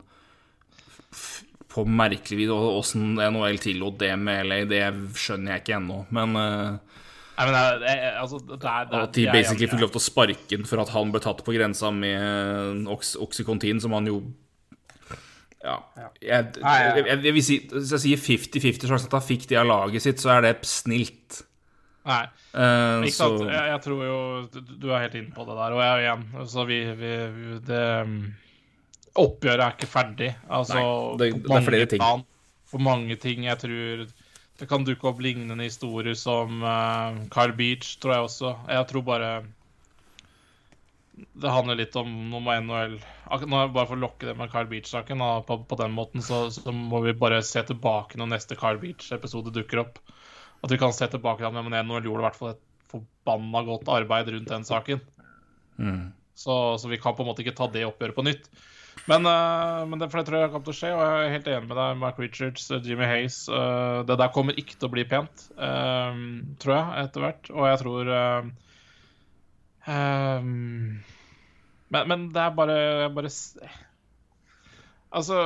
på 1.68 1.84
merkelig 1.88 2.42
vis 2.42 2.52
åssen 2.52 3.16
NHL 3.16 3.60
tillot 3.62 3.98
det 4.00 4.12
med 4.20 4.48
LA, 4.48 4.62
det 4.68 4.82
skjønner 5.16 5.54
jeg 5.54 5.64
ikke 5.64 5.78
ennå. 5.78 6.02
Men 6.14 6.36
eh, 6.40 6.98
Nei, 7.38 7.46
men 7.46 7.54
det, 7.54 7.64
det, 7.84 7.94
altså, 8.18 8.40
det 8.42 8.56
er, 8.58 8.86
det 8.90 9.00
at 9.00 9.14
de 9.14 9.24
basically 9.30 9.68
fikk 9.70 9.82
lov 9.84 9.92
til 9.94 10.00
å 10.00 10.02
sparke 10.02 10.56
ham 10.56 10.64
for 10.66 10.82
at 10.82 10.90
han 10.90 11.12
ble 11.14 11.20
tatt 11.22 11.44
på 11.46 11.54
grensa 11.54 11.92
med 11.94 12.88
Ox 12.90 13.14
Oxycontin, 13.20 13.78
som 13.84 13.94
han 13.94 14.10
jo 14.10 14.20
Ja. 15.62 15.76
Jeg, 16.22 16.50
jeg, 16.58 17.04
jeg, 17.06 17.20
jeg 17.26 17.34
vil 17.34 17.44
si 17.44 17.56
Hvis 17.70 17.92
jeg 17.94 18.02
sier 18.04 18.20
50-50 18.22 18.90
sjanse 18.90 19.08
at 19.08 19.14
han 19.14 19.24
fikk 19.26 19.46
det 19.50 19.60
av 19.60 19.70
laget 19.70 20.02
sitt, 20.02 20.18
så 20.22 20.34
er 20.34 20.48
det 20.48 20.52
snilt. 20.66 21.44
Nei. 22.08 22.24
Eh, 22.54 23.02
Ikke 23.04 23.12
sant? 23.12 23.42
så 23.42 23.48
Jeg, 23.50 23.64
jeg 23.74 23.80
tror 23.84 24.04
jo 24.06 24.18
du, 24.80 24.86
er 24.90 25.02
helt 25.04 25.16
inne 25.20 25.34
på 25.36 25.44
det 25.48 25.56
der, 25.58 25.74
og 25.76 25.82
jeg 25.84 26.04
igjen. 26.06 26.22
Så 26.48 26.64
vi, 26.68 26.78
vi, 26.96 27.10
vi 27.34 27.58
det 27.68 27.82
um, 28.06 28.14
Oppgjøret 29.18 29.64
er 29.66 29.74
ikke 29.76 29.90
ferdig. 29.90 30.30
Altså, 30.48 30.78
Nei, 30.78 31.16
det- 31.18 31.42
det 31.44 31.56
er 31.58 31.66
flere 31.66 31.86
ting. 31.90 31.98
plan, 32.00 32.24
For 32.70 32.78
mange 32.78 33.16
ting. 33.20 33.44
Jeg 33.44 33.58
tror 33.58 34.06
det 34.58 34.66
kan 34.68 34.84
dukke 34.84 35.06
opp 35.12 35.20
lignende 35.22 35.62
historier 35.62 36.14
som 36.18 36.62
uh, 36.64 37.14
Carl 37.30 37.52
Beach, 37.58 37.96
tror 38.00 38.14
jeg 38.16 38.26
også. 38.28 38.56
Jeg 38.68 38.88
tror 38.90 39.02
bare 39.06 39.30
det 41.38 41.50
handler 41.50 41.74
litt 41.78 41.96
om 41.98 42.10
Nå 42.30 42.38
må 42.42 42.54
NHL 42.62 42.92
Bare 43.50 43.86
for 43.88 43.96
å 43.96 44.00
lokke 44.00 44.28
det 44.28 44.36
med 44.38 44.50
Carl 44.52 44.68
Beach-saken 44.70 45.18
på, 45.48 45.56
på 45.68 45.78
den 45.80 45.92
måten, 45.92 46.22
så, 46.24 46.44
så 46.54 46.72
må 46.72 47.00
vi 47.04 47.12
bare 47.18 47.42
se 47.44 47.62
tilbake 47.66 48.16
når 48.20 48.30
neste 48.32 48.56
Carl 48.58 48.78
Beach-episode 48.80 49.52
dukker 49.52 49.82
opp. 49.82 49.98
At 50.64 50.72
vi 50.72 50.78
kan 50.80 50.94
se 50.94 51.06
tilbake 51.10 51.42
til 51.42 51.48
at 51.50 51.68
NHL 51.68 52.06
gjorde 52.06 52.22
i 52.22 52.26
hvert 52.26 52.38
fall 52.38 52.54
et 52.54 52.64
forbanna 52.88 53.62
godt 53.66 53.90
arbeid 53.92 54.32
rundt 54.34 54.54
den 54.54 54.64
saken. 54.66 55.04
mm. 55.76 56.06
Så, 56.38 56.78
så 56.78 56.86
vi 56.86 57.00
kan 57.02 57.16
på 57.18 57.24
en 57.24 57.32
måte 57.32 57.42
ikke 57.42 57.56
ta 57.58 57.66
det 57.66 57.82
oppgjøret 57.82 58.14
på 58.14 58.22
nytt. 58.22 58.44
Men, 59.10 59.26
uh, 59.26 59.82
men 59.88 59.98
det, 59.98 60.06
for 60.10 60.20
det 60.20 60.28
tror 60.28 60.42
jeg 60.42 60.50
kommer 60.52 60.66
til 60.68 60.74
å 60.74 60.78
skje, 60.78 60.90
og 60.94 61.02
jeg 61.02 61.24
er 61.24 61.32
helt 61.34 61.48
enig 61.50 61.68
med 61.70 61.78
deg, 61.80 61.98
Mark 61.98 62.18
Richards, 62.22 62.68
eh, 62.70 62.82
Jimmy 62.84 63.06
Hayes. 63.08 63.40
Uh, 63.50 64.06
det 64.06 64.18
der 64.20 64.30
kommer 64.34 64.58
ikke 64.58 64.76
til 64.76 64.86
å 64.86 64.92
bli 64.92 65.04
pent, 65.08 65.46
uh, 65.58 66.14
tror 66.62 66.74
jeg, 66.76 67.04
etter 67.04 67.26
hvert. 67.26 67.50
Og 67.54 67.68
jeg 67.70 67.82
tror 67.84 68.12
men, 71.88 72.02
men 72.10 72.26
det 72.34 72.42
er 72.42 72.56
bare, 72.58 72.80
bare 73.16 73.30
Altså, 75.18 75.40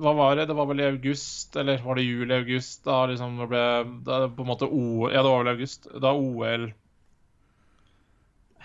hva 0.00 0.14
var 0.16 0.38
det? 0.38 0.48
Det 0.50 0.56
var 0.56 0.68
vel 0.70 0.80
i 0.80 0.88
august, 0.88 1.56
eller 1.60 1.82
var 1.84 1.98
det 1.98 2.06
juli-august? 2.06 2.82
Da 2.86 3.02
liksom 3.10 3.36
det 3.42 3.50
ble 3.52 3.62
da 4.06 4.24
på 4.32 4.44
en 4.44 4.50
måte 4.50 4.68
OL 4.68 5.12
Ja, 5.12 5.22
det 5.22 5.30
var 5.30 5.44
vel 5.44 5.52
i 5.52 5.56
august. 5.58 5.88
Da 6.02 6.14
OL 6.16 6.70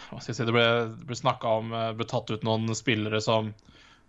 hva 0.10 0.18
skal 0.18 0.32
jeg 0.32 0.40
si, 0.40 0.48
Det 0.48 0.56
ble, 0.56 0.66
det 0.98 1.06
ble 1.08 1.18
snakka 1.18 1.52
om 1.62 1.76
Det 1.76 1.98
ble 2.00 2.08
tatt 2.10 2.32
ut 2.34 2.48
noen 2.48 2.72
spillere 2.78 3.22
som 3.24 3.52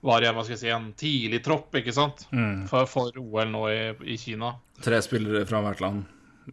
var 0.02 0.24
i 0.24 0.30
hva 0.34 0.42
skal 0.42 0.56
jeg 0.56 0.62
si, 0.64 0.70
en 0.74 0.88
tidlig 0.98 1.38
tropp 1.46 1.76
ikke 1.78 1.92
sant? 1.94 2.24
Mm. 2.34 2.64
For, 2.70 2.88
for 2.90 3.18
OL 3.20 3.52
nå 3.52 3.60
i, 3.70 3.76
i 4.10 4.16
Kina. 4.18 4.56
Tre 4.82 4.98
spillere 5.04 5.44
fra 5.46 5.60
hvert 5.62 5.82
land. 5.84 6.08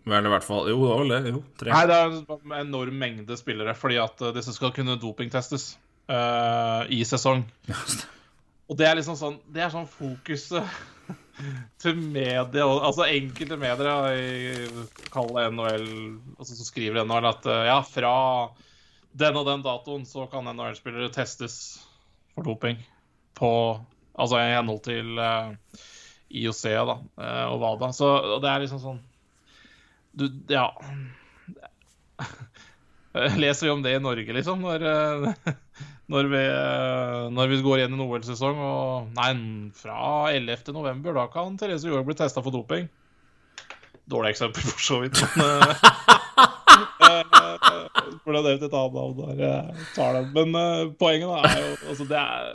Vel, 0.06 0.28
i 0.28 0.32
hvert 0.36 0.46
fall 0.46 0.70
Jo, 0.70 0.78
det 0.84 0.92
var 0.92 1.02
vel 1.02 1.14
det. 1.16 1.34
Jo, 1.34 1.42
tre. 1.58 1.74
Nei, 1.74 1.82
det 1.90 1.98
er 1.98 2.14
en 2.14 2.54
enorm 2.60 3.00
mengde 3.02 3.38
spillere, 3.40 3.74
fordi 3.78 3.98
at 4.02 4.22
eh, 4.22 4.36
disse 4.38 4.54
skal 4.54 4.74
kunne 4.76 5.00
dopingtestes 5.02 5.72
uh, 6.12 6.86
i 6.94 7.02
sesong. 7.10 7.42
Og 8.70 8.78
det 8.78 8.86
er 8.86 8.98
liksom 9.00 9.18
sånn 9.18 9.40
Det 9.50 9.64
er 9.66 9.72
sånn 9.74 9.88
fokuset 9.90 10.64
til 11.82 11.96
media, 11.98 12.66
og- 12.68 12.84
altså 12.86 13.08
enkelte 13.10 13.58
medier 13.58 14.88
Kall 15.14 15.32
det 15.34 15.48
NHL, 15.56 15.88
altså 16.38 16.54
som 16.56 16.68
skriver 16.68 17.02
NHL, 17.04 17.30
at 17.32 17.48
eh, 17.50 17.66
ja, 17.72 17.80
fra 17.82 18.16
den 19.20 19.38
og 19.40 19.48
den 19.48 19.64
datoen 19.66 20.04
så 20.06 20.28
kan 20.30 20.46
NHL-spillere 20.52 21.10
testes 21.14 21.56
for 22.36 22.46
doping 22.46 22.78
på 23.40 23.50
Altså 24.20 24.36
i 24.36 24.52
henhold 24.52 24.82
til 24.84 25.16
uh, 25.16 25.54
IOC 26.30 26.64
da, 26.90 26.96
uh, 27.00 27.46
og 27.54 27.62
WADA. 27.62 27.88
Så 27.96 28.10
det 28.44 28.50
er 28.52 28.60
liksom 28.66 28.82
sånn 28.84 28.98
Du, 30.12 30.26
ja 30.52 30.66
Leser 33.40 33.66
vi 33.68 33.72
om 33.72 33.82
det 33.86 33.96
i 33.96 34.02
Norge, 34.04 34.34
liksom? 34.36 34.62
Når, 34.62 34.84
eh, 34.86 35.54
når, 36.10 36.30
vi, 36.32 36.42
eh, 36.42 37.28
når 37.36 37.52
vi 37.52 37.60
går 37.66 37.84
inn 37.84 37.94
i 37.94 37.98
en 37.98 38.06
OL-sesong 38.06 38.58
og 38.66 39.12
Nei, 39.18 39.30
fra 39.78 40.00
11. 40.34 40.74
november, 40.76 41.16
da 41.18 41.28
kan 41.34 41.58
Therese 41.60 41.90
Johaug 41.90 42.08
bli 42.10 42.18
testa 42.18 42.44
for 42.46 42.56
doping. 42.56 42.90
Dårlig 44.10 44.34
eksempel, 44.34 44.66
for 44.66 44.82
så 44.82 45.00
vidt. 45.04 45.22
Men 45.38 45.64
eh, 45.70 45.86
eh, 47.10 47.56
Burde 48.26 48.42
ha 48.42 48.46
nevnt 48.46 48.66
et 48.66 48.74
annet 48.74 48.98
navn 48.98 49.38
der 49.38 49.86
tar 49.94 50.18
den. 50.18 50.30
Men 50.34 50.58
uh, 50.58 50.92
poenget 51.00 51.30
da 51.30 51.54
er 51.54 51.62
jo 51.62 51.72
Altså, 51.92 52.06
det 52.10 52.20
er 52.20 52.50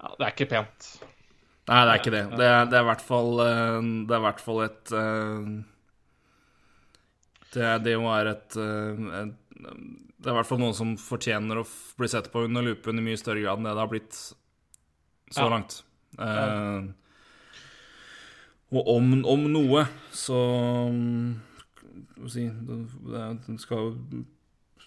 ja, 0.00 0.12
Det 0.16 0.24
er 0.26 0.34
ikke 0.34 0.50
pent. 0.54 0.92
Nei, 1.70 1.82
det 1.86 1.90
er 1.90 2.00
ikke 2.00 2.14
det. 2.14 2.22
Det 2.38 2.46
er, 2.46 2.64
det 2.70 2.78
er 2.78 2.82
i 2.82 2.88
hvert 2.88 3.04
fall 3.04 3.42
eh, 3.44 3.76
Det 4.08 4.16
er 4.16 4.22
i 4.22 4.26
hvert 4.26 4.42
fall 4.42 4.64
et 4.64 4.94
eh, 5.00 5.50
Det, 7.54 7.68
det 7.84 7.98
må 8.00 8.10
være 8.10 8.34
et, 8.34 8.56
eh, 8.58 9.04
et 9.20 9.36
Det 9.60 10.28
er 10.28 10.32
i 10.32 10.36
hvert 10.38 10.48
fall 10.48 10.60
noen 10.62 10.76
som 10.76 10.94
fortjener 11.00 11.60
å 11.60 11.66
bli 11.98 12.08
sett 12.10 12.30
på 12.32 12.44
under 12.48 12.64
lupen 12.64 12.98
i 13.00 13.04
mye 13.04 13.20
større 13.20 13.42
grad 13.44 13.60
enn 13.60 13.68
det 13.68 13.74
det 13.76 13.84
har 13.84 13.92
blitt 13.92 14.18
så 15.30 15.44
Ja. 15.44 15.48
langt. 15.52 15.82
Eh, 16.18 16.88
og 18.70 18.88
om, 18.96 19.12
om 19.26 19.46
noe, 19.50 19.84
så 20.14 20.36
mm, 20.90 21.40
si 22.30 22.44
det, 22.50 23.58
skal 23.62 23.78
jo 23.88 24.24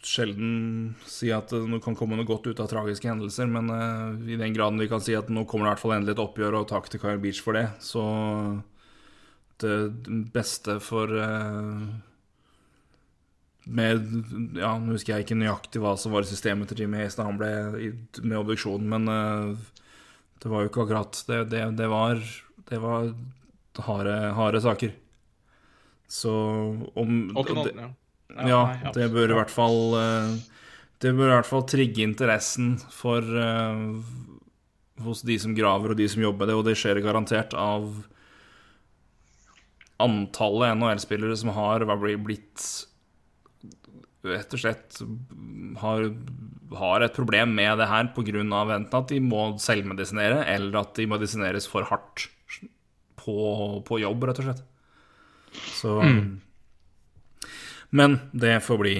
sjelden 0.03 0.95
si 1.07 1.29
at 1.31 1.51
det 1.51 1.79
kan 1.83 1.95
komme 1.95 2.17
noe 2.19 2.27
godt 2.27 2.47
ut 2.51 2.59
av 2.59 2.67
tragiske 2.71 3.07
hendelser, 3.07 3.47
men 3.47 3.69
eh, 3.71 4.33
i 4.35 4.39
den 4.39 4.55
graden 4.55 4.79
vi 4.79 4.89
kan 4.91 5.03
si 5.03 5.15
at 5.15 5.31
nå 5.31 5.45
kommer 5.47 5.65
det 5.65 5.69
i 5.69 5.73
hvert 5.73 5.83
fall 5.83 5.95
endelig 5.97 6.15
et 6.17 6.23
oppgjør, 6.25 6.59
og 6.59 6.67
takk 6.71 6.89
til 6.91 6.99
Kyle 7.03 7.21
Beach 7.23 7.39
for 7.43 7.55
det, 7.59 7.69
så 7.83 8.03
det 9.63 9.77
beste 10.33 10.79
for 10.83 11.11
eh, 11.15 11.85
med, 13.63 14.07
ja, 14.59 14.73
Nå 14.79 14.97
husker 14.97 15.15
jeg 15.15 15.25
ikke 15.25 15.37
nøyaktig 15.39 15.81
hva 15.83 15.93
som 15.99 16.15
var 16.15 16.27
systemet 16.27 16.71
til 16.71 16.83
Jimmy 16.83 16.99
Hayes 16.99 17.15
da 17.15 17.27
han 17.27 17.39
ble 17.39 17.51
i, 17.79 17.91
med 18.23 18.39
obduksjonen, 18.41 18.89
men 18.91 19.07
uh, 19.07 19.53
det 20.43 20.51
var 20.51 20.63
jo 20.63 20.71
ikke 20.71 20.83
akkurat 20.83 21.21
Det, 21.29 21.39
det, 21.53 21.63
det 21.79 21.87
var, 21.91 22.19
det 22.69 22.81
var 22.83 23.13
harde, 23.87 24.17
harde 24.35 24.61
saker. 24.63 24.91
Så 26.11 26.33
om 26.99 27.13
det, 27.33 27.73
ja, 28.49 28.61
det 28.93 29.09
bør 29.13 29.31
i 29.31 29.37
hvert 29.37 29.53
fall 29.53 29.95
uh, 29.95 30.35
Det 31.01 31.13
bør 31.15 31.31
i 31.31 31.35
hvert 31.37 31.49
fall 31.49 31.65
trigge 31.69 32.03
interessen 32.05 32.75
for 32.93 33.23
uh, 33.23 34.03
hos 35.03 35.23
de 35.25 35.39
som 35.41 35.55
graver 35.57 35.93
og 35.93 35.97
de 35.99 36.07
som 36.11 36.21
jobber 36.21 36.49
det, 36.49 36.57
og 36.57 36.67
det 36.67 36.75
skjer 36.77 37.01
garantert 37.01 37.55
av 37.57 38.03
antallet 40.03 40.75
NHL-spillere 40.75 41.37
som 41.39 41.53
har 41.55 41.85
blitt 42.21 42.65
rett 44.23 44.55
og 44.55 44.61
slett 44.61 45.01
har, 45.81 46.05
har 46.79 47.05
et 47.05 47.15
problem 47.15 47.55
med 47.57 47.77
det 47.81 47.89
her 47.91 48.11
pga. 48.15 48.43
enten 48.43 48.99
at 48.99 49.09
de 49.11 49.19
må 49.19 49.57
selvmedisinere, 49.59 50.45
eller 50.47 50.79
at 50.79 50.95
de 50.95 51.07
medisineres 51.07 51.67
for 51.67 51.83
hardt 51.83 52.29
på, 53.19 53.83
på 53.85 53.99
jobb, 53.99 54.23
rett 54.23 54.39
og 54.39 54.49
slett. 54.49 54.63
Så 55.75 55.99
Men 57.93 58.19
det 58.31 58.63
får 58.65 58.77
bli 58.81 58.95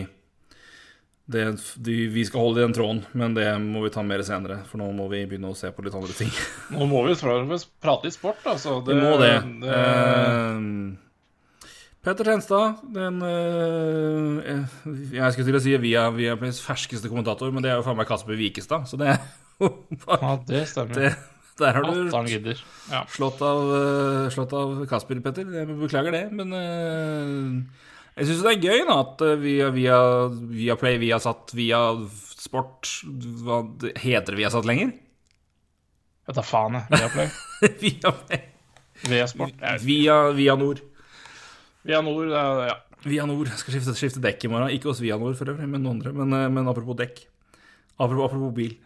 det, 1.25 1.57
de, 1.75 1.93
Vi 2.11 2.25
skal 2.27 2.43
holde 2.43 2.59
i 2.59 2.65
den 2.65 2.75
tråden, 2.75 3.05
men 3.11 3.33
det 3.33 3.47
må 3.63 3.81
vi 3.85 3.91
ta 3.93 4.03
mer 4.03 4.21
senere. 4.27 4.59
For 4.67 4.81
nå 4.81 4.89
må 4.91 5.07
vi 5.11 5.23
begynne 5.25 5.53
å 5.53 5.57
se 5.57 5.71
på 5.71 5.85
litt 5.85 5.95
andre 5.95 6.13
ting. 6.17 6.29
Nå 6.75 6.85
må 6.91 7.05
vi 7.07 7.15
prate 7.15 8.09
litt 8.09 8.17
sport, 8.17 8.43
altså. 8.43 8.81
Vi 8.83 8.97
må 8.99 9.15
det. 9.21 9.37
Eh, 9.39 10.59
Petter 12.03 12.27
Tjenstad, 12.27 12.81
den 12.91 13.21
eh, 13.23 14.65
Jeg 15.15 15.31
skulle 15.31 15.45
til 15.47 15.55
å 15.55 15.61
si 15.63 15.75
via, 15.79 16.09
Viaplays 16.11 16.59
ferskeste 16.63 17.07
kommentator, 17.11 17.53
men 17.55 17.63
det 17.63 17.71
er 17.71 17.77
jo 17.79 17.85
faen 17.85 17.95
meg 17.99 18.09
Kasper 18.09 18.35
Wikestad, 18.35 18.89
så 18.91 18.99
det 18.99 19.13
er 19.13 19.21
jo 19.61 19.69
Ja, 20.09 20.33
det 20.49 20.65
stemmer. 20.67 20.97
det, 20.99 21.13
Der 21.61 21.77
har 21.77 21.87
du. 21.87 22.51
Ja. 22.91 23.05
slått 23.07 23.39
av, 23.45 23.63
eh, 23.77 24.27
slått 24.35 24.51
av 24.57 24.83
Kasper, 24.91 25.21
Petter. 25.23 25.47
Jeg 25.47 25.79
beklager 25.79 26.11
det, 26.11 26.23
men 26.35 26.51
eh, 26.59 27.81
jeg 28.17 28.27
syns 28.33 28.43
det 28.43 28.51
er 28.57 28.67
gøy 28.67 28.83
nå 28.89 28.99
at 28.99 29.23
eh, 29.23 29.37
via, 29.39 29.71
via, 29.71 29.99
via 30.27 30.75
Play, 30.75 30.99
via 30.99 31.21
Satt, 31.23 31.55
via 31.55 31.85
Sport 32.43 32.89
hva, 33.45 33.63
Heter 33.95 34.33
det 34.35 34.41
Viasat 34.43 34.67
lenger? 34.67 34.91
Vet 36.27 36.35
da 36.35 36.43
faen, 36.43 36.81
jeg. 36.81 36.99
Viaplay. 36.99 37.31
via, 37.79 38.11
Play. 38.25 38.49
Via 39.07 39.25
Sport. 39.27 39.55
Via, 39.83 40.17
via 40.35 40.53
Nord. 40.59 40.83
Via 41.85 42.01
Nord, 42.01 42.31
er- 42.31 42.67
ja. 42.69 42.75
Via 43.03 43.25
Nord. 43.27 43.47
Skal 43.59 43.73
skifte, 43.75 43.93
skifte 43.99 44.21
dekk 44.23 44.45
i 44.45 44.51
morgen. 44.51 44.71
Ikke 44.71 44.87
hos 44.91 45.01
Via 45.03 45.17
Nord 45.19 45.35
for 45.35 45.45
øvrig, 45.51 45.67
men 45.67 45.83
noen 45.83 45.97
andre. 45.99 46.13
Men, 46.13 46.33
eh, 46.33 46.49
men 46.49 46.67
apropos 46.71 46.95
dekk. 46.95 47.25
Apropos, 47.99 48.29
apropos 48.31 48.53
bil. 48.55 48.77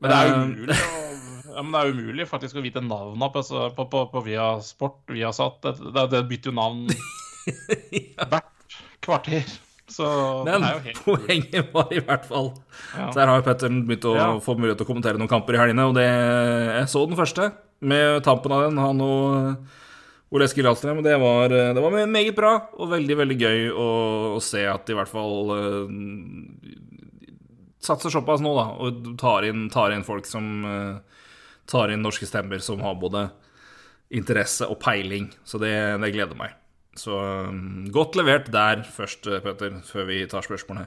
Men 0.00 0.10
det 0.10 0.16
er 0.16 0.26
Eh, 0.26 0.44
umulig 0.44 0.76
å 0.76 1.56
ja, 1.56 1.62
men 1.64 1.72
det 1.72 1.80
er 1.80 1.92
umulig 1.96 2.26
faktisk 2.28 2.56
å 2.58 2.62
vite 2.62 2.82
navnet 2.84 3.32
på, 3.32 3.40
altså, 3.40 3.74
på, 3.74 3.86
på, 3.88 4.10
på 4.12 4.22
Via 4.26 4.60
Sport, 4.60 5.06
Viasat. 5.08 5.62
Det, 5.62 5.92
det, 5.94 6.10
det 6.12 6.20
bytter 6.28 6.50
jo 6.52 6.56
navn 6.58 6.86
hvert 8.30 8.50
kvarter. 9.00 9.46
Så 9.88 10.04
Men 10.44 10.60
det 10.60 10.68
er 10.68 10.74
jo 10.74 10.84
helt 10.88 11.02
poenget 11.06 11.68
var 11.72 11.92
i 11.94 12.00
hvert 12.02 12.24
fall 12.26 12.48
Ja. 12.96 13.06
her 13.14 13.26
har 13.30 13.36
jo 13.38 13.44
Petter 13.46 13.68
begynt 13.70 14.04
å 14.10 14.14
Ja. 14.16 14.26
få 14.42 14.56
mulighet 14.58 14.78
til 14.80 14.86
å 14.86 14.88
kommentere 14.90 15.16
noen 15.16 15.30
kamper 15.30 15.54
i 15.54 15.60
helgene, 15.62 15.86
og 15.86 15.94
det 15.94 16.06
Jeg 16.10 16.88
så 16.90 17.06
den 17.06 17.16
første, 17.16 17.52
med 17.80 18.22
tampen 18.26 18.52
av 18.52 18.64
den, 18.66 18.76
han 18.82 19.00
og 19.00 19.56
Ole 20.34 20.48
Eskil 20.48 20.66
Ahlstrøm. 20.66 21.04
Det 21.06 21.14
var, 21.22 21.52
det 21.52 21.82
var 21.82 21.98
meget 22.10 22.34
bra, 22.34 22.54
og 22.74 22.90
veldig, 22.90 23.16
veldig 23.20 23.36
gøy 23.38 23.68
å, 23.70 23.88
å 24.36 24.40
se 24.42 24.64
at 24.66 24.86
de 24.88 24.94
i 24.94 24.98
hvert 24.98 25.12
fall 25.12 25.52
uh, 25.54 25.86
satser 27.86 28.10
såpass 28.10 28.42
nå, 28.42 28.54
da, 28.56 28.66
og 28.82 29.12
tar 29.20 29.46
inn, 29.46 29.68
tar 29.72 29.94
inn 29.94 30.06
folk 30.06 30.26
som 30.28 30.66
uh, 30.66 31.22
Tar 31.66 31.90
inn 31.90 32.04
norske 32.04 32.26
stemmer 32.28 32.60
som 32.62 32.78
har 32.78 32.94
både 32.94 33.24
interesse 34.14 34.66
og 34.70 34.78
peiling. 34.78 35.32
Så 35.42 35.58
det, 35.58 35.74
det 35.98 36.12
gleder 36.14 36.38
meg. 36.38 36.54
Så 36.96 37.18
um, 37.18 37.88
godt 37.92 38.16
levert 38.16 38.52
der 38.54 38.84
først, 38.86 39.26
eh, 39.26 39.42
Petter, 39.44 39.80
før 39.84 40.06
vi 40.08 40.22
tar 40.30 40.46
spørsmålene. 40.46 40.86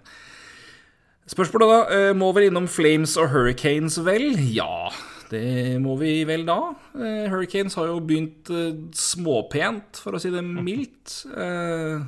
Spørsmålet 1.29 1.69
da, 1.69 1.81
uh, 1.91 2.13
må 2.17 2.31
vel 2.33 2.47
innom 2.47 2.69
Flames 2.71 3.17
og 3.19 3.29
Hurricanes, 3.33 3.99
vel? 4.07 4.31
Ja, 4.55 4.87
det 5.29 5.77
må 5.81 5.93
vi 5.99 6.23
vel 6.25 6.45
da. 6.47 6.57
Eh, 6.97 7.27
Hurricanes 7.29 7.75
har 7.77 7.89
jo 7.91 7.99
begynt 8.01 8.49
eh, 8.49 8.71
småpent, 8.97 9.99
for 10.01 10.17
å 10.17 10.21
si 10.21 10.31
det 10.33 10.41
mildt. 10.45 11.19
Eh, 11.35 11.99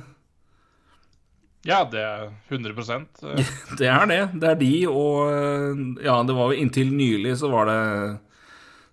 Ja, 1.62 1.84
det 1.86 2.00
er 2.02 2.24
100 2.50 2.74
eh, 2.74 3.50
det 3.78 3.86
er 3.86 4.06
det. 4.10 4.20
Det 4.42 4.48
er 4.50 4.56
de, 4.58 4.72
og 4.90 6.02
ja, 6.02 6.16
det 6.26 6.34
var 6.34 6.50
jo 6.50 6.58
inntil 6.58 6.90
nylig 6.90 7.36
så 7.38 7.50
var 7.52 7.70
det 7.70 7.80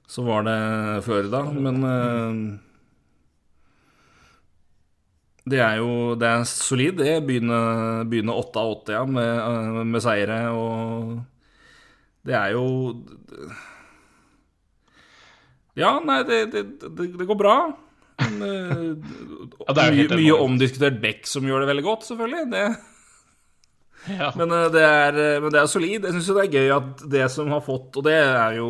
Så 0.10 0.22
var 0.26 0.45
det 0.45 0.60
Florida, 1.06 1.41
men 1.49 1.84
eh, 1.89 2.35
Det 5.49 5.60
er 5.65 5.80
jo 5.81 6.14
Det 6.22 6.30
er 6.30 6.45
solid, 6.45 7.01
det. 7.01 7.15
Begynne, 7.26 8.06
begynne 8.06 8.38
8 8.38 8.61
av 8.61 8.76
8, 8.84 8.93
ja, 8.99 9.03
med, 9.18 9.81
med 9.89 10.06
seire, 10.06 10.39
og 10.53 11.18
Det 12.22 12.38
er 12.38 12.53
jo 12.53 12.68
Ja, 15.80 15.95
nei, 16.03 16.22
det, 16.27 16.39
det, 16.53 16.64
det, 16.84 17.07
det 17.19 17.27
går 17.30 17.39
bra. 17.39 17.56
Men, 18.19 18.39
eh, 18.43 18.85
Ja, 19.68 19.76
det 19.76 19.84
er 19.84 19.97
mye, 19.97 20.22
mye 20.22 20.38
omdiskutert 20.43 21.01
Beck 21.03 21.27
som 21.30 21.47
gjør 21.47 21.64
det 21.64 21.72
veldig 21.72 21.85
godt, 21.85 22.07
selvfølgelig. 22.10 22.47
Det 22.53 22.64
ja. 24.19 24.31
men 24.39 24.56
eh, 24.56 24.69
det 24.73 24.85
er, 24.85 25.19
eh, 25.19 25.38
men 25.43 25.53
det 25.53 25.61
er 25.61 25.72
solid. 25.72 26.07
Jeg 26.07 26.15
syns 26.15 26.31
det 26.35 26.47
er 26.47 26.57
gøy 26.60 26.73
at 26.77 27.06
det 27.15 27.27
som 27.34 27.51
har 27.51 27.64
fått 27.65 27.99
Og 27.99 28.06
det 28.07 28.15
er 28.15 28.60
jo 28.60 28.69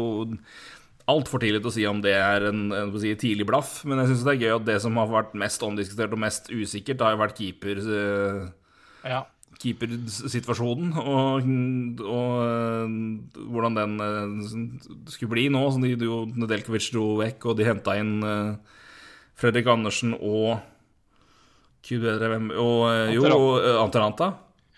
altfor 1.10 1.42
tidlig 1.42 1.64
til 1.64 1.72
å 1.72 1.74
si 1.74 1.86
om 1.90 2.02
det 2.06 2.14
er 2.14 2.44
en, 2.52 2.68
en 2.76 2.94
si, 3.02 3.16
tidlig 3.18 3.48
blaff, 3.50 3.80
men 3.90 3.98
jeg 4.04 4.12
syns 4.12 4.28
det 4.28 4.34
er 4.36 4.44
gøy 4.44 4.52
at 4.60 4.66
det 4.68 4.76
som 4.84 4.98
har 5.02 5.10
vært 5.10 5.32
mest 5.42 5.64
omdiskutert 5.66 6.14
og 6.14 6.22
mest 6.22 6.52
usikkert, 6.54 7.02
har 7.02 7.16
jo 7.16 7.22
vært 7.24 7.40
keeper, 7.40 7.80
ja. 9.10 9.24
Keepersituasjonen. 9.60 10.94
Og, 11.00 11.50
og 12.06 12.34
eh, 12.46 13.46
hvordan 13.52 13.78
den 13.78 13.96
eh, 14.06 14.60
skulle 15.12 15.34
bli 15.34 15.48
nå. 15.54 15.64
Som 15.74 15.86
de, 15.86 15.96
jo, 15.96 16.24
Nedeljkovic 16.40 16.90
dro 16.94 17.14
vekk, 17.22 17.50
og 17.52 17.60
de 17.60 17.68
henta 17.68 17.98
inn 18.00 18.20
eh, 18.26 18.78
Fredrik 19.40 19.70
Andersen 19.72 20.16
og 20.18 20.60
Gud 21.88 22.02
bedre 22.04 22.28
hvem 22.28 22.50
Og 22.60 23.14
jo, 23.16 23.28
Antaranta. 23.80 24.34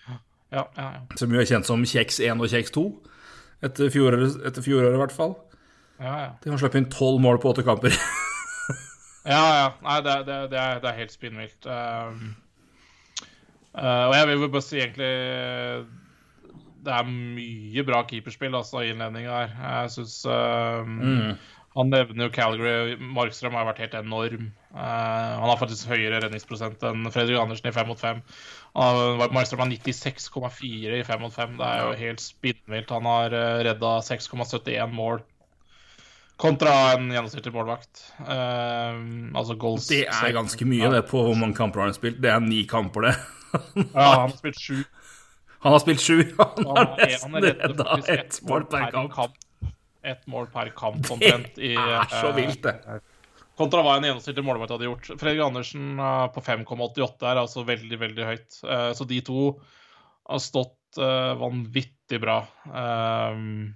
Ja, 0.06 0.18
ja, 0.54 0.66
ja. 0.78 1.00
Som 1.18 1.32
jo 1.34 1.40
er 1.42 1.48
kjent 1.48 1.66
som 1.66 1.82
Kjeks 1.82 2.20
1 2.22 2.38
og 2.38 2.52
Kjeks 2.52 2.74
2. 2.76 2.84
Etter 3.66 3.90
fjoråret, 3.94 4.36
etter 4.46 4.62
fjoråret 4.62 4.94
i 4.94 5.00
hvert 5.00 5.14
fall. 5.14 5.34
ja, 5.98 6.14
ja. 6.26 6.28
De 6.42 6.52
har 6.52 6.62
sluppet 6.62 6.82
inn 6.82 6.92
tolv 6.94 7.18
mål 7.22 7.42
på 7.42 7.50
åtte 7.54 7.66
kamper. 7.66 7.94
Ja, 9.22 9.42
ja. 9.54 9.66
Nei, 9.84 10.00
det, 10.02 10.14
det, 10.26 10.36
det, 10.50 10.58
er, 10.58 10.80
det 10.82 10.88
er 10.90 10.96
helt 10.98 11.12
spinnvilt. 11.14 11.66
Um, 11.66 12.32
uh, 13.76 14.06
og 14.10 14.14
jeg 14.16 14.28
vil 14.28 14.52
bare 14.52 14.64
si 14.64 14.78
egentlig 14.80 15.12
Det 16.82 16.92
er 16.92 17.08
mye 17.08 17.84
bra 17.86 18.02
keeperspill 18.10 18.54
altså, 18.58 18.82
i 18.82 18.92
innledninga 18.92 19.32
her. 19.32 19.56
Jeg 19.82 19.92
syns 19.96 20.16
um, 20.26 21.36
Han 21.76 21.92
nevner 21.92 22.26
jo 22.26 22.34
Calgary. 22.34 22.96
Markstrøm 23.00 23.54
har 23.56 23.68
vært 23.70 23.84
helt 23.84 23.94
enorm. 24.02 24.50
Uh, 24.74 24.80
han 25.38 25.48
har 25.48 25.60
faktisk 25.60 25.92
høyere 25.92 26.20
redningsprosent 26.24 26.82
enn 26.88 27.06
Fredrik 27.14 27.38
Andersen 27.40 27.70
i 27.70 27.74
fem 27.76 27.88
mot 27.88 28.00
fem. 28.00 28.20
Markstrøm 28.74 29.62
har 29.64 29.72
96,4 29.72 30.98
i 30.98 31.04
fem 31.06 31.22
mot 31.22 31.32
fem. 31.32 31.54
Det 31.60 31.68
er 31.68 31.84
jo 31.86 32.00
helt 32.02 32.24
spinnvilt. 32.24 32.92
Han 32.92 33.08
har 33.08 33.36
uh, 33.36 33.60
redda 33.68 33.98
6,71 34.08 34.96
mål. 34.96 35.22
Kontra 36.42 36.72
en 36.96 37.06
gjennomsnittlig 37.12 37.52
målvakt. 37.54 38.02
Uh, 38.18 39.30
altså 39.38 39.54
goals 39.54 39.86
Det 39.86 40.02
er 40.08 40.34
ganske 40.34 40.66
mye, 40.66 40.90
det, 40.90 41.04
på 41.10 41.20
hvor 41.22 41.38
mange 41.38 41.54
kamper 41.54 41.84
han 41.84 41.92
har 41.92 41.98
spilt. 41.98 42.18
Det 42.22 42.32
er 42.32 42.42
ni 42.42 42.64
kamper, 42.68 43.06
det. 43.06 43.14
Ja, 43.74 44.04
han 44.04 44.30
har 44.30 44.36
spilt 44.36 44.60
sju. 44.60 44.82
Han 45.62 45.72
har 45.72 45.78
spilt 45.78 46.00
sju. 46.00 46.34
Han 46.38 46.66
Han 46.66 46.76
har 46.76 46.96
nesten 46.98 47.36
redda 47.42 47.98
ett 48.08 48.42
mål 48.42 48.64
per 48.64 48.90
kamp. 48.90 49.34
Ett 50.02 50.26
mål 50.26 50.46
per 50.50 50.72
kamp 50.76 51.10
omtrent. 51.10 51.58
i, 51.58 51.74
Det 51.74 51.98
er 51.98 52.08
så 52.10 52.28
eh, 52.32 52.34
vilt, 52.34 52.62
det. 52.62 53.00
Kontra 53.56 53.84
hva 53.84 53.98
en 53.98 54.06
gjennomsnittlig 54.08 54.42
målvakt 54.42 54.74
hadde 54.74 54.88
gjort. 54.88 55.12
Fredrik 55.20 55.44
Andersen 55.44 56.00
eh, 56.02 56.24
på 56.34 56.42
5,88 56.42 57.28
er 57.30 57.42
altså 57.44 57.62
veldig, 57.68 58.00
veldig 58.00 58.26
høyt. 58.26 58.58
Eh, 58.66 58.88
så 58.98 59.06
de 59.06 59.20
to 59.26 59.44
har 60.26 60.42
stått 60.42 60.78
vanvittig 60.92 62.18
bra. 62.20 62.42
Um, 62.68 63.72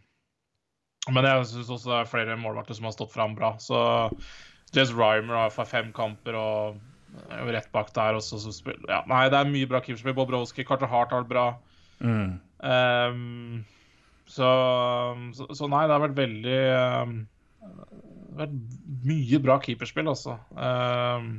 men 1.09 1.25
jeg 1.25 1.47
syns 1.49 1.71
også 1.73 1.89
det 1.89 2.01
er 2.03 2.11
flere 2.11 2.37
målvakter 2.37 2.77
som 2.77 2.91
har 2.91 2.93
stått 2.93 3.15
fram 3.15 3.33
bra. 3.39 3.55
Så 3.63 3.79
Jez 4.77 4.93
Rymer 4.93 5.39
har 5.47 5.69
fem 5.71 5.89
kamper 5.97 6.37
og 6.37 6.83
er 7.31 7.41
jo 7.43 7.55
rett 7.55 7.71
bak 7.75 7.93
der 7.97 8.19
også. 8.19 8.41
Så 8.43 8.75
ja, 8.89 9.03
nei, 9.09 9.27
det 9.33 9.39
er 9.39 9.51
mye 9.51 9.71
bra 9.71 9.81
keeperspill. 9.85 10.17
Bobrovskij, 10.17 10.67
Carter 10.69 10.91
Hart 10.91 11.15
har 11.15 11.25
det 11.25 11.33
bra. 11.33 11.47
Mm. 12.01 12.37
Um, 12.61 13.65
så, 14.27 14.51
så, 15.37 15.49
så 15.55 15.69
nei, 15.71 15.85
det 15.87 15.95
har 15.95 16.03
vært 16.03 16.19
veldig 16.19 16.61
um, 17.07 17.13
Det 17.63 18.41
har 18.41 18.41
vært 18.43 18.55
mye 19.07 19.43
bra 19.45 19.59
keeperspill, 19.63 20.11
altså. 20.13 20.37
Um, 20.53 21.33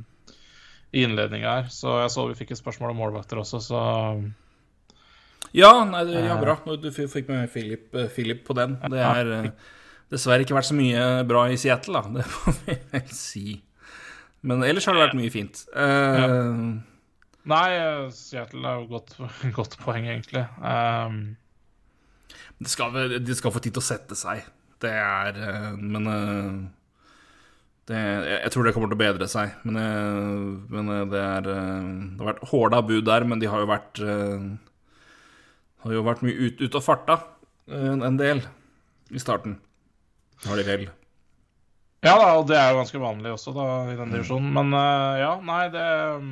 I 0.96 1.06
innledninga 1.08 1.56
her. 1.60 1.72
Så 1.74 2.00
jeg 2.02 2.14
så 2.16 2.28
vi 2.32 2.38
fikk 2.40 2.56
et 2.56 2.62
spørsmål 2.62 2.96
om 2.96 3.02
målvakter 3.04 3.44
også, 3.44 3.62
så 3.64 3.82
Ja, 5.56 5.72
nei, 5.88 6.06
det, 6.10 6.24
ja, 6.28 6.38
bra. 6.42 6.58
Du 6.80 6.90
fikk 6.92 7.30
med 7.32 7.50
Philip, 7.54 7.90
eh, 7.96 8.10
Philip 8.14 8.44
på 8.48 8.56
den. 8.58 8.80
Det 8.92 9.04
har 9.04 9.30
dessverre 10.12 10.44
ikke 10.44 10.56
vært 10.56 10.70
så 10.70 10.76
mye 10.78 11.06
bra 11.28 11.48
i 11.52 11.60
Seattle, 11.60 12.00
da. 12.00 12.12
Det 12.18 12.28
får 12.32 12.60
vi 12.66 12.78
vel 12.94 13.10
si. 13.16 13.48
Men 14.48 14.64
ellers 14.64 14.88
har 14.88 14.96
det 14.96 15.04
vært 15.04 15.18
mye 15.20 15.34
fint. 15.34 15.66
Eh, 15.76 16.62
Nei, 17.48 17.68
eh, 17.80 18.08
Seattle 18.16 18.64
er 18.64 18.82
jo 18.82 18.88
godt, 18.92 19.14
godt 19.58 19.78
poeng, 19.82 20.08
egentlig. 20.08 20.46
Um, 20.60 21.36
de, 22.60 22.72
skal, 22.72 22.96
de 23.24 23.38
skal 23.38 23.54
få 23.56 23.62
tid 23.64 23.76
til 23.76 23.84
å 23.84 23.90
sette 23.90 24.18
seg. 24.20 24.48
Det 24.84 24.92
er 24.94 25.40
eh, 25.42 25.72
Men 25.80 26.10
det, 27.90 27.98
jeg 27.98 28.52
tror 28.54 28.68
det 28.68 28.74
kommer 28.76 28.92
til 28.92 29.00
å 29.00 29.04
bedre 29.04 29.30
seg. 29.32 29.56
Men, 29.68 29.80
men 30.72 30.92
det 31.12 31.24
er 31.24 31.48
Det 31.48 31.58
har 32.20 32.30
vært 32.34 32.46
hårda 32.52 32.84
bud 32.88 33.08
der, 33.08 33.28
men 33.28 33.40
de 33.44 33.50
har 33.52 33.64
jo 33.64 33.72
vært 33.72 34.04
Har 35.84 35.96
jo 35.96 36.04
vært 36.08 36.24
mye 36.26 36.36
ut, 36.36 36.62
ut 36.62 36.78
og 36.78 36.84
farta 36.84 37.22
en, 37.68 38.04
en 38.04 38.20
del 38.20 38.44
i 39.12 39.20
starten. 39.24 39.58
Har 40.46 40.60
de 40.60 40.68
vel. 40.68 40.88
Ja 42.06 42.14
da, 42.20 42.28
og 42.38 42.46
det 42.50 42.58
er 42.60 42.72
jo 42.72 42.80
ganske 42.82 43.00
vanlig 43.02 43.32
også, 43.34 43.54
da, 43.58 43.68
i 43.92 43.98
den 43.98 44.12
divisjonen. 44.14 44.52
Men 44.54 44.74
uh, 44.76 45.18
ja, 45.22 45.32
nei, 45.48 45.64
det 45.74 45.86
um, 46.18 46.32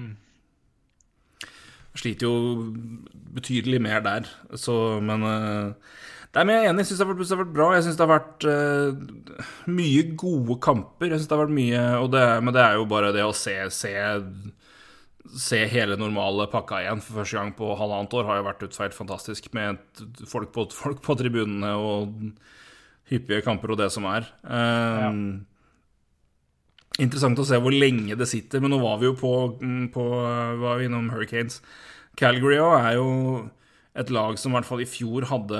Sliter 1.95 2.27
jo 2.27 2.73
betydelig 3.35 3.79
mer 3.83 4.01
der, 4.03 4.27
så 4.59 4.99
Men 5.03 5.23
uh, 5.23 5.71
det 6.35 6.41
er 6.43 6.49
jeg 6.51 6.67
enig. 6.69 6.83
Jeg 6.83 6.89
syns 6.89 6.99
det, 6.99 7.05
har 7.05 7.13
vært- 7.13 7.21
det 7.23 7.31
har 7.37 7.39
vært 7.45 7.53
bra. 7.55 7.67
Jeg 7.77 7.83
syns 7.85 7.95
det 7.95 8.03
har 8.05 8.11
vært 8.11 8.45
uh, 8.51 9.37
mye 9.71 10.01
gode 10.19 10.57
kamper. 10.65 11.07
Jeg 11.07 11.21
synes 11.21 11.29
det 11.31 11.37
har 11.37 11.45
vært 11.45 11.55
mye 11.55 11.83
og 12.03 12.09
det, 12.11 12.25
Men 12.43 12.53
det 12.57 12.63
er 12.65 12.75
jo 12.75 12.85
bare 12.91 13.13
det 13.15 13.23
å 13.23 13.33
se, 13.35 13.55
se 13.71 13.93
Se 15.35 15.57
hele 15.67 15.95
normale 15.97 16.45
pakka 16.51 16.83
igjen 16.83 16.99
for 17.01 17.17
første 17.23 17.35
gang 17.39 17.49
på 17.57 17.71
halvannet 17.75 18.13
år 18.13 18.27
har 18.27 18.37
jo 18.37 18.43
vært 18.45 18.61
utfeilt 18.67 18.93
fantastisk 18.95 19.47
med 19.57 19.79
folk 20.29 20.51
på, 20.53 20.67
folk 20.71 21.01
på 21.03 21.15
tribunene 21.17 21.71
og 21.81 22.13
hyppige 23.09 23.41
kamper 23.43 23.73
og 23.73 23.79
det 23.81 23.87
som 23.91 24.05
er. 24.07 24.27
Eh, 24.45 25.07
Interessant 27.01 27.39
å 27.41 27.43
se 27.47 27.57
hvor 27.59 27.75
lenge 27.75 28.15
det 28.15 28.27
sitter, 28.31 28.61
men 28.63 28.71
nå 28.71 28.79
var 28.79 29.01
vi 29.01 29.09
jo 29.09 29.15
på, 29.19 29.31
mm, 29.59 29.89
på 29.91 30.03
var 30.61 30.79
vi 30.79 30.87
innom 30.87 31.09
Hurricanes. 31.11 31.59
Calgary 32.15 32.61
òg 32.63 32.75
er 32.77 32.93
jo 32.95 33.09
et 33.95 34.11
lag 34.15 34.39
som 34.39 34.53
i 34.53 34.57
hvert 34.57 34.69
fall 34.69 34.83
i 34.83 34.87
fjor 34.87 35.27
hadde 35.27 35.59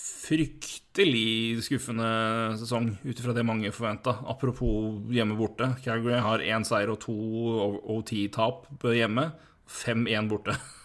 fryktelig 0.00 1.62
skuffende 1.66 2.10
sesong, 2.58 2.92
ut 3.02 3.18
ifra 3.18 3.34
det 3.34 3.46
mange 3.46 3.70
forventa. 3.74 4.16
Apropos 4.30 4.98
hjemme 5.14 5.38
borte. 5.38 5.72
Calgary 5.84 6.18
har 6.22 6.42
én 6.42 6.66
seier 6.66 6.90
og 6.92 7.00
to 7.02 7.14
OT-tap 7.96 8.66
hjemme. 8.94 9.30
5-1 9.70 10.30
borte. 10.30 10.58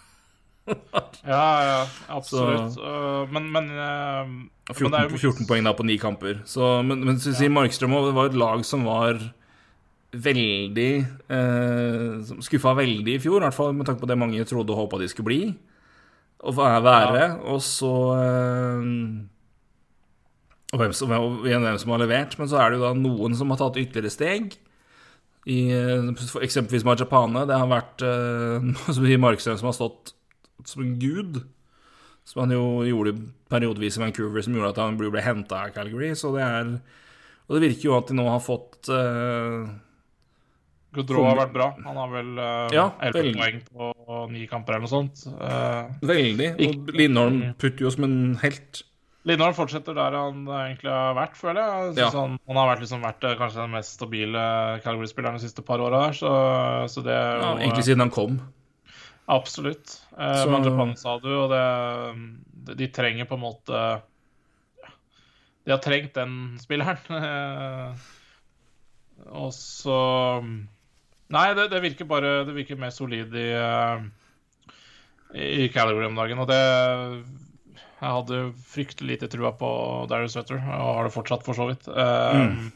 Ja, 1.25 1.45
ja, 1.65 1.77
absolutt. 2.13 2.75
Uh, 2.77 3.25
men, 3.33 3.47
men, 3.49 3.71
uh, 3.73 4.27
14, 4.69 4.83
men 4.83 4.91
det 4.93 4.99
er 4.99 5.07
jo 5.09 5.31
14 5.31 5.47
poeng 5.49 5.65
da 5.65 5.73
på 5.73 5.85
ni 5.87 5.95
kamper. 5.97 6.43
Så, 6.45 6.67
men, 6.85 7.01
men 7.05 7.17
så 7.21 7.33
sier 7.33 7.49
Markstrøm 7.53 7.95
var 8.13 8.29
et 8.29 8.37
lag 8.37 8.61
som 8.67 8.85
var 8.85 9.17
veldig 10.15 10.91
eh, 11.27 12.11
Som 12.25 12.43
skuffa 12.45 12.75
veldig 12.77 13.15
i 13.17 13.21
fjor, 13.21 13.41
i 13.41 13.47
hvert 13.47 13.57
fall 13.57 13.73
med 13.75 13.87
tanke 13.87 14.03
på 14.03 14.09
det 14.09 14.19
mange 14.19 14.43
trodde 14.47 14.73
og 14.73 14.85
håpa 14.85 15.01
de 15.01 15.09
skulle 15.11 15.29
bli. 15.29 15.39
Og 16.45 16.57
være. 16.57 17.29
Og 17.51 17.61
så 17.63 17.93
eh, 18.19 18.91
Og 20.73 20.81
hvem 20.81 20.93
som, 20.93 21.15
og 21.15 21.47
igjen 21.47 21.65
hvem 21.65 21.79
som 21.81 21.95
har 21.95 22.03
levert. 22.03 22.37
Men 22.39 22.51
så 22.51 22.61
er 22.61 22.71
det 22.71 22.79
jo 22.79 22.87
da 22.87 22.93
noen 22.97 23.37
som 23.37 23.51
har 23.53 23.61
tatt 23.61 23.79
ytterligere 23.81 24.13
steg. 24.13 24.57
I, 25.45 25.59
eh, 25.77 26.11
eksempelvis 26.41 26.85
Majapane. 26.87 27.45
Det 27.49 27.61
har 27.61 27.71
vært 27.71 28.05
eh, 28.05 29.17
Markstrøm 29.25 29.59
som 29.61 29.71
har 29.71 29.77
stått 29.77 30.15
som 30.63 30.83
en 30.85 30.95
gud. 31.01 31.41
Som 32.25 32.45
han 32.45 32.55
jo 32.55 32.81
gjorde 32.87 33.17
periodevis 33.53 33.99
i 33.99 34.01
Vancouver, 34.01 34.41
som 34.41 34.55
gjorde 34.57 34.71
at 34.73 34.79
han 34.81 34.95
ble, 34.97 35.11
henta 35.21 35.65
av 35.67 35.73
Calgary. 35.75 36.13
Så 36.17 36.31
det 36.33 36.41
er 36.45 36.77
Og 37.45 37.53
det 37.59 37.67
virker 37.67 37.91
jo 37.91 37.97
at 37.99 38.07
de 38.09 38.15
nå 38.17 38.23
har 38.25 38.39
fått 38.41 38.89
uh, 38.89 39.67
Gaudreau 40.95 41.27
har 41.27 41.37
vært 41.37 41.53
bra. 41.53 41.67
Han 41.85 41.99
har 41.99 42.09
vel 42.13 42.31
uh, 42.39 42.73
Ja, 42.73 42.87
11 43.03 43.19
veldig. 43.19 43.35
poeng 43.37 43.61
på 43.69 44.19
ni 44.31 44.47
kamper 44.49 44.77
eller 44.77 44.87
noe 44.87 44.93
sånt. 44.93 45.25
Uh, 45.27 45.91
Veldig. 46.07 46.49
Og 46.65 46.91
Lindholm 46.95 47.39
putter 47.61 47.85
jo 47.85 47.91
som 47.93 48.07
en 48.07 48.17
helt. 48.41 48.81
Lindholm 49.25 49.55
fortsetter 49.57 49.95
der 49.97 50.13
han 50.13 50.43
egentlig 50.45 50.91
har 50.93 51.15
vært, 51.17 51.37
føler 51.37 51.61
jeg. 51.61 51.85
jeg. 51.97 52.01
Ja. 52.05 52.09
han, 52.13 52.35
han 52.45 52.59
har 52.61 52.67
vært, 52.69 52.83
liksom, 52.85 53.01
vært 53.01 53.23
eh, 53.25 53.37
kanskje 53.39 53.63
den 53.63 53.71
mest 53.73 53.95
stabile 53.97 54.43
Calgary-spilleren 54.85 55.39
de 55.39 55.45
siste 55.47 55.63
par 55.65 55.81
åra 55.81 56.03
så, 56.13 56.33
så 56.93 57.01
det 57.05 57.15
Ja, 57.17 57.55
egentlig 57.57 57.87
siden 57.87 58.05
han 58.05 58.13
kom. 58.13 58.37
Absolutt. 59.27 59.95
Eh, 60.17 60.43
Så- 60.43 60.95
sa 61.01 61.15
du, 61.19 61.29
og 61.33 61.49
det, 61.49 61.61
de, 62.67 62.75
de 62.83 62.87
trenger 62.93 63.25
på 63.25 63.33
en 63.39 63.41
måte 63.41 63.79
De 65.65 65.71
har 65.73 65.79
trengt 65.81 66.13
den 66.13 66.57
spilleren. 66.61 66.99
Eh, 69.15 69.31
og 69.31 69.51
så 69.55 69.95
Nei, 71.31 71.45
det, 71.55 71.69
det 71.71 71.79
virker 71.81 72.05
bare 72.05 72.43
Det 72.45 72.53
virker 72.53 72.77
mer 72.77 72.91
solid 72.93 73.31
i, 73.33 73.45
eh, 73.55 74.03
i 75.63 75.69
Calgary 75.73 76.05
om 76.05 76.17
dagen, 76.19 76.41
og 76.43 76.49
det 76.51 76.59
Jeg 77.95 78.11
hadde 78.11 78.41
fryktelig 78.67 79.15
lite 79.15 79.29
trua 79.31 79.53
på 79.57 79.69
Darius 80.11 80.35
Sutter, 80.35 80.59
og 80.59 80.97
har 80.99 81.07
det 81.07 81.13
fortsatt, 81.15 81.45
for 81.47 81.55
så 81.57 81.65
vidt. 81.71 81.87
Eh, 81.87 82.67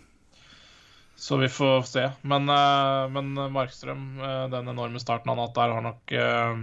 Så 1.20 1.38
vi 1.38 1.50
får 1.50 1.82
se. 1.82 2.06
Men, 2.22 2.50
eh, 2.50 3.10
men 3.12 3.34
Markstrøm, 3.52 4.20
eh, 4.24 4.46
den 4.50 4.68
enorme 4.72 5.00
starten 5.04 5.28
han 5.30 5.38
har 5.38 5.50
hatt 5.50 5.58
der, 5.58 5.74
har 5.76 5.84
nok 5.84 6.12
eh, 6.16 6.62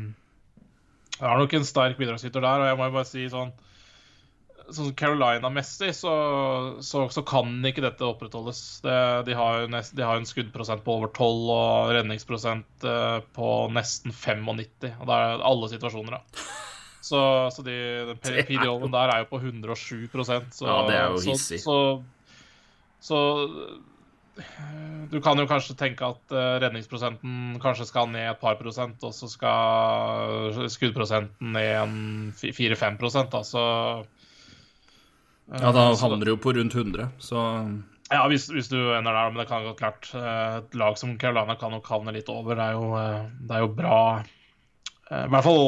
har 1.20 1.40
nok 1.42 1.56
en 1.58 1.66
sterk 1.68 1.98
bidragsyter 1.98 2.40
der. 2.40 2.62
Og 2.62 2.70
jeg 2.70 2.78
må 2.78 2.88
jo 2.88 2.94
bare 2.98 3.08
si 3.12 3.30
sånn 3.32 3.54
Sånn 4.66 4.96
Carolina-messig 4.98 5.92
så, 5.94 6.12
så, 6.82 7.04
så 7.14 7.22
kan 7.22 7.52
ikke 7.68 7.84
dette 7.84 8.02
opprettholdes. 8.02 8.80
Det, 8.82 8.96
de, 9.28 9.36
har 9.38 9.68
nest, 9.70 9.92
de 9.94 10.02
har 10.02 10.18
en 10.18 10.26
skuddprosent 10.26 10.82
på 10.82 10.96
over 10.96 11.12
12 11.14 11.52
og 11.54 11.92
redningsprosent 11.94 12.86
på 13.36 13.50
nesten 13.70 14.10
95. 14.10 14.88
Og 14.96 15.06
det 15.06 15.20
er 15.20 15.44
alle 15.52 15.68
situasjoner, 15.70 16.16
da. 16.16 16.48
Så, 16.98 17.20
så 17.54 17.62
de, 17.62 17.76
den 18.08 18.18
PDO-en 18.48 18.90
der 18.90 19.12
er 19.14 19.22
jo 19.22 19.30
på 19.36 19.38
107 19.44 20.10
så, 20.26 20.40
Ja, 20.66 20.80
det 20.88 20.98
er 20.98 21.14
jo 21.14 21.22
hissig. 21.28 21.60
Så, 21.62 21.78
så, 22.98 23.20
du 25.10 25.20
kan 25.24 25.38
jo 25.40 25.46
kanskje 25.48 25.76
tenke 25.80 26.04
at 26.04 26.32
eh, 26.34 26.56
redningsprosenten 26.64 27.56
kanskje 27.62 27.86
skal 27.88 28.10
ned 28.12 28.30
et 28.34 28.40
par 28.42 28.58
prosent, 28.60 29.00
og 29.06 29.14
så 29.16 29.28
skal 29.32 30.68
skuddprosenten 30.72 31.54
ned 31.56 31.72
en 31.80 31.96
fi- 32.36 32.52
4-5 32.56 32.98
prosent, 33.00 33.30
da, 33.32 33.40
så 33.46 33.62
eh, 35.52 35.60
Ja, 35.62 35.72
da 35.72 35.86
havner 35.96 36.24
du 36.26 36.34
jo 36.34 36.40
på 36.42 36.52
rundt 36.56 36.74
100, 36.76 37.08
så 37.22 37.44
ja, 38.06 38.20
hvis, 38.30 38.44
hvis 38.54 38.68
du 38.70 38.76
ender 38.94 39.10
der, 39.16 39.30
men 39.32 39.40
det 39.42 39.48
kan 39.50 39.64
godt 39.66 39.80
klart. 39.80 40.10
eh, 40.14 40.58
Et 40.60 40.74
lag 40.78 40.98
som 41.00 41.16
Carolina 41.18 41.56
kan 41.58 41.72
nok 41.74 41.88
havne 41.90 42.12
litt 42.14 42.28
over. 42.30 42.54
Det 42.54 42.66
er 42.68 42.76
jo, 42.76 42.90
eh, 43.00 43.30
det 43.48 43.56
er 43.56 43.64
jo 43.64 43.72
bra 43.74 44.00
eh, 44.20 45.24
I 45.24 45.30
hvert 45.32 45.46
fall 45.48 45.64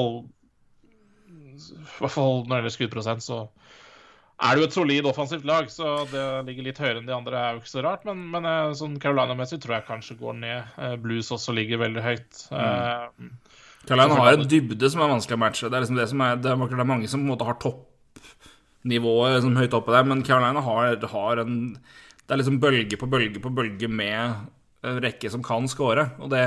I 1.59 1.59
hvert 1.99 2.15
fall 2.15 2.45
når 2.45 2.49
det 2.53 2.59
gjelder 2.61 2.77
skuddprosent, 2.77 3.25
så 3.27 3.41
er 4.39 4.59
jo 4.59 4.67
et 4.69 4.75
solid 4.75 5.07
offensivt 5.11 5.47
lag, 5.49 5.67
så 5.73 6.05
det 6.11 6.25
ligger 6.47 6.69
litt 6.69 6.81
høyere 6.81 7.01
enn 7.01 7.09
de 7.09 7.15
andre, 7.15 7.39
er 7.39 7.57
jo 7.57 7.63
ikke 7.63 7.73
så 7.73 7.85
rart. 7.85 8.05
Men, 8.07 8.23
men 8.33 8.47
eh, 8.47 8.75
sånn 8.79 8.99
Carolina-messig 9.03 9.61
tror 9.63 9.79
jeg 9.79 9.89
kanskje 9.89 10.19
går 10.21 10.37
ned. 10.39 10.75
Eh, 10.79 10.95
Blues 11.03 11.31
også 11.35 11.55
ligger 11.57 11.83
veldig 11.83 12.05
høyt. 12.05 12.43
Eh, 12.55 13.31
Carolina 13.89 14.19
har 14.21 14.37
en 14.37 14.51
dybde 14.51 14.91
som 14.93 15.03
er 15.03 15.11
vanskelig 15.11 15.39
å 15.39 15.43
matche. 15.43 15.71
Det 15.71 15.79
er 15.79 15.87
liksom 15.87 15.99
det 15.99 16.09
som 16.13 16.23
er 16.23 16.39
Det 16.43 16.53
er, 16.53 16.85
mange 16.85 17.11
som 17.11 17.23
på 17.23 17.27
en 17.27 17.33
måte 17.33 17.49
har 17.49 17.59
toppnivået 17.65 19.39
liksom, 19.39 19.59
høyt 19.59 19.77
oppe 19.81 19.97
der, 19.97 20.07
men 20.07 20.25
Carolina 20.27 20.63
har, 20.63 20.95
har 21.15 21.43
en 21.43 21.59
Det 21.75 22.37
er 22.37 22.43
liksom 22.43 22.63
bølge 22.63 23.01
på 23.01 23.11
bølge 23.11 23.43
på 23.43 23.55
bølge 23.55 23.91
med 23.91 24.55
rekke 25.03 25.31
som 25.33 25.43
kan 25.43 25.67
score. 25.67 26.13
Og 26.23 26.31
det 26.31 26.45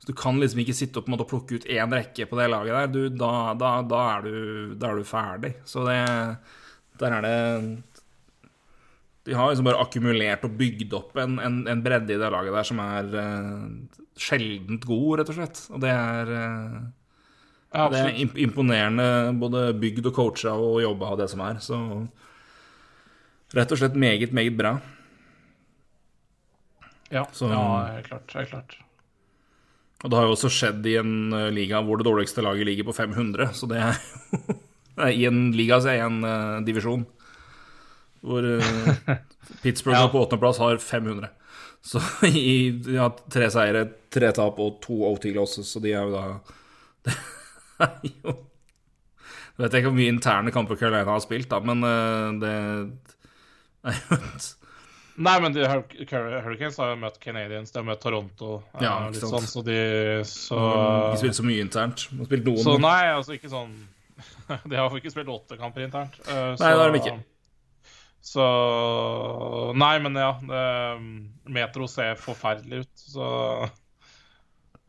Så 0.00 0.08
du 0.08 0.14
kan 0.16 0.38
liksom 0.40 0.62
ikke 0.62 0.72
sitte 0.76 0.96
og 0.96 1.04
på 1.04 1.10
en 1.12 1.18
måte 1.18 1.28
plukke 1.28 1.58
ut 1.60 1.66
én 1.68 1.92
rekke 1.92 2.24
på 2.30 2.38
det 2.38 2.46
laget 2.48 2.72
der. 2.72 2.86
Du, 2.94 3.02
da, 3.20 3.30
da, 3.60 3.72
da, 3.84 3.98
er 4.16 4.22
du, 4.24 4.34
da 4.80 4.88
er 4.94 4.96
du 5.00 5.04
ferdig. 5.04 5.54
Så 5.68 5.84
det 5.84 5.98
Der 7.00 7.12
er 7.18 7.24
det 7.26 7.82
De 9.28 9.34
har 9.36 9.50
liksom 9.50 9.66
bare 9.68 9.82
akkumulert 9.84 10.44
og 10.48 10.54
bygd 10.56 10.94
opp 10.96 11.16
en, 11.20 11.36
en, 11.44 11.58
en 11.68 11.82
bredde 11.84 12.14
i 12.16 12.20
det 12.20 12.30
laget 12.32 12.56
der 12.56 12.64
som 12.70 12.80
er 12.80 13.10
uh, 13.12 13.66
sjeldent 14.16 14.86
god, 14.88 15.20
rett 15.20 15.28
og 15.34 15.36
slett. 15.36 15.60
Og 15.76 15.82
det 15.84 15.92
er 15.92 16.32
uh, 16.32 16.78
ja, 17.70 17.84
det 17.92 18.00
er 18.00 18.38
imponerende 18.42 19.04
både 19.38 19.66
bygd 19.78 20.08
og 20.08 20.16
coacha 20.16 20.56
og 20.56 20.80
jobba 20.82 21.12
av 21.12 21.20
det 21.20 21.28
som 21.30 21.44
er. 21.44 21.60
Så 21.62 21.76
rett 23.54 23.76
og 23.76 23.78
slett 23.82 24.00
meget, 24.00 24.32
meget 24.34 24.56
bra. 24.58 24.78
Ja, 27.12 27.26
så- 27.32 27.52
ja, 27.52 27.66
helt 27.94 28.06
klart. 28.08 28.32
Helt 28.34 28.48
klart. 28.56 28.78
Og 30.00 30.08
det 30.08 30.16
har 30.16 30.26
jo 30.28 30.34
også 30.34 30.48
skjedd 30.52 30.86
i 30.88 30.96
en 31.00 31.32
eh, 31.36 31.50
liga 31.52 31.82
hvor 31.84 32.00
det 32.00 32.06
dårligste 32.08 32.44
laget 32.44 32.68
ligger 32.68 32.88
på 32.88 32.96
500, 32.96 33.50
så 33.56 33.68
det 33.70 33.80
er 33.80 35.10
I 35.12 35.26
en 35.28 35.50
liga, 35.56 35.80
så 35.80 35.92
er 35.92 35.98
jeg 35.98 36.04
i 36.04 36.08
en 36.08 36.22
uh, 36.24 36.60
divisjon 36.66 37.04
hvor 38.20 38.44
uh, 38.44 39.12
Pittsburgh 39.62 39.96
Ja. 39.96 40.08
på 40.12 40.20
åttendeplass 40.20 40.60
har 40.60 40.76
500. 40.76 41.30
Så 41.80 42.00
i, 42.28 42.70
de 42.84 42.98
har 43.00 43.14
tre 43.32 43.48
seire, 43.52 43.86
tre 44.12 44.32
tap 44.36 44.60
og 44.60 44.80
to 44.84 44.98
OT 45.08 45.30
losses, 45.36 45.68
så 45.72 45.80
de 45.80 45.94
er 45.96 46.04
jo 46.04 46.12
da 46.12 46.24
Det 47.08 47.16
er 47.86 47.94
jo 48.04 48.34
Jeg 48.34 49.64
vet 49.64 49.76
ikke 49.78 49.88
hvor 49.88 49.96
mye 49.96 50.12
interne 50.12 50.52
kamper 50.52 50.76
Carolina 50.80 51.08
har 51.08 51.24
spilt, 51.24 51.48
da, 51.52 51.60
men 51.64 51.84
uh, 51.84 52.40
det 52.40 52.52
er 52.52 54.00
jo 54.04 54.20
et 54.20 54.50
Nei, 55.20 55.34
men 55.44 55.52
de, 55.52 55.66
Hur- 55.68 55.84
Hur- 56.08 56.36
Hurricanes 56.46 56.78
har 56.80 56.94
jo 56.94 56.98
møtt 57.02 57.18
Canadiens, 57.20 57.70
de 57.74 57.76
har 57.80 57.84
møtt 57.84 58.00
Toronto. 58.00 58.62
eh, 58.74 58.84
Ja, 58.86 58.94
litt 59.12 59.20
sånn, 59.20 59.44
så 59.50 59.60
de 59.66 59.74
så, 60.24 60.60
De 61.12 61.18
spiller 61.20 61.36
så 61.36 61.44
mye 61.44 61.60
internt. 61.66 62.06
De 62.10 62.22
har 62.22 62.28
spilt 62.30 62.46
noen 62.48 62.62
så 62.64 62.78
nei, 62.80 63.02
altså 63.12 63.36
ikke 63.36 63.50
sånn 63.52 63.74
De 64.70 64.76
har 64.80 64.96
ikke 64.96 65.12
spilt 65.12 65.28
åtte 65.32 65.58
kamper 65.60 65.84
internt. 65.84 66.16
eh, 66.26 66.54
Nei, 66.56 66.70
det 66.72 66.80
har 66.80 66.94
de 66.94 67.02
ikke. 67.02 67.18
Så 68.22 68.46
Nei, 69.80 69.94
men 70.04 70.16
ja. 70.18 70.32
Det, 70.40 70.64
Metro 71.52 71.86
ser 71.88 72.16
forferdelig 72.20 72.82
ut, 72.86 73.04
så 73.10 73.28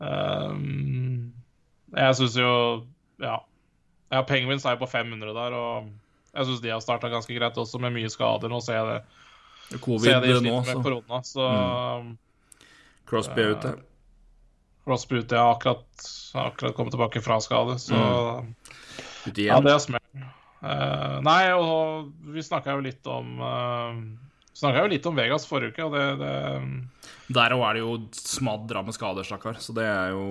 um, 0.00 1.32
Jeg 1.96 2.16
syns 2.18 2.36
jo 2.40 2.52
Ja. 3.22 3.38
ja 4.12 4.22
Penguins 4.28 4.64
er 4.66 4.76
jo 4.76 4.82
på 4.84 4.90
500 4.90 5.34
der, 5.36 5.56
og 5.56 5.90
jeg 6.34 6.46
syns 6.48 6.62
de 6.64 6.72
har 6.72 6.80
starta 6.80 7.10
ganske 7.12 7.34
greit 7.36 7.58
også, 7.60 7.80
med 7.80 7.92
mye 7.92 8.08
skader. 8.08 8.48
Nå 8.48 8.60
ser 8.64 8.78
jeg 8.80 8.86
det. 8.88 9.00
Covid 9.80 10.10
jeg 10.10 10.22
de 10.22 10.34
nå, 10.34 10.40
sliter 10.40 10.58
med 10.58 10.68
så 10.68 10.82
korona, 10.82 11.22
så 11.24 11.46
Crosby 13.08 13.40
er 13.44 13.56
ute. 13.56 13.72
Crosby 14.84 15.22
ute 15.22 15.38
har 15.38 15.54
akkurat, 15.54 15.86
akkurat 16.34 16.74
kommet 16.74 16.94
tilbake 16.96 17.22
fra 17.22 17.40
skade, 17.40 17.78
så 17.78 17.98
Ute 19.26 19.44
Ja, 19.46 19.60
det 19.62 19.70
er 19.70 19.78
smell. 19.82 20.24
Uh, 20.62 21.18
nei, 21.26 21.52
og 21.54 22.12
vi 22.34 22.42
snakka 22.42 22.76
jo 22.76 22.82
litt 22.84 23.06
om 23.10 23.40
uh, 23.42 23.96
Snakka 24.54 24.84
jo 24.84 24.90
litt 24.92 25.06
om 25.10 25.16
Vegas 25.18 25.46
forrige 25.48 25.74
uke, 25.74 25.86
og 25.88 25.94
det, 25.96 26.04
det 26.20 27.34
Der 27.34 27.54
òg 27.56 27.64
er 27.66 27.78
det 27.78 27.82
jo 27.82 27.96
smadra 28.14 28.84
med 28.86 28.94
skader, 28.94 29.26
stakkar. 29.26 29.58
Så 29.62 29.74
det 29.74 29.86
er 29.88 30.12
jo 30.14 30.26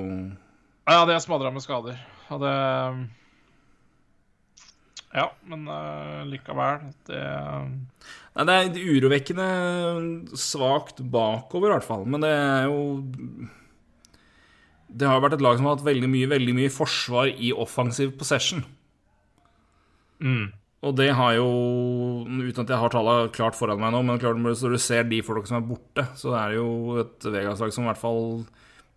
Ja, 0.88 1.04
det 1.08 1.18
er 1.18 1.24
smadra 1.24 1.52
med 1.52 1.64
skader. 1.64 2.00
Og 2.32 2.44
det 2.44 2.54
Ja, 5.12 5.28
men 5.48 5.66
uh, 5.68 6.22
likevel. 6.30 6.86
Det 7.08 7.20
Nei, 8.32 8.46
det 8.72 8.80
er 8.80 8.94
urovekkende 8.96 9.48
svakt 10.40 11.02
bakover, 11.12 11.68
i 11.68 11.76
hvert 11.76 11.88
fall. 11.88 12.06
Men 12.08 12.24
det 12.24 12.32
er 12.32 12.70
jo 12.70 12.78
Det 14.88 15.08
har 15.08 15.20
vært 15.24 15.36
et 15.36 15.44
lag 15.44 15.60
som 15.60 15.68
har 15.68 15.76
hatt 15.76 15.88
veldig 15.88 16.08
mye, 16.12 16.30
veldig 16.32 16.56
mye 16.56 16.72
forsvar 16.72 17.32
i 17.32 17.52
offensiv 17.52 18.16
possession. 18.20 18.64
mm. 20.20 20.52
Og 20.82 20.96
det 20.98 21.12
har 21.14 21.36
jo 21.38 21.50
Uten 22.26 22.64
at 22.64 22.72
jeg 22.72 22.80
har 22.82 22.90
tallene 22.90 23.30
klart 23.36 23.58
foran 23.58 23.82
meg 23.82 23.92
nå, 23.94 24.02
men 24.02 24.22
klart 24.22 24.40
når 24.40 24.56
du 24.74 24.80
ser 24.82 25.04
de 25.06 25.22
folka 25.22 25.52
som 25.52 25.60
er 25.60 25.68
borte, 25.68 26.08
så 26.18 26.34
er 26.40 26.54
det 26.54 26.58
jo 26.58 26.96
et 27.04 27.28
Vegas-lag 27.36 27.74
som 27.76 27.86
i 27.86 27.92
hvert 27.92 28.02
fall 28.02 28.24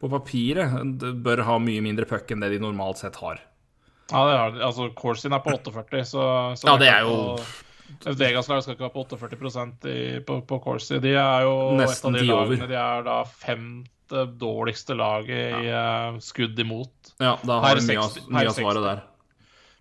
på 0.01 0.09
papiret 0.13 1.03
bør 1.25 1.45
ha 1.49 1.59
mye 1.63 1.83
mindre 1.85 2.07
puck 2.09 2.31
enn 2.33 2.41
det 2.45 2.55
de 2.55 2.63
normalt 2.63 3.03
sett 3.03 3.19
har. 3.21 3.43
Ja, 4.13 4.23
det 4.29 4.35
er, 4.37 4.59
altså 4.67 4.91
Corsin 4.97 5.33
er 5.33 5.41
på 5.45 5.55
48, 5.57 6.03
så, 6.05 6.25
så 6.61 6.69
Ja, 6.69 6.75
det 6.81 6.89
er 6.93 7.07
jo 7.07 7.15
Vegas-lag 8.05 8.63
skal 8.65 8.75
ikke 8.75 8.85
være 8.89 8.95
på 8.95 9.05
48 9.07 9.65
i, 9.93 10.21
på, 10.27 10.39
på 10.49 10.59
Corsi. 10.65 10.99
De 11.01 11.15
er 11.17 11.45
jo 11.47 11.55
Nesten 11.79 12.15
et 12.17 12.21
av 12.21 12.27
de 12.27 12.33
over. 12.35 12.53
lagene 12.53 12.69
De 12.69 12.77
er 12.81 13.05
da 13.07 13.17
femte 13.25 14.25
dårligste 14.41 14.97
laget 14.99 15.57
i 15.65 15.71
uh, 15.73 16.19
skudd 16.21 16.59
imot 16.61 17.15
Ja, 17.23 17.37
da 17.45 17.61
har 17.65 17.79
du 17.81 17.87
mye, 17.87 17.99
av- 18.03 18.13
60, 18.13 18.29
mye 18.35 18.51
av 18.51 18.57
svaret 18.59 18.85
der. 18.89 19.03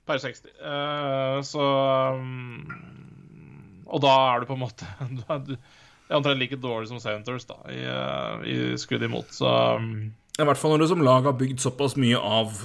per 0.08 0.22
60. 0.24 0.52
Uh, 0.64 1.38
så 1.48 1.68
um, 2.16 3.84
Og 3.92 4.02
da 4.04 4.14
er 4.34 4.44
du 4.44 4.50
på 4.52 4.56
en 4.58 4.64
måte 4.64 4.88
du 5.48 5.56
er 5.58 6.18
omtrent 6.20 6.40
like 6.40 6.60
dårlig 6.62 6.90
som 6.92 7.00
Centres 7.04 7.46
da, 7.50 7.56
i, 7.72 7.80
uh, 7.88 8.44
i 8.48 8.56
skudd 8.80 9.04
imot, 9.08 9.32
så 9.34 9.50
um, 9.80 10.12
I 10.34 10.46
hvert 10.48 10.58
fall 10.58 10.74
når 10.74 10.82
du 10.82 10.88
som 10.90 11.04
lag 11.06 11.28
har 11.28 11.36
bygd 11.38 11.62
såpass 11.62 11.94
mye 12.00 12.18
av 12.18 12.56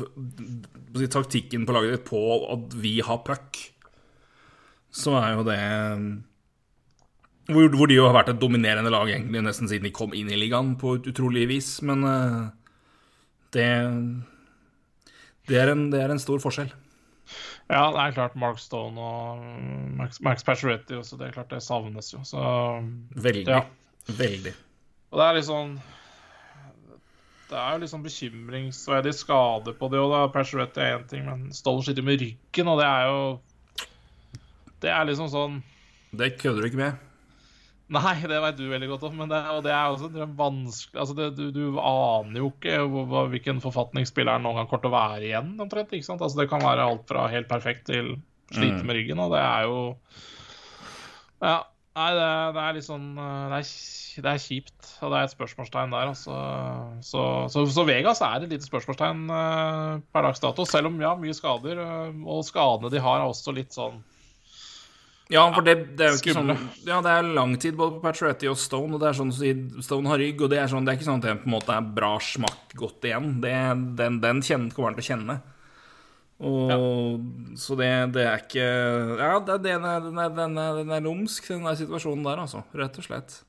taktikken 1.13 1.67
på 1.69 1.75
laget 1.77 1.99
ditt 1.99 2.07
på 2.09 2.23
at 2.55 2.79
vi 2.81 2.95
har 3.05 3.21
puck, 3.27 3.61
så 4.89 5.19
er 5.21 5.35
jo 5.37 5.45
det 5.45 5.59
hvor, 7.49 7.69
hvor 7.77 7.89
de 7.89 7.99
jo 7.99 8.07
har 8.09 8.17
vært 8.17 8.33
et 8.33 8.41
dominerende 8.41 8.93
lag 8.93 9.11
egentlig 9.13 9.45
nesten 9.45 9.69
siden 9.69 9.89
de 9.89 9.93
kom 9.95 10.17
inn 10.17 10.31
i 10.33 10.41
ligaen 10.41 10.75
på 10.81 10.97
et 10.97 11.11
utrolig 11.13 11.47
vis, 11.53 11.71
men 11.85 12.05
eh, 12.09 12.43
det 13.57 13.69
det 15.49 15.57
er, 15.57 15.71
en, 15.73 15.87
det 15.89 16.01
er 16.05 16.13
en 16.13 16.21
stor 16.21 16.41
forskjell. 16.45 16.69
Ja, 17.69 17.87
det 17.93 18.01
er 18.03 18.17
klart 18.17 18.35
Mark 18.41 18.59
Stone 18.61 19.01
og 19.01 19.45
Max, 19.97 20.21
Max 20.25 20.45
Pacioretty 20.45 20.97
også, 20.97 21.17
det 21.21 21.29
er 21.29 21.37
klart 21.37 21.53
det 21.53 21.63
savnes 21.65 22.13
jo, 22.13 22.21
så 22.25 22.41
Veldig. 23.17 23.45
Ja. 23.49 23.63
Veldig. 24.09 24.53
Og 25.13 25.21
det 25.21 25.25
er 25.27 25.37
litt 25.37 25.49
sånn 25.49 25.75
Det 27.49 27.57
er 27.57 27.73
jo 27.73 27.81
litt 27.81 27.91
sånn 27.95 28.05
bekymringsverdig 28.05 29.15
skade 29.17 29.73
på 29.79 29.89
det 29.89 30.01
òg, 30.03 30.11
da. 30.13 30.23
Pacioretty 30.33 30.83
er 30.85 30.99
én 30.99 31.07
ting, 31.09 31.25
men 31.25 31.47
Stollen 31.57 31.87
sitter 31.87 32.05
med 32.05 32.21
ryggen, 32.21 32.69
og 32.69 32.81
det 32.83 32.89
er 32.89 33.07
jo 33.09 33.21
Det 34.85 34.91
er 34.93 35.07
liksom 35.09 35.31
sånn 35.33 35.61
Det 36.13 36.35
kødder 36.41 36.63
du 36.65 36.69
ikke 36.69 36.83
med. 36.83 37.05
Nei, 37.89 38.19
det 38.29 38.37
veit 38.45 38.59
du 38.59 38.67
veldig 38.69 38.89
godt 38.91 39.07
om, 39.09 39.15
men 39.17 39.31
det, 39.33 39.39
og 39.49 39.63
det 39.65 39.73
er 39.73 39.95
også 39.95 40.11
det 40.13 40.21
er 40.21 40.35
vanskelig 40.37 41.01
Altså, 41.01 41.15
det, 41.17 41.29
du, 41.39 41.47
du 41.57 41.79
aner 41.81 42.43
jo 42.43 42.51
ikke 42.53 42.83
hvor, 42.85 43.31
hvilken 43.33 43.63
forfatning 43.65 44.05
spilleren 44.09 44.45
noen 44.45 44.61
gang 44.61 44.69
kommer 44.69 44.85
til 44.85 44.93
å 44.93 44.99
være 44.99 45.25
igjen, 45.31 45.55
omtrent. 45.65 45.95
ikke 45.97 46.05
sant? 46.11 46.21
Altså, 46.21 46.43
Det 46.43 46.51
kan 46.53 46.61
være 46.67 46.85
alt 46.85 47.09
fra 47.09 47.25
helt 47.33 47.49
perfekt 47.49 47.87
til 47.89 48.19
slite 48.53 48.85
med 48.85 48.97
ryggen, 48.97 49.25
og 49.25 49.33
det 49.33 49.41
er 49.41 49.67
jo 49.69 49.81
Ja. 51.41 51.59
Nei, 51.99 52.11
det, 52.15 52.27
det 52.55 52.63
er 52.63 52.77
litt 52.77 52.87
sånn 52.87 53.07
eh, 53.19 53.47
det 53.51 53.57
er, 53.59 53.71
det 54.23 54.31
er 54.31 54.43
kjipt, 54.43 54.91
og 55.03 55.11
det 55.11 55.19
er 55.19 55.27
et 55.27 55.33
spørsmålstegn 55.35 55.95
der. 55.95 56.11
Altså. 56.13 56.37
Så, 57.07 57.25
så, 57.51 57.65
så 57.75 57.85
Vegas 57.89 58.23
er 58.23 58.45
et 58.45 58.53
lite 58.53 58.69
spørsmålstegn 58.69 59.25
uh, 59.33 59.99
per 60.15 60.29
dags 60.29 60.43
dato, 60.43 60.67
selv 60.69 60.93
om 60.93 61.01
ja, 61.03 61.17
mye 61.19 61.35
skader. 61.35 61.81
Uh, 61.83 62.23
og 62.29 62.47
skadene 62.47 62.93
de 62.95 63.03
har, 63.03 63.25
er 63.25 63.33
også 63.33 63.55
litt 63.57 63.75
sånn 63.75 63.99
Ja, 65.33 65.43
for 65.53 65.67
det, 65.67 65.75
det 65.99 66.07
er 66.07 66.15
jo 66.15 66.21
ikke 66.23 66.37
Skumle. 66.37 66.57
sånn 66.57 66.89
Ja, 66.89 67.03
det 67.05 67.19
er 67.19 67.35
lang 67.37 67.59
tid 67.61 67.77
både 67.79 67.99
på 67.99 68.07
Pacioretty 68.07 68.49
og 68.49 68.59
Stone, 68.63 68.95
og 68.95 69.03
det 69.03 69.11
er 69.11 69.19
sånn 69.19 69.35
å 69.35 69.85
Stone 69.85 70.13
har 70.13 70.23
rygg, 70.23 70.47
og 70.47 70.55
det 70.55 70.63
er 70.63 70.71
sånn 70.71 70.87
Det 70.87 70.95
er 70.95 71.01
ikke 71.01 71.11
sånn 71.11 71.23
at 71.23 71.29
det 71.29 71.39
på 71.43 71.51
en 71.51 71.57
måte 71.59 71.75
er 71.75 71.93
bra 71.99 72.15
smakk 72.23 72.79
godt 72.79 73.11
igjen. 73.11 73.39
Det, 73.43 73.55
den 73.99 74.23
den 74.23 74.43
kjenner, 74.47 74.75
kommer 74.75 74.93
han 74.93 75.01
til 75.01 75.07
å 75.07 75.11
kjenne. 75.13 75.41
Og 76.39 77.21
Så 77.59 77.75
det, 77.79 77.89
det 78.15 78.23
er 78.31 78.39
ikke 78.45 78.67
Ja, 79.19 79.39
det, 79.43 79.57
den, 79.65 79.85
er, 79.85 80.01
den, 80.05 80.19
er, 80.23 80.29
den, 80.37 80.57
er, 80.63 80.77
den 80.85 80.93
er 80.95 81.01
lumsk, 81.03 81.49
den 81.51 81.65
der 81.67 81.75
situasjonen 81.81 82.23
der, 82.27 82.39
altså. 82.45 82.61
Rett 82.79 82.99
og 83.01 83.07
slett. 83.09 83.41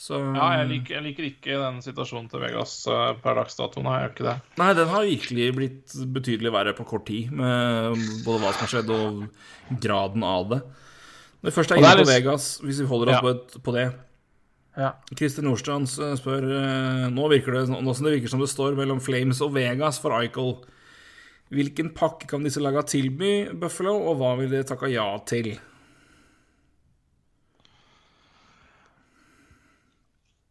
Så 0.00 0.16
Ja, 0.18 0.48
jeg 0.58 0.68
liker, 0.70 0.94
jeg 0.96 1.04
liker 1.04 1.26
ikke 1.28 1.58
den 1.60 1.78
situasjonen 1.84 2.26
til 2.32 2.40
Vegas 2.42 2.72
eh, 2.88 3.12
per 3.22 3.36
dags 3.38 3.54
dato. 3.58 3.82
Nei, 3.84 3.98
jeg 4.00 4.08
gjør 4.08 4.14
ikke 4.16 4.26
det. 4.30 4.36
Nei, 4.58 4.68
den 4.80 4.88
har 4.94 5.06
virkelig 5.06 5.48
blitt 5.58 5.96
betydelig 6.16 6.52
verre 6.56 6.72
på 6.78 6.86
kort 6.88 7.04
tid, 7.10 7.30
med 7.36 8.00
både 8.24 8.40
hva 8.42 8.52
som 8.56 8.64
har 8.64 8.72
skjedd, 8.72 8.90
og 8.96 9.76
graden 9.84 10.24
av 10.24 10.48
det. 10.54 10.60
Det 11.44 11.52
første 11.54 11.76
er 11.76 11.82
inne 11.84 11.92
på 11.94 12.00
litt- 12.02 12.10
Vegas, 12.14 12.48
hvis 12.64 12.80
vi 12.82 12.88
holder 12.90 13.12
oss 13.12 13.20
Ja. 13.20 13.20
på, 13.28 13.62
på 13.68 13.76
det. 13.76 13.86
Ja. 14.80 14.90
Christer 15.18 15.42
Nordstrand 15.44 15.88
spør 15.90 16.44
eh, 16.48 17.06
Nå 17.12 17.24
virker 17.32 17.56
det 17.58 17.64
nå 17.74 17.92
som 17.94 18.06
det 18.06 18.12
virker 18.16 18.30
som 18.32 18.40
det 18.40 18.48
står 18.52 18.76
mellom 18.78 19.00
Flames 19.02 19.40
og 19.44 19.52
Vegas 19.54 19.98
for 20.00 20.14
Eichel. 20.16 20.56
Hvilken 21.50 21.90
pakke 21.96 22.28
kan 22.30 22.44
disse 22.46 22.62
laga 22.62 22.84
tilby 22.86 23.50
Buffalo, 23.58 23.96
og 24.10 24.20
hva 24.20 24.36
vil 24.38 24.52
de 24.52 24.62
takke 24.66 24.90
ja 24.92 25.06
til? 25.26 25.50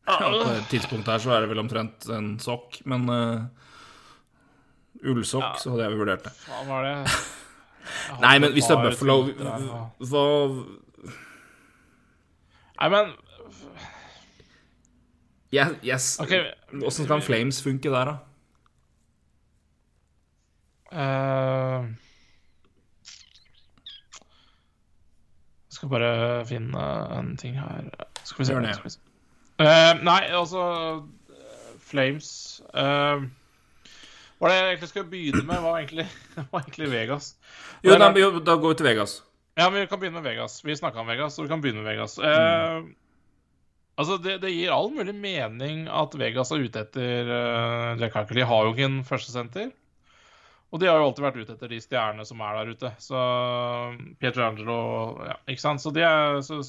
Ja, 0.09 0.17
på 0.19 0.51
et 0.57 0.69
tidspunkt 0.71 1.07
her 1.07 1.21
så 1.21 1.35
er 1.35 1.45
det 1.45 1.51
vel 1.51 1.61
omtrent 1.61 2.07
en 2.11 2.33
sokk, 2.41 2.81
men 2.89 3.05
uh, 3.13 3.45
Ullsokk, 5.05 5.59
så 5.61 5.71
hadde 5.71 5.85
jeg 5.85 5.99
vurdert 6.01 6.25
det. 6.25 6.33
Hva 6.49 6.63
var 6.67 6.87
det? 6.87 6.95
Nei, 8.19 8.35
men 8.41 8.51
hvis 8.55 8.67
det 8.67 8.75
er 8.75 8.89
Buffalo. 8.89 9.17
Hva 10.09 10.23
Nei, 12.79 12.87
men 12.93 13.13
yes, 15.51 15.77
yes. 15.83 16.09
OK. 16.23 16.35
Åssen 16.87 17.07
kan 17.09 17.23
Flames 17.23 17.59
funke 17.63 17.91
der, 17.91 18.13
da? 18.13 18.28
Eh, 20.91 21.89
Jeg 25.69 25.77
skal 25.77 25.89
bare 25.89 26.45
finne 26.49 26.87
en 27.19 27.35
ting 27.37 27.59
her. 27.59 27.91
Skal 28.23 28.41
vi 28.41 28.47
se. 28.47 28.53
Gjør 28.53 28.65
det. 28.65 28.97
Eh, 29.59 29.93
nei, 30.07 30.21
altså 30.31 30.61
eh, 31.35 31.71
Flames 31.83 32.29
uh, 32.71 33.25
Hva 34.39 34.47
er 34.47 34.53
det 34.53 34.55
jeg 34.55 34.67
egentlig 34.69 34.89
skal 34.93 35.07
begynne 35.11 35.41
med, 35.43 35.57
var 35.65 35.81
egentlig, 35.81 36.05
var 36.53 36.61
egentlig 36.63 36.91
Vegas. 36.93 37.33
Jo, 37.83 37.97
da, 37.99 38.07
jo, 38.15 38.29
da 38.39 38.55
går 38.55 38.71
vi 38.71 38.79
til 38.79 38.87
Vegas. 38.87 39.17
Ja, 39.59 39.67
men 39.67 39.81
vi 39.81 39.89
kan 39.91 39.99
begynne 39.99 40.21
med 40.21 40.29
Vegas. 40.29 40.61
Vi 40.63 40.77
snakka 40.79 41.03
om 41.03 41.11
Vegas, 41.11 41.35
så 41.35 41.43
vi 41.43 41.51
kan 41.51 41.61
begynne 41.61 41.83
med 41.83 41.91
Vegas. 41.91 42.15
Eh, 42.23 42.77
altså, 43.99 44.15
det, 44.23 44.37
det 44.45 44.53
gir 44.55 44.71
all 44.71 44.93
mulig 44.95 45.15
mening 45.15 45.89
at 45.91 46.15
Vegas 46.21 46.53
er 46.55 46.63
ute 46.63 46.85
etter 46.85 47.27
uh, 47.27 47.99
Jack 47.99 48.15
Harker. 48.15 48.39
De 48.39 48.47
har 48.47 48.63
jo 48.63 48.71
ikke 48.71 48.87
en 48.87 49.01
førstesenter. 49.07 49.73
Og 50.71 50.79
de 50.79 50.85
har 50.85 50.99
jo 51.01 51.07
alltid 51.09 51.23
vært 51.25 51.39
ute 51.41 51.53
etter 51.55 51.71
de 51.71 51.79
stjernene 51.81 52.25
som 52.29 52.41
er 52.45 52.59
der 52.59 52.71
ute. 52.75 52.91
Så 53.01 53.17
Pietrangelo 54.21 54.75
ja, 55.25 55.35
Ikke 55.49 55.63
sant? 55.63 55.81
Så, 55.81 55.89
de 55.95 56.03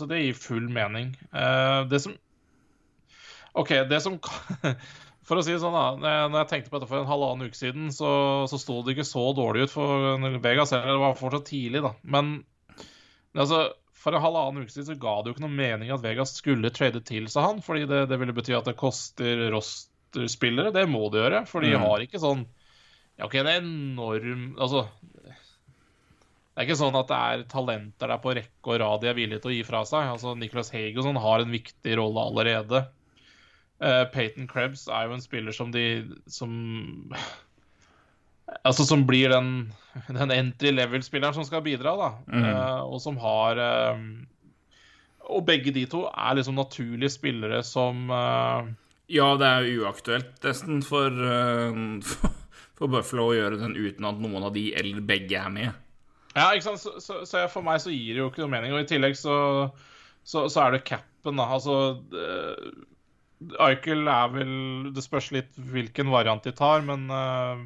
det 0.09 0.21
gir 0.23 0.39
full 0.41 0.69
mening. 0.73 1.11
Uh, 1.35 1.85
det 1.91 2.01
som 2.07 2.15
OK, 3.61 3.75
det 3.91 3.99
som 4.05 4.17
For 5.31 5.39
å 5.39 5.43
si 5.47 5.53
det 5.53 5.61
sånn, 5.63 5.75
da. 5.77 6.27
når 6.27 6.39
jeg- 6.41 6.49
tenkte 6.51 6.71
på 6.73 6.79
dette 6.81 6.89
for 6.91 6.99
en 7.05 7.07
halvannen 7.11 7.47
uke 7.47 7.55
siden, 7.59 7.91
så, 7.95 8.09
så 8.51 8.59
sto 8.59 8.81
det 8.83 8.97
ikke 8.97 9.05
så 9.07 9.29
dårlig 9.37 9.69
ut 9.69 9.71
for 9.77 10.17
Vegas. 10.43 10.73
Eller 10.75 10.91
det 10.97 11.03
var 11.05 11.15
fortsatt 11.21 11.45
tidlig, 11.53 11.83
da. 11.85 11.93
Men 12.03 12.33
altså, 13.39 13.61
for 13.95 14.17
en 14.17 14.25
halvannen 14.25 14.65
uke 14.65 14.73
siden 14.75 14.89
så 14.89 14.97
ga 14.99 15.13
det 15.23 15.31
jo 15.31 15.37
ikke 15.37 15.45
noe 15.45 15.55
mening 15.61 15.93
at 15.95 16.03
Vegas 16.03 16.33
skulle 16.41 16.73
trade 16.75 17.05
til 17.07 17.29
seg 17.31 17.47
han, 17.47 17.61
fordi 17.63 17.85
det, 17.87 18.01
det 18.11 18.19
ville 18.19 18.35
bety 18.35 18.57
at 18.59 18.67
det 18.73 18.75
koster 18.81 19.45
rosterspillere. 19.55 20.73
Det 20.75 20.89
må 20.91 21.05
det 21.15 21.23
gjøre, 21.23 21.45
for 21.53 21.63
de 21.63 21.77
Mm. 21.77 21.85
har 21.85 22.07
ikke 22.09 22.23
sånn 22.25 22.43
Ja, 23.21 23.27
OK, 23.27 23.35
en 23.35 23.49
enorm 23.53 24.45
Altså 24.57 24.87
Det 25.21 25.35
er 26.57 26.65
ikke 26.67 26.79
sånn 26.81 26.97
at 26.97 27.11
det 27.11 27.19
er 27.19 27.43
talenter 27.53 28.09
der 28.11 28.21
på 28.23 28.33
rekke 28.37 28.73
og 28.73 28.81
rad 28.81 29.03
de 29.05 29.11
er 29.11 29.19
villige 29.19 29.43
til 29.45 29.53
å 29.53 29.55
gi 29.55 29.61
fra 29.65 29.85
seg. 29.89 30.09
Altså, 30.15 30.33
Nicholas 30.37 30.73
Haig 30.75 30.99
og 30.99 31.07
sånn 31.07 31.21
har 31.21 31.45
en 31.45 31.53
viktig 31.55 31.95
rolle 32.01 32.25
allerede. 32.33 32.83
Uh, 33.81 34.03
Peyton 34.13 34.49
Krebs 34.49 34.83
er 34.93 35.07
jo 35.07 35.15
en 35.17 35.23
spiller 35.25 35.57
som 35.57 35.71
de 35.73 35.85
Som 36.29 36.51
Altså 38.67 38.85
som 38.85 39.07
blir 39.09 39.31
den, 39.31 39.71
den 40.19 40.35
entry 40.35 40.73
level-spilleren 40.75 41.37
som 41.37 41.47
skal 41.47 41.63
bidra, 41.65 41.95
da. 41.97 42.09
Mm. 42.27 42.43
Uh, 42.45 42.83
og 42.91 42.99
som 43.01 43.17
har 43.23 43.61
uh, 43.63 44.03
Og 45.31 45.47
begge 45.49 45.73
de 45.73 45.87
to 45.89 46.03
er 46.11 46.37
liksom 46.37 46.59
naturlige 46.61 47.15
spillere 47.15 47.63
som 47.65 48.11
Ja, 48.11 49.33
det 49.41 49.49
er 49.49 49.73
uaktuelt 49.81 50.45
nesten 50.45 50.85
for, 50.85 51.09
uh, 51.15 52.37
for 52.81 52.89
Buffalo 52.89 53.29
å 53.29 53.37
gjøre 53.37 53.61
den 53.61 53.77
uten 53.77 54.09
at 54.09 54.21
noen 54.23 54.47
av 54.49 54.55
de 54.57 54.71
eller 54.81 55.05
begge 55.05 55.37
er 55.37 55.53
med. 55.53 55.87
Ja, 56.33 56.51
ikke 56.55 56.71
sant? 56.71 56.81
Så, 56.81 56.95
så, 57.03 57.21
så 57.29 57.45
for 57.53 57.67
meg 57.67 57.83
så 57.83 57.93
gir 57.93 58.15
det 58.15 58.23
jo 58.23 58.31
ikke 58.31 58.45
noe 58.45 58.55
mening. 58.55 58.73
Og 58.73 58.85
i 58.85 58.89
tillegg 58.89 59.19
så, 59.19 59.35
så, 60.25 60.47
så 60.49 60.65
er 60.65 60.77
det 60.77 60.87
capen, 60.89 61.37
da. 61.37 61.49
Altså 61.59 61.77
uh, 62.15 62.71
Eichel 63.67 64.09
er 64.09 64.33
vel 64.35 64.53
Det 64.95 65.05
spørs 65.05 65.31
litt 65.35 65.57
hvilken 65.73 66.13
variant 66.13 66.45
de 66.47 66.53
tar, 66.57 66.85
men 66.87 67.09
uh, 67.13 67.61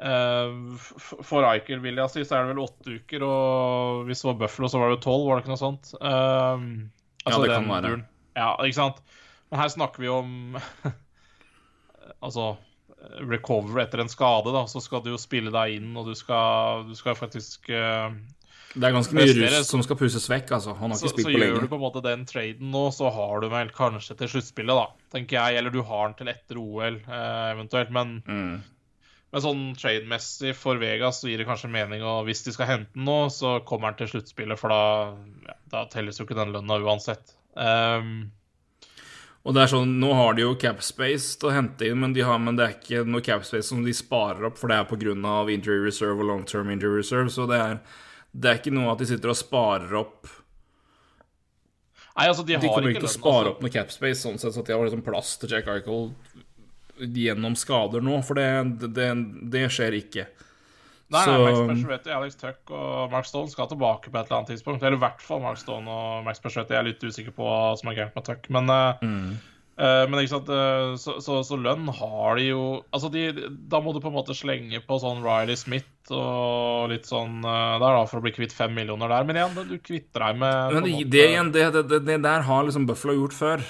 uh, 0.00 0.86
For 1.02 1.48
Eichel, 1.50 1.82
vil 1.84 2.00
jeg 2.00 2.14
si, 2.14 2.24
så 2.24 2.38
er 2.38 2.46
det 2.46 2.54
vel 2.54 2.64
åtte 2.64 2.98
uker, 3.00 3.26
og 3.26 4.06
hvis 4.08 4.22
det 4.22 4.30
var 4.30 4.40
Buffalo, 4.44 4.70
så 4.72 4.82
var 4.82 4.94
det 4.94 5.02
tolv, 5.04 5.26
var 5.26 5.40
det 5.40 5.44
ikke 5.44 5.54
noe 5.56 5.64
sånt? 5.64 5.92
Uh, 5.98 6.86
altså 7.26 7.42
det 7.42 7.52
kan 7.52 7.72
være. 7.72 7.90
duren. 7.90 8.06
Ja, 8.36 8.54
ikke 8.62 8.78
sant? 8.78 9.02
Men 9.50 9.62
her 9.62 9.70
snakker 9.72 10.02
vi 10.02 10.08
om 10.10 10.30
Altså 12.24 12.54
recover 13.30 13.82
etter 13.84 14.02
en 14.02 14.10
skade, 14.12 14.52
da, 14.54 14.64
så 14.70 14.82
skal 14.84 15.04
du 15.04 15.12
jo 15.12 15.20
spille 15.20 15.52
deg 15.54 15.78
inn, 15.78 15.92
og 15.98 16.10
du 16.10 16.16
skal, 16.18 16.86
du 16.88 16.94
skal 16.98 17.16
faktisk 17.18 17.70
uh, 17.72 18.14
Det 18.74 18.88
er 18.88 18.94
ganske 18.94 19.16
mye 19.16 19.34
rust 19.40 19.72
som 19.72 19.82
skal 19.86 19.98
pusses 20.00 20.28
vekk, 20.30 20.54
altså. 20.58 20.76
Han 20.80 20.94
har 20.94 21.00
så, 21.00 21.08
ikke 21.10 21.24
spilt 21.24 21.30
så 21.30 21.42
gjør 21.42 21.66
du 21.66 21.68
på 21.72 21.80
en 21.80 21.84
måte 21.86 22.04
den 22.04 22.24
traden 22.28 22.72
nå, 22.74 22.86
så 22.94 23.10
har 23.14 23.42
du 23.44 23.50
vel 23.52 23.74
kanskje 23.74 24.18
til 24.20 24.32
sluttspillet, 24.36 24.78
da, 24.78 25.10
tenker 25.16 25.38
jeg. 25.40 25.60
Eller 25.60 25.74
du 25.74 25.82
har 25.86 26.08
den 26.08 26.16
til 26.20 26.32
etter 26.32 26.62
OL, 26.62 27.02
uh, 27.08 27.52
eventuelt. 27.56 27.92
Men, 27.94 28.18
Mm. 28.26 28.56
Men 29.34 29.42
sånn 29.42 29.62
trade-messig 29.76 30.54
for 30.56 30.78
Vegas 30.80 31.18
så 31.20 31.28
gir 31.28 31.40
det 31.42 31.44
kanskje 31.48 31.68
mening, 31.68 32.00
og 32.06 32.22
hvis 32.28 32.44
de 32.46 32.54
skal 32.54 32.70
hente 32.70 32.94
den 32.94 33.04
nå, 33.04 33.26
så 33.34 33.58
kommer 33.68 33.90
han 33.90 33.98
til 33.98 34.08
sluttspillet, 34.08 34.56
for 34.56 34.72
da, 34.72 35.16
ja, 35.48 35.56
da 35.74 35.82
telles 35.92 36.16
jo 36.16 36.24
ikke 36.24 36.38
den 36.38 36.54
lønna 36.54 36.78
uansett. 36.80 37.34
Um, 37.52 38.30
og 39.46 39.54
det 39.54 39.62
er 39.62 39.70
sånn, 39.70 39.92
Nå 40.02 40.10
har 40.18 40.34
de 40.34 40.42
jo 40.42 40.56
capspace 40.58 41.36
til 41.38 41.50
å 41.50 41.54
hente 41.54 41.86
inn, 41.86 42.00
men, 42.02 42.14
de 42.16 42.24
har, 42.26 42.40
men 42.42 42.58
det 42.58 42.64
er 42.64 42.74
ikke 42.74 43.04
noe 43.06 43.22
capspace 43.22 43.68
som 43.68 43.84
de 43.86 43.94
sparer 43.94 44.48
opp, 44.48 44.58
for 44.58 44.72
det 44.72 44.80
er 44.80 44.88
pga. 44.90 45.14
injury 45.54 45.84
reserve 45.84 46.18
og 46.18 46.26
long 46.26 46.42
term 46.44 46.72
injury 46.74 46.98
reserve. 46.98 47.30
Så 47.30 47.46
det 47.46 47.60
er, 47.62 47.78
det 48.32 48.50
er 48.50 48.58
ikke 48.58 48.74
noe 48.74 48.90
at 48.92 48.98
de 48.98 49.06
sitter 49.12 49.30
og 49.30 49.38
sparer 49.38 49.94
opp 50.02 50.26
Nei, 52.16 52.30
altså, 52.30 52.46
de, 52.48 52.56
De 52.56 52.68
kommer 52.72 52.94
ikke 52.94 53.02
til 53.04 53.10
å 53.10 53.12
spare 53.12 53.40
altså. 53.42 53.50
opp 53.52 53.64
noe 53.64 53.72
capspace, 53.74 54.20
sånn 54.22 54.38
sett 54.40 54.54
så 54.56 54.62
de 54.64 54.72
har 54.72 54.86
liksom 54.86 55.04
plass 55.04 55.34
til 55.36 55.52
Jack 55.52 55.66
Eichel 55.68 56.06
gjennom 56.96 57.52
skader 57.60 58.00
nå, 58.00 58.22
for 58.24 58.40
det, 58.40 58.88
det, 58.96 59.10
det 59.52 59.66
skjer 59.68 59.98
ikke. 59.98 60.24
Nei, 61.08 61.22
Så- 61.24 61.34
nei, 61.38 61.84
Max 61.86 62.06
Alex 62.10 62.34
Tuck 62.40 62.70
og 62.74 63.10
Mark 63.12 63.24
Stone 63.28 63.48
skal 63.48 63.68
tilbake 63.70 64.10
på 64.10 64.18
et 64.18 64.26
eller 64.26 64.40
annet 64.40 64.48
tidspunkt. 64.50 64.82
Eller 64.82 64.96
i 64.98 65.04
hvert 65.04 65.20
fall 65.22 65.40
Mark 65.40 65.58
Stone 65.60 65.86
og 65.86 66.24
Max 66.26 66.40
Pacioretty. 66.42 66.74
Jeg 66.74 66.80
er 66.80 66.88
litt 66.88 67.04
usikker 67.06 67.30
på 67.36 67.46
hva 67.46 67.76
som 67.78 67.90
er 67.92 67.94
gærent 68.00 68.16
med 68.16 68.24
Tuck. 68.26 68.48
Men, 68.50 68.68
eh, 68.70 68.94
Mm. 69.06 69.38
uh, 69.78 70.06
men 70.08 70.18
ikke 70.24 70.32
sant, 70.34 70.48
eh, 70.48 70.96
så, 70.98 71.20
så, 71.22 71.44
så 71.46 71.54
lønn 71.62 71.86
har 71.94 72.34
de 72.40 72.48
jo 72.48 72.82
Altså, 72.92 73.10
de, 73.12 73.30
da 73.68 73.78
må 73.80 73.92
du 73.94 74.00
på 74.00 74.08
en 74.10 74.16
måte 74.18 74.34
slenge 74.34 74.80
på 74.84 74.98
sånn 74.98 75.22
Riley 75.22 75.54
Smith 75.54 75.86
og 76.10 76.88
litt 76.90 77.04
sånn 77.06 77.42
der, 77.42 77.78
da, 77.78 78.04
for 78.06 78.18
å 78.18 78.22
bli 78.22 78.32
kvitt 78.32 78.52
fem 78.52 78.74
millioner 78.74 79.06
der. 79.08 79.22
Men 79.24 79.36
igjen, 79.36 79.68
du 79.68 79.78
kvitter 79.78 80.26
deg 80.26 80.38
med 80.38 80.72
Men 80.74 80.82
det, 80.82 81.10
det 81.10 81.28
igjen, 81.30 81.52
det, 81.52 82.04
det 82.06 82.22
der 82.22 82.42
har 82.42 82.64
liksom 82.64 82.86
Buffalo 82.86 83.14
gjort 83.14 83.32
før. 83.34 83.62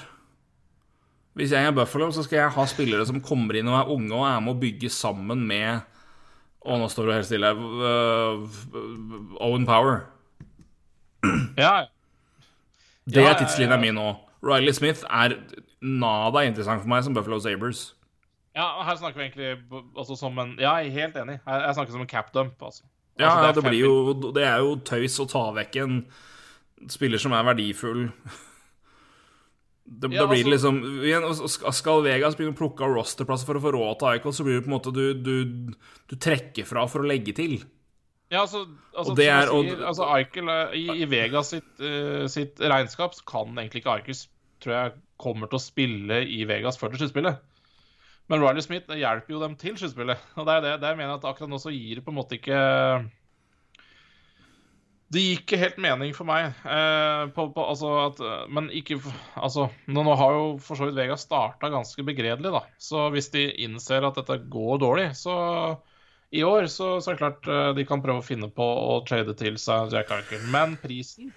Hvis 1.36 1.50
jeg 1.52 1.66
er 1.68 1.72
Buffalo, 1.76 2.08
så 2.16 2.24
skal 2.24 2.38
jeg 2.46 2.54
ha 2.56 2.64
spillere 2.64 3.04
som 3.04 3.20
kommer 3.20 3.58
inn 3.58 3.68
og 3.68 3.76
er 3.76 3.92
unge 3.92 4.12
og 4.16 4.24
er 4.24 4.40
med 4.40 4.54
å 4.54 4.60
bygge 4.60 4.88
sammen 4.88 5.42
med 5.46 5.82
Å, 6.66 6.76
nå 6.80 6.88
står 6.90 7.06
du 7.06 7.14
helt 7.14 7.28
stille. 7.28 7.52
Uh, 7.54 8.46
Owen 9.44 9.66
Power. 9.68 10.04
Ja. 11.56 11.86
Det 13.06 13.22
er 13.22 13.30
ja, 13.30 13.36
tidslinja 13.38 13.78
mi 13.80 13.92
nå. 13.94 14.10
Riley 14.44 14.74
Smith 14.74 15.06
er 15.06 15.36
nada 15.80 16.42
interessant 16.46 16.82
for 16.82 16.90
meg 16.90 17.04
som 17.06 17.14
Buffalo 17.14 17.38
Sabres. 17.42 17.92
ja, 18.56 18.66
her 18.82 18.98
snakker 18.98 19.20
vi 19.20 19.26
egentlig 19.26 19.80
altså, 19.96 20.16
som 20.16 20.38
en 20.38 20.56
Ja, 20.58 20.76
jeg 20.80 20.90
er 20.90 20.98
helt 21.00 21.16
enig. 21.22 21.38
Jeg, 21.46 21.74
snakker 21.74 21.92
som 21.92 22.04
en 22.04 22.10
cap 22.10 22.32
dump, 22.34 22.62
altså. 22.62 22.82
Ja, 23.18 23.30
Altså, 23.30 23.46
ja, 23.46 23.52
det 23.52 23.64
blir 23.64 23.80
jo 23.80 24.32
Det 24.34 24.44
er 24.44 24.58
jo 24.60 24.74
tøys 24.84 25.20
å 25.22 25.28
ta 25.30 25.46
vekk 25.56 25.78
en 25.80 25.94
spiller 26.92 27.18
som 27.18 27.32
er 27.32 27.46
verdifull. 27.46 28.10
Det, 29.88 30.10
Ja, 30.10 30.22
da 30.24 30.26
blir 30.32 30.42
det 30.44 30.52
altså- 30.52 30.72
liksom 30.72 31.04
igjen, 31.06 31.72
skal- 31.72 32.02
Vegas 32.02 32.34
begynne 32.34 32.54
å 32.56 32.58
plukke 32.58 32.82
av 32.82 32.90
rosterplasser 32.96 33.46
for 33.46 33.54
å 33.54 33.62
få 33.62 33.72
råd 33.72 33.98
til 34.00 34.08
Eichel, 34.08 34.32
så 34.34 34.44
blir 34.44 34.58
det 34.58 34.64
på 34.66 34.72
en 34.72 34.78
måte 34.80 34.92
du, 34.92 35.14
du, 35.14 35.74
du 36.08 36.16
trekker 36.16 36.66
fra 36.66 36.86
for 36.90 37.00
å 37.04 37.06
legge 37.06 37.32
til. 37.34 37.62
Ja, 38.28 38.40
altså, 38.42 38.66
altså, 38.96 39.12
Og 39.12 39.16
det 39.16 39.28
er- 39.30 39.52
og- 39.54 39.64
sier, 39.64 39.84
altså 39.86 40.08
Eichel 40.16 40.48
i, 40.74 41.02
I 41.02 41.04
Vegas 41.06 41.50
sitt, 41.54 41.68
uh, 41.80 42.26
sitt 42.26 42.56
regnskap 42.58 43.14
så 43.14 43.22
kan 43.24 43.54
egentlig 43.54 43.84
ikke 43.84 43.94
Eichel 44.02 44.26
tror 44.60 44.72
jeg 44.74 44.92
kommer 45.18 45.46
til 45.48 45.58
å 45.58 45.62
spille 45.62 46.18
i 46.26 46.44
Vegas 46.44 46.76
før 46.76 46.90
til 46.90 46.98
sluttspillet. 47.06 47.38
Men 48.28 48.40
Riley 48.42 48.60
Smith 48.62 48.88
hjelper 48.88 49.28
jo 49.30 49.38
dem 49.38 49.54
til 49.54 49.76
sluttspillet. 49.78 50.18
Og 50.36 50.46
det 50.46 50.54
er 50.56 50.60
det, 50.64 50.80
det 50.82 50.88
jeg 50.90 50.96
mener 50.98 51.14
at 51.14 51.22
akkurat 51.22 51.48
nå 51.48 51.60
så 51.62 51.70
gir 51.70 51.94
det 52.00 52.04
på 52.04 52.10
en 52.10 52.18
måte 52.18 52.34
ikke 52.40 52.58
Det 55.14 55.20
gir 55.22 55.36
ikke 55.38 55.58
helt 55.60 55.76
mening 55.78 56.10
for 56.16 56.26
meg. 56.26 56.48
Eh, 56.66 57.24
på, 57.36 57.44
på, 57.54 57.62
altså 57.70 57.90
at, 58.08 58.18
eh, 58.26 58.46
men 58.50 58.66
ikke 58.74 58.96
Altså, 59.38 59.68
nå, 59.86 60.02
har 60.18 60.32
jo 60.34 60.46
for 60.58 60.74
så 60.80 60.88
vidt 60.88 60.98
Vega 60.98 61.14
starta 61.20 61.70
ganske 61.70 62.02
begredelig, 62.08 62.50
da. 62.56 62.64
Så 62.82 63.04
hvis 63.14 63.30
de 63.34 63.44
innser 63.68 64.02
at 64.08 64.18
dette 64.18 64.40
går 64.50 64.80
dårlig, 64.82 65.12
så 65.18 65.36
i 66.34 66.42
år 66.42 66.66
så, 66.66 66.96
så 66.98 67.12
er 67.12 67.14
det 67.14 67.22
klart 67.22 67.46
eh, 67.46 67.68
de 67.78 67.84
kan 67.86 68.02
prøve 68.02 68.18
å 68.18 68.26
finne 68.26 68.50
på 68.50 68.66
å 68.66 68.98
trade 69.06 69.36
til 69.38 69.54
seg 69.62 69.94
Jack 69.94 70.10
Eichel. 70.16 70.42
Men 70.50 70.74
prisen 70.82 71.30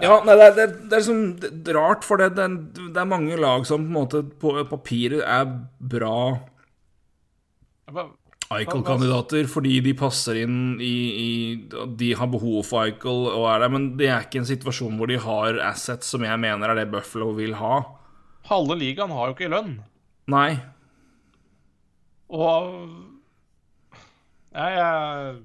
Ja, 0.00 0.18
nei, 0.24 0.34
det, 0.36 0.46
er- 0.48 0.56
det, 0.56 0.64
er- 0.66 0.96
liksom 0.96 1.20
rart, 1.76 2.04
for 2.04 2.20
det, 2.20 2.30
det, 2.36 2.48
det 2.92 3.00
er 3.00 3.08
mange 3.08 3.36
lag 3.40 3.64
som 3.68 3.84
på 3.84 3.88
en 3.88 3.96
måte 4.00 4.24
på 4.42 4.52
papiret 4.72 5.22
er 5.24 5.46
bra 5.92 6.16
Eichel-kandidater 8.54 9.48
fordi 9.50 9.80
de 9.82 9.92
passer 9.98 10.38
inn 10.44 10.76
i, 10.78 10.96
i 11.18 11.30
De 11.98 12.12
har 12.14 12.28
behov 12.30 12.62
for 12.68 12.84
Eichel 12.84 13.26
og 13.32 13.48
er 13.50 13.64
der, 13.64 13.72
men 13.74 13.88
det 13.98 14.06
er 14.06 14.22
ikke 14.26 14.38
en 14.42 14.48
situasjon 14.48 14.96
hvor 15.00 15.10
de 15.10 15.18
har 15.22 15.58
assets 15.66 16.12
som 16.14 16.22
jeg 16.22 16.38
mener 16.42 16.70
er 16.70 16.78
det 16.78 16.92
Buffalo 16.92 17.32
vil 17.34 17.56
ha. 17.58 17.80
Halve 18.46 18.76
ligaen 18.78 19.10
har 19.10 19.30
jo 19.30 19.34
ikke 19.34 19.50
lønn. 19.50 19.74
Nei. 20.30 20.52
Og 22.30 22.70
jeg, 24.56 24.70
jeg 24.78 25.36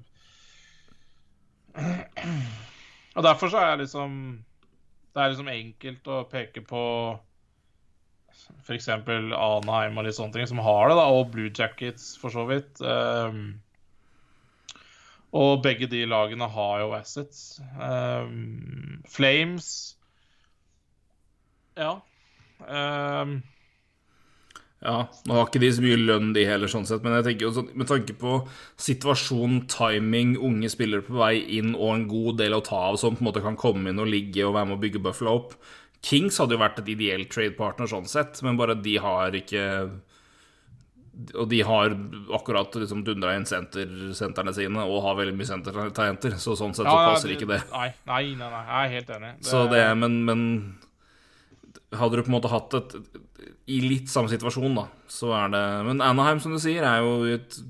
Og 3.14 3.22
derfor 3.22 3.52
så 3.52 3.60
er 3.60 3.68
jeg 3.70 3.78
liksom 3.84 4.14
Det 5.14 5.22
er 5.22 5.28
liksom 5.30 5.50
enkelt 5.52 6.08
å 6.10 6.24
peke 6.30 6.64
på 6.66 6.82
f.eks. 8.62 8.88
Anheim 8.92 9.98
og 9.98 10.06
litt 10.06 10.16
sånne 10.18 10.36
ting, 10.36 10.48
som 10.50 10.62
har 10.62 10.90
det, 10.90 10.96
da, 11.00 11.06
og 11.10 11.30
Blue 11.34 11.50
Jackets, 11.50 12.12
for 12.20 12.34
så 12.34 12.46
vidt. 12.48 12.80
Um, 12.80 13.60
og 15.32 15.62
begge 15.64 15.88
de 15.88 16.04
lagene 16.06 16.48
har 16.52 16.82
jo 16.84 16.92
assets. 16.98 17.60
Um, 17.80 19.00
Flames 19.08 19.96
Ja. 21.78 21.96
Um, 22.68 23.40
Ja, 24.82 25.04
nå 25.30 25.36
har 25.36 25.46
ikke 25.46 25.60
de 25.62 25.68
så 25.70 25.82
mye 25.84 25.98
lønn, 26.00 26.32
de 26.34 26.42
heller, 26.42 26.66
sånn 26.66 26.88
sett, 26.88 27.04
men 27.04 27.14
jeg 27.14 27.26
tenker 27.28 27.46
jo 27.46 27.52
sånn, 27.54 27.68
med 27.78 27.86
tanke 27.86 28.16
på 28.18 28.40
situasjon, 28.82 29.60
timing, 29.70 30.32
unge 30.42 30.72
spillere 30.72 31.06
på 31.06 31.20
vei 31.20 31.36
inn 31.58 31.76
og 31.76 31.92
en 31.92 32.08
god 32.10 32.40
del 32.40 32.56
å 32.56 32.64
ta 32.66 32.80
av 32.88 32.98
som 32.98 33.14
på 33.14 33.22
en 33.22 33.28
måte 33.28 33.44
kan 33.44 33.58
komme 33.58 33.92
inn 33.92 34.02
og 34.02 34.10
ligge 34.10 34.42
og 34.42 34.56
være 34.56 34.72
med 34.72 34.80
å 34.80 34.82
bygge 34.82 35.04
Buffalo 35.04 35.36
opp 35.38 35.54
Kings 36.02 36.38
hadde 36.42 36.56
jo 36.56 36.62
vært 36.62 36.80
et 36.82 36.88
ideelt 36.90 37.30
trade-partner 37.30 37.86
sånn 37.90 38.08
sett, 38.10 38.40
men 38.42 38.58
bare 38.58 38.74
de 38.74 38.96
har 38.98 39.34
ikke 39.38 39.64
Og 41.36 41.44
de 41.50 41.60
har 41.68 41.92
akkurat 42.34 42.74
liksom 42.74 43.04
dundra 43.06 43.34
inn 43.36 43.44
senter, 43.46 43.90
sentrene 44.16 44.54
sine 44.56 44.82
og 44.82 45.02
har 45.04 45.18
veldig 45.18 45.36
mye 45.36 45.50
sentertalenter, 45.50 46.38
så 46.40 46.56
sånn 46.58 46.72
sett 46.74 46.88
så 46.88 46.94
ja, 46.96 47.10
passer 47.12 47.34
ikke 47.34 47.50
det. 47.50 47.60
Nei, 47.70 47.90
nei, 48.08 48.22
nei, 48.40 48.48
nei, 48.48 48.62
jeg 48.70 48.80
er 48.86 48.94
helt 48.96 49.12
enig. 49.18 49.34
Så 49.44 49.66
det, 49.70 49.82
men, 50.00 50.16
men 50.26 50.46
hadde 52.00 52.16
du 52.16 52.24
på 52.24 52.32
en 52.32 52.38
måte 52.38 52.50
hatt 52.50 52.74
et 52.78 52.96
I 53.70 53.82
litt 53.84 54.08
samme 54.10 54.32
situasjon, 54.32 54.74
da, 54.78 54.86
så 55.12 55.30
er 55.36 55.52
det 55.52 55.62
Men 55.90 56.00
Anaheim, 56.02 56.40
som 56.42 56.56
du 56.56 56.60
sier, 56.62 56.82
er 56.88 57.04
jo 57.04 57.28
et 57.28 57.60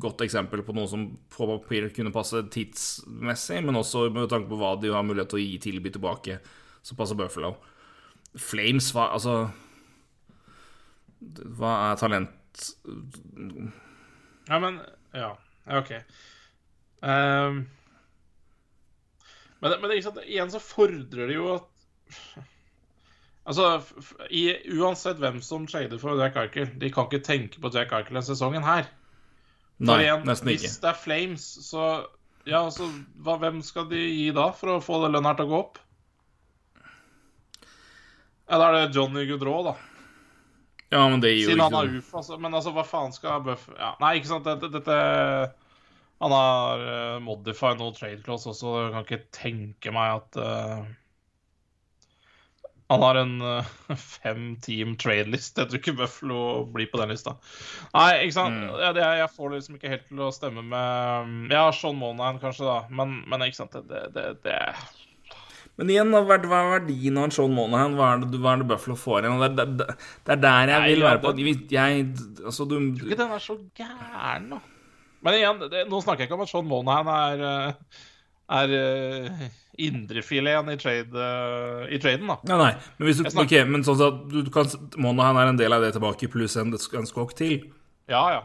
godt 0.00 0.24
eksempel 0.24 0.62
på 0.64 0.72
noe 0.72 0.88
som 0.88 1.04
på 1.28 1.46
papir 1.50 1.90
kunne 1.92 2.14
passe 2.14 2.40
tidsmessig, 2.48 3.60
men 3.60 3.76
også 3.76 4.06
med 4.08 4.30
tanke 4.32 4.48
på 4.48 4.56
hva 4.56 4.72
de 4.80 4.88
har 4.94 5.04
mulighet 5.04 5.28
til 5.34 5.42
å 5.42 5.44
gi 5.44 5.58
tilby 5.68 5.92
tilbake, 5.92 6.38
så 6.82 6.96
passer 6.98 7.18
Buffalo. 7.18 7.54
Flames, 8.38 8.88
hva 8.96 9.10
Altså 9.12 9.34
Hva 11.20 11.72
er 11.90 11.98
talent 12.00 12.62
Ja, 14.48 14.58
men 14.62 14.80
Ja, 15.12 15.34
OK. 15.68 15.92
Um, 17.02 17.66
men, 19.60 19.74
men 19.82 19.92
er 19.92 20.00
sant, 20.02 20.22
igjen 20.24 20.50
så 20.54 20.62
fordrer 20.62 21.28
det 21.28 21.36
jo 21.36 21.50
at 21.58 21.68
Altså, 23.42 23.82
i, 24.30 24.44
Uansett 24.78 25.18
hvem 25.18 25.40
som 25.42 25.64
trader 25.66 25.98
for 25.98 26.18
Jack 26.20 26.36
Eichel, 26.38 26.68
de 26.78 26.90
kan 26.94 27.08
ikke 27.08 27.24
tenke 27.26 27.62
på 27.62 27.72
Jack 27.74 27.90
Eichel 27.90 28.14
denne 28.14 28.26
sesongen 28.26 28.62
her. 28.62 28.86
Nei, 29.82 30.04
igjen, 30.04 30.22
nesten 30.28 30.52
ikke. 30.52 30.62
Hvis 30.68 30.76
det 30.82 30.90
er 30.92 31.00
Flames, 31.00 31.46
så 31.66 31.86
Ja, 32.46 32.64
altså, 32.64 32.88
hva, 33.22 33.36
hvem 33.42 33.60
skal 33.62 33.88
de 33.90 33.98
gi 33.98 34.30
da 34.34 34.48
for 34.54 34.76
å 34.76 34.82
få 34.82 35.00
det 35.02 35.12
lønna 35.14 35.34
til 35.38 35.46
å 35.46 35.50
gå 35.50 35.58
opp? 35.58 35.82
Ja, 38.48 38.58
da 38.58 38.68
er 38.68 38.78
det 38.78 38.96
Johnny 38.96 39.24
Goodrow, 39.28 39.62
da. 39.70 39.76
Ja, 40.92 41.08
men 41.08 41.22
det 41.22 41.32
gir 41.32 41.46
jo 41.46 41.52
Siden 41.52 41.62
han 41.64 41.72
ikke 41.72 41.80
har 41.80 41.98
UF, 41.98 42.14
altså. 42.20 42.38
Men 42.38 42.56
altså, 42.58 42.72
hva 42.76 42.84
faen 42.84 43.14
skal 43.16 43.44
Buff 43.46 43.68
ja, 43.72 43.94
Nei, 44.02 44.16
ikke 44.18 44.28
sant, 44.28 44.48
dette, 44.48 44.68
dette 44.74 44.96
Han 46.20 46.34
har 46.36 46.82
uh, 46.84 47.20
modified 47.24 47.80
no 47.80 47.92
trade 47.96 48.20
clause 48.26 48.50
også, 48.50 48.74
jeg 48.82 48.90
kan 48.96 49.06
ikke 49.06 49.22
tenke 49.34 49.94
meg 49.94 50.18
at 50.20 50.36
eh, 50.42 50.82
Han 52.92 53.06
har 53.06 53.20
en 53.22 53.32
uh, 53.40 53.70
fem 54.18 54.52
team 54.60 54.92
trade-list. 55.00 55.56
Jeg 55.56 55.70
tror 55.70 55.80
ikke 55.80 55.96
Buffalo 56.02 56.42
blir 56.68 56.90
på 56.92 57.00
den 57.00 57.14
lista. 57.14 57.38
Nei, 57.96 58.26
ikke 58.26 58.36
sant. 58.36 58.60
Mm. 58.60 58.74
Ja, 58.84 58.90
det, 58.92 59.06
jeg 59.22 59.30
får 59.32 59.48
det 59.48 59.62
liksom 59.62 59.78
ikke 59.78 59.94
helt 59.94 60.04
til 60.10 60.20
å 60.26 60.32
stemme 60.36 60.66
med 60.74 61.56
Ja, 61.56 61.64
Sean 61.72 61.96
Monahan 61.96 62.42
kanskje, 62.42 62.68
da. 62.68 62.82
Men, 62.92 63.22
men 63.32 63.46
ikke 63.48 63.62
sant, 63.62 63.80
det, 63.88 64.10
det, 64.12 64.26
det 64.44 64.58
Men 65.80 65.90
igjen, 65.90 66.12
hva 66.12 66.36
er 66.36 66.44
er 66.44 66.70
verdien 66.74 67.18
av 67.18 67.28
en 67.28 67.34
Sean 67.34 67.54
Monahan? 67.56 67.96
Hva 67.96 68.10
er 68.14 68.24
det, 68.26 68.40
hva 68.42 68.52
er 68.52 68.62
det 68.62 68.68
Buffalo 68.68 68.96
får 68.98 69.24
igjen? 69.24 69.40
Det, 69.56 69.66
det, 69.80 69.86
det 70.26 70.34
er 70.34 70.42
der 70.42 70.74
jeg 70.74 70.84
Nei, 70.84 70.92
vil 70.92 71.06
være 71.06 71.22
på. 71.22 71.34
Jeg, 71.72 72.06
altså, 72.44 72.68
du 72.68 72.76
tror 72.76 73.08
ikke 73.08 73.20
den 73.22 73.34
er 73.38 73.44
så 73.46 73.58
gæren, 73.80 74.48
da. 74.52 74.62
Men 75.22 75.38
igjen, 75.38 75.62
det, 75.72 75.84
nå 75.88 76.00
snakker 76.02 76.24
jeg 76.24 76.30
ikke 76.30 76.36
om 76.40 76.44
at 76.44 76.52
Sean 76.52 76.68
Monahan 76.68 77.12
er 77.14 77.44
eh, 77.48 78.00
er 78.52 78.72
uh, 78.74 79.44
indrefileten 79.80 80.72
i, 80.72 80.78
trade, 80.80 81.16
uh, 81.16 81.84
i 81.92 82.00
traden, 82.02 82.28
da. 82.28 82.38
Ja, 82.48 82.58
nei, 82.60 82.72
men, 82.98 83.08
hvis 83.08 83.22
du, 83.22 83.28
okay, 83.40 83.64
men 83.68 83.84
sånn 83.86 84.02
at 84.04 84.24
du 84.32 84.50
kan 84.52 84.68
Monahan 85.00 85.40
er 85.40 85.52
en 85.52 85.60
del 85.60 85.76
av 85.76 85.84
det 85.84 85.94
tilbake, 85.96 86.30
pluss 86.32 86.58
en, 86.60 86.74
en 86.74 87.08
skokk 87.08 87.36
til. 87.38 87.70
Ja, 88.10 88.24
ja. 88.34 88.42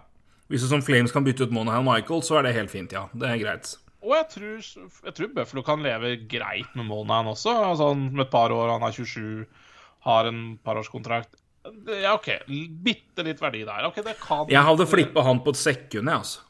Hvis 0.47 0.63
du 0.63 0.69
som 0.71 0.83
Flames 0.85 1.11
kan 1.11 1.25
bytte 1.27 1.47
ut 1.47 1.55
Monahan 1.55 1.85
Michael, 1.85 2.23
så 2.23 2.39
er 2.39 2.47
det 2.47 2.55
helt 2.55 2.71
fint, 2.71 2.95
ja. 2.95 3.07
Det 3.11 3.27
er 3.27 3.41
greit. 3.41 3.73
Og 4.07 4.13
jeg 4.15 4.27
tror, 4.31 4.67
jeg 5.09 5.15
tror 5.17 5.34
Buffalo 5.35 5.63
kan 5.67 5.84
leve 5.84 6.13
greit 6.31 6.75
med 6.79 6.88
Monahan 6.88 7.27
også. 7.34 7.51
Altså, 7.51 7.89
han 7.91 8.05
med 8.13 8.23
et 8.23 8.31
par 8.31 8.53
år, 8.55 8.71
han 8.77 8.85
er 8.88 8.95
27, 8.95 9.43
har 10.07 10.29
en 10.29 10.41
parårskontrakt. 10.63 11.35
Ja, 11.91 12.13
OK. 12.15 12.29
Bitte 12.84 13.25
litt 13.27 13.41
verdi 13.43 13.65
der. 13.67 13.89
Okay, 13.89 14.05
det 14.05 14.15
kan 14.21 14.47
Jeg 14.51 14.63
hadde 14.63 14.88
flippa 14.88 15.25
han 15.27 15.41
på 15.43 15.51
et 15.51 15.59
sekund, 15.59 16.07
jeg, 16.07 16.21
altså. 16.21 16.45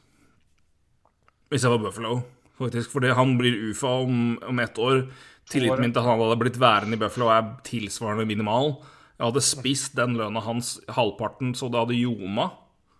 Hvis 1.50 1.64
jeg 1.64 1.74
var 1.74 1.82
Buffalo, 1.82 2.20
faktisk. 2.60 2.92
Fordi 2.94 3.10
han 3.18 3.34
blir 3.40 3.58
UFA 3.70 3.96
om, 4.04 4.38
om 4.46 4.62
ett 4.62 4.78
år. 4.78 5.02
Tilliten 5.48 5.82
min 5.82 5.96
til 5.96 6.04
han 6.04 6.20
hadde 6.20 6.38
blitt 6.38 6.60
værende 6.60 6.94
i 6.94 7.00
Buffalo, 7.00 7.32
er 7.32 7.54
tilsvarende 7.66 8.28
minimal. 8.28 8.76
Jeg 9.16 9.24
hadde 9.32 9.42
spist 9.42 9.96
den 9.98 10.14
lønna 10.20 10.44
hans 10.44 10.76
halvparten, 10.94 11.56
så 11.58 11.72
det 11.72 11.80
hadde 11.80 11.98
ljoma. 11.98 12.50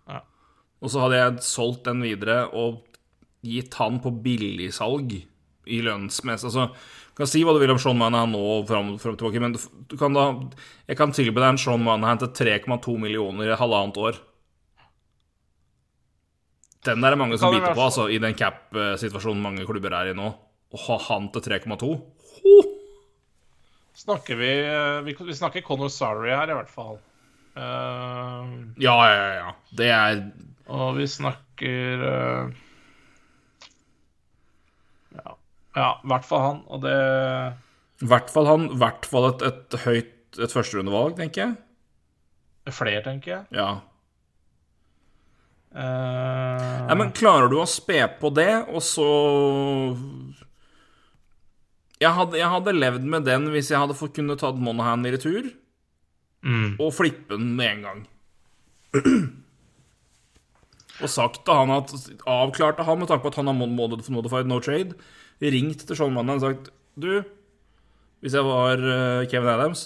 Ja. 0.09 0.23
Og 0.83 0.91
så 0.91 1.05
hadde 1.05 1.21
jeg 1.21 1.45
solgt 1.45 1.85
den 1.87 2.03
videre 2.03 2.41
og 2.51 2.81
gitt 3.45 3.75
han 3.79 3.99
på 4.03 4.11
billigsalg 4.23 5.13
i 5.69 5.81
lønnsmess. 5.85 6.45
Altså, 6.47 6.69
du 6.73 7.19
kan 7.19 7.29
si 7.29 7.43
hva 7.45 7.53
du 7.55 7.61
vil 7.61 7.73
om 7.73 7.79
Sean 7.81 7.99
Manahan 7.99 8.31
nå 8.33 8.39
og 8.39 8.67
fram, 8.69 8.95
fram 9.01 9.17
tilbake, 9.19 9.41
men 9.43 9.55
du 9.55 9.95
kan 9.99 10.15
da 10.15 10.31
Jeg 10.89 10.97
kan 10.97 11.13
tilby 11.15 11.37
deg 11.39 11.53
en 11.53 11.61
Sean 11.61 11.83
Manahan 11.85 12.21
til 12.23 12.33
3,2 12.41 12.97
millioner 13.01 13.51
i 13.51 13.59
halvannet 13.59 13.99
år. 14.01 14.19
Den 16.87 17.03
der 17.03 17.13
er 17.13 17.19
mange 17.19 17.37
som 17.37 17.51
biter 17.53 17.75
på, 17.75 17.83
altså, 17.83 18.07
i 18.07 18.21
den 18.23 18.37
cap-situasjonen 18.39 19.43
mange 19.43 19.67
klubber 19.67 19.93
er 19.99 20.13
i 20.13 20.17
nå. 20.17 20.31
Å 20.69 20.81
ha 20.85 20.97
han 21.09 21.31
til 21.33 21.43
3,2 21.49 21.93
Snakker 23.99 24.37
vi, 24.39 24.51
eh, 24.63 25.01
vi 25.03 25.15
Vi 25.17 25.35
snakker 25.35 25.65
Conor 25.65 25.89
Sarri 25.91 26.29
her, 26.31 26.47
i 26.47 26.55
hvert 26.55 26.69
fall. 26.71 26.99
Uh, 27.57 28.45
Ja, 28.79 28.95
ja, 29.09 29.25
ja. 29.35 29.49
Det 29.75 29.89
er 29.91 30.21
og 30.69 30.99
vi 30.99 31.07
snakker 31.09 32.03
eh, 32.05 32.57
Ja, 35.79 35.89
i 36.03 36.11
hvert 36.11 36.27
fall 36.27 36.43
han. 36.43 36.61
Og 36.67 36.83
det 36.83 36.95
i 37.99 38.07
hvert 38.07 38.31
fall 38.31 38.47
han, 38.47 38.69
i 38.71 38.79
hvert 38.79 39.07
fall 39.07 39.29
et, 39.33 39.43
et 39.47 39.81
høyt 39.83 40.15
et 40.37 40.53
førsterundevalg, 40.53 41.15
tenker 41.17 41.41
jeg. 41.41 41.55
er 42.69 42.75
flere, 42.75 43.01
tenker 43.05 43.31
jeg. 43.33 43.45
Ja. 43.55 43.69
Uh... 45.73 46.85
Nei, 46.89 46.95
men 47.01 47.11
klarer 47.17 47.49
du 47.49 47.57
å 47.61 47.67
spe 47.69 48.03
på 48.21 48.31
det, 48.33 48.51
og 48.69 48.81
så 48.85 49.07
jeg 51.99 52.13
hadde, 52.15 52.39
jeg 52.39 52.49
hadde 52.53 52.77
levd 52.77 53.09
med 53.11 53.27
den 53.27 53.49
hvis 53.53 53.73
jeg 53.73 53.81
hadde 53.81 53.97
fått 53.97 54.15
kunne 54.15 54.37
tatt 54.39 54.59
Monahan 54.61 55.03
i 55.05 55.13
retur, 55.13 55.49
mm. 56.45 56.77
og 56.79 56.95
flippe 56.95 57.35
den 57.35 57.51
med 57.57 57.73
en 57.73 57.85
gang. 57.87 58.05
og 61.03 61.11
sagt 61.11 61.43
til 61.47 61.57
han 61.57 61.73
at 61.75 61.91
Avklarte 62.27 62.85
han 62.87 63.01
med 63.01 63.11
tanke 63.11 63.25
på 63.25 63.33
at 63.33 63.41
han 63.41 63.51
har 63.51 63.57
mod- 63.57 63.75
mod- 63.75 64.09
modified 64.13 64.49
no 64.49 64.61
trade, 64.63 64.95
ringt 65.41 65.85
til 65.87 65.97
Sean 65.97 66.15
Monahan 66.15 66.41
og 66.41 66.45
sagt 66.45 66.71
Du, 66.99 67.11
hvis 68.19 68.35
jeg 68.35 68.43
var 68.43 68.81
eh, 68.83 69.27
Kevin 69.31 69.53
Adams 69.53 69.85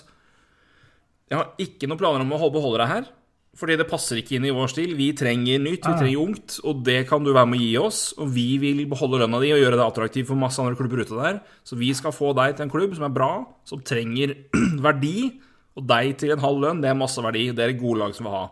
Jeg 1.30 1.38
har 1.38 1.52
ikke 1.62 1.90
noen 1.90 2.02
planer 2.02 2.26
om 2.26 2.34
å 2.34 2.50
beholde 2.54 2.82
deg 2.82 2.90
her. 2.92 3.12
Fordi 3.54 3.76
det 3.78 3.86
passer 3.86 4.18
ikke 4.18 4.40
inn 4.40 4.48
i 4.50 4.54
vår 4.54 4.72
stil. 4.72 4.96
Vi 4.98 5.12
trenger 5.18 5.60
nytt, 5.62 5.86
vi 5.86 5.94
trenger 6.00 6.22
ungt, 6.24 6.56
og 6.66 6.80
det 6.88 7.04
kan 7.06 7.22
du 7.22 7.30
være 7.36 7.50
med 7.52 7.62
å 7.62 7.62
gi 7.62 7.74
oss. 7.78 8.00
Og 8.18 8.32
vi 8.34 8.48
vil 8.62 8.82
beholde 8.90 9.20
lønna 9.22 9.38
di 9.44 9.52
og 9.54 9.62
gjøre 9.62 9.78
det 9.78 9.86
attraktivt 9.86 10.30
for 10.32 10.42
masse 10.42 10.62
andre 10.62 10.78
klubber 10.80 11.04
ute 11.04 11.20
der. 11.20 11.38
Så 11.62 11.78
vi 11.78 11.92
skal 11.94 12.16
få 12.16 12.32
deg 12.38 12.56
til 12.58 12.66
en 12.66 12.74
klubb 12.74 12.96
som 12.98 13.06
er 13.06 13.14
bra, 13.14 13.30
som 13.70 13.84
trenger 13.86 14.34
verdi, 14.88 15.30
og 15.78 15.86
deg 15.90 16.16
til 16.22 16.34
en 16.34 16.42
halv 16.42 16.66
lønn. 16.66 16.82
Det 16.82 16.90
er 16.90 16.98
masse 16.98 17.22
verdi. 17.22 17.46
Det 17.54 17.66
er 17.66 17.76
et 17.76 17.82
gode 17.82 18.02
lag 18.02 18.18
som 18.18 18.26
vil 18.30 18.34
ha. 18.40 18.44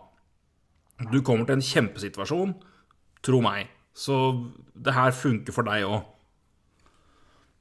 Du 1.09 1.17
kommer 1.25 1.49
til 1.49 1.57
en 1.57 1.65
kjempesituasjon, 1.65 2.53
tro 3.25 3.41
meg. 3.41 3.73
Så 3.97 4.21
det 4.77 4.93
her 4.93 5.17
funker 5.17 5.55
for 5.55 5.65
deg 5.65 5.87
òg. 5.89 6.05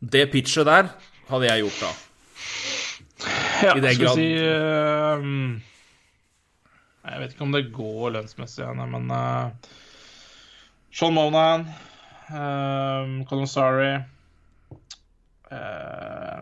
Det 0.01 0.31
pitchet 0.33 0.65
der 0.65 0.89
hadde 1.29 1.47
jeg 1.51 1.65
gjort 1.67 1.81
da. 1.85 1.91
Ja, 3.61 3.75
I 3.77 3.83
den 3.85 3.99
grad. 4.01 4.17
si 4.17 4.29
uh, 4.41 5.21
Jeg 7.05 7.21
vet 7.21 7.35
ikke 7.35 7.45
om 7.45 7.53
det 7.53 7.67
går 7.75 8.15
lønnsmessig, 8.17 8.65
igjen, 8.65 8.81
men 8.95 9.11
uh, 9.13 9.51
Sean 10.91 11.13
Monahan, 11.15 11.67
uh, 12.33 13.21
Colin 13.29 13.51
Sorry 13.51 13.91
uh, 15.53 16.41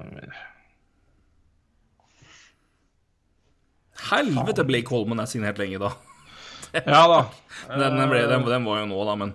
Helvete, 4.08 4.64
Blake 4.64 4.94
Holman 4.94 5.18
er 5.18 5.28
signert 5.28 5.58
lenge, 5.58 5.82
da. 5.82 5.90
Ja 6.78 7.02
da. 7.10 7.20
Den, 7.74 7.96
den, 7.98 8.06
ble, 8.06 8.22
den, 8.30 8.46
den 8.46 8.70
var 8.70 8.84
jo 8.84 8.88
nå, 8.92 9.02
da, 9.10 9.18
men 9.18 9.34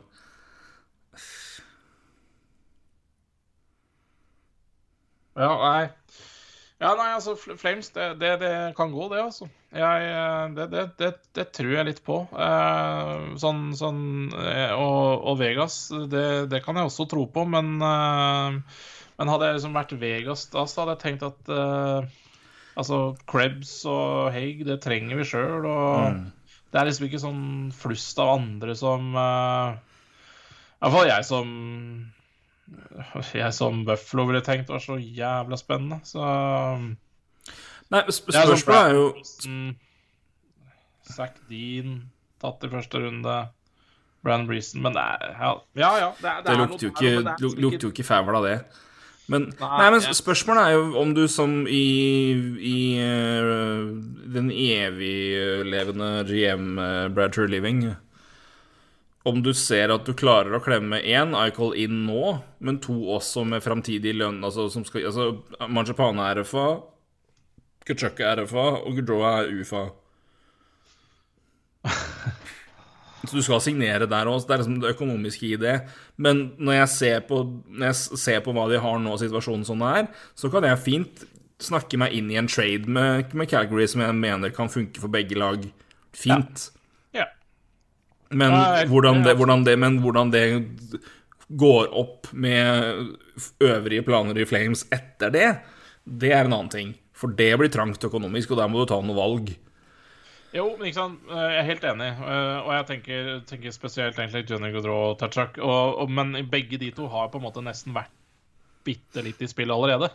Ja, 5.34 5.52
nei. 5.58 5.90
Ja, 6.84 6.92
nei, 7.00 7.14
altså, 7.16 7.38
Flames, 7.38 7.94
det, 7.96 8.10
det, 8.20 8.34
det 8.42 8.54
kan 8.76 8.92
gå, 8.92 9.08
det, 9.14 9.22
altså. 9.24 9.48
Jeg, 9.74 10.10
eh, 10.10 10.44
det, 10.58 10.68
det, 10.74 10.84
det, 11.00 11.12
det 11.38 11.46
tror 11.56 11.72
jeg 11.78 11.88
litt 11.88 12.02
på. 12.06 12.18
Eh, 12.36 13.30
sånn, 13.40 13.64
sånn 13.78 14.04
eh, 14.36 14.74
og, 14.76 15.24
og 15.32 15.40
Vegas, 15.40 15.78
det, 16.12 16.26
det 16.52 16.60
kan 16.66 16.78
jeg 16.78 16.92
også 16.92 17.08
tro 17.10 17.26
på, 17.32 17.48
men 17.50 17.78
Men 19.14 19.30
hadde 19.30 19.46
jeg 19.46 19.60
liksom 19.60 19.76
vært 19.78 19.92
Vegas 20.02 20.48
da, 20.52 20.66
så 20.66 20.82
hadde 20.82 20.96
jeg 20.96 21.04
tenkt 21.04 21.26
at 21.28 21.52
Altså, 22.74 23.14
Krebs 23.30 23.72
og 23.86 24.34
Haig, 24.34 24.64
det 24.66 24.80
trenger 24.82 25.20
vi 25.20 25.28
sjøl, 25.30 25.68
og 25.70 26.24
det 26.74 26.80
er 26.82 26.90
liksom 26.90 27.06
ikke 27.06 27.22
sånn 27.22 27.44
flust 27.78 28.18
av 28.18 28.32
andre 28.40 28.74
som 28.74 29.14
uh, 29.14 29.78
I 29.78 30.82
hvert 30.82 30.96
fall 30.96 31.10
jeg 31.12 31.28
som 31.28 31.52
jeg 33.34 33.54
som 33.56 33.84
Buffalo 33.88 34.28
ville 34.30 34.44
tenkt 34.46 34.70
var 34.72 34.84
så 34.84 34.98
jævla 34.98 35.60
spennende. 35.60 36.00
Så 36.08 36.24
Nei, 37.94 38.02
sp 38.10 38.32
Det 38.32 38.40
er 38.40 38.48
sånn 38.50 38.62
spørsmålet 38.64 38.86
er 38.88 38.96
jo 38.98 39.08
Zack 41.14 41.36
Dean 41.50 42.00
tatt 42.42 42.64
i 42.64 42.72
første 42.72 43.04
runde. 43.04 43.36
Brann 44.24 44.48
Breeson 44.48 44.80
Men 44.82 44.96
det 44.96 45.04
er 45.04 45.34
ja, 45.36 45.52
ja. 45.76 45.92
ja 46.00 46.10
det, 46.22 46.30
er, 46.30 46.42
Det 46.46 46.54
er 46.54 46.62
lukter 46.62 46.88
jo 46.88 46.92
det 46.94 46.96
ikke, 46.96 47.36
det 47.42 47.64
lukter 47.66 47.92
ikke 47.92 48.06
fævel 48.08 48.40
av 48.40 48.48
det. 48.48 48.58
Men, 49.32 49.46
Nei, 49.56 49.76
nei, 49.80 49.90
men 49.96 50.02
spørsmålet 50.04 50.66
er 50.68 50.74
jo 50.76 51.00
om 51.00 51.14
du 51.16 51.22
som 51.32 51.62
i, 51.72 51.84
i 52.60 52.80
uh, 53.00 53.92
den 54.36 54.50
eviglevende 54.52 56.10
GM 56.28 56.74
uh, 56.76 57.08
Bradford 57.14 57.54
Living 57.54 57.86
Om 59.24 59.40
du 59.44 59.54
ser 59.56 59.94
at 59.94 60.04
du 60.04 60.12
klarer 60.20 60.56
å 60.58 60.62
klemme 60.64 61.00
én 61.00 61.32
Icol 61.46 61.78
inn 61.80 62.02
nå, 62.08 62.38
men 62.60 62.80
to 62.84 62.96
også 63.16 63.46
med 63.48 63.64
framtidig 63.64 64.18
lønn 64.20 64.42
altså, 64.44 64.68
som 64.72 64.84
skal, 64.84 65.06
altså 65.08 65.70
Manchapane 65.72 66.26
er 66.28 66.42
RFA, 66.44 66.68
Kachuk 67.88 68.20
er 68.24 68.44
RFA, 68.44 68.66
og 68.84 69.00
Gudroa 69.00 69.32
er 69.42 69.52
UFA. 69.60 69.86
Så 73.24 73.38
du 73.38 73.44
skal 73.44 73.62
signere 73.64 74.08
der 74.12 74.28
òg. 74.28 74.44
Det 74.44 74.56
er 74.56 74.62
liksom 74.62 74.80
det 74.84 74.92
økonomiske 74.98 75.54
i 75.54 75.60
det. 75.60 75.76
Men 76.20 76.50
når 76.60 76.82
jeg 76.82 76.92
ser 76.94 77.22
på, 77.28 77.40
når 77.72 77.90
jeg 77.90 78.20
ser 78.20 78.42
på 78.44 78.56
hva 78.56 78.68
de 78.72 78.82
har 78.84 79.00
nå, 79.00 79.16
situasjonen 79.20 79.64
sånn 79.68 79.84
er, 79.88 80.10
så 80.36 80.52
kan 80.52 80.68
jeg 80.68 80.84
fint 80.84 81.24
snakke 81.64 82.00
meg 82.02 82.16
inn 82.18 82.32
i 82.34 82.40
en 82.40 82.50
trade 82.52 82.92
med, 82.92 83.32
med 83.32 83.48
Calgary 83.52 83.88
som 83.88 84.04
jeg 84.04 84.20
mener 84.20 84.52
kan 84.56 84.72
funke 84.72 85.00
for 85.00 85.12
begge 85.12 85.40
lag. 85.40 85.64
Fint. 86.12 86.68
Men, 88.34 88.56
hvordan 88.90 89.22
det, 89.26 89.36
hvordan 89.40 89.66
det, 89.68 89.78
men 89.80 90.00
hvordan 90.04 90.32
det 90.34 90.46
går 91.54 91.92
opp 92.00 92.32
med 92.34 93.14
øvrige 93.62 94.06
planer 94.08 94.40
i 94.42 94.48
Flames 94.50 94.86
etter 94.94 95.34
det, 95.34 95.50
det 96.04 96.32
er 96.34 96.48
en 96.48 96.56
annen 96.56 96.72
ting. 96.74 96.96
For 97.18 97.32
det 97.38 97.52
blir 97.60 97.72
trangt 97.72 98.04
økonomisk, 98.04 98.52
og 98.52 98.60
der 98.60 98.72
må 98.72 98.82
du 98.82 98.90
ta 98.90 99.00
noe 99.06 99.18
valg. 99.18 99.54
Jo, 100.54 100.68
men 100.78 100.90
ikke 100.90 101.00
sant, 101.00 101.22
Eh, 101.30 101.46
jeg 101.50 101.62
er 101.62 101.70
helt 101.72 101.86
enig. 101.90 102.10
Eh, 102.14 102.58
Og 102.62 102.74
jeg 102.74 102.86
tenker, 102.90 103.30
tenker 103.50 103.72
spesielt 103.74 104.20
egentlig 104.20 104.50
Johnny 104.50 104.72
Gaudreau 104.74 105.16
og 105.16 106.02
og, 106.02 106.10
men 106.10 106.46
begge 106.50 106.78
de 106.78 106.92
to 106.92 107.08
har 107.08 107.30
på 107.30 107.40
en 107.40 107.48
måte 107.48 107.64
nesten 107.66 107.94
vært 107.94 108.14
bitte 108.86 109.24
litt 109.24 109.42
i 109.42 109.48
spill 109.48 109.72
allerede. 109.72 110.12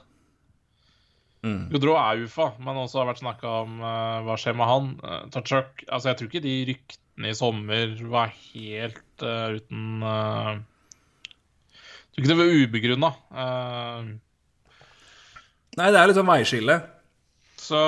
Mm. 1.43 1.71
Gaudreau 1.73 1.97
er 1.97 2.23
UFA, 2.23 2.53
men 2.59 2.77
også 2.77 3.01
har 3.01 3.11
vært 3.11 3.23
snakka 3.23 3.51
om 3.65 3.81
uh, 3.81 4.23
hva 4.27 4.37
skjer 4.39 4.55
med 4.59 4.67
han. 4.67 4.89
Uh, 5.03 5.29
Tachak 5.31 5.85
Altså, 5.89 6.11
jeg 6.11 6.19
tror 6.19 6.29
ikke 6.29 6.47
de 6.47 6.57
ryktene 6.73 7.08
i 7.27 7.35
sommer 7.35 7.97
var 8.11 8.31
helt 8.53 9.25
uh, 9.25 9.57
uten 9.59 10.05
uh, 10.05 10.59
Jeg 11.73 12.13
tror 12.13 12.23
ikke 12.23 12.31
det 12.31 12.39
var 12.39 12.57
ubegrunna. 12.63 13.11
Nei, 15.79 15.91
det 15.95 15.99
er 15.99 16.11
litt 16.11 16.19
sånn 16.19 16.31
veiskille. 16.31 16.77
Så, 17.59 17.81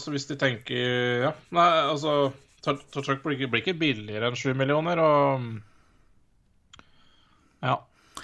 så 0.00 0.12
hvis 0.12 0.26
de 0.28 0.36
tenker 0.40 1.22
Ja, 1.28 1.32
nei, 1.54 1.68
altså 1.92 2.32
Tachak 2.64 3.22
blir, 3.22 3.46
blir 3.46 3.62
ikke 3.62 3.76
billigere 3.78 4.28
enn 4.28 4.36
7 4.36 4.52
millioner, 4.58 5.00
og 5.00 5.44
Ja. 7.64 7.76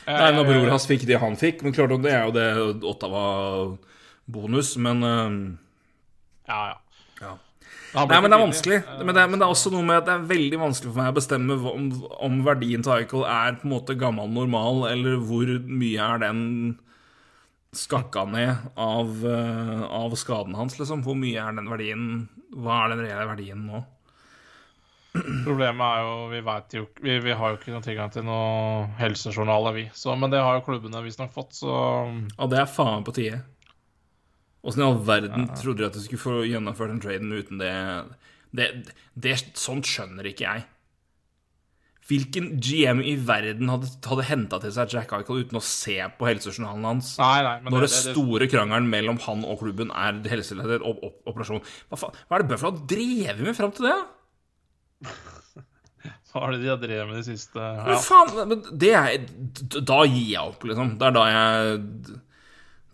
Nei, 0.05 0.31
når 0.35 0.49
bror 0.49 0.73
hans 0.75 0.87
fikk 0.91 1.07
det 1.09 1.17
han 1.23 1.37
fikk. 1.41 1.63
Men 1.65 1.73
klart 1.73 1.95
det 2.05 2.13
er 2.13 2.27
jo 2.27 2.35
det 2.35 2.49
Ottawa-bonus, 2.91 4.75
men 4.85 5.05
uh, 5.07 5.31
ja. 6.51 6.59
ja. 6.75 6.84
Nei, 7.95 8.19
men 8.19 8.27
det 8.27 8.37
er 8.37 8.43
vanskelig. 8.43 8.79
Men 8.99 9.15
det 9.15 9.23
er, 9.23 9.29
men 9.31 9.39
det 9.39 9.47
er 9.47 9.53
også 9.55 9.71
noe 9.71 9.87
med 9.87 10.01
at 10.01 10.07
det 10.09 10.15
er 10.17 10.25
veldig 10.33 10.59
vanskelig 10.59 10.91
for 10.91 11.01
meg 11.03 11.13
å 11.13 11.19
bestemme 11.19 11.59
om, 11.71 11.85
om 12.27 12.41
verdien 12.47 12.83
til 12.83 12.97
Eichel 12.97 13.27
er 13.31 13.61
på 13.61 13.69
en 13.69 13.75
måte 13.77 13.95
gammel 13.99 14.33
normal, 14.35 14.89
eller 14.91 15.21
hvor 15.23 15.53
mye 15.63 16.09
er 16.09 16.25
den 16.25 16.41
skakka 17.75 18.25
ned 18.31 18.55
av, 18.79 19.25
eh, 19.27 19.83
av 19.83 20.15
skaden 20.19 20.55
hans, 20.59 20.79
liksom. 20.79 21.03
Hvor 21.07 21.19
mye 21.19 21.43
er 21.43 21.57
den 21.57 21.71
verdien 21.71 22.07
Hva 22.55 22.85
er 22.85 22.95
den 22.95 23.05
reelle 23.07 23.27
verdien 23.31 23.65
nå? 23.67 23.83
Problemet 25.15 25.83
er 25.87 26.01
jo 26.03 26.15
vi 26.33 26.41
vet 26.43 26.75
jo 26.75 26.85
vi, 26.99 27.19
vi 27.23 27.35
har 27.39 27.53
jo 27.53 27.59
ikke 27.61 27.71
noen 27.71 27.85
tilgang 27.87 28.11
til 28.15 28.25
noen 28.27 28.95
helsejournaler, 28.99 29.75
vi. 29.77 29.85
Så, 29.95 30.15
men 30.19 30.33
det 30.33 30.43
har 30.43 30.59
jo 30.59 30.65
klubbene 30.67 31.03
visstnok 31.05 31.35
fått, 31.35 31.55
så 31.63 31.75
Ja, 32.35 32.49
det 32.51 32.63
er 32.63 32.71
faen 32.71 33.07
på 33.07 33.15
tide. 33.15 33.45
Åssen 34.65 34.81
i 34.81 34.87
all 34.87 35.01
verden 35.05 35.51
trodde 35.59 35.83
de 35.83 35.89
at 35.91 35.97
de 35.97 36.05
skulle 36.05 36.23
få 36.23 36.39
gjennomført 36.49 36.95
den 36.95 37.03
traden 37.05 37.35
uten 37.37 37.61
det 37.61 37.75
det, 38.55 38.71
det 39.19 39.35
Sånt 39.59 39.89
skjønner 39.89 40.29
ikke 40.31 40.47
jeg. 40.47 40.65
Hvilken 42.05 42.51
GM 42.61 43.01
i 43.01 43.15
verden 43.17 43.71
hadde, 43.73 43.89
hadde 44.05 44.27
henta 44.29 44.59
til 44.61 44.73
seg 44.77 44.93
Jack 44.93 45.15
Eichel 45.17 45.41
uten 45.47 45.57
å 45.57 45.63
se 45.65 45.97
på 46.19 46.27
helsejournalen 46.29 46.85
hans? 46.85 47.15
Nei, 47.21 47.39
nei. 47.47 47.55
Men 47.65 47.73
Når 47.73 47.87
det, 47.87 47.93
store 47.95 48.49
krangelen 48.53 48.91
mellom 48.93 49.21
han 49.25 49.47
og 49.49 49.63
klubben 49.63 49.93
er 49.97 50.19
helseleder 50.29 50.85
og 50.85 51.01
op 51.09 51.33
operasjon 51.33 51.63
Hva, 51.65 52.01
faen, 52.03 52.19
hva 52.29 52.37
er 52.37 52.45
det 52.45 52.51
Buffalo 52.53 52.75
har 52.75 52.85
drevet 52.93 53.41
med 53.47 53.57
fram 53.57 53.73
til 53.73 53.89
det? 53.89 53.97
Hva 56.35 56.45
er 56.45 56.53
det 56.53 56.61
de 56.61 56.71
har 56.75 56.83
drevet 56.83 57.09
med 57.09 57.19
de 57.23 57.25
siste 57.25 57.71
Men 57.89 58.05
faen, 58.05 58.37
men 58.53 58.69
det 58.85 58.93
er 59.01 59.17
Da 59.81 60.03
gir 60.05 60.29
jeg 60.35 60.45
opp, 60.45 60.69
liksom. 60.69 60.95
Det 61.01 61.09
er 61.09 61.17
da 61.17 61.27
jeg 61.31 61.83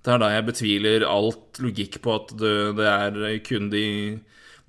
Det 0.01 0.13
er 0.15 0.21
da 0.23 0.31
jeg 0.33 0.47
betviler 0.49 1.05
alt 1.05 1.59
logikk 1.61 1.99
på 2.05 2.15
at 2.17 2.31
det, 2.41 2.55
det 2.79 2.87
er 2.89 3.39
kun 3.45 3.67
de 3.73 3.85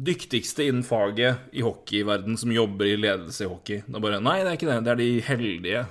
dyktigste 0.02 0.66
innen 0.66 0.84
faget 0.84 1.52
i 1.56 1.62
hockeyverden 1.64 2.36
som 2.40 2.52
jobber 2.52 2.90
i 2.90 2.98
ledelse 3.00 3.46
i 3.46 3.52
hockey. 3.52 3.84
Det 3.86 3.96
er 4.00 4.04
bare 4.04 4.20
Nei, 4.24 4.40
det 4.44 4.50
er 4.52 4.58
ikke 4.58 4.72
det. 4.72 4.80
Det 4.88 4.92
er 4.96 5.00
de 5.00 5.12
heldige. 5.30 5.84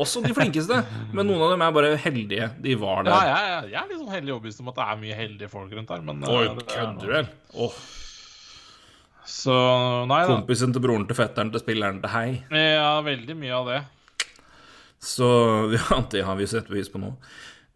Også 0.00 0.20
de 0.22 0.30
flinkeste, 0.34 0.76
men 1.16 1.26
noen 1.26 1.40
av 1.42 1.54
dem 1.54 1.64
er 1.66 1.72
bare 1.74 1.94
heldige. 1.98 2.50
De 2.62 2.74
var 2.78 3.00
Ja, 3.02 3.10
der. 3.10 3.30
jeg, 3.30 3.70
jeg, 3.72 3.80
er 3.80 3.88
litt 3.90 4.02
sånn 4.02 4.12
heldig 4.14 4.34
overbevist 4.36 4.62
om 4.62 4.70
at 4.70 4.76
det 4.78 4.84
er 4.86 5.00
mye 5.00 5.16
heldige 5.18 5.50
folk 5.50 5.72
rundt 5.74 5.90
her, 5.94 6.04
men 6.06 6.20
Oi, 6.30 6.42
eh, 6.44 6.52
er 6.52 6.68
kødder 6.74 7.14
vel? 7.16 7.30
Åh, 7.64 7.80
Så 9.30 9.56
nei 10.10 10.20
da. 10.24 10.28
kompisen 10.34 10.72
til 10.74 10.82
broren 10.84 11.06
til 11.08 11.18
fetteren 11.18 11.50
til 11.54 11.62
spilleren 11.62 11.98
til 12.02 12.12
hei. 12.14 12.28
Ja, 12.54 12.92
veldig 13.06 13.36
mye 13.38 13.56
av 13.58 13.70
det. 13.72 13.80
Så 15.02 15.26
ja, 15.76 16.00
det 16.12 16.22
har 16.26 16.38
vi 16.38 16.48
sett 16.50 16.70
bevis 16.70 16.90
på 16.92 17.00
nå. 17.02 17.14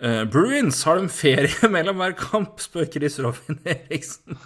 Eh, 0.02 0.24
Bruins, 0.26 0.80
har 0.84 0.98
de 0.98 1.08
ferie 1.12 1.68
mellom 1.76 2.00
hver 2.02 2.16
kamp, 2.18 2.58
spør 2.62 2.88
Chris 2.90 3.18
Robin 3.22 3.60
Eriksen. 3.64 4.38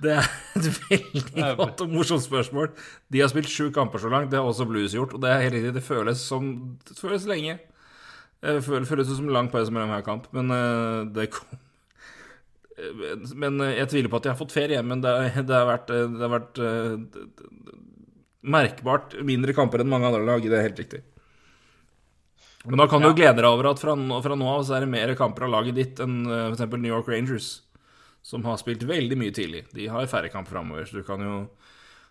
Det 0.00 0.14
er 0.16 0.28
et 0.56 0.68
veldig 0.88 1.48
godt 1.58 1.82
og 1.84 1.90
morsomt 1.92 2.22
spørsmål. 2.24 2.70
De 3.12 3.20
har 3.20 3.28
spilt 3.32 3.50
sju 3.52 3.66
kamper 3.74 4.00
så 4.00 4.08
langt, 4.12 4.30
det 4.32 4.38
har 4.40 4.46
også 4.48 4.64
Blues 4.70 4.94
gjort. 4.96 5.12
Og 5.16 5.20
det 5.20 5.28
er 5.32 5.42
helt 5.44 5.58
riktig, 5.58 5.74
det 5.76 5.82
føles 5.84 6.22
som 6.24 6.46
Det 6.88 6.96
føles 6.96 7.26
lenge. 7.28 7.58
Det 8.40 8.62
føles, 8.64 8.88
føles 8.88 9.10
som 9.12 9.28
lang 9.28 9.50
pause 9.52 9.74
mellom 9.74 9.90
hver 9.92 10.06
kamp, 10.06 10.30
men 10.36 10.54
eh, 10.56 11.02
det 11.18 11.30
kom 11.34 11.58
Eh, 12.80 13.26
Men 13.36 13.60
eh, 13.60 13.74
jeg 13.76 13.90
tviler 13.92 14.08
på 14.08 14.16
at 14.16 14.24
de 14.24 14.30
har 14.32 14.38
fått 14.38 14.54
ferie, 14.54 14.80
men 14.86 15.02
det, 15.04 15.10
det 15.44 15.52
har 15.52 15.66
vært, 15.68 15.90
eh, 15.92 16.06
det 16.14 16.22
har 16.24 16.32
vært 16.32 16.60
eh, 16.64 16.94
merkbart 18.54 19.18
mindre 19.26 19.52
kamper 19.56 19.82
enn 19.82 19.90
mange 19.92 20.08
andre 20.08 20.24
lag. 20.24 20.40
Det 20.46 20.56
er 20.56 20.64
helt 20.68 20.80
riktig. 20.80 21.02
Men 22.64 22.82
da 22.82 22.86
kan 22.90 23.00
du 23.00 23.08
jo 23.08 23.16
glede 23.16 23.40
deg 23.40 23.48
over 23.48 23.70
at 23.70 23.80
fra, 23.80 23.94
fra 23.96 24.36
nå 24.36 24.48
av 24.50 24.66
så 24.68 24.76
er 24.76 24.84
det 24.84 24.92
mer 24.92 25.14
kamper 25.16 25.46
av 25.46 25.54
laget 25.54 25.78
ditt 25.78 26.02
enn 26.04 26.20
uh, 26.28 26.50
f.eks. 26.50 26.66
New 26.74 26.92
York 26.92 27.08
Rangers, 27.08 27.48
som 28.26 28.44
har 28.44 28.58
spilt 28.60 28.84
veldig 28.88 29.16
mye 29.16 29.32
tidlig. 29.36 29.64
De 29.76 29.88
har 29.88 30.10
færre 30.12 30.28
kamper 30.32 30.58
framover, 30.58 30.84
så 30.84 31.00
du 31.00 31.06
kan 31.06 31.24
jo 31.24 31.38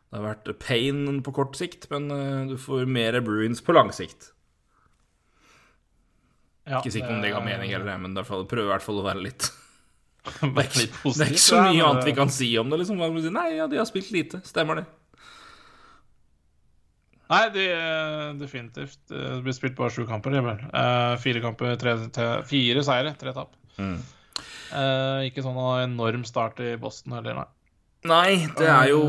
Det 0.10 0.18
har 0.18 0.26
vært 0.26 0.50
pain 0.64 1.20
på 1.22 1.32
kort 1.38 1.54
sikt, 1.54 1.86
men 1.92 2.10
eh, 2.10 2.48
du 2.50 2.56
får 2.58 2.88
mer 2.90 3.20
Bruins 3.22 3.62
på 3.62 3.76
lang 3.78 3.92
sikt. 3.94 4.32
Ja, 6.66 6.80
Ikke 6.80 6.96
sikker 6.96 7.12
på 7.12 7.18
om 7.20 7.22
det 7.22 7.30
ga 7.36 7.42
mening 7.46 7.70
heller, 7.70 7.98
men 8.02 8.16
derfor 8.18 8.42
prøver 8.50 8.72
i 8.72 8.74
hvert 8.74 8.86
fall 8.86 9.04
å 9.04 9.06
være 9.06 9.22
litt 9.28 9.52
Det 10.26 10.50
er, 10.50 10.66
ikke, 10.66 11.14
Det 11.14 11.28
er 11.28 11.36
ikke 11.36 11.44
så 11.46 11.62
mye 11.62 11.86
annet 11.86 12.10
vi 12.10 12.16
kan 12.18 12.34
si 12.34 12.50
om 12.58 12.74
det, 12.74 12.82
liksom. 12.82 12.98
Nei, 13.38 13.52
ja, 13.60 13.70
de 13.70 13.78
har 13.78 13.86
spilt 13.90 14.10
lite. 14.14 14.42
Stemmer 14.50 14.82
det. 14.82 14.88
Nei, 17.30 17.44
de, 17.54 17.66
definitivt. 18.40 19.00
Det 19.12 19.38
blir 19.46 19.54
spilt 19.54 19.78
bare 19.78 19.94
sju 19.94 20.06
kamper, 20.10 20.34
Uh. 20.40 20.64
Eh, 20.74 21.14
fire 21.22 21.44
kamper, 21.44 21.76
tre, 21.78 21.96
tre, 22.14 22.30
fire 22.50 22.84
seire, 22.86 23.14
tre 23.20 23.34
tap. 23.36 23.54
Mm. 23.78 24.00
Uh, 24.70 25.26
ikke 25.28 25.44
sånn 25.46 25.58
enorm 25.84 26.26
start 26.28 26.60
i 26.66 26.76
Boston 26.82 27.18
heller, 27.18 27.42
nei. 27.42 27.48
Nei, 28.08 28.48
det 28.56 28.68
er 28.72 28.90
jo 28.94 29.02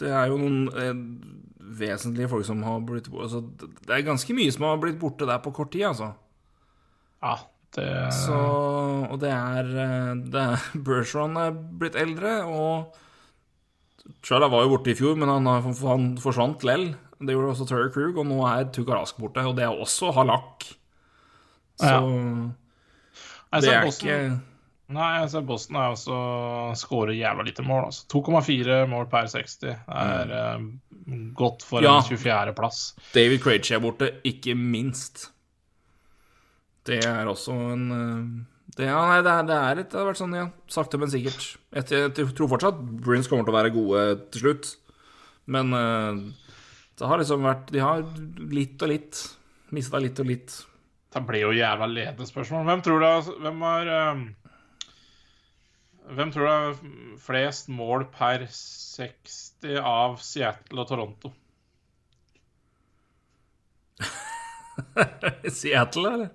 Det 0.00 0.08
er 0.10 0.24
jo 0.26 0.38
noen 0.40 0.56
eh, 0.74 0.96
vesentlige 1.78 2.30
folk 2.32 2.46
som 2.48 2.64
har 2.66 2.80
blitt 2.86 3.10
borte. 3.12 3.28
Altså, 3.28 3.68
det 3.86 3.94
er 3.94 4.06
ganske 4.06 4.34
mye 4.36 4.54
som 4.54 4.66
har 4.66 4.80
blitt 4.82 4.98
borte 4.98 5.28
der 5.28 5.38
på 5.44 5.52
kort 5.54 5.70
tid, 5.74 5.86
altså. 5.92 6.12
Ja, 7.22 7.36
det 7.76 7.88
Så, 8.14 8.36
og 9.06 9.20
det 9.22 9.30
er, 9.30 9.70
eh, 9.84 10.12
det 10.26 10.42
er 10.42 10.68
Bergeron 10.86 11.38
er 11.40 11.54
blitt 11.54 11.98
eldre, 11.98 12.38
og 12.44 13.02
Trella 14.22 14.50
var 14.50 14.62
jo 14.64 14.74
borte 14.74 14.92
i 14.92 14.98
fjor, 14.98 15.16
men 15.18 15.30
han, 15.30 15.46
han 15.46 16.10
forsvant 16.22 16.66
lell. 16.66 16.90
Det 17.20 17.32
gjorde 17.32 17.52
også 17.54 17.66
Terry 17.70 17.88
Krug, 17.94 18.18
og 18.20 18.26
nå 18.28 18.42
er 18.50 18.66
Tukarask 18.74 19.16
borte, 19.20 19.44
og 19.48 19.56
det 19.56 19.64
er 19.64 19.72
også 19.86 20.12
Halak. 20.16 20.66
Så 21.80 21.92
Ja. 21.92 22.00
Det 23.60 23.70
er 23.72 23.84
Boston, 23.86 24.08
ikke 24.08 24.40
Nei, 24.88 25.06
jeg 25.20 25.30
ser 25.32 25.40
Boston 25.48 25.76
er 25.80 25.88
også 25.96 26.16
skårer 26.78 27.16
jævla 27.16 27.42
lite 27.42 27.62
mål. 27.66 27.88
Altså. 27.88 28.04
2,4 28.12 28.84
mål 28.86 29.08
per 29.10 29.26
60. 29.32 29.56
Det 29.64 29.72
er 29.88 30.30
eh, 30.30 30.66
godt 31.34 31.64
for 31.66 31.82
Ja. 31.82 31.96
en 31.96 32.02
24.-plass. 32.06 32.94
David 33.14 33.40
Krejci 33.42 33.74
er 33.74 33.80
borte, 33.82 34.12
ikke 34.24 34.54
minst. 34.54 35.30
Det 36.86 37.00
er 37.04 37.26
også 37.26 37.56
en 37.72 37.90
eh, 37.90 38.44
det, 38.76 38.86
ja, 38.86 39.00
nei, 39.08 39.22
det, 39.24 39.32
er, 39.32 39.42
det, 39.48 39.56
er 39.56 39.78
et, 39.80 39.90
det 39.90 39.98
har 39.98 40.06
vært 40.10 40.18
sånn, 40.20 40.34
ja. 40.36 40.46
Sakte, 40.68 40.98
men 41.00 41.10
sikkert. 41.10 41.56
Jeg, 41.74 41.86
jeg 41.90 42.28
tror 42.36 42.50
fortsatt 42.50 42.78
Bruins 43.02 43.26
kommer 43.30 43.46
til 43.46 43.54
å 43.54 43.56
være 43.56 43.72
gode 43.74 44.02
til 44.34 44.42
slutt. 44.44 44.72
Men 45.50 45.72
eh, 45.72 46.20
det 46.96 47.08
har 47.10 47.20
liksom 47.20 47.44
vært 47.44 47.68
De 47.74 47.80
har 47.82 48.02
litt 48.56 48.82
og 48.82 48.88
litt. 48.88 49.18
Mista 49.76 49.98
litt 50.00 50.20
og 50.22 50.28
litt. 50.30 50.54
Det 51.12 51.22
blir 51.26 51.46
jo 51.46 51.52
jævla 51.56 51.86
ledende 51.90 52.26
spørsmål. 52.28 52.66
Hvem 52.68 52.82
tror 52.84 53.02
du 53.02 53.06
Hvem 53.44 53.64
har 53.66 53.90
eh, 53.96 54.22
Hvem 56.16 56.32
tror 56.32 56.44
du 56.46 56.50
har 56.52 56.74
flest 57.24 57.68
mål 57.72 58.06
per 58.14 58.46
60 58.52 59.80
av 59.82 60.16
Seattle 60.22 60.84
og 60.84 60.88
Toronto? 60.90 61.32
Seattle, 65.50 66.12
eller? 66.12 66.30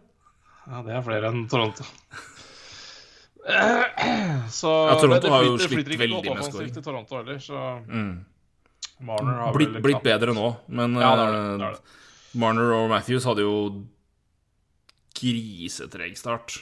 Ja, 0.67 0.81
det 0.85 0.93
er 0.97 1.05
flere 1.05 1.31
enn 1.31 1.45
Toronto. 1.49 1.83
Så 4.51 4.71
Ja, 4.71 4.97
Toronto 4.99 5.15
det, 5.15 5.21
det 5.23 5.31
har 5.33 5.45
jo 5.47 5.55
slitt 5.61 5.87
veldig 5.97 6.35
med 6.35 6.43
skåring. 6.45 6.73
Toronto 6.83 7.17
heller, 7.17 7.39
så 7.41 7.61
Mm. 7.87 8.25
Marner 9.01 9.39
har 9.41 9.53
Blitt, 9.55 9.73
blitt 9.81 9.97
knapt- 9.97 10.03
bedre 10.05 10.33
nå, 10.37 10.47
men 10.69 10.93
Ja, 11.01 11.15
det 11.15 11.27
det. 11.31 11.39
eh, 11.39 11.57
det. 11.71 11.79
Marner 12.39 12.71
og 12.77 12.89
Matthews 12.91 13.25
hadde 13.25 13.41
jo 13.43 13.55
grisetreg 15.17 16.15
start. 16.17 16.59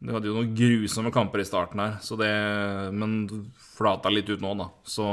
De 0.00 0.12
hadde 0.14 0.28
jo 0.30 0.34
noen 0.36 0.54
grusomme 0.54 1.10
kamper 1.14 1.42
i 1.42 1.46
starten 1.48 1.80
her, 1.82 1.96
så 2.04 2.16
det, 2.18 2.30
men 2.94 3.28
flata 3.76 4.10
litt 4.12 4.28
ut 4.30 4.40
nå, 4.44 4.52
da. 4.58 4.68
Så 4.86 5.04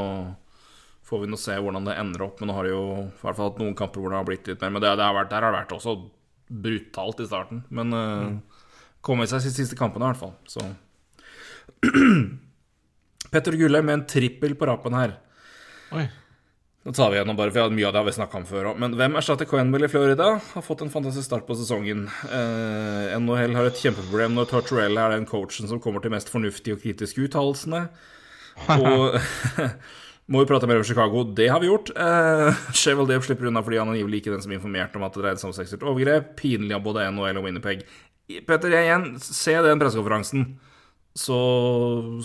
får 1.06 1.22
vi 1.24 1.30
nå 1.32 1.38
se 1.42 1.58
hvordan 1.58 1.86
det 1.86 1.98
ender 2.02 2.22
opp. 2.28 2.40
Men 2.42 2.50
nå 2.52 2.56
har 2.58 2.64
de 2.68 2.74
jo 2.74 2.84
i 3.06 3.22
hvert 3.22 3.36
fall 3.38 3.50
hatt 3.52 3.60
noen 3.62 3.76
kamper 3.78 4.02
hvor 4.02 4.14
det 4.14 4.20
har 4.20 4.26
blitt 4.30 4.48
litt 4.50 4.62
mer. 4.62 4.74
Men 4.76 4.82
det, 4.86 4.96
det 4.98 5.06
har 5.06 5.14
vært, 5.18 5.30
der 5.34 5.42
har 5.46 5.54
det 5.54 5.60
vært 5.64 5.76
også 5.78 5.96
brutalt 6.50 7.20
i 7.22 7.28
starten. 7.30 7.64
Men 7.74 7.94
uh, 7.94 8.62
kom 9.06 9.22
i 9.22 9.28
seg 9.30 9.42
de 9.46 9.54
siste 9.54 9.78
kampene, 9.78 10.06
i 10.06 10.14
hvert 10.14 10.22
fall. 10.22 10.34
Så 10.50 10.62
Petter 13.32 13.58
Gulle 13.60 13.82
med 13.86 13.94
en 14.00 14.06
trippel 14.10 14.54
på 14.58 14.70
rappen 14.70 14.94
her. 14.98 15.18
Oi. 15.94 16.08
Nå 16.86 16.94
tar 16.94 17.10
vi 17.10 17.18
gjennom 17.18 17.38
bare, 17.38 17.50
for 17.50 17.74
Mye 17.74 17.88
av 17.88 17.96
det 17.96 17.98
har 17.98 18.06
vi 18.06 18.14
snakka 18.14 18.38
om 18.38 18.44
før 18.46 18.68
òg. 18.70 18.82
Men 18.82 18.94
hvem 18.94 19.16
erstatter 19.18 19.48
Quenville 19.50 19.88
i 19.88 19.90
Florida? 19.90 20.36
Har 20.52 20.66
fått 20.66 20.84
en 20.86 20.92
fantastisk 20.94 21.26
start 21.26 21.48
på 21.48 21.56
sesongen. 21.58 22.04
Eh, 22.30 23.16
NHL 23.18 23.56
har 23.58 23.70
et 23.72 23.80
kjempeproblem 23.82 24.36
når 24.38 24.52
Tortorella 24.52 25.08
er 25.08 25.16
den 25.16 25.26
coachen 25.26 25.66
som 25.66 25.82
kommer 25.82 26.04
til 26.04 26.14
mest 26.14 26.30
fornuftige 26.30 26.78
og 26.78 26.84
kritiske 26.84 27.26
uttalelsene. 27.26 27.88
Og 28.78 29.18
må 30.30 30.44
vi 30.44 30.50
prate 30.52 30.70
mer 30.70 30.84
om 30.84 30.86
Chicago? 30.86 31.24
Det 31.26 31.50
har 31.50 31.64
vi 31.64 31.72
gjort. 31.72 31.90
Eh, 31.90 32.62
Cheval 32.78 33.10
Dave 33.10 33.26
slipper 33.26 33.50
unna 33.50 33.66
fordi 33.66 33.82
han 33.82 33.90
angivelig 33.96 34.22
ikke 34.22 34.36
den 34.36 34.46
som 34.46 34.54
informerte 34.54 35.02
om 35.02 35.10
at 35.10 35.18
det 35.18 35.26
dreide 35.26 35.42
seg 35.42 35.50
om 35.50 35.58
seksuelt 35.58 35.90
overgrep. 35.90 36.36
Pinlig 36.38 36.78
av 36.78 36.86
både 36.86 37.10
NHL 37.10 37.42
og 37.42 37.50
Winnerpeg. 37.50 37.82
Petter, 38.46 38.78
jeg 38.78 38.92
igjen, 38.92 39.10
se 39.26 39.58
den 39.66 39.82
pressekonferansen. 39.82 40.52
Så 41.16 41.36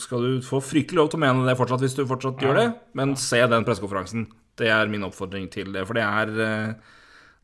skal 0.02 0.24
du 0.24 0.40
få 0.42 0.58
fryktelig 0.64 0.98
lov 0.98 1.10
til 1.12 1.20
å 1.20 1.22
mene 1.22 1.46
det 1.46 1.54
fortsatt 1.58 1.82
hvis 1.84 1.94
du 1.94 2.02
fortsatt 2.10 2.42
gjør 2.42 2.56
det, 2.58 2.68
men 2.98 3.14
se 3.18 3.38
den 3.46 3.66
pressekonferansen. 3.66 4.26
Det 4.58 4.70
er 4.74 4.90
min 4.90 5.06
oppfordring 5.06 5.46
til 5.52 5.70
det. 5.76 5.84
For 5.86 5.94
det 5.94 6.02
er, 6.02 6.32
eh, 6.42 6.96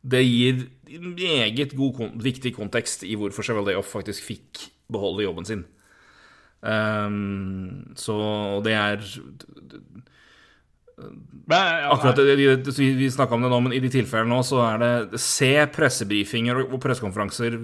det 0.03 0.23
gir 0.25 0.67
meget 0.91 1.75
god, 1.77 2.03
viktig 2.19 2.51
kontekst 2.57 3.07
i 3.07 3.15
hvorfor 3.15 3.47
Chevaldeoff 3.47 3.95
faktisk 3.95 4.27
fikk 4.27 4.67
beholde 4.91 5.23
jobben 5.23 5.47
sin. 5.47 5.63
Um, 6.61 7.93
så 7.95 8.17
det 8.65 8.73
er 8.73 9.03
Akkurat 11.47 12.17
vi, 12.17 13.09
snakka 13.13 13.35
om 13.35 13.43
det 13.45 13.51
nå, 13.51 13.59
men 13.61 13.75
i 13.77 13.81
de 13.83 13.91
tilfellene 13.93 14.33
nå, 14.33 14.39
så 14.41 14.63
er 14.65 14.79
det 14.81 15.19
Se 15.21 15.51
pressebrifinger 15.69 16.63
og 16.65 16.79
pressekonferanser 16.81 17.59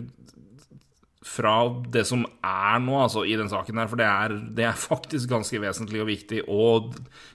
fra 1.34 1.56
det 1.94 2.06
som 2.10 2.26
er 2.46 2.80
nå, 2.84 2.96
altså, 3.02 3.24
i 3.26 3.36
den 3.40 3.50
saken 3.52 3.82
her. 3.82 3.90
For 3.92 4.00
det 4.00 4.08
er, 4.08 4.38
det 4.60 4.68
er 4.70 4.86
faktisk 4.92 5.32
ganske 5.32 5.62
vesentlig 5.64 6.04
og 6.04 6.10
viktig, 6.12 6.44
og 6.52 6.94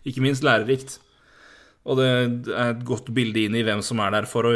ikke 0.09 0.25
minst 0.25 0.47
lærerikt. 0.47 0.99
Og 1.89 1.99
det 2.01 2.09
er 2.53 2.73
et 2.75 2.87
godt 2.87 3.11
bilde 3.17 3.47
inn 3.47 3.57
i 3.57 3.65
hvem 3.65 3.83
som 3.85 4.01
er 4.05 4.13
der 4.19 4.29
for 4.29 4.47
å 4.47 4.55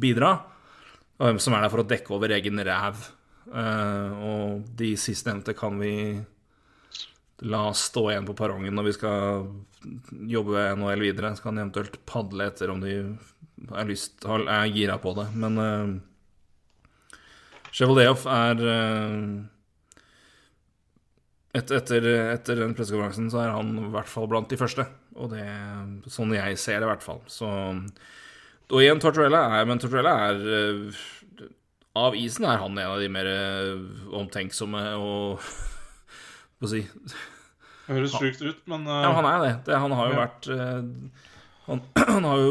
bidra, 0.00 0.36
og 1.18 1.24
hvem 1.26 1.40
som 1.42 1.56
er 1.56 1.64
der 1.64 1.72
for 1.72 1.82
å 1.82 1.88
dekke 1.90 2.14
over 2.14 2.34
egen 2.36 2.62
ræv. 2.62 3.08
Eh, 3.48 4.26
og 4.28 4.68
de 4.78 4.92
sistnevnte 5.00 5.56
kan 5.58 5.78
vi 5.80 5.94
la 7.48 7.68
stå 7.74 8.08
igjen 8.10 8.26
på 8.26 8.34
perrongen 8.38 8.74
når 8.74 8.86
vi 8.88 8.92
skal 8.96 9.48
jobbe 10.28 10.54
ved 10.54 10.78
NHL 10.78 11.04
videre. 11.06 11.32
Så 11.36 11.46
kan 11.46 11.58
de 11.58 11.64
eventuelt 11.64 11.98
padle 12.08 12.48
etter 12.50 12.72
om 12.74 12.82
de 12.82 12.94
er, 12.98 13.88
lyst, 13.88 14.20
er 14.26 14.70
gira 14.74 14.98
på 15.02 15.14
det. 15.18 15.28
Men 15.38 15.58
uh, 15.58 15.96
Chevaldeoff 17.74 18.24
er 18.32 18.62
eh, 18.64 19.16
et, 21.58 21.70
etter, 21.74 22.06
etter 22.34 22.60
den 22.62 22.74
pressekonferansen 22.76 23.30
så 23.32 23.42
er 23.44 23.52
han 23.56 23.72
i 23.80 23.90
hvert 23.92 24.10
fall 24.10 24.28
blant 24.30 24.50
de 24.52 24.58
første. 24.60 24.84
Og 25.18 25.32
det 25.32 25.44
sånn 26.12 26.34
jeg 26.36 26.58
ser 26.60 26.78
det, 26.80 26.86
i 26.86 26.92
hvert 26.92 27.04
fall. 27.04 27.22
Så 27.32 27.48
Og 28.68 28.82
igjen, 28.82 29.00
Tortorella 29.02 29.40
er 29.58 29.64
Men 29.66 29.80
Tortorella 29.82 30.12
er 30.28 30.42
eh, 30.54 31.00
Av 31.98 32.14
isen 32.14 32.44
er 32.46 32.60
han 32.62 32.76
en 32.78 32.92
av 32.92 33.00
de 33.02 33.08
mer 33.10 33.26
eh, 33.26 33.72
omtenksomme 34.14 34.84
og 35.00 35.40
Hva 36.60 36.70
si 36.70 36.84
Det 36.84 37.96
høres 37.96 38.14
sjukt 38.14 38.42
ut, 38.44 38.60
men 38.68 38.84
uh, 38.86 39.00
ja, 39.06 39.10
han 39.16 39.26
er 39.30 39.38
det. 39.46 39.52
det 39.70 39.78
han 39.80 39.94
har 39.96 40.10
jo 40.12 40.14
Ja. 40.18 40.24
vært 40.26 40.48
han, 41.68 41.82
han 42.14 42.26
har 42.28 42.42
jo 42.44 42.50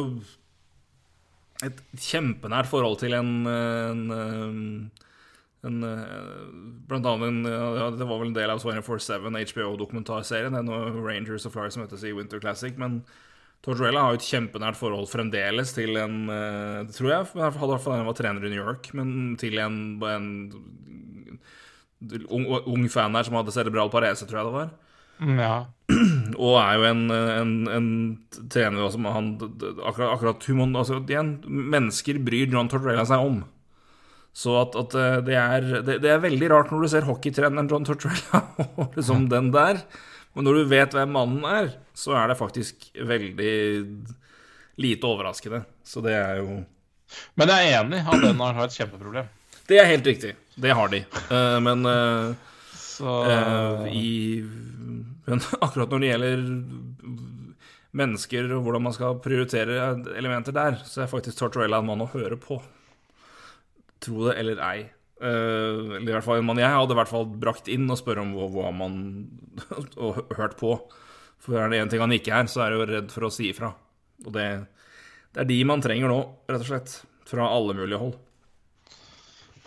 et 1.66 1.80
kjempenært 1.98 2.68
forhold 2.70 3.00
til 3.02 3.14
en, 3.18 3.32
en, 3.50 4.02
en 5.66 5.84
eh, 5.84 6.02
Blant 6.88 7.08
annet 7.10 7.28
en, 7.28 7.40
ja, 7.50 7.88
Det 7.98 8.06
var 8.08 8.20
vel 8.22 8.30
en 8.30 8.36
del 8.38 8.52
av 8.54 8.62
24-7 8.62 9.26
HBO-dokumentarserien, 9.54 10.54
Det 10.54 10.62
er 10.62 10.68
noe 10.68 10.92
Rangers 11.02 11.48
og 11.50 11.56
Flyers 11.56 11.78
som 11.78 11.86
møttes 11.86 12.06
i 12.06 12.14
Winter 12.16 12.42
Classic. 12.44 12.78
Men 12.78 13.02
Tortorella 13.66 14.04
har 14.06 14.14
jo 14.14 14.22
et 14.22 14.28
kjempenært 14.30 14.78
forhold 14.80 15.10
fremdeles 15.12 15.74
til 15.76 15.98
en 16.00 16.28
eh, 16.30 16.84
Det 16.88 16.98
tror 16.98 17.12
jeg, 17.12 17.30
i 17.34 17.42
hvert 17.42 17.58
fall 17.58 17.74
da 17.74 17.80
han 17.90 18.10
var 18.10 18.18
trener 18.18 18.46
i 18.46 18.52
New 18.54 18.62
York, 18.62 18.92
men 18.98 19.36
til 19.42 19.58
en, 19.64 19.80
en 20.06 20.28
ung, 22.30 22.46
ung 22.46 22.86
fan 22.94 23.18
her 23.18 23.26
som 23.26 23.40
hadde 23.40 23.56
cerebral 23.56 23.90
parese, 23.94 24.28
tror 24.30 24.42
jeg 24.42 24.48
det 24.52 24.56
var. 24.60 24.70
mm, 25.20 25.42
ja. 25.42 25.58
Og 26.44 26.58
er 26.62 26.74
jo 26.78 26.88
en, 26.92 27.04
en, 27.12 27.52
en 27.72 27.90
trener 28.54 28.90
som 28.94 29.08
han 29.08 29.30
Akkurat, 29.40 30.12
akkurat 30.14 30.50
human, 30.52 30.76
altså, 30.76 31.00
igjen, 31.02 31.38
Mennesker 31.48 32.20
bryr 32.24 32.52
John 32.52 32.70
Tortorella 32.70 33.08
seg 33.08 33.26
om. 33.26 33.42
Så 34.38 34.54
at, 34.60 34.76
at 34.78 34.94
eh, 34.94 35.18
det, 35.26 35.38
er, 35.38 35.68
det, 35.82 35.98
det 36.04 36.12
er 36.14 36.22
veldig 36.22 36.52
rart 36.52 36.70
når 36.70 36.84
du 36.84 36.92
ser 36.92 37.08
hockeytreneren 37.08 37.70
John 37.72 37.88
Tortrella 37.88 38.44
og 38.78 38.98
liksom 38.98 39.26
den 39.32 39.50
der. 39.56 39.82
Men 40.38 40.46
når 40.46 40.60
du 40.60 40.70
vet 40.70 40.94
hvem 40.94 41.16
mannen 41.16 41.48
er, 41.50 41.72
så 41.98 42.14
er 42.20 42.30
det 42.30 42.38
faktisk 42.38 42.92
veldig 43.10 43.56
lite 44.78 45.10
overraskende. 45.10 45.64
Så 45.82 46.04
det 46.06 46.14
er 46.20 46.44
jo 46.44 46.60
Men 47.40 47.50
jeg 47.50 47.72
er 47.72 47.80
enig 47.80 48.04
at 48.04 48.22
den 48.22 48.44
har 48.46 48.62
et 48.68 48.78
kjempeproblem. 48.78 49.34
Det 49.68 49.82
er 49.82 49.90
helt 49.90 50.06
riktig. 50.08 50.36
Det 50.54 50.76
har 50.78 50.94
de. 50.94 51.02
Eh, 51.02 51.58
men 51.66 51.90
eh, 51.90 52.54
Så 52.78 53.18
i, 53.90 54.44
men 55.26 55.42
akkurat 55.66 55.90
når 55.90 56.04
det 56.04 56.14
gjelder 56.14 56.48
mennesker 57.98 58.54
og 58.54 58.66
hvordan 58.68 58.86
man 58.86 58.94
skal 58.94 59.18
prioritere 59.24 59.96
elementer 60.14 60.54
der, 60.54 60.78
så 60.86 61.02
er 61.02 61.10
faktisk 61.10 61.40
Tortorella 61.42 61.82
en 61.82 61.90
mann 61.90 62.06
å 62.06 62.12
høre 62.14 62.38
på. 62.38 62.62
Tro 64.04 64.28
det 64.28 64.38
eller 64.42 64.62
ei. 64.68 64.78
Uh, 65.18 65.98
eller 65.98 66.12
i 66.12 66.14
hvert 66.14 66.26
fall 66.28 66.40
en 66.42 66.46
mann 66.46 66.60
jeg 66.62 66.70
hadde 66.70 66.94
i 66.94 66.98
hvert 67.00 67.10
fall 67.10 67.26
brakt 67.42 67.70
inn 67.74 67.88
og 67.90 67.98
spørre 67.98 68.22
om 68.22 68.36
hva, 68.38 68.46
hva 68.54 68.70
man 68.70 69.00
Og 70.06 70.20
hørt 70.38 70.60
på. 70.60 70.76
For 71.42 71.58
er 71.58 71.72
det 71.72 71.82
én 71.82 71.90
ting 71.90 72.04
han 72.04 72.14
ikke 72.14 72.36
er, 72.38 72.50
så 72.52 72.64
er 72.64 72.74
det 72.74 72.78
jo 72.78 72.88
redd 72.92 73.12
for 73.14 73.28
å 73.28 73.34
si 73.34 73.50
ifra. 73.52 73.72
Og 74.26 74.32
det, 74.36 74.48
det 75.34 75.44
er 75.44 75.50
de 75.50 75.60
man 75.70 75.84
trenger 75.84 76.12
nå, 76.12 76.22
rett 76.50 76.64
og 76.66 76.70
slett. 76.70 76.98
Fra 77.28 77.50
alle 77.52 77.76
mulige 77.78 78.00
hold. 78.02 78.16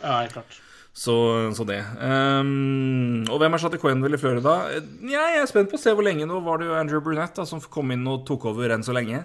Ja, 0.00 0.22
helt 0.22 0.34
klart. 0.34 0.60
Så, 0.92 1.14
så 1.56 1.64
det. 1.68 1.78
Um, 2.00 3.22
og 3.30 3.38
hvem 3.40 3.54
er 3.54 3.62
satt 3.62 3.76
i 3.76 3.80
Quenville 3.80 4.18
i 4.18 4.20
Florida? 4.20 4.56
Eh, 4.74 4.88
jeg 5.12 5.38
er 5.38 5.46
spent 5.48 5.70
på 5.70 5.78
å 5.78 5.80
se 5.80 5.94
hvor 5.94 6.04
lenge. 6.04 6.26
Nå 6.28 6.40
var 6.44 6.60
det 6.60 6.68
jo 6.68 6.76
Andrew 6.76 7.02
Brunett 7.04 7.36
da, 7.38 7.46
som 7.48 7.62
kom 7.72 7.92
inn 7.94 8.08
og 8.10 8.24
tok 8.28 8.48
over 8.50 8.74
enn 8.74 8.84
så 8.84 8.96
lenge. 8.96 9.22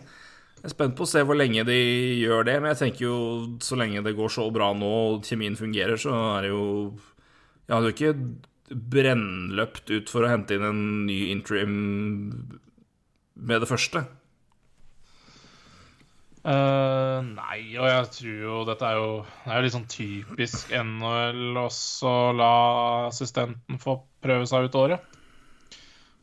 Jeg 0.66 0.72
er 0.72 0.74
spent 0.80 0.96
på 0.98 1.06
å 1.06 1.10
se 1.12 1.22
hvor 1.22 1.38
lenge 1.38 1.62
de 1.68 1.76
gjør 2.18 2.48
det, 2.48 2.56
men 2.58 2.72
jeg 2.72 2.80
tenker 2.80 3.04
jo 3.06 3.18
så 3.62 3.76
lenge 3.78 4.02
det 4.02 4.16
går 4.18 4.32
så 4.34 4.48
bra 4.50 4.72
nå 4.74 4.88
og 5.12 5.28
kjemien 5.28 5.54
fungerer, 5.60 5.94
så 6.02 6.10
er 6.40 6.48
det 6.48 6.50
jo 6.50 6.64
Jeg 7.68 7.74
hadde 7.76 7.92
jo 7.92 7.94
ikke 7.94 8.80
brennløpt 8.96 9.92
ut 9.94 10.10
for 10.10 10.26
å 10.26 10.32
hente 10.32 10.58
inn 10.58 10.66
en 10.66 10.80
ny 11.06 11.20
interim 11.30 11.76
med 13.38 13.62
det 13.62 13.70
første. 13.70 14.02
Uh, 16.42 17.22
nei, 17.30 17.60
og 17.78 17.86
jeg 17.92 18.10
tror 18.18 18.42
jo 18.48 18.58
dette 18.66 18.90
er 18.90 18.98
jo 18.98 19.14
Det 19.22 19.52
er 19.52 19.62
jo 19.62 19.68
litt 19.68 19.76
sånn 19.78 19.88
typisk 19.90 20.74
NHL 20.78 21.62
også 21.62 22.10
å 22.10 22.34
la 22.42 22.52
assistenten 23.12 23.78
få 23.86 24.00
prøve 24.26 24.50
seg 24.50 24.66
ut 24.66 24.82
året. 24.82 25.22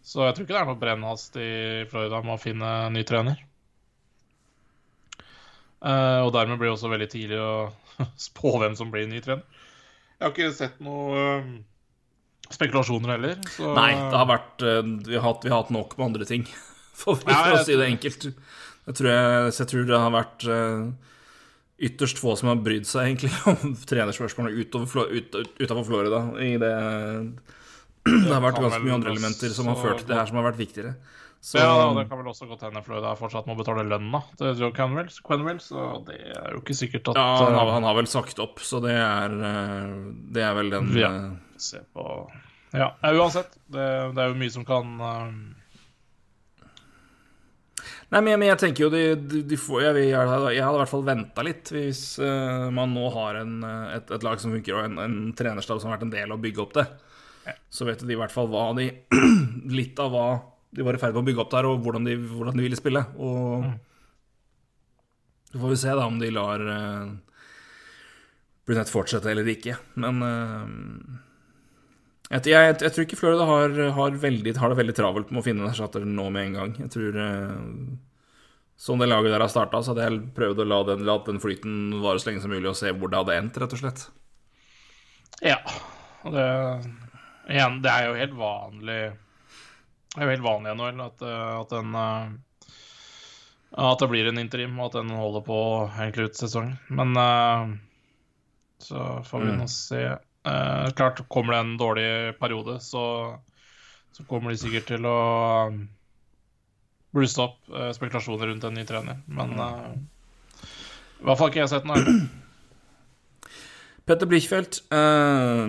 Så 0.03 0.27
jeg 0.27 0.35
tror 0.35 0.49
ikke 0.49 0.59
det 0.59 0.61
er 0.65 0.71
noe 0.75 0.83
brennhast 0.83 1.39
i 1.39 1.51
Florida 1.95 2.25
med 2.27 2.35
å 2.41 2.43
finne 2.49 2.75
ny 2.91 3.07
trener. 3.07 3.39
Eh, 5.83 6.21
og 6.23 6.31
dermed 6.35 6.61
blir 6.61 6.71
det 6.71 6.77
også 6.77 6.91
veldig 6.93 7.11
tidlig 7.11 7.39
å 7.43 8.07
spå 8.29 8.57
hvem 8.63 8.79
som 8.79 8.91
blir 8.93 9.09
ny 9.11 9.23
trener. 9.25 9.45
Jeg 10.19 10.25
har 10.25 10.35
ikke 10.35 10.55
sett 10.55 10.83
noe 10.85 11.23
eh, 11.23 11.53
spekulasjoner 12.55 13.17
heller. 13.17 13.39
Så 13.51 13.73
Nei, 13.75 13.93
det 13.99 14.19
har 14.21 14.29
vært 14.31 14.67
eh, 14.67 14.83
Vi 15.09 15.17
har 15.19 15.27
hatt, 15.27 15.47
vi 15.47 15.51
har 15.51 15.65
hatt 15.65 15.73
nok 15.75 15.97
med 15.99 16.11
andre 16.11 16.29
ting, 16.29 16.47
for, 17.01 17.19
for 17.19 17.33
Ja, 17.33 17.49
jeg 17.51 17.63
å 17.63 17.65
si 17.67 17.79
det 17.81 17.89
enkelt. 17.91 18.29
Jeg 18.83 18.99
tror, 18.99 19.11
jeg, 19.15 19.57
jeg 19.59 19.71
tror 19.73 19.89
det 19.89 20.05
har 20.05 20.15
vært 20.15 20.47
ytterst 21.83 22.19
få 22.23 22.35
som 22.39 22.51
har 22.51 22.63
brydd 22.63 22.87
seg 22.87 23.09
egentlig 23.09 23.33
om 23.51 23.75
trenerspørsmålet 23.91 24.59
utover, 24.63 25.11
ut, 25.11 25.35
ut, 25.35 25.57
utenfor 25.59 25.87
Florida. 25.89 26.23
I 26.39 26.55
det, 26.63 26.73
det 28.07 28.31
har 28.31 28.45
vært 28.45 28.63
ganske 28.63 28.83
mye 28.85 29.01
andre 29.01 29.15
elementer 29.15 29.55
som 29.55 29.71
har 29.71 29.81
ført 29.83 30.03
til 30.05 30.13
det 30.13 30.19
her, 30.21 30.31
som 30.31 30.39
har 30.39 30.47
vært 30.53 30.63
viktigere. 30.63 30.95
Så 31.43 31.59
Ja, 31.59 31.91
det 31.97 32.05
kan 32.07 32.21
vel 32.21 32.29
også 32.31 32.47
godt 32.47 32.61
hende 32.63 32.81
Florida 32.87 33.17
fortsatt 33.19 33.49
må 33.51 33.57
betale 33.59 33.83
lønna 33.83 34.21
til 34.39 34.53
Joe 34.61 34.71
Canwell, 34.77 35.09
Canwell, 35.27 35.59
så 35.59 35.89
det 36.07 36.21
er 36.31 36.53
jo 36.55 36.61
ikke 36.61 36.77
sikkert 36.79 37.09
at 37.11 37.19
ja, 37.19 37.25
han, 37.41 37.57
har, 37.59 37.67
eh, 37.67 37.73
han 37.75 37.87
har 37.89 37.97
vel 37.99 38.07
sagt 38.07 38.39
opp, 38.45 38.63
så 38.63 38.79
det 38.85 38.93
er, 38.95 39.35
eh, 39.49 39.89
det 40.37 40.45
er 40.47 40.55
vel 40.55 40.71
den 40.71 40.93
Ja. 41.01 41.11
eh, 41.11 41.57
Se 41.59 41.83
på 41.95 42.05
Ja, 42.73 42.93
ja 43.03 43.11
uansett. 43.19 43.59
Det, 43.67 43.89
det 44.15 44.23
er 44.23 44.31
jo 44.31 44.39
mye 44.39 44.55
som 44.55 44.65
kan 44.69 44.95
Nei, 48.13 48.21
men, 48.21 48.37
men 48.39 48.47
jeg 48.53 48.61
tenker 48.63 48.85
jo 48.85 48.93
de, 48.93 49.03
de, 49.17 49.43
de 49.49 49.59
får, 49.59 49.83
jeg, 49.89 50.07
jeg, 50.13 50.31
hadde, 50.31 50.55
i 50.55 50.63
hvert 50.63 50.91
fall 50.95 51.05
venta 51.07 51.43
litt 51.43 51.73
hvis 51.75 52.05
man 52.77 52.93
nå 52.95 53.09
har 53.17 53.41
en, 53.41 53.55
et, 53.97 54.11
et 54.15 54.27
lag 54.27 54.39
som 54.39 54.53
funker, 54.55 54.77
og 54.77 54.85
en, 54.85 54.99
en 55.01 55.19
trenerstab 55.35 55.81
som 55.81 55.91
har 55.91 55.97
vært 55.97 56.07
en 56.07 56.15
del 56.15 56.29
av 56.29 56.37
å 56.37 56.43
bygge 56.45 56.63
opp 56.63 56.75
det. 56.77 56.87
Så 57.73 57.89
vet 57.89 58.05
de 58.05 58.13
i 58.15 58.21
hvert 58.21 58.31
fall 58.31 58.51
hva 58.53 58.69
de 58.77 58.91
Litt 59.81 59.99
av 59.99 60.13
hva 60.13 60.27
de 60.73 60.85
var 60.87 60.97
i 60.97 61.01
ferd 61.01 61.13
med 61.15 61.23
å 61.23 61.27
bygge 61.27 61.43
opp 61.45 61.51
der, 61.53 61.69
og 61.69 61.83
hvordan 61.85 62.07
de, 62.09 62.17
hvordan 62.17 62.57
de 62.57 62.65
ville 62.65 62.79
spille. 62.79 63.03
Og 63.21 63.67
så 65.53 65.61
får 65.61 65.75
vi 65.75 65.81
se 65.83 65.97
da 65.99 66.07
om 66.09 66.17
de 66.21 66.31
lar 66.33 66.63
uh, 66.65 67.11
Brunette 68.65 68.93
fortsette 68.93 69.29
eller 69.33 69.51
ikke. 69.53 69.77
Men 70.01 70.23
uh, 70.25 70.65
jeg, 72.31 72.47
jeg, 72.55 72.79
jeg 72.81 72.95
tror 72.95 73.05
ikke 73.05 73.21
Florida 73.21 73.49
har, 73.51 73.77
har, 73.99 74.17
veldig, 74.23 74.57
har 74.63 74.73
det 74.73 74.81
veldig 74.81 74.97
travelt 74.97 75.35
med 75.35 75.43
å 75.43 75.45
finne 75.45 75.67
en 75.67 75.75
erstatter 75.75 76.09
nå 76.09 76.31
med 76.33 76.49
en 76.49 76.59
gang. 76.61 76.75
Jeg 76.87 76.97
tror 76.97 77.21
uh, 77.21 78.01
Sånn 78.83 78.99
det 78.99 79.07
laget 79.07 79.31
der 79.31 79.43
har 79.45 79.51
starta, 79.53 79.79
så 79.79 79.93
hadde 79.93 80.07
jeg 80.09 80.23
prøvd 80.35 80.65
å 80.65 80.65
la 80.67 80.79
den, 80.89 81.05
la 81.07 81.15
den 81.23 81.37
flyten 81.39 82.01
vare 82.03 82.19
så 82.19 82.31
lenge 82.31 82.41
som 82.43 82.51
mulig 82.51 82.67
og 82.67 82.75
se 82.75 82.91
hvor 82.91 83.13
det 83.13 83.21
hadde 83.21 83.37
endt, 83.39 83.59
rett 83.63 83.77
og 83.77 83.79
slett. 83.79 84.01
Ja. 85.45 85.61
Det 86.25 86.47
Igjen, 87.53 87.81
det 87.83 87.91
er 87.93 88.09
jo 88.09 88.17
helt 88.17 88.35
vanlig 88.39 88.99
er 90.17 90.27
jo 90.27 90.33
helt 90.35 90.45
vanlig 90.45 90.73
i 90.73 90.77
NHL 90.77 91.05
at, 91.07 91.23
eh, 91.25 91.53
at 91.61 91.71
den 91.73 91.95
eh, 91.95 92.33
At 93.73 94.03
det 94.03 94.09
blir 94.13 94.27
en 94.29 94.39
interim, 94.39 94.75
og 94.81 94.91
at 94.91 94.99
den 95.01 95.15
holder 95.17 95.41
på 95.47 95.59
egentlig 95.97 96.27
ut 96.29 96.37
sesongen. 96.37 96.75
Men 96.93 97.17
eh, 97.17 97.73
så 98.85 99.23
får 99.25 99.41
vi 99.47 99.53
Mm. 99.55 99.59
nå 99.63 99.69
se. 99.73 100.03
Eh, 100.45 100.91
klart, 100.99 101.23
kommer 101.29 101.55
det 101.55 101.61
en 101.63 101.77
dårlig 101.81 102.39
periode, 102.39 102.81
så, 102.85 103.39
så 104.13 104.25
kommer 104.29 104.51
de 104.53 104.59
sikkert 104.61 104.87
til 104.91 105.07
å 105.09 105.17
bluste 105.73 105.89
blusse 107.13 107.41
opp 107.45 107.95
spekulasjoner 107.97 108.47
rundt 108.49 108.65
en 108.65 108.75
ny 108.75 108.85
trener. 108.89 109.23
Men 109.27 109.57
eh, 109.61 109.91
I 111.23 111.25
hvert 111.25 111.39
fall 111.39 111.49
ikke 111.53 111.63
jeg 111.63 111.73
sett 111.73 111.89
noe. 111.89 112.03
Petter 114.09 114.27
Blichfeldt 114.27 114.81
eh, 114.91 115.67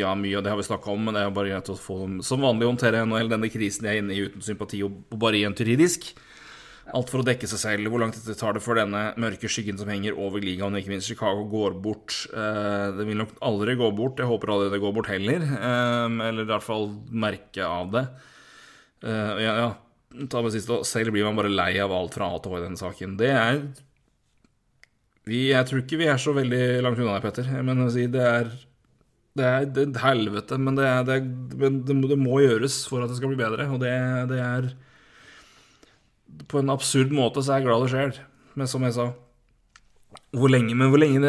Ja, 0.00 0.14
mye 0.18 0.38
av 0.38 0.44
det 0.44 0.50
har 0.50 0.58
vi 0.58 0.66
snakka 0.66 0.90
om, 0.90 1.04
men 1.06 1.14
det 1.14 1.22
er 1.22 1.34
bare 1.34 1.52
greit 1.52 1.70
å 1.70 1.76
få 1.78 2.00
som 2.26 2.42
vanlig 2.42 2.66
håndtere 2.66 3.04
NHL, 3.06 3.30
denne 3.30 3.50
krisen 3.52 3.86
jeg 3.86 3.98
er 3.98 4.02
inne 4.02 4.16
i 4.16 4.24
uten 4.26 4.42
sympati 4.44 4.82
og 4.86 4.98
bare 5.14 5.38
rent 5.38 5.62
juridisk. 5.62 6.10
Alt 6.96 7.10
for 7.12 7.20
å 7.20 7.26
dekke 7.26 7.48
seg 7.50 7.60
selv. 7.60 7.90
Hvor 7.92 8.00
lang 8.00 8.14
tid 8.14 8.28
tar 8.40 8.56
det 8.56 8.62
før 8.64 8.80
denne 8.80 9.02
mørke 9.20 9.50
skyggen 9.52 9.76
som 9.78 9.90
henger 9.92 10.16
over 10.16 10.40
ligaen, 10.40 10.72
og 10.72 10.80
ikke 10.80 10.94
minst 10.94 11.10
Chicago, 11.10 11.44
går 11.50 11.76
bort? 11.84 12.14
Eh, 12.32 12.86
det 12.96 13.04
vil 13.08 13.20
nok 13.20 13.34
aldri 13.44 13.76
gå 13.78 13.90
bort. 13.96 14.22
Jeg 14.22 14.30
håper 14.30 14.54
aldri 14.54 14.70
det 14.72 14.80
går 14.82 14.94
bort 14.96 15.10
heller. 15.12 15.44
Eh, 15.44 16.06
eller 16.30 16.46
i 16.46 16.48
hvert 16.48 16.64
fall 16.64 16.88
merke 17.12 17.66
av 17.66 17.92
det. 17.92 18.06
Eh, 19.04 19.34
ja, 19.44 19.58
ja. 19.66 19.68
Ta 20.32 20.40
med 20.40 20.54
siste, 20.54 20.80
Selv 20.88 21.12
blir 21.12 21.26
man 21.28 21.36
bare 21.36 21.52
lei 21.52 21.74
av 21.84 21.92
alt 21.92 22.16
fra 22.16 22.30
A 22.32 22.40
til 22.40 22.54
H 22.54 22.58
i 22.58 22.64
denne 22.64 22.80
saken. 22.80 23.18
Det 23.20 23.28
er 23.36 23.60
vi, 25.28 25.42
Jeg 25.52 25.68
tror 25.68 25.82
ikke 25.82 26.00
vi 26.00 26.08
er 26.10 26.18
så 26.20 26.32
veldig 26.36 26.62
langt 26.84 26.98
unna 27.02 27.18
deg, 27.18 27.26
Petter. 27.28 27.52
Men 27.66 27.84
si, 27.94 28.06
det 28.10 28.24
er 28.24 28.50
det 29.38 29.46
er, 29.46 29.66
det 29.70 29.82
er 29.94 30.00
helvete, 30.02 30.56
men, 30.58 30.74
det, 30.74 30.86
er, 30.88 31.04
det, 31.06 31.16
er, 31.20 31.58
men 31.60 31.76
må- 32.00 32.08
det 32.10 32.16
må 32.18 32.40
gjøres 32.42 32.80
for 32.90 33.04
at 33.04 33.12
det 33.12 33.20
skal 33.20 33.30
bli 33.30 33.38
bedre. 33.38 33.68
Og 33.70 33.78
det, 33.84 33.92
er 34.42 34.72
På 36.50 36.58
en 36.58 36.72
absurd 36.74 37.12
måte 37.14 37.42
så 37.44 37.54
er 37.54 37.60
jeg 37.62 37.68
glad 37.68 37.84
det 37.84 37.92
skjer. 37.92 38.20
Men 38.58 38.70
som 38.70 38.82
jeg 38.86 38.96
sa 38.98 39.08
hvor 40.32 40.48
lenge, 40.50 40.74
Men 40.76 40.90
hvor 40.90 41.00
lenge, 41.00 41.20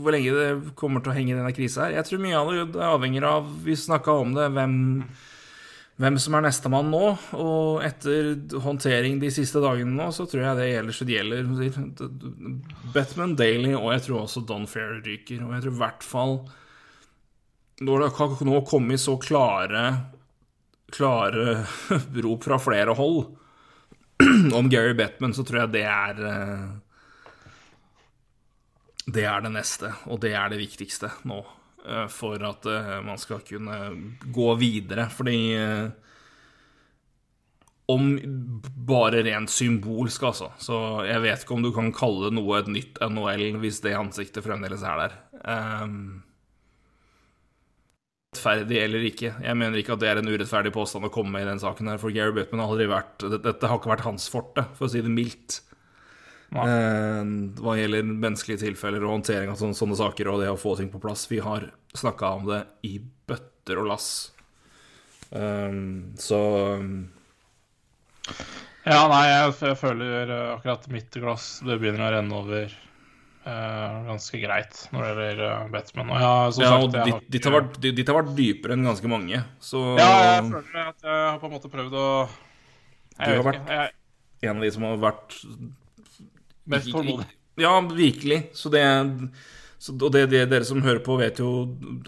hvor 0.00 0.12
lenge 0.14 0.32
det 0.36 0.74
kommer 0.78 1.02
til 1.02 1.10
å 1.12 1.14
henge 1.16 1.32
i 1.32 1.36
denne 1.36 1.52
krisa 1.56 1.86
her 1.86 1.94
Jeg 1.98 2.06
tror 2.08 2.20
mye 2.22 2.36
av 2.38 2.50
det 2.72 2.82
avhenger 2.84 3.24
av 3.28 3.48
Vi 3.64 3.74
snakka 3.76 4.14
om 4.20 4.34
det, 4.36 4.46
hvem, 4.54 4.74
hvem 6.00 6.16
som 6.18 6.34
er 6.34 6.46
nestemann 6.46 6.90
nå. 6.90 7.04
Og 7.38 7.84
etter 7.86 8.34
håndtering 8.64 9.20
de 9.22 9.30
siste 9.34 9.62
dagene 9.62 9.94
nå, 9.94 10.10
så 10.14 10.26
tror 10.30 10.42
jeg 10.48 10.58
det 10.58 10.70
gjelder 10.72 10.98
som 10.98 11.08
det 11.08 11.18
gjelder. 11.20 12.60
Batman 12.96 13.36
Daly 13.38 13.72
og 13.76 13.92
jeg 13.94 14.06
tror 14.08 14.24
også 14.24 14.44
Don 14.48 14.66
Fair 14.70 14.98
ryker. 15.04 15.44
Og 15.46 15.54
jeg 15.54 15.66
tror 15.66 15.76
i 15.76 15.82
hvert 15.84 16.06
fall 16.06 16.36
når 17.84 18.04
det 18.04 18.10
har 18.18 18.44
nå 18.46 18.60
kommet 18.70 19.02
så 19.02 19.16
klare 19.18 19.86
klare 20.94 21.64
rop 22.24 22.44
fra 22.46 22.58
flere 22.62 22.94
hold 22.94 23.24
om 24.54 24.68
Gary 24.70 24.94
Batman, 24.94 25.34
så 25.34 25.42
tror 25.44 25.64
jeg 25.64 25.72
det 25.74 25.84
er 25.90 26.20
eh, 26.30 26.68
Det 29.04 29.24
er 29.28 29.42
det 29.44 29.52
neste, 29.52 29.90
og 30.08 30.20
det 30.22 30.32
er 30.32 30.48
det 30.48 30.62
viktigste 30.62 31.10
nå. 31.28 31.42
Eh, 31.84 32.06
For 32.12 32.42
at 32.48 32.66
eh, 32.70 32.96
man 33.06 33.20
skal 33.20 33.44
kunne 33.46 33.78
gå 34.34 34.48
videre. 34.60 35.08
Fordi 35.12 35.38
eh, 35.58 35.86
om 37.92 38.10
bare 38.88 39.22
rent 39.26 39.52
symbolsk, 39.52 40.22
altså. 40.30 40.52
Så 40.58 40.76
jeg 41.08 41.24
vet 41.24 41.44
ikke 41.44 41.56
om 41.58 41.64
du 41.64 41.72
kan 41.76 41.92
kalle 41.94 42.32
noe 42.32 42.62
et 42.62 42.70
nytt 42.72 43.00
NHL 43.04 43.58
hvis 43.60 43.82
det 43.84 43.96
ansiktet 43.98 44.46
fremdeles 44.46 44.84
er 44.88 45.02
der. 45.02 45.18
Um, 45.44 46.22
rettferdig 48.34 48.80
eller 48.82 49.06
ikke. 49.06 49.34
Jeg 49.42 49.56
mener 49.58 49.78
ikke 49.78 49.94
at 49.94 50.02
det 50.02 50.10
er 50.10 50.20
en 50.20 50.28
urettferdig 50.28 50.72
påstand 50.74 51.06
å 51.06 51.12
komme 51.12 51.34
med 51.34 51.46
i 51.46 51.50
den 51.52 51.62
saken 51.62 51.88
her, 51.90 52.00
for 52.02 52.14
Gary 52.14 52.34
Bettman 52.34 52.64
har 52.64 52.72
aldri 52.72 52.88
vært 52.90 53.24
Dette, 53.38 53.68
har 53.68 53.78
ikke 53.78 53.92
vært 53.92 54.08
hans 54.08 54.26
forte, 54.32 54.66
for 54.74 54.88
å 54.88 54.92
si 54.92 55.02
det 55.04 55.12
mildt. 55.12 55.60
Eh, 56.54 57.22
hva 57.58 57.74
gjelder 57.78 58.06
menneskelige 58.06 58.62
tilfeller 58.62 59.02
og 59.02 59.16
håndtering 59.16 59.50
av 59.50 59.58
sånne, 59.58 59.74
sånne 59.78 59.98
saker 59.98 60.30
og 60.30 60.44
det 60.44 60.52
å 60.52 60.60
få 60.60 60.76
ting 60.78 60.90
på 60.92 61.02
plass. 61.02 61.26
Vi 61.30 61.40
har 61.42 61.66
snakka 61.96 62.30
om 62.38 62.46
det 62.50 62.62
i 62.86 62.98
bøtter 63.02 63.80
og 63.82 63.90
lass. 63.90 64.08
Um, 65.34 66.14
så 66.20 66.38
um, 66.78 66.90
Ja, 68.86 69.00
nei, 69.10 69.24
jeg, 69.26 69.54
jeg 69.64 69.78
føler 69.80 70.30
eh, 70.30 70.50
akkurat 70.52 70.84
mitt 70.92 71.16
glass 71.18 71.56
det 71.64 71.80
begynner 71.80 72.04
å 72.06 72.10
renne 72.14 72.36
over 72.38 72.68
uh, 72.68 74.04
ganske 74.12 74.38
greit 74.44 74.84
når 74.94 75.08
det 75.08 75.26
gjelder 75.30 75.72
Batman. 75.74 76.12
Og 76.14 76.22
ja, 76.22 76.34
som 76.54 76.66
Ja, 76.66 76.70
sagt, 76.70 76.86
og 76.86 77.00
jeg 77.00 77.20
ditt, 77.34 77.48
har 77.48 77.56
vært, 77.56 77.80
ditt 77.82 78.12
har 78.12 78.20
vært 78.20 78.34
dypere 78.38 78.76
enn 78.76 78.86
ganske 78.86 79.10
mange, 79.10 79.42
så 79.58 79.82
Ja, 79.98 80.10
jeg 80.36 80.46
føler 80.52 80.92
at 80.92 81.08
jeg 81.08 81.20
har 81.24 81.42
på 81.42 81.50
en 81.50 81.56
måte 81.56 81.72
prøvd 81.72 81.98
å 81.98 82.08
Du 82.28 83.24
Jeg 83.24 83.40
har 83.40 83.48
vært 83.48 83.62
ikke. 83.64 83.80
Jeg 83.80 84.00
en 84.44 84.58
av 84.60 84.64
de 84.66 84.70
som 84.74 84.84
har 84.84 84.98
vært 85.00 85.36
mest 86.70 86.90
tålmodig. 86.92 87.26
Ja, 87.60 87.74
virkelig. 87.80 88.40
Så 88.56 88.70
det 88.72 88.82
så, 89.78 89.92
Og 89.92 90.10
det, 90.14 90.26
det 90.32 90.46
dere 90.48 90.64
som 90.64 90.80
hører 90.82 91.02
på, 91.04 91.18
vet 91.20 91.38
jo 91.42 91.50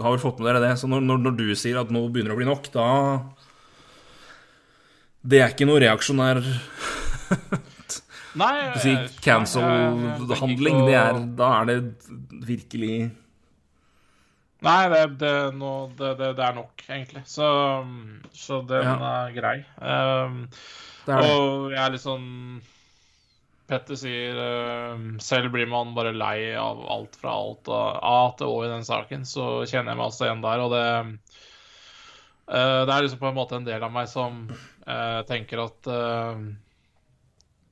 Har 0.01 0.15
vel 0.15 0.23
fått 0.23 0.39
med 0.41 0.49
dere 0.49 0.62
det. 0.65 0.73
Så 0.81 0.89
når, 0.89 1.03
når, 1.05 1.19
når 1.27 1.35
du 1.39 1.47
sier 1.59 1.81
at 1.81 1.93
nå 1.93 2.07
begynner 2.09 2.33
det 2.33 2.37
å 2.37 2.41
bli 2.41 2.49
nok, 2.49 2.70
da 2.74 2.87
Det 5.27 5.43
er 5.43 5.53
ikke 5.53 5.69
noe 5.69 5.83
reaksjonær 5.85 6.41
Nei, 8.37 8.57
si, 8.83 8.93
cancel-handling. 9.24 10.83
Det 10.85 10.97
er, 11.01 11.20
da 11.39 11.47
er 11.61 11.70
det 11.70 11.77
virkelig 12.45 12.97
Nei, 14.66 14.81
det, 14.93 15.01
det, 15.20 15.33
no, 15.57 15.73
det, 15.97 16.16
er 16.33 16.55
nok, 16.57 16.81
egentlig. 16.89 17.23
Så, 17.28 17.47
så 18.35 18.62
den 18.66 18.87
Ja. 18.89 18.95
er 19.11 19.35
grei. 19.37 19.59
Um, 19.78 20.49
Det 21.07 21.15
er 21.15 21.20
det. 21.23 21.31
og 21.31 21.70
jeg 21.70 21.83
er 21.85 21.93
litt 21.95 22.03
sånn 22.03 22.27
Petter 23.66 23.98
sier 23.98 24.36
uh, 24.38 25.01
selv 25.22 25.51
blir 25.55 25.66
man 25.70 25.94
bare 25.97 26.14
lei 26.14 26.52
av 26.59 26.84
alt 26.93 27.18
fra 27.18 27.34
alt 27.34 27.70
og 27.72 27.98
A 27.98 28.18
til 28.38 28.52
Å 28.52 28.60
i 28.66 28.70
den 28.70 28.86
saken, 28.86 29.26
så 29.26 29.64
kjenner 29.66 29.93
jeg 29.93 30.01
meg 30.01 30.06
også 30.06 30.28
igjen 30.28 30.44
der. 30.44 30.62
Og 30.62 30.74
det 30.74 30.84
uh, 32.47 32.82
Det 32.86 32.94
er 32.94 33.06
liksom 33.06 33.22
på 33.22 33.30
en 33.32 33.38
måte 33.40 33.59
en 33.59 33.66
del 33.66 33.82
av 33.82 33.93
meg 33.94 34.10
som 34.12 34.44
uh, 34.51 35.20
tenker 35.28 35.64
at 35.66 35.90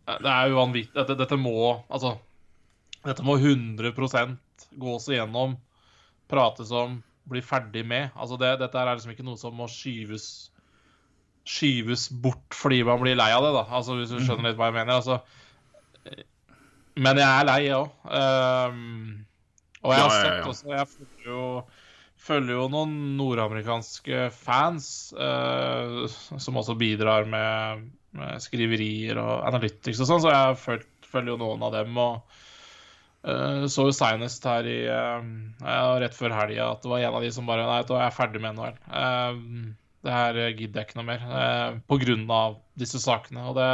det 0.04 0.28
er 0.28 0.50
jo 0.50 0.58
vanvittig 0.58 0.92
dette, 0.92 1.14
dette 1.16 1.36
må 1.40 1.54
Altså, 1.88 2.10
dette 3.06 3.24
må 3.24 3.38
100% 3.38 4.66
gås 4.80 5.06
igjennom, 5.08 5.54
prates 6.28 6.72
om, 6.74 6.98
bli 7.30 7.40
ferdig 7.40 7.86
med. 7.88 8.10
Altså, 8.12 8.36
det, 8.40 8.50
dette 8.60 8.80
er 8.80 8.90
liksom 8.90 9.14
ikke 9.14 9.24
noe 9.24 9.40
som 9.40 9.56
må 9.56 9.70
skyves 9.70 10.50
skyves 11.44 12.08
bort 12.08 12.56
fordi 12.56 12.80
man 12.88 13.00
blir 13.02 13.16
lei 13.18 13.30
av 13.36 13.44
det, 13.44 13.52
da. 13.56 13.64
Altså, 13.76 13.98
hvis 13.98 14.12
du 14.12 14.20
skjønner 14.20 14.50
litt 14.50 14.60
hva 14.60 14.70
jeg 14.70 14.78
mener. 14.78 14.98
Altså, 14.98 15.20
men 16.94 17.18
jeg 17.18 17.26
er 17.26 17.48
lei, 17.48 17.59
jeg 17.66 17.78
òg. 17.78 17.89
og 19.85 19.90
jeg 19.93 20.01
har 20.01 20.12
Ja, 20.12 20.14
ja, 20.14 20.20
sett 20.20 20.39
ja. 20.39 20.47
også 20.51 20.70
Jeg 20.70 20.86
følger 20.93 21.26
jo, 21.28 21.43
følger 22.24 22.55
jo 22.56 22.68
noen 22.72 22.94
nordamerikanske 23.18 24.28
fans 24.32 24.86
uh, 25.18 26.05
som 26.09 26.56
også 26.60 26.76
bidrar 26.81 27.26
med, 27.28 27.85
med 28.16 28.40
skriverier 28.40 29.18
og 29.20 29.44
analytics 29.51 30.01
og 30.01 30.09
sånn, 30.09 30.22
så 30.24 30.32
jeg 30.32 30.59
følt, 30.62 30.89
følger 31.10 31.35
jo 31.35 31.40
noen 31.43 31.66
av 31.66 31.74
dem. 31.76 31.98
og 32.01 32.22
uh, 33.28 33.66
så 33.68 33.89
jo 33.90 33.97
seinest 33.97 34.47
her 34.48 34.64
i 34.70 34.78
uh, 34.89 35.20
rett 36.01 36.16
før 36.16 36.32
helga 36.39 36.70
at 36.72 36.85
det 36.86 36.93
var 36.94 37.05
en 37.05 37.18
av 37.20 37.26
de 37.26 37.32
som 37.35 37.48
bare 37.51 37.66
Nei, 37.68 37.82
da 37.90 37.98
er 37.98 38.06
jeg 38.09 38.18
ferdig 38.22 38.44
med 38.44 38.56
NHL. 38.56 38.78
Uh, 38.89 39.74
det 40.05 40.12
her 40.12 40.36
gidder 40.52 40.81
jeg 40.82 40.89
ikke 40.89 40.98
noe 41.01 41.10
mer. 41.12 41.22
Uh, 41.28 41.78
på 41.89 41.97
grunn 42.02 42.24
av 42.32 42.59
disse 42.81 43.01
sakene. 43.01 43.44
Og 43.48 43.56
det 43.56 43.68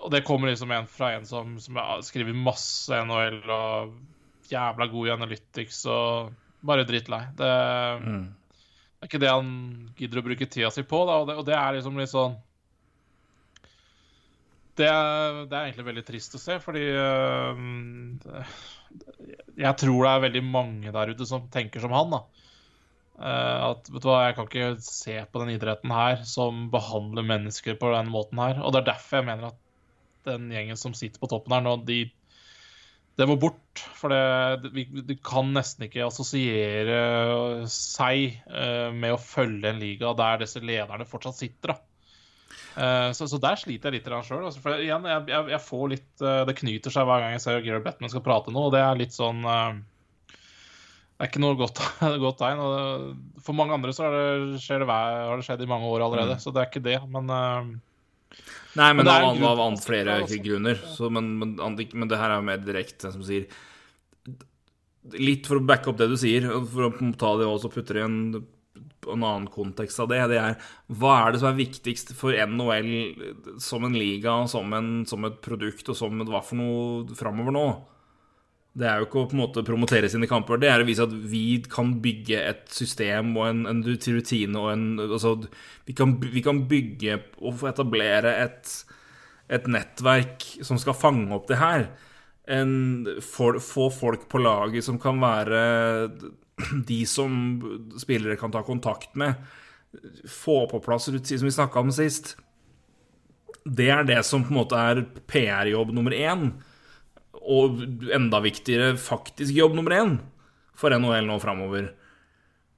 og 0.00 0.10
det 0.14 0.22
kommer 0.24 0.50
liksom 0.50 0.70
en 0.72 0.86
fra 0.88 1.12
en 1.16 1.26
som, 1.28 1.54
som 1.60 1.76
skriver 2.06 2.36
masse 2.36 2.96
NHL 3.04 3.42
og 3.52 3.94
jævla 4.50 4.86
god 4.90 5.08
i 5.08 5.14
analytics 5.14 5.82
og 5.92 6.32
bare 6.66 6.84
drittlei. 6.88 7.22
Det, 7.38 7.50
Mm. 8.00 8.24
det 8.30 9.06
er 9.06 9.08
ikke 9.10 9.20
det 9.22 9.30
han 9.32 9.50
gidder 9.96 10.20
å 10.20 10.24
bruke 10.26 10.48
tida 10.50 10.70
si 10.74 10.82
på, 10.88 11.04
da, 11.08 11.20
og 11.22 11.28
det, 11.28 11.36
og 11.40 11.46
det 11.48 11.54
er 11.56 11.76
liksom 11.76 12.00
litt 12.00 12.12
sånn 12.12 12.34
det 14.80 14.86
er, 14.88 15.40
det 15.50 15.56
er 15.56 15.66
egentlig 15.66 15.86
veldig 15.90 16.04
trist 16.08 16.36
å 16.38 16.40
se, 16.40 16.54
fordi 16.62 16.84
øh, 16.96 17.58
Jeg 19.60 19.76
tror 19.82 20.04
det 20.06 20.12
er 20.12 20.22
veldig 20.24 20.42
mange 20.46 20.92
der 20.94 21.12
ute 21.12 21.26
som 21.28 21.48
tenker 21.52 21.82
som 21.82 21.92
han. 21.92 22.14
da. 22.14 22.20
Uh, 23.20 23.74
at 23.74 23.90
vet 23.92 24.00
du 24.00 24.08
hva, 24.08 24.20
Jeg 24.30 24.36
kan 24.38 24.46
ikke 24.48 24.68
se 24.80 25.16
på 25.28 25.42
den 25.42 25.50
idretten 25.52 25.92
her 25.92 26.22
som 26.24 26.70
behandler 26.72 27.26
mennesker 27.28 27.76
på 27.76 27.90
den 27.92 28.08
måten 28.08 28.40
her. 28.40 28.62
Og 28.64 28.72
det 28.72 28.80
er 28.80 28.92
derfor 28.94 29.20
jeg 29.20 29.28
mener 29.28 29.50
at 29.50 29.58
den 30.28 30.50
gjengen 30.52 30.78
som 30.80 30.96
sitter 30.96 31.22
på 31.22 31.30
toppen 31.30 31.54
her 31.56 31.64
nå, 31.64 31.76
de 31.88 32.02
det 33.20 33.26
må 33.28 33.36
bort. 33.40 33.82
For 33.98 34.12
det, 34.12 34.70
vi, 34.74 34.86
du 34.88 35.14
kan 35.24 35.52
nesten 35.52 35.86
ikke 35.86 36.06
assosiere 36.06 37.66
seg 37.70 38.40
uh, 38.48 38.88
med 38.96 39.16
å 39.16 39.20
følge 39.20 39.68
en 39.70 39.80
liga 39.82 40.14
der 40.16 40.40
disse 40.40 40.62
lederne 40.64 41.08
fortsatt 41.08 41.36
sitter. 41.40 41.76
Eh, 42.50 43.10
så, 43.14 43.26
så 43.30 43.38
der 43.42 43.58
sliter 43.58 43.90
jeg 43.90 44.00
litt 44.00 44.08
sjøl. 44.26 44.44
Altså, 44.46 44.62
for 44.62 44.80
igjen, 44.80 45.06
jeg, 45.06 45.26
jeg, 45.30 45.46
jeg 45.52 45.62
får 45.66 45.84
litt 45.90 46.22
uh, 46.22 46.42
Det 46.48 46.56
knyter 46.58 46.94
seg 46.94 47.06
hver 47.06 47.22
gang 47.22 47.34
jeg 47.34 47.42
ser 47.44 47.64
Gary 47.64 47.82
Batman 47.84 48.12
skal 48.12 48.24
prate 48.26 48.54
nå, 48.54 48.68
og 48.68 48.74
det 48.74 48.82
er 48.82 48.98
litt 48.98 49.14
sånn 49.14 49.42
Det 49.42 51.18
er 51.18 51.28
ikke 51.28 51.42
noe 51.42 51.58
godt, 51.58 51.82
godt 52.24 52.40
tegn. 52.40 52.62
Det, 52.62 53.42
for 53.46 53.58
mange 53.58 53.76
andre 53.76 53.94
så 53.94 54.10
det, 54.14 54.24
skjer 54.64 54.82
det, 54.84 54.88
har 54.90 55.36
det 55.36 55.46
skjedd 55.46 55.66
i 55.66 55.70
mange 55.70 55.90
år 55.90 56.06
allerede, 56.06 56.38
så 56.42 56.54
det 56.54 56.62
er 56.62 56.70
ikke 56.70 56.86
det. 56.88 56.98
Men 57.10 57.24
Nei, 58.78 58.92
men, 58.94 59.02
Men 59.02 59.10
av, 59.10 59.24
grunn 59.24 59.48
av, 59.48 59.64
av 59.64 59.80
flere 59.82 60.20
altså. 60.20 60.38
grunner. 60.44 60.78
Så, 60.94 61.10
men, 61.10 61.32
men, 61.40 61.56
men 61.58 62.10
det 62.10 62.20
her 62.20 62.30
er 62.30 62.38
jo 62.38 62.46
mer 62.52 62.62
direkte, 62.62 63.12
som 63.14 63.26
sier 63.26 63.50
Litt 65.16 65.46
for 65.48 65.56
å 65.56 65.64
backe 65.64 65.88
opp 65.88 65.96
det 65.96 66.10
du 66.10 66.16
sier, 66.20 66.44
for 66.68 66.90
å 66.90 67.12
ta 67.18 67.30
det 67.40 67.46
også 67.48 67.70
og 67.70 67.72
putte 67.72 67.94
det 67.96 68.02
i 68.02 68.04
en 68.04 68.18
en 69.08 69.24
annen 69.24 69.46
kontekst 69.50 70.00
av 70.00 70.10
det. 70.12 70.20
Det 70.32 70.40
er 70.40 70.56
hva 71.00 71.14
er 71.22 71.32
det 71.32 71.40
som 71.42 71.50
er 71.52 71.60
viktigst 71.60 72.12
for 72.18 72.36
NHL 72.36 72.90
som 73.62 73.86
en 73.86 73.96
liga, 73.96 74.34
som, 74.50 74.72
en, 74.76 74.90
som 75.08 75.24
et 75.28 75.40
produkt 75.44 75.88
og 75.88 75.98
som 75.98 76.20
et 76.20 76.30
hva 76.30 76.42
for 76.44 76.60
noe 76.60 77.18
framover 77.18 77.56
nå? 77.56 77.66
Det 78.70 78.86
er 78.86 79.00
jo 79.00 79.08
ikke 79.08 79.18
å 79.18 79.26
på 79.26 79.34
en 79.34 79.42
måte 79.42 79.64
promotere 79.66 80.08
sine 80.10 80.28
kamper, 80.30 80.60
det 80.62 80.68
er 80.70 80.82
å 80.82 80.86
vise 80.86 81.02
at 81.02 81.14
vi 81.32 81.58
kan 81.66 81.96
bygge 82.02 82.38
et 82.38 82.68
system 82.70 83.32
og 83.34 83.48
en, 83.48 83.64
en 83.66 83.80
rutine 83.82 84.60
og 84.60 84.68
en 84.70 84.84
Altså, 85.08 85.34
vi 85.88 85.96
kan, 85.98 86.14
vi 86.22 86.42
kan 86.44 86.62
bygge 86.70 87.18
og 87.42 87.64
etablere 87.66 88.36
et, 88.44 88.76
et 89.50 89.66
nettverk 89.66 90.46
som 90.66 90.78
skal 90.78 90.94
fange 90.94 91.34
opp 91.34 91.50
det 91.50 91.58
her. 91.58 91.88
En, 92.50 93.08
for, 93.26 93.58
få 93.62 93.90
folk 93.94 94.28
på 94.30 94.42
laget 94.42 94.86
som 94.86 95.02
kan 95.02 95.18
være 95.22 95.64
de 96.90 97.02
som 97.10 97.34
spillere 97.98 98.38
kan 98.38 98.54
ta 98.54 98.62
kontakt 98.62 99.18
med. 99.18 99.34
Få 100.30 100.62
på 100.70 100.78
plass 100.84 101.10
rutiner, 101.10 101.42
som 101.42 101.50
vi 101.50 101.58
snakka 101.58 101.82
om 101.82 101.90
sist. 101.94 102.36
Det 103.66 103.90
er 103.90 104.06
det 104.06 104.22
som 104.26 104.46
på 104.46 104.54
en 104.54 104.62
måte 104.62 104.78
er 104.78 105.08
PR-jobb 105.26 105.90
nummer 105.90 106.14
én 106.14 106.52
og 107.40 107.80
enda 108.14 108.40
viktigere 108.44 108.98
faktisk 109.00 109.54
jobb 109.56 109.76
nummer 109.78 109.96
én 109.96 110.18
for 110.76 110.92
NHL 110.92 111.28
nå 111.28 111.38
framover. 111.42 111.90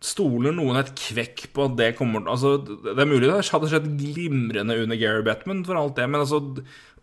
Stoler 0.02 0.54
noen 0.54 0.80
et 0.80 0.90
kvekk 0.98 1.44
på 1.54 1.68
at 1.68 1.76
det 1.78 1.92
kommer 1.98 2.26
Altså, 2.26 2.56
det 2.62 2.96
er 2.98 3.06
mulig 3.06 3.28
det 3.28 3.44
hadde 3.54 3.70
skjedd 3.70 3.92
glimrende 4.00 4.78
under 4.82 4.98
Gary 4.98 5.22
Bettman, 5.26 5.62
for 5.66 5.78
alt 5.78 5.94
det, 5.98 6.08
men 6.10 6.24
altså 6.24 6.42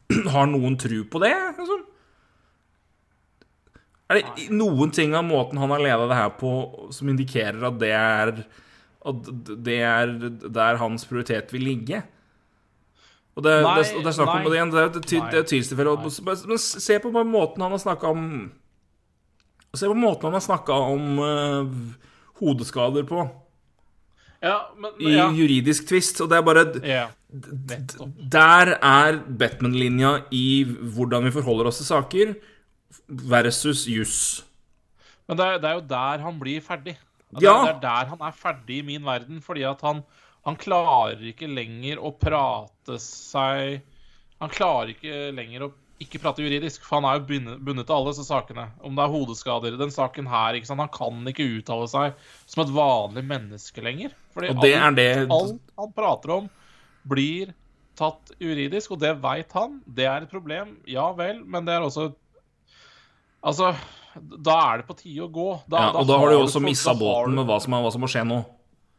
Har 0.33 0.49
noen 0.49 0.75
tru 0.81 1.03
på 1.07 1.21
det? 1.21 1.31
Altså? 1.31 1.79
Er 4.09 4.19
det 4.19 4.49
noen 4.57 4.91
ting 4.95 5.13
av 5.13 5.27
måten 5.27 5.59
han 5.61 5.71
har 5.71 5.83
leda 5.83 6.07
det 6.09 6.17
her 6.17 6.31
på, 6.39 6.53
som 6.95 7.11
indikerer 7.11 7.61
at 7.69 7.77
det 7.81 7.91
er 7.93 8.31
At 9.09 9.29
det 9.69 9.77
er 9.85 10.15
der 10.49 10.81
hans 10.81 11.05
prioritet 11.07 11.53
vil 11.53 11.67
ligge? 11.69 12.01
Og 13.39 13.43
det, 13.45 13.55
nei, 13.63 13.75
det, 13.79 13.91
det 14.03 14.09
er 14.11 14.15
snakk 14.17 14.33
om 14.33 14.47
det 14.49 14.57
igjen. 14.57 14.71
Det 14.73 14.81
er 14.81 15.37
et 15.39 15.47
tvilstilfelle. 15.47 15.93
Men 16.49 16.59
se 16.59 16.97
på 16.99 17.11
måten 17.15 17.63
han 17.63 17.75
har 17.75 17.81
snakka 17.81 18.11
om 18.11 18.25
Se 19.77 19.85
på 19.85 19.93
måten 19.93 20.25
han 20.25 20.33
har 20.33 20.41
snakka 20.41 20.75
om 20.89 21.19
uh, 21.21 21.69
hodeskader 22.41 23.05
på. 23.07 23.21
Ja, 24.41 24.71
men, 24.73 24.95
I 24.97 25.13
ja. 25.13 25.27
juridisk 25.35 25.87
tvist. 25.91 26.19
Og 26.25 26.31
det 26.31 26.39
er 26.39 26.45
bare 26.47 26.63
ja, 26.81 27.05
Der 27.29 28.73
er 28.75 29.19
Batman-linja 29.39 30.15
i 30.35 30.63
hvordan 30.65 31.27
vi 31.27 31.35
forholder 31.37 31.69
oss 31.69 31.83
til 31.83 31.89
saker, 31.91 32.33
versus 33.07 33.85
juss. 33.87 34.17
Men 35.29 35.37
det 35.37 35.45
er, 35.45 35.61
det 35.61 35.69
er, 35.69 35.77
jo 35.77 35.85
der 35.91 36.25
han 36.25 36.41
blir 36.41 36.65
ferdig. 36.65 36.97
Det, 37.29 37.43
ja. 37.45 37.59
det 37.67 37.75
er 37.75 37.83
der 37.83 38.09
han 38.15 38.25
er 38.25 38.33
ferdig 38.33 38.81
i 38.81 38.87
min 38.87 39.05
verden, 39.05 39.43
fordi 39.45 39.67
at 39.69 39.85
han 39.85 40.01
han 40.47 40.57
klarer 40.59 41.21
ikke 41.31 41.49
lenger 41.51 41.99
å 41.99 42.13
prate 42.15 42.95
seg 43.03 43.81
Han 44.39 44.51
klarer 44.53 44.93
ikke 44.93 45.29
lenger 45.35 45.67
å 45.67 45.71
ikke 45.99 46.21
prate 46.23 46.43
juridisk, 46.45 46.85
for 46.87 47.01
han 47.01 47.09
er 47.09 47.17
jo 47.17 47.39
bundet 47.59 47.83
til 47.83 47.91
alle 47.91 48.13
disse 48.13 48.23
sakene. 48.23 48.69
Om 48.87 48.95
det 48.95 49.03
er 49.03 49.11
hodeskader, 49.11 49.73
den 49.75 49.91
saken 49.91 50.29
her? 50.31 50.55
Han 50.69 50.91
kan 50.95 51.27
ikke 51.27 51.47
uttale 51.57 51.89
seg 51.91 52.21
som 52.47 52.63
et 52.63 52.71
vanlig 52.71 53.25
menneske 53.27 53.83
lenger. 53.83 54.13
Fordi 54.31 54.53
og 54.53 54.61
det 54.63 54.71
alt, 54.77 54.85
er 54.85 54.95
det... 54.95 55.09
alt 55.35 55.73
han 55.81 55.91
prater 55.97 56.35
om, 56.37 56.47
blir 57.03 57.51
tatt 57.99 58.31
juridisk, 58.39 58.95
og 58.95 59.03
det 59.03 59.11
veit 59.19 59.51
han. 59.59 59.81
Det 59.83 60.07
er 60.07 60.23
et 60.23 60.31
problem, 60.31 60.77
ja 60.87 61.09
vel, 61.17 61.43
men 61.43 61.67
det 61.67 61.75
er 61.75 61.87
også 61.89 62.13
Altså, 63.39 63.69
da 64.19 64.55
er 64.65 64.81
det 64.81 64.85
på 64.89 64.97
tide 64.99 65.23
å 65.23 65.29
gå. 65.31 65.51
Da, 65.71 65.79
ja, 65.79 65.91
og 65.93 66.01
da, 66.03 66.07
da 66.09 66.15
har 66.19 66.31
du 66.31 66.35
jo 66.35 66.41
også 66.43 66.59
missa 66.59 66.91
båten 66.91 67.37
med 67.37 67.47
hva 67.47 67.55
som, 67.63 67.75
hva 67.79 67.91
som 67.95 68.03
må 68.03 68.09
skje 68.11 68.25
nå. 68.27 68.41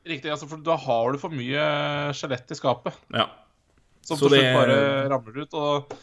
Riktig, 0.06 0.30
altså, 0.32 0.48
for 0.48 0.62
da 0.64 0.76
har 0.80 1.12
du 1.12 1.20
for 1.20 1.34
mye 1.34 1.64
skjelett 2.16 2.52
i 2.52 2.56
skapet. 2.56 2.96
Ja. 3.12 3.26
Som 4.06 4.16
til 4.16 4.30
slutt 4.30 4.38
det... 4.38 4.52
bare 4.56 4.76
ramler 5.12 5.42
ut. 5.42 5.56
Og, 5.60 5.96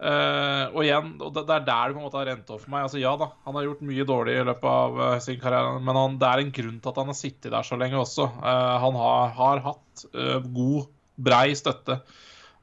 uh, 0.00 0.64
og 0.72 0.78
igjen, 0.84 1.10
og 1.20 1.34
det, 1.36 1.44
er 1.44 1.66
der 1.66 1.90
det 1.90 1.96
på 1.96 2.00
en 2.00 2.06
måte 2.06 2.20
har 2.20 2.30
rent 2.30 2.52
over 2.52 2.62
for 2.62 2.72
meg. 2.72 2.86
Altså 2.86 3.02
Ja 3.02 3.12
da, 3.20 3.30
han 3.44 3.58
har 3.58 3.66
gjort 3.66 3.84
mye 3.90 4.06
dårlig 4.08 4.38
i 4.38 4.46
løpet 4.48 4.70
av 4.72 5.02
uh, 5.02 5.10
sin 5.24 5.40
karriere, 5.42 5.74
men 5.84 6.00
han, 6.00 6.16
det 6.20 6.30
er 6.30 6.44
en 6.44 6.54
grunn 6.60 6.78
til 6.80 6.92
at 6.92 7.02
han 7.02 7.12
har 7.12 7.18
sittet 7.18 7.52
der 7.52 7.68
så 7.68 7.80
lenge 7.80 8.00
også. 8.00 8.30
Uh, 8.40 8.76
han 8.86 9.02
har, 9.02 9.36
har 9.42 9.62
hatt 9.66 10.06
god, 10.54 10.88
brei 11.18 11.50
støtte 11.58 11.98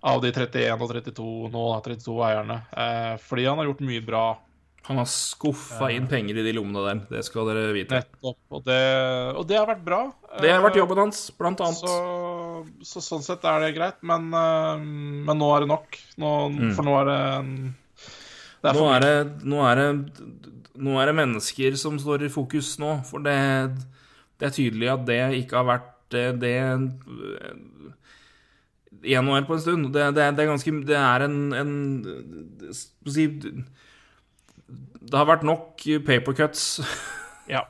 av 0.06 0.22
de 0.24 0.30
31 0.32 0.82
og 0.82 0.92
32 0.94 1.26
nå, 1.52 1.64
32 1.84 2.14
eierne, 2.24 2.56
fordi 3.26 3.48
han 3.50 3.58
har 3.60 3.68
gjort 3.68 3.82
mye 3.84 4.04
bra 4.06 4.22
han 4.86 5.00
har 5.02 5.08
skuffa 5.10 5.88
inn 5.94 6.06
penger 6.10 6.38
i 6.38 6.44
de 6.46 6.52
lommene 6.54 6.84
der, 6.86 7.00
det 7.10 7.24
skal 7.26 7.48
dere 7.50 7.72
vite. 7.74 7.98
Nettopp. 8.04 8.38
Og 8.54 8.62
det, 8.68 8.82
og 9.34 9.48
det 9.50 9.58
har 9.58 9.66
vært 9.70 9.82
bra. 9.86 10.02
Det 10.44 10.52
har 10.52 10.62
vært 10.62 10.78
jobben 10.78 11.02
hans, 11.02 11.24
blant 11.40 11.64
annet. 11.66 11.80
Så, 11.82 12.66
så 12.86 13.02
sånn 13.02 13.26
sett 13.26 13.48
er 13.50 13.66
det 13.66 13.72
greit, 13.78 13.98
men, 14.06 14.28
eh, 14.30 14.84
men 15.26 15.42
nå 15.42 15.50
er 15.56 15.66
det 15.66 15.72
nok. 15.74 15.98
Nå, 16.22 16.34
mm. 16.54 16.70
For 16.78 16.86
nå 16.86 17.00
er 17.00 17.10
det, 17.10 17.20
det 18.62 18.72
er 18.72 18.78
nå, 18.78 18.86
er 18.94 19.06
det, 19.08 19.16
nå, 19.42 19.64
er 19.66 19.82
det, 19.82 19.90
nå 20.86 21.00
er 21.02 21.10
det 21.10 21.20
mennesker 21.24 21.80
som 21.82 21.98
står 22.02 22.28
i 22.28 22.34
fokus 22.34 22.76
nå, 22.82 23.00
for 23.10 23.26
det, 23.26 23.38
det 24.38 24.52
er 24.52 24.58
tydelig 24.60 24.92
at 24.94 25.08
det 25.10 25.22
ikke 25.42 25.64
har 25.64 25.70
vært 25.72 25.92
det, 26.14 26.28
det 26.44 26.58
i 29.06 29.18
NHL 29.18 29.46
på 29.50 29.58
en 29.58 29.62
stund. 29.62 29.90
Det, 29.94 30.12
det, 30.14 30.30
det, 30.38 30.46
er 30.46 30.50
ganske 30.50 30.72
Det 30.88 30.98
er 30.98 31.26
en, 31.26 31.42
en 31.58 31.74
si, 32.74 33.28
det 34.68 35.18
har 35.18 35.28
vært 35.30 35.46
nok 35.46 35.86
papercuts 36.06 36.80
ja. 37.54 37.62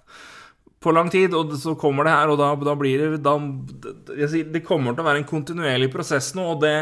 på 0.79 0.93
lang 0.95 1.09
tid, 1.13 1.35
og 1.35 1.53
så 1.59 1.75
kommer 1.79 2.07
det 2.07 2.15
her, 2.15 2.33
og 2.33 2.39
da, 2.39 2.51
da 2.69 2.75
blir 2.79 3.03
det 3.03 3.21
da, 3.25 3.35
sier, 4.29 4.47
Det 4.53 4.63
kommer 4.65 4.95
til 4.95 5.03
å 5.03 5.09
være 5.09 5.23
en 5.23 5.29
kontinuerlig 5.29 5.91
prosess 5.93 6.33
nå, 6.37 6.47
og 6.55 6.63
det 6.63 6.75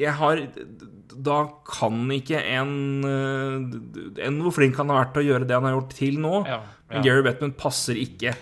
Jeg 0.00 0.14
har 0.18 0.44
Da 1.28 1.40
kan 1.68 2.04
ikke 2.16 2.40
en, 2.56 2.72
en 3.04 4.38
Hvor 4.44 4.56
flink 4.56 4.80
han 4.80 4.92
har 4.92 5.04
vært 5.04 5.16
til 5.16 5.24
å 5.24 5.28
gjøre 5.32 5.48
det 5.48 5.58
han 5.58 5.68
har 5.68 5.76
gjort 5.78 5.98
til 5.98 6.20
nå, 6.22 6.36
ja, 6.48 6.62
ja. 6.90 7.02
Gary 7.04 7.26
Bettman 7.26 7.56
passer 7.58 8.00
ikke 8.00 8.36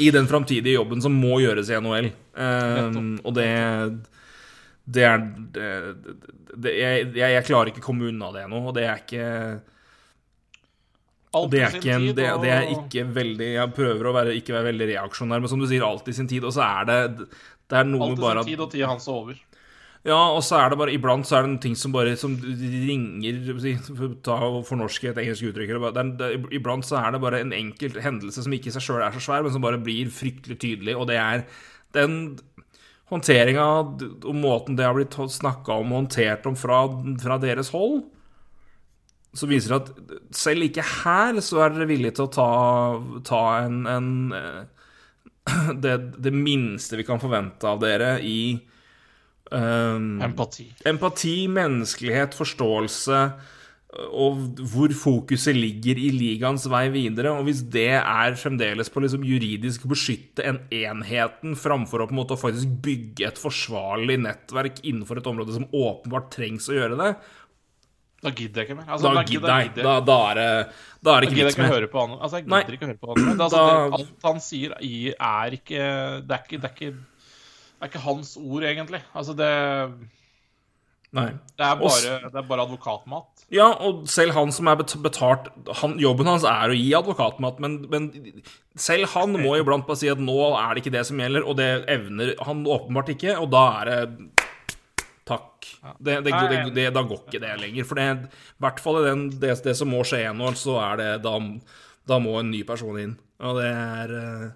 i 0.00 0.06
den 0.08 0.24
framtidige 0.24 0.78
jobben 0.78 1.02
som 1.04 1.12
må 1.12 1.36
gjøres 1.42 1.68
i 1.68 1.76
NHL. 1.76 2.06
Um, 2.32 3.18
og 3.20 3.34
det 3.36 3.48
det 4.84 5.04
er 5.06 5.20
det, 5.22 5.66
det, 6.54 6.72
jeg, 6.74 7.12
jeg, 7.14 7.44
klarer 7.46 7.70
ikke 7.70 7.82
å 7.84 7.86
komme 7.86 8.08
unna 8.10 8.32
det 8.34 8.48
nå, 8.50 8.64
og 8.66 8.74
det 8.76 8.88
er 8.88 9.04
ikke 9.04 9.28
det 11.32 11.62
er, 11.62 11.76
ikke 11.78 11.94
en, 11.94 12.02
det, 12.12 12.26
det 12.42 12.50
er 12.52 12.66
ikke 12.74 13.06
veldig 13.08 13.46
Jeg 13.54 13.72
prøver 13.72 14.08
å 14.08 14.10
være, 14.12 14.34
ikke 14.36 14.52
være 14.52 14.68
veldig 14.68 14.88
reaksjonær, 14.90 15.40
men 15.40 15.48
som 15.48 15.62
du 15.62 15.64
sier, 15.70 15.84
alt 15.86 16.10
i 16.12 16.12
sin 16.12 16.28
tid. 16.28 16.44
Og 16.44 16.52
så 16.52 16.60
er 16.66 16.90
det 16.90 16.98
Det 17.24 17.78
er 17.78 17.88
noe 17.88 18.10
med 18.10 18.20
bare 18.20 18.42
Alt 18.42 18.50
i 18.50 18.52
sin 18.52 18.58
tid, 18.58 18.64
og 18.66 18.74
tida 18.74 18.90
hans 18.90 19.06
er 19.08 19.14
over. 19.14 19.38
Ja, 20.02 20.18
og 20.18 20.42
så 20.44 20.58
er 20.58 20.72
det 20.72 20.78
bare 20.82 20.92
Iblant 20.92 21.28
så 21.28 21.38
er 21.38 21.46
det 21.46 21.52
noen 21.54 21.62
ting 21.62 21.78
som 21.78 21.94
bare 21.94 22.12
Som 22.20 22.34
ringer 22.42 23.40
ta 24.26 24.38
fornorske 24.66 25.12
et 25.12 25.20
engelsk 25.22 25.48
uttrykk 25.52 25.72
Iblant 26.58 26.84
så 26.88 26.98
er 27.00 27.14
det 27.14 27.22
bare 27.22 27.40
en 27.46 27.54
enkelt 27.56 28.00
hendelse 28.02 28.44
som 28.44 28.56
ikke 28.56 28.68
i 28.68 28.74
seg 28.74 28.84
sjøl 28.84 29.04
er 29.06 29.14
så 29.14 29.22
svær, 29.22 29.46
men 29.46 29.54
som 29.54 29.64
bare 29.64 29.80
blir 29.80 30.10
fryktelig 30.12 30.58
tydelig, 30.60 30.98
og 30.98 31.06
det 31.08 31.20
er 31.22 31.46
den 31.96 32.18
håndteringa 33.12 33.66
og 33.68 34.34
måten 34.36 34.78
det 34.78 34.86
har 34.86 34.96
blitt 34.96 35.14
snakka 35.14 35.76
om 35.82 35.92
og 35.92 36.02
håndtert 36.02 36.48
om 36.48 36.56
fra, 36.58 36.84
fra, 37.20 37.38
deres 37.42 37.72
hold, 37.74 38.02
så 39.36 39.48
viser 39.48 39.72
det 39.72 39.80
at 39.80 40.36
selv 40.36 40.66
ikke 40.66 40.84
her 40.84 41.40
så 41.44 41.62
er 41.64 41.74
dere 41.74 41.88
villige 41.88 42.16
til 42.18 42.26
å 42.26 42.32
ta, 42.32 42.50
ta 43.28 43.42
en, 43.62 43.78
en 43.88 44.10
eh, 44.36 44.60
det, 45.84 45.96
det, 46.22 46.34
minste 46.34 46.98
vi 47.00 47.06
kan 47.06 47.20
forvente 47.22 47.68
av 47.68 47.80
dere 47.82 48.14
i 48.24 48.54
um, 49.50 50.20
Empati. 50.22 50.68
Empati, 50.88 51.36
menneskelighet, 51.50 52.36
forståelse 52.38 53.24
og 53.92 54.38
hvor 54.72 54.92
fokuset 54.96 55.56
ligger 55.56 55.98
i 56.00 56.08
ligaens 56.14 56.64
vei 56.72 56.86
videre. 56.94 57.34
Og 57.36 57.44
hvis 57.48 57.60
det 57.74 57.90
er 57.98 58.38
fremdeles 58.40 58.88
på 58.92 59.02
liksom 59.04 59.26
juridisk 59.28 59.84
beskytte 59.90 60.46
en 60.48 60.62
enheten 60.72 61.52
framfor 61.58 62.00
å 62.04 62.08
på 62.08 62.16
en 62.16 62.20
måte 62.22 62.38
faktisk 62.40 62.72
bygge 62.84 63.28
et 63.28 63.40
forsvarlig 63.40 64.16
nettverk 64.24 64.80
innenfor 64.80 65.20
et 65.20 65.28
område 65.28 65.58
som 65.58 65.68
åpenbart 65.68 66.30
trengs 66.32 66.70
å 66.72 66.78
gjøre 66.78 66.96
det 67.02 67.10
Da 68.24 68.32
gidder 68.32 68.62
jeg 68.62 68.70
ikke 68.70 68.78
mer. 68.80 68.88
Altså, 68.88 69.12
da, 69.12 69.26
gidder, 69.28 69.50
da, 69.50 69.58
gidder. 69.66 69.88
Da, 69.90 69.94
da, 70.08 70.18
er 70.30 70.40
det 70.40 70.48
Da 71.04 71.14
er 71.14 71.20
det 71.20 71.28
ikke 71.28 71.48
vits 71.50 71.60
med. 71.60 71.70
Høre 71.74 71.92
på 71.92 72.06
han. 72.06 72.16
Altså, 72.16 72.40
jeg 72.40 72.46
gidder 72.48 72.56
Nei. 72.56 72.78
ikke 72.78 72.88
å 72.88 72.92
høre 72.94 73.02
på 73.04 73.12
han. 73.12 73.30
Altså, 73.36 73.62
det, 73.68 74.00
alt 74.00 74.28
han 74.30 74.42
sier, 74.48 74.76
er 74.80 75.60
ikke 75.60 75.84
Det 76.24 76.38
er 76.38 76.48
ikke, 76.48 76.64
det 76.64 76.70
er 76.70 76.76
ikke, 76.78 76.90
det 76.96 77.84
er 77.84 77.92
ikke 77.92 78.04
hans 78.08 78.34
ord, 78.40 78.68
egentlig. 78.72 79.04
Altså, 79.12 79.36
det 79.36 79.52
Nei. 81.12 81.28
Det 81.60 81.64
er 81.66 81.76
bare, 81.76 82.12
det 82.24 82.38
er 82.40 82.44
bare 82.48 82.64
advokatmat. 82.64 83.42
Ja, 83.52 83.66
og 83.84 84.06
selv 84.08 84.32
han 84.32 84.52
som 84.54 84.70
er 84.70 84.78
betalt 84.80 85.50
han, 85.82 85.98
Jobben 86.00 86.30
hans 86.30 86.46
er 86.48 86.72
å 86.72 86.76
gi 86.76 86.86
advokatmat, 86.96 87.58
men, 87.60 87.74
men, 87.92 88.06
selv 88.80 89.10
han 89.12 89.36
må 89.36 89.58
iblant 89.58 89.84
bare 89.88 90.00
si 90.00 90.08
at 90.08 90.22
nå 90.22 90.38
er 90.56 90.72
det 90.72 90.82
ikke 90.82 90.94
det 90.94 91.04
som 91.10 91.20
gjelder, 91.20 91.44
og 91.44 91.58
det 91.60 91.68
evner 91.92 92.32
han 92.48 92.64
åpenbart 92.64 93.12
ikke, 93.12 93.36
og 93.42 93.52
da 93.52 93.66
er 93.82 93.92
det 93.92 94.00
Takk. 95.22 95.68
Det, 96.02 96.16
det, 96.26 96.32
det, 96.74 96.88
da 96.90 97.04
går 97.06 97.20
ikke 97.28 97.40
det 97.44 97.52
lenger. 97.60 97.86
For 97.86 98.00
i 98.02 98.08
hvert 98.64 98.80
fall 98.82 98.96
i 98.98 99.04
den, 99.06 99.20
det, 99.38 99.54
som 99.78 99.92
må 99.94 100.00
skje 100.06 100.24
nå, 100.34 100.48
så 100.58 100.80
er 100.82 100.98
det 100.98 101.10
da, 101.22 101.36
da, 102.10 102.18
må 102.18 102.34
en 102.40 102.50
ny 102.50 102.64
person 102.66 102.98
inn. 102.98 103.14
Og 103.38 103.60
det 103.60 103.68
er 103.70 104.16
eh, 104.18 104.48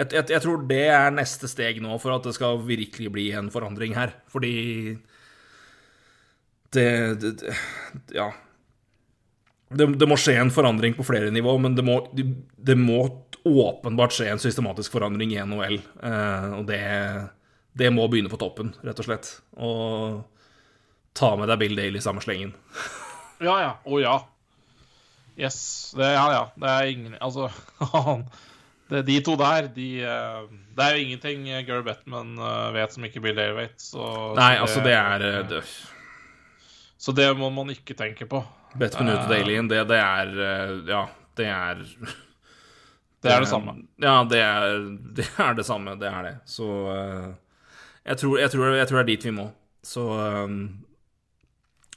jeg, 0.00 0.08
jeg, 0.08 0.26
jeg 0.34 0.42
tror 0.42 0.66
det 0.66 0.82
er 0.90 1.14
neste 1.14 1.50
steg 1.50 1.78
nå 1.84 1.94
for 2.02 2.16
at 2.16 2.26
det 2.26 2.34
skal 2.34 2.64
virkelig 2.66 3.12
bli 3.14 3.28
en 3.38 3.52
forandring 3.54 3.94
her. 3.94 4.16
Fordi 4.32 4.52
det, 6.72 6.88
det, 7.20 7.36
det 7.42 7.54
Ja. 8.16 8.32
Det, 9.72 9.86
det, 9.96 10.06
må 10.08 10.18
skje 10.20 10.34
en 10.36 10.50
forandring 10.52 10.92
på 10.94 11.04
flere 11.06 11.30
nivå, 11.32 11.54
men 11.58 11.72
det 11.72 11.84
må, 11.86 11.94
det 12.12 12.74
må 12.76 13.06
åpenbart 13.44 14.12
skje 14.12 14.28
en 14.32 14.42
systematisk 14.42 14.92
forandring 14.92 15.32
i 15.32 15.40
NHL. 15.40 15.78
Eh, 16.02 16.50
og 16.58 16.66
det, 16.68 16.82
det, 17.78 17.88
må 17.94 18.06
begynne 18.10 18.30
på 18.32 18.40
toppen, 18.40 18.74
rett 18.84 19.00
og 19.00 19.08
slett. 19.08 19.30
Og 19.56 20.20
ta 21.16 21.32
med 21.40 21.50
deg 21.50 21.62
Bill 21.62 21.78
Daly 21.78 22.00
i 22.00 22.04
samme 22.04 22.22
slengen. 22.24 22.52
ja, 23.48 23.56
ja. 23.64 23.72
Å 23.80 23.96
oh, 23.96 24.02
ja. 24.02 24.18
Yes. 25.40 25.58
Det, 25.96 26.12
ja, 26.12 26.26
ja. 26.36 26.42
Det 26.60 26.68
er 26.68 26.90
ingen 26.92 27.16
Altså, 27.16 27.48
det, 28.92 29.06
de 29.08 29.16
to 29.24 29.38
der, 29.40 29.70
de 29.72 29.88
eh, 30.04 30.42
Det 30.76 30.84
er 30.84 30.98
jo 30.98 31.06
ingenting 31.06 31.48
Gary 31.64 31.86
Bettman 31.86 32.36
eh, 32.36 32.68
vet 32.76 32.92
som 32.92 33.08
ikke 33.08 33.24
Bill 33.24 33.40
Daly 33.40 33.56
vet. 33.56 33.80
Så, 33.80 34.04
Nei, 34.36 34.54
så 34.58 34.68
altså, 34.68 34.84
det 34.84 34.96
er 34.98 35.26
det, 35.48 35.64
Så 37.02 37.14
det 37.16 37.26
må 37.34 37.48
man 37.50 37.72
ikke 37.72 37.96
tenke 37.98 38.28
på. 38.30 38.42
Bettman 38.78 39.10
ut 39.10 39.24
og 39.24 39.32
Dalyen, 39.32 39.68
det, 39.70 39.82
det 39.90 39.98
er 39.98 40.36
Ja, 40.88 41.06
det 41.38 41.48
er 41.50 41.82
det 43.22 43.30
er 43.30 43.44
det 43.44 43.50
samme. 43.50 43.74
Ja, 44.02 44.14
det 44.26 44.38
er 44.42 44.78
det, 45.18 45.26
er 45.38 45.58
det 45.58 45.66
samme. 45.66 45.96
Det 45.98 46.08
er 46.10 46.22
det. 46.26 46.36
Så 46.46 46.66
jeg 48.02 48.18
tror, 48.18 48.38
jeg, 48.38 48.50
tror, 48.50 48.72
jeg 48.74 48.88
tror, 48.88 48.98
det 48.98 49.04
er 49.04 49.10
dit 49.12 49.26
vi 49.28 49.34
må. 49.36 49.46
Så 49.82 50.06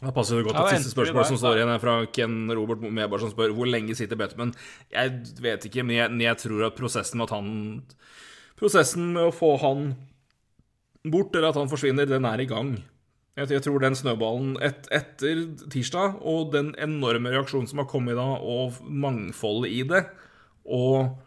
da 0.02 0.11
passer 0.14 0.38
det 0.38 0.45
godt 0.45 0.57
ja, 0.60 0.76
siste 0.76 0.91
spørsmål 0.91 1.26
som 1.30 1.38
står 1.40 1.60
igjen 1.60 1.72
er 1.72 1.82
fra 1.82 1.95
Ken 2.14 2.34
Robert 2.53 2.82
Mebar, 2.84 3.22
som 3.22 3.32
spør 3.32 3.53
hvor 3.57 3.69
lenge 3.69 3.95
sitter 3.98 4.19
Bettman. 4.19 4.52
Jeg 4.91 5.22
vet 5.41 5.65
ikke, 5.69 5.86
men 5.86 5.98
jeg, 5.98 6.18
jeg, 6.27 6.40
tror 6.44 6.68
at 6.68 6.77
prosessen 6.77 7.22
med 7.22 7.30
at 7.30 7.38
han 7.38 7.53
Prosessen 8.56 9.10
med 9.15 9.30
å 9.30 9.36
få 9.36 9.56
han 9.60 9.90
bort, 11.11 11.34
eller 11.36 11.49
at 11.49 11.57
han 11.60 11.72
forsvinner, 11.72 12.07
den 12.07 12.27
er 12.27 12.40
i 12.40 12.48
gang. 12.48 12.77
Jeg, 13.36 13.52
jeg 13.52 13.66
tror 13.66 13.84
den 13.84 13.98
snøballen 13.99 14.56
et, 14.64 14.88
etter 14.95 15.44
tirsdag, 15.72 16.20
og 16.24 16.53
den 16.53 16.72
enorme 16.82 17.34
reaksjonen 17.34 17.68
som 17.68 17.82
har 17.84 17.90
kommet 17.91 18.16
da, 18.16 18.28
og 18.40 18.80
mangfoldet 18.88 19.74
i 19.76 19.82
det, 19.90 20.06
og 20.66 21.18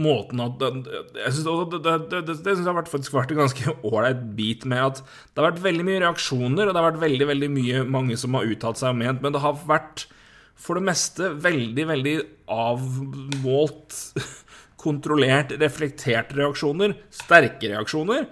måten 0.00 0.40
at 0.40 0.62
Jeg 0.62 1.32
synes 1.34 1.72
det, 1.72 1.80
det, 1.84 1.94
det, 2.08 2.20
det 2.28 2.36
synes 2.54 2.64
jeg 2.64 2.72
har 2.72 2.88
faktisk 2.88 3.14
vært 3.14 3.34
en 3.34 3.42
ganske 3.42 3.74
ålreit 3.84 4.22
bit 4.36 4.64
med 4.68 4.80
at 4.80 5.02
det 5.02 5.42
har 5.42 5.50
vært 5.50 5.64
veldig 5.66 5.86
mye 5.86 6.02
reaksjoner, 6.06 6.64
og 6.66 6.72
det 6.72 6.80
har 6.80 6.88
vært 6.88 7.02
veldig 7.04 7.28
veldig 7.30 7.50
mye 7.52 7.82
mange 7.96 8.16
som 8.20 8.38
har 8.38 8.48
uttalt 8.48 8.80
seg 8.80 8.94
og 8.94 9.00
ment, 9.02 9.22
men 9.22 9.36
det 9.36 9.44
har 9.44 9.60
vært 9.68 10.06
for 10.60 10.76
det 10.76 10.84
meste 10.90 11.30
veldig, 11.40 11.86
veldig 11.88 12.14
avmålt, 12.52 13.96
kontrollert, 14.84 15.54
reflekterte 15.60 16.36
reaksjoner. 16.36 16.96
Sterke 17.14 17.70
reaksjoner. 17.72 18.26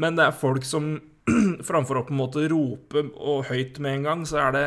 Men 0.00 0.16
det 0.16 0.26
er 0.26 0.36
folk 0.36 0.64
som 0.66 0.94
framfor 1.68 2.00
å 2.00 2.06
på 2.06 2.14
en 2.14 2.20
måte 2.20 2.46
rope 2.50 3.04
og 3.14 3.46
høyt 3.50 3.78
med 3.82 3.98
en 3.98 4.08
gang, 4.08 4.24
så 4.28 4.40
er 4.46 4.56
det 4.56 4.66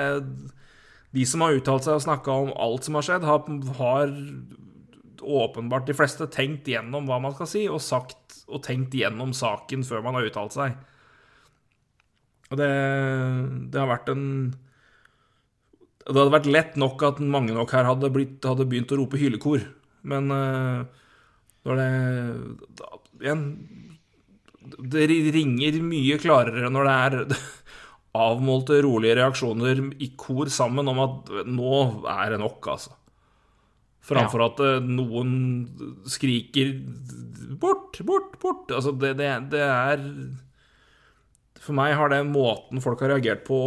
de 1.16 1.24
som 1.28 1.44
har 1.46 1.56
uttalt 1.56 1.86
seg 1.88 1.98
og 1.98 2.04
snakka 2.04 2.38
om 2.44 2.52
alt 2.60 2.88
som 2.88 2.98
har 3.00 3.08
skjedd, 3.08 3.28
har, 3.28 3.46
har, 3.80 4.14
åpenbart 5.26 5.88
de 5.88 5.96
fleste 5.96 6.28
tenkt 6.30 6.68
gjennom 6.70 7.08
hva 7.08 7.22
man 7.24 7.34
skal 7.34 7.48
si, 7.50 7.64
og 7.72 7.82
sagt 7.82 8.44
og 8.46 8.62
tenkt 8.66 8.94
gjennom 8.94 9.32
saken 9.34 9.86
før 9.88 10.04
man 10.06 10.20
har 10.20 10.28
uttalt 10.28 10.54
seg. 10.54 10.76
Og 12.52 12.60
det, 12.60 12.70
det 13.74 13.82
har 13.82 13.90
vært 13.90 14.12
en 14.14 14.26
Det 16.06 16.14
hadde 16.14 16.36
vært 16.36 16.52
lett 16.52 16.76
nok 16.78 17.02
at 17.08 17.20
mange 17.24 17.56
nok 17.56 17.72
her 17.74 17.88
hadde, 17.88 18.12
blitt, 18.14 18.38
hadde 18.46 18.68
begynt 18.70 18.92
å 18.94 19.00
rope 19.00 19.18
hylekor, 19.18 19.64
men 20.06 20.30
uh, 20.30 20.86
når 21.66 21.82
det 21.82 21.90
Igjen 23.24 23.42
Det 24.66 25.06
ringer 25.36 25.80
mye 25.86 26.18
klarere 26.22 26.72
når 26.74 26.90
det 26.90 26.96
er 27.06 27.40
avmålte, 28.26 28.80
rolige 28.86 29.18
reaksjoner 29.20 29.82
i 30.02 30.12
kor 30.20 30.52
sammen 30.52 30.88
om 30.92 31.02
at 31.04 31.34
nå 31.50 31.80
er 32.12 32.36
det 32.36 32.40
nok, 32.42 32.72
altså. 32.76 32.96
Framfor 34.06 34.42
ja. 34.44 34.50
at 34.52 34.60
eh, 34.62 34.86
noen 34.86 35.32
skriker 36.10 36.76
'bort, 37.58 38.00
bort, 38.06 38.36
bort'. 38.42 38.74
Altså, 38.74 38.94
det, 38.94 39.16
det, 39.18 39.30
det, 39.54 39.64
er 39.66 40.04
For 41.58 41.74
meg 41.78 41.96
har 41.98 42.12
det 42.14 42.22
måten 42.30 42.84
folk 42.84 43.02
har 43.02 43.16
reagert 43.16 43.46
på, 43.48 43.58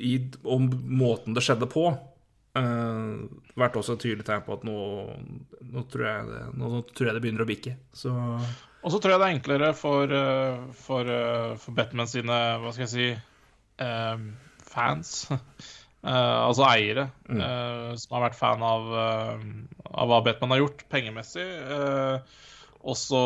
i, 0.00 0.16
og 0.48 0.70
måten 0.72 1.36
det 1.36 1.44
skjedde 1.44 1.68
på, 1.68 1.90
uh, 2.56 3.10
vært 3.58 3.76
også 3.76 3.98
et 3.98 4.06
tydelig 4.06 4.24
tegn 4.24 4.46
på 4.46 4.56
at 4.56 4.64
nå, 4.64 4.78
nå, 5.74 5.84
tror 5.92 6.06
det, 6.06 6.46
nå, 6.54 6.70
nå 6.72 6.80
tror 6.88 7.10
jeg 7.10 7.18
det 7.18 7.24
begynner 7.26 7.44
å 7.44 7.50
bikke. 7.50 7.74
Så 7.92 8.14
og 8.82 8.92
så 8.92 9.00
tror 9.00 9.14
jeg 9.14 9.20
det 9.20 9.28
er 9.28 9.36
enklere 9.36 9.70
for, 9.76 10.12
eh, 10.14 10.60
for, 10.78 11.10
for 11.62 11.76
Batman 11.76 12.10
sine 12.10 12.36
Hva 12.62 12.74
skal 12.74 12.86
jeg 12.86 12.92
si 12.92 13.08
uh, 13.82 14.20
fans, 14.68 15.14
altså 16.08 16.66
eiere, 16.68 17.08
mm. 17.26 17.40
som 17.98 18.12
har 18.14 18.28
vært 18.28 18.36
fan 18.38 18.62
av, 18.62 18.84
av, 18.94 20.10
hva 20.10 20.20
Batman 20.22 20.52
har 20.54 20.60
gjort 20.60 20.84
pengemessig, 20.92 21.46
og 22.78 22.98
så 23.00 23.22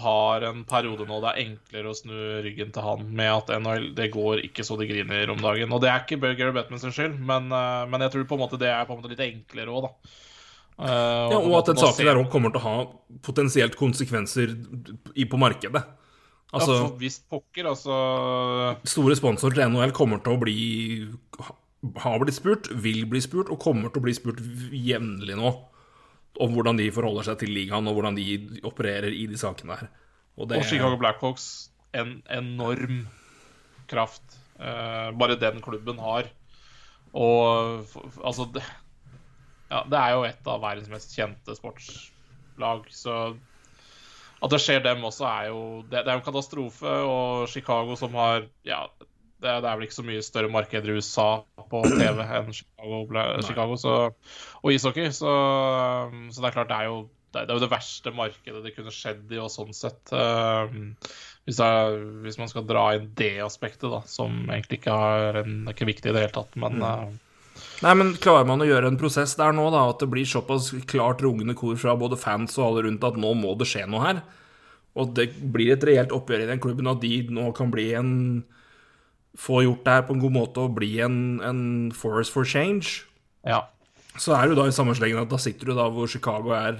har 0.00 0.46
en 0.48 0.64
periode 0.66 1.06
nå 1.06 1.20
det 1.22 1.30
er 1.30 1.42
enklere 1.44 1.92
å 1.92 1.96
snu 1.96 2.16
ryggen 2.42 2.72
til 2.74 2.86
han 2.86 3.06
med 3.20 3.30
at 3.30 3.52
NHL 3.60 3.90
det 3.98 4.08
går 4.16 4.42
ikke 4.48 4.66
så 4.66 4.78
det 4.80 4.88
griner 4.90 5.30
om 5.30 5.44
dagen. 5.44 5.70
Og 5.70 5.84
det 5.84 5.92
er 5.92 6.02
ikke 6.02 6.34
Gary 6.34 6.56
Batman 6.56 6.82
sin 6.82 6.96
skyld, 6.96 7.20
men, 7.20 7.46
men, 7.52 8.06
jeg 8.06 8.16
tror 8.16 8.26
på 8.26 8.40
en 8.40 8.44
måte 8.46 8.60
det 8.60 8.72
er 8.72 8.88
på 8.88 8.96
en 8.96 9.04
måte 9.04 9.12
litt 9.14 9.22
enklere 9.28 9.76
òg, 9.76 9.86
da. 9.86 10.16
Uh, 10.76 11.32
ja, 11.32 11.38
og 11.38 11.54
at 11.62 11.70
den 11.70 11.78
saken 11.80 12.04
der 12.04 12.18
kommer 12.28 12.52
til 12.52 12.60
å 12.60 12.66
ha 12.66 12.80
potensielt 13.24 13.78
konsekvenser 13.80 14.52
på 15.16 15.38
markedet. 15.40 15.82
Altså, 16.54 16.74
ja, 16.74 16.82
for 16.84 16.98
visst 17.00 17.24
pokker, 17.32 17.66
altså 17.66 17.94
Store 18.86 19.16
sponsorer 19.18 19.56
til 19.56 19.72
NHL 19.72 19.90
kommer 19.96 20.20
til 20.22 20.36
å 20.36 20.38
bli 20.38 20.60
Har 22.04 22.20
blitt 22.22 22.36
spurt, 22.36 22.68
vil 22.70 23.02
bli 23.10 23.18
spurt, 23.24 23.50
og 23.50 23.58
kommer 23.60 23.90
til 23.90 23.98
å 23.98 24.04
bli 24.04 24.14
spurt 24.14 24.38
jevnlig 24.70 25.34
nå 25.40 25.50
om 26.36 26.52
hvordan 26.52 26.76
de 26.78 26.90
forholder 26.92 27.30
seg 27.30 27.40
til 27.40 27.54
ligaen, 27.56 27.88
og 27.88 27.96
hvordan 27.96 28.16
de 28.18 28.60
opererer 28.68 29.14
i 29.16 29.24
de 29.30 29.38
sakene 29.40 29.78
her. 29.80 29.86
Og, 30.36 30.50
det... 30.50 30.60
og 30.60 30.68
Chicago 30.68 30.98
Blackhawks, 31.00 31.46
en 31.96 32.18
enorm 32.28 33.06
kraft 33.88 34.36
uh, 34.60 35.12
bare 35.16 35.38
den 35.40 35.62
klubben 35.64 36.00
har. 36.02 36.28
Og 37.16 37.86
altså 38.20 38.50
det, 38.52 38.64
ja, 39.70 39.82
det 39.90 39.98
er 39.98 40.14
jo 40.14 40.24
et 40.28 40.48
av 40.52 40.62
verdens 40.62 40.90
mest 40.92 41.14
kjente 41.16 41.56
sportslag, 41.58 42.86
så 42.94 43.18
at 44.44 44.52
det 44.52 44.60
skjer 44.62 44.82
dem 44.84 45.04
også, 45.06 45.26
er 45.26 45.50
jo 45.50 45.60
Det, 45.88 46.02
det 46.04 46.10
er 46.10 46.16
jo 46.16 46.20
en 46.20 46.26
katastrofe. 46.26 46.96
Og 47.08 47.48
Chicago, 47.48 47.96
som 47.96 48.14
har 48.20 48.46
Ja, 48.68 48.84
det, 49.40 49.50
det, 49.62 49.68
er 49.68 49.76
vel 49.76 49.86
ikke 49.88 49.98
så 49.98 50.06
mye 50.06 50.24
større 50.24 50.52
markeder 50.52 50.92
i 50.92 50.96
USA 51.00 51.42
på 51.70 51.82
TV 51.88 52.22
enn 52.38 52.52
Chicago, 52.56 53.02
Chicago 53.44 53.76
så, 53.80 53.96
og 54.62 54.72
ishockey. 54.72 55.10
Så, 55.12 55.32
så, 56.30 56.40
det 56.40 56.50
er 56.50 56.56
klart, 56.56 56.72
det 56.72 56.80
er 56.80 56.90
jo 56.92 57.04
det 57.36 57.42
er 57.50 57.58
jo 57.58 57.60
det 57.66 57.68
verste 57.68 58.10
markedet 58.16 58.62
det 58.64 58.72
kunne 58.72 58.92
skjedd 58.94 59.32
i, 59.34 59.40
og 59.42 59.50
sånn 59.52 59.74
sett 59.76 60.12
uh, 60.14 60.70
hvis, 61.44 61.58
er, 61.60 61.98
hvis, 62.24 62.38
man 62.40 62.48
skal 62.48 62.64
dra 62.64 62.86
inn 62.96 63.10
det 63.18 63.34
aspektet, 63.44 63.90
da, 63.92 63.98
som 64.08 64.46
egentlig 64.46 64.78
ikke, 64.80 64.94
er, 64.94 65.42
en, 65.42 65.58
ikke 65.68 65.88
viktig 65.90 66.08
i 66.08 66.14
det 66.16 66.22
hele 66.22 66.32
tatt, 66.32 66.56
men 66.62 66.80
uh, 66.80 67.10
Nei, 67.84 67.92
men 67.98 68.14
Klarer 68.22 68.46
man 68.48 68.62
å 68.64 68.68
gjøre 68.68 68.88
en 68.88 68.98
prosess 69.00 69.34
der 69.36 69.52
nå, 69.56 69.66
da, 69.74 69.84
at 69.90 70.00
det 70.00 70.08
blir 70.12 70.28
såpass 70.28 70.70
klart 70.88 71.22
rungende 71.24 71.56
kor 71.58 71.76
fra 71.80 71.96
både 71.98 72.18
fans 72.20 72.56
og 72.56 72.70
alle 72.70 72.86
rundt 72.86 73.04
at 73.04 73.18
nå 73.20 73.34
må 73.36 73.52
det 73.60 73.68
skje 73.68 73.84
noe 73.90 74.04
her, 74.04 74.20
og 74.96 75.12
det 75.18 75.28
blir 75.52 75.74
et 75.74 75.84
reelt 75.84 76.14
oppgjør 76.16 76.46
i 76.46 76.50
den 76.50 76.62
klubben, 76.62 76.88
at 76.88 77.02
de 77.02 77.20
nå 77.36 77.50
kan 77.56 77.72
bli 77.72 77.90
en 77.98 78.12
Få 79.36 79.58
gjort 79.60 79.82
det 79.84 79.92
her 79.92 80.04
på 80.08 80.14
en 80.14 80.20
god 80.22 80.32
måte 80.32 80.62
og 80.64 80.78
bli 80.78 80.94
en, 81.04 81.16
en 81.44 81.58
force 81.92 82.32
for 82.32 82.48
change, 82.48 83.02
ja. 83.44 83.58
så 84.16 84.32
er 84.32 84.48
du 84.48 84.54
da 84.56 84.64
i 84.64 84.72
samme 84.72 84.94
slengen 84.96 85.20
at 85.20 85.28
da 85.28 85.36
sitter 85.36 85.68
du 85.68 85.74
da 85.76 85.90
hvor 85.92 86.08
Chicago 86.08 86.54
er 86.56 86.78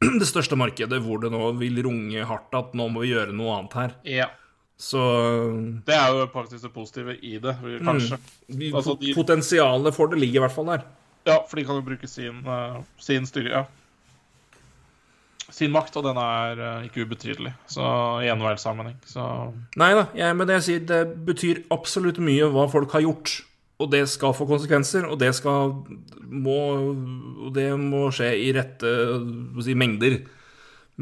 det 0.20 0.24
største 0.24 0.56
markedet, 0.56 1.02
hvor 1.04 1.20
det 1.20 1.28
nå 1.34 1.50
vil 1.60 1.82
runge 1.84 2.24
hardt 2.24 2.56
at 2.56 2.72
nå 2.72 2.88
må 2.88 3.04
vi 3.04 3.12
gjøre 3.12 3.36
noe 3.36 3.58
annet 3.58 3.76
her. 3.76 3.92
Ja. 4.08 4.30
Så 4.80 5.00
Det 5.86 5.94
er 5.94 6.10
jo 6.10 6.26
faktisk 6.32 6.66
det 6.66 6.72
positive 6.74 7.14
i 7.22 7.38
det, 7.38 7.54
kanskje. 7.84 8.18
Mm. 8.48 8.74
Altså, 8.74 8.96
de... 9.00 9.14
Potensialet 9.14 9.94
for 9.94 10.10
det 10.10 10.18
ligger 10.18 10.42
i 10.42 10.44
hvert 10.44 10.56
fall 10.56 10.66
der. 10.72 10.84
Ja, 11.24 11.38
for 11.48 11.56
de 11.56 11.64
kan 11.64 11.78
jo 11.78 11.86
bruke 11.86 12.08
sin, 12.10 12.42
uh, 12.44 12.82
sin 13.00 13.26
styre, 13.26 13.62
ja. 13.62 13.64
Sin 15.54 15.72
makt, 15.72 15.96
og 15.96 16.04
den 16.04 16.18
er 16.20 16.60
uh, 16.60 16.84
ikke 16.84 17.06
ubetydelig 17.06 17.54
så, 17.70 17.86
i 18.24 18.28
NHL-sammenheng. 18.34 18.98
Så 19.08 19.24
Nei 19.80 19.92
da, 19.96 20.08
jeg, 20.18 20.36
men 20.36 20.48
det 20.48 20.58
jeg 20.58 20.66
sier, 20.68 20.86
det 20.90 21.02
betyr 21.24 21.62
absolutt 21.72 22.20
mye 22.20 22.50
hva 22.52 22.66
folk 22.72 22.92
har 22.96 23.06
gjort. 23.06 23.38
Og 23.82 23.90
det 23.90 24.04
skal 24.10 24.34
få 24.36 24.46
konsekvenser, 24.46 25.06
og 25.10 25.18
det 25.18 25.32
skal 25.34 25.72
må, 26.30 26.58
Og 27.46 27.50
det 27.54 27.68
må 27.78 28.06
skje 28.14 28.30
i 28.38 28.52
rette 28.54 28.90
si, 29.62 29.74
mengder. 29.78 30.20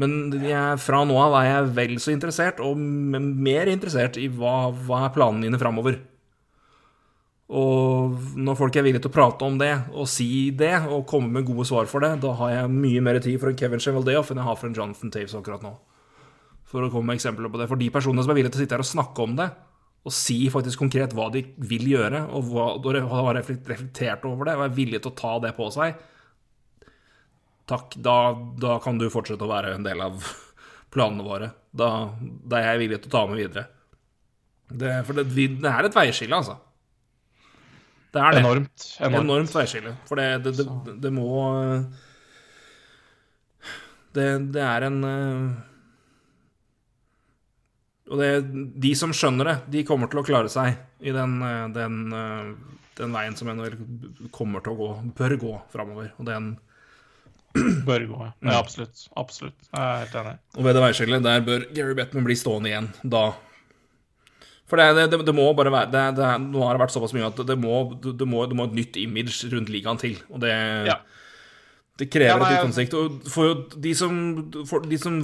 Men 0.01 0.33
jeg, 0.41 0.79
fra 0.81 1.03
nå 1.05 1.17
av 1.21 1.35
er 1.37 1.49
jeg 1.49 1.73
vel 1.77 1.93
så 2.01 2.13
interessert, 2.13 2.61
og 2.65 2.79
mer 2.79 3.69
interessert 3.69 4.17
i 4.17 4.25
hva, 4.31 4.71
hva 4.73 5.03
er 5.05 5.13
planene 5.13 5.45
dine 5.45 5.59
framover. 5.61 5.99
Og 7.53 8.15
når 8.39 8.57
folk 8.57 8.77
er 8.79 8.85
villige 8.85 9.03
til 9.03 9.11
å 9.11 9.13
prate 9.13 9.45
om 9.45 9.59
det 9.59 9.73
og 9.91 10.07
si 10.09 10.49
det 10.57 10.73
og 10.87 11.03
komme 11.09 11.29
med 11.35 11.45
gode 11.45 11.67
svar 11.69 11.89
for 11.91 12.01
det, 12.01 12.15
da 12.23 12.31
har 12.39 12.53
jeg 12.55 12.71
mye 12.73 13.03
mer 13.05 13.19
tid 13.21 13.37
for 13.41 13.51
en 13.51 13.59
Kevin 13.59 13.83
Chevaldeoff 13.83 14.31
enn 14.33 14.41
jeg 14.41 14.47
har 14.47 14.57
for 14.57 14.69
en 14.69 14.77
Jonathan 14.79 15.11
Taves 15.13 15.35
akkurat 15.37 15.65
nå. 15.65 15.75
For 16.71 16.81
å 16.81 16.89
komme 16.89 17.11
med 17.11 17.19
eksempler 17.19 17.51
på 17.53 17.61
det. 17.61 17.67
For 17.69 17.77
de 17.77 17.91
personene 17.93 18.25
som 18.25 18.33
er 18.33 18.39
villige 18.39 18.55
til 18.55 18.63
å 18.63 18.65
sitte 18.65 18.77
her 18.79 18.85
og 18.85 18.89
snakke 18.89 19.27
om 19.27 19.35
det, 19.37 19.51
og 20.03 20.15
si 20.15 20.39
faktisk 20.51 20.81
konkret 20.81 21.13
hva 21.15 21.29
de 21.31 21.43
vil 21.69 21.85
gjøre, 21.93 22.25
og 22.33 22.49
hva, 22.49 22.65
og 22.79 23.13
har 23.13 23.37
reflektert 23.37 24.25
over 24.27 24.49
det, 24.49 24.57
og 24.57 24.65
er 24.65 24.73
villige 24.75 25.03
til 25.03 25.13
å 25.13 25.19
ta 25.19 25.35
det 25.43 25.53
på 25.55 25.69
seg, 25.75 26.01
takk, 27.69 27.95
da, 27.95 28.17
da 28.59 28.77
kan 28.83 28.99
du 28.99 29.09
fortsette 29.13 29.45
å 29.45 29.51
være 29.51 29.75
en 29.77 29.85
del 29.85 30.03
av 30.03 30.19
planene 30.93 31.25
våre. 31.25 31.49
Da, 31.71 31.89
da 32.19 32.59
er 32.59 32.73
jeg 32.73 32.85
villig 32.85 33.01
til 33.03 33.11
å 33.11 33.15
ta 33.17 33.23
med 33.29 33.41
videre. 33.41 33.67
Det, 34.73 34.93
for 35.07 35.19
det, 35.19 35.27
det 35.33 35.69
er 35.69 35.87
et 35.87 35.97
veiskille, 35.97 36.39
altså. 36.39 36.57
Det 38.13 38.21
er 38.21 38.35
det. 38.35 38.41
Enormt. 38.43 38.87
Enormt, 39.01 39.25
enormt 39.25 39.55
veiskille. 39.57 39.93
For 40.09 40.21
det, 40.21 40.27
det, 40.45 40.55
det, 40.59 40.97
det 41.01 41.11
må 41.13 41.29
det, 44.13 44.27
det, 44.53 44.61
er 44.61 44.85
en 44.85 44.99
Og 48.11 48.19
det, 48.21 48.29
de 48.83 48.91
som 48.97 49.13
skjønner 49.15 49.49
det, 49.49 49.55
de 49.73 49.85
kommer 49.87 50.11
til 50.11 50.21
å 50.21 50.25
klare 50.27 50.51
seg 50.53 50.77
i 51.01 51.13
den, 51.15 51.39
den, 51.73 51.97
den 52.99 53.17
veien 53.17 53.37
som 53.39 53.49
NHL 53.49 53.79
kommer 54.35 54.61
til 54.61 54.75
å 54.75 54.77
gå, 54.77 54.91
bør 55.17 55.35
gå 55.41 55.55
framover. 55.73 56.13
Og 56.21 56.29
den 56.29 56.53
Bør 57.87 58.05
gå, 58.09 58.19
ja. 58.19 58.33
ja. 58.41 58.59
Absolutt. 58.59 59.07
Absolutt. 59.19 59.57
Jeg 59.69 59.81
er 59.81 60.05
helt 60.05 60.15
enig. 60.23 60.37
Og 60.57 60.65
ved 60.65 60.77
det 60.77 60.85
veiskillet, 60.87 61.25
der 61.25 61.43
bør 61.45 61.65
Gary 61.75 61.97
Bettman 61.97 62.25
bli 62.25 62.37
stående 62.39 62.71
igjen 62.71 62.89
da. 63.03 63.27
For 64.69 64.81
det, 64.81 65.05
det, 65.11 65.19
det 65.27 65.35
må 65.37 65.45
bare 65.53 65.69
være 65.73 66.13
det, 66.17 66.29
Nå 66.47 66.63
har 66.65 66.73
det 66.73 66.81
vært 66.81 66.93
såpass 66.95 67.13
mye 67.13 67.27
at 67.27 67.41
det 67.45 67.57
må, 67.61 67.83
det 68.01 68.25
må, 68.25 68.45
må 68.57 68.65
et 68.69 68.77
nytt 68.79 68.97
image 68.97 69.51
rundt 69.51 69.69
ligaen 69.69 69.99
til. 70.01 70.15
Og 70.33 70.41
det, 70.41 70.53
ja. 70.87 70.95
det 72.01 72.07
krever 72.09 72.31
ja, 72.31 72.39
nei, 72.41 72.47
et 72.47 72.57
nytt 72.57 72.69
ansikt. 72.71 72.97
Og 72.97 73.29
for 73.29 73.67
de 73.83 73.93
som, 73.99 74.17
for 74.69 74.87
de 74.89 74.97
som 74.97 75.19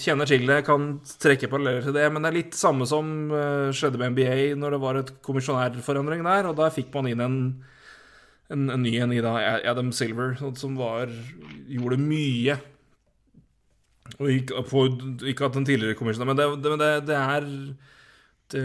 kjenner 0.00 0.30
til 0.30 0.48
det, 0.48 0.62
kan 0.64 0.94
trekke 1.20 1.52
paralleller 1.52 1.84
til 1.84 1.98
det. 1.98 2.08
Men 2.14 2.24
det 2.24 2.32
er 2.32 2.38
litt 2.38 2.56
samme 2.56 2.88
som 2.88 3.12
uh, 3.34 3.68
skjedde 3.76 4.00
med 4.00 4.16
NBA 4.16 4.54
når 4.62 4.78
det 4.78 4.82
var 4.86 5.02
et 5.02 5.14
kommisjonærforandring 5.26 6.24
der. 6.24 6.48
Og 6.48 6.56
da 6.62 6.72
fikk 6.72 6.88
man 6.96 7.12
inn 7.12 7.24
en 7.26 7.38
en, 8.52 8.68
en 8.70 8.82
ny 8.84 8.92
en 9.00 9.12
i 9.14 9.22
da 9.24 9.34
Adam 9.64 9.92
Silver, 9.94 10.36
som 10.58 10.76
var 10.78 11.12
gjorde 11.70 12.00
mye. 12.00 12.58
Og 14.18 14.30
ikke, 14.30 14.64
på, 14.68 14.86
ikke 15.26 15.46
at 15.46 15.54
den 15.56 15.64
tidligere 15.64 15.96
kommisjon 15.96 16.28
Men 16.28 16.36
det, 16.36 16.44
det, 16.62 16.74
det, 17.08 17.16
er 17.16 17.46
det, 18.52 18.64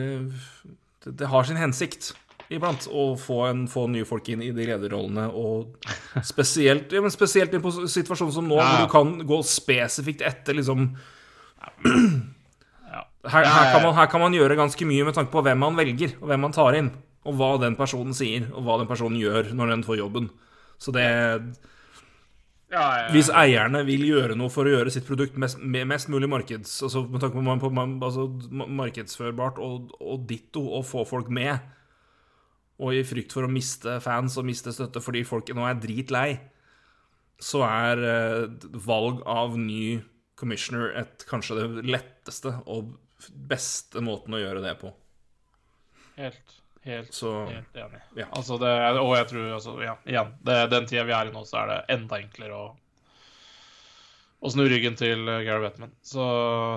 det, 1.07 1.29
har 1.31 1.47
sin 1.47 1.57
hensikt 1.57 2.11
iblant 2.51 2.89
å 2.91 3.13
få, 3.17 3.45
en, 3.47 3.63
få 3.71 3.85
nye 3.93 4.07
folk 4.09 4.27
inn 4.33 4.43
i 4.43 4.51
de 4.53 4.67
lederrollene. 4.67 5.29
Og 5.31 5.79
spesielt, 6.27 6.91
ja, 6.91 7.01
men 7.01 7.13
spesielt 7.13 7.53
i 7.55 7.61
en 7.61 7.87
situasjon 7.87 8.33
som 8.35 8.49
nå, 8.49 8.59
ja. 8.59 8.67
hvor 8.67 8.83
du 8.83 8.91
kan 8.93 9.15
gå 9.31 9.39
spesifikt 9.47 10.25
etter 10.27 10.57
liksom 10.59 10.89
her, 13.29 13.45
her, 13.45 13.71
kan 13.71 13.83
man, 13.85 13.93
her 13.95 14.09
kan 14.11 14.23
man 14.25 14.35
gjøre 14.35 14.59
ganske 14.59 14.89
mye 14.89 15.07
med 15.07 15.15
tanke 15.15 15.31
på 15.33 15.43
hvem 15.45 15.61
man 15.61 15.77
velger, 15.79 16.17
og 16.19 16.31
hvem 16.31 16.45
man 16.49 16.55
tar 16.55 16.77
inn 16.81 16.91
og 17.27 17.35
hva 17.39 17.55
den 17.61 17.75
personen 17.79 18.15
sier, 18.15 18.47
og 18.53 18.63
hva 18.65 18.77
den 18.81 18.89
personen 18.89 19.19
gjør 19.19 19.51
når 19.55 19.73
den 19.73 19.85
får 19.87 19.99
jobben. 19.99 20.29
Så 20.79 20.93
det 20.95 21.07
ja, 22.69 22.81
ja, 22.83 22.97
ja. 23.01 23.05
Hvis 23.15 23.31
eierne 23.33 23.81
vil 23.87 24.03
gjøre 24.05 24.35
noe 24.37 24.51
for 24.53 24.69
å 24.69 24.73
gjøre 24.75 24.91
sitt 24.93 25.07
produkt 25.07 25.39
mest, 25.41 25.57
mest 25.59 26.09
mulig 26.13 26.29
markeds, 26.29 26.75
altså, 26.85 27.01
med 27.09 27.23
tanke 27.23 27.41
på, 27.41 27.55
på 27.63 27.71
altså, 28.05 28.27
markedsførbart 28.53 29.57
og, 29.65 29.95
og, 29.97 30.27
ditto, 30.29 30.61
og 30.77 30.85
få 30.85 31.01
folk 31.09 31.31
med, 31.33 31.57
og 32.79 32.93
i 32.93 33.01
frykt 33.03 33.33
for 33.35 33.47
å 33.47 33.51
miste 33.51 33.97
fans 34.03 34.37
og 34.39 34.45
miste 34.47 34.71
støtte 34.75 35.01
fordi 35.03 35.25
folk 35.27 35.49
nå 35.57 35.65
er 35.65 35.81
dritlei, 35.81 36.29
så 37.41 37.63
er 37.65 38.05
eh, 38.05 38.69
valg 38.85 39.23
av 39.27 39.57
ny 39.59 39.97
commissioner 40.39 40.93
et, 41.01 41.25
kanskje 41.27 41.57
det 41.57 41.87
letteste 41.89 42.53
og 42.69 42.93
beste 43.49 44.03
måten 44.03 44.37
å 44.37 44.43
gjøre 44.43 44.61
det 44.63 44.77
på. 44.79 44.93
Helt. 46.19 46.58
Helt, 46.89 47.13
så, 47.13 47.33
helt 47.45 47.81
enig. 47.85 48.03
Ja. 48.17 48.27
Altså 48.33 48.57
det, 48.61 48.73
og 48.97 49.15
jeg 49.17 49.29
tror 49.31 49.49
altså, 49.59 49.77
ja, 49.85 49.95
igjen, 50.09 50.35
det, 50.47 50.59
den 50.73 50.89
tida 50.89 51.05
vi 51.07 51.15
er 51.15 51.29
i 51.29 51.33
nå, 51.35 51.45
så 51.45 51.61
er 51.63 51.73
det 51.73 51.79
enda 51.95 52.17
enklere 52.17 52.57
å, 52.57 52.67
å 54.39 54.53
snu 54.53 54.65
ryggen 54.71 54.97
til 54.97 55.23
Gary 55.27 55.61
Bettman. 55.67 55.93
Så, 56.01 56.25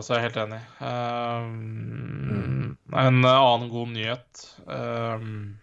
så 0.05 0.15
jeg 0.15 0.21
er 0.21 0.29
helt 0.29 0.43
enig. 0.45 0.63
Um. 0.85 2.53
En 2.93 3.25
annen 3.25 3.69
god 3.73 3.89
nyhet 3.89 4.41
um, 4.67 5.57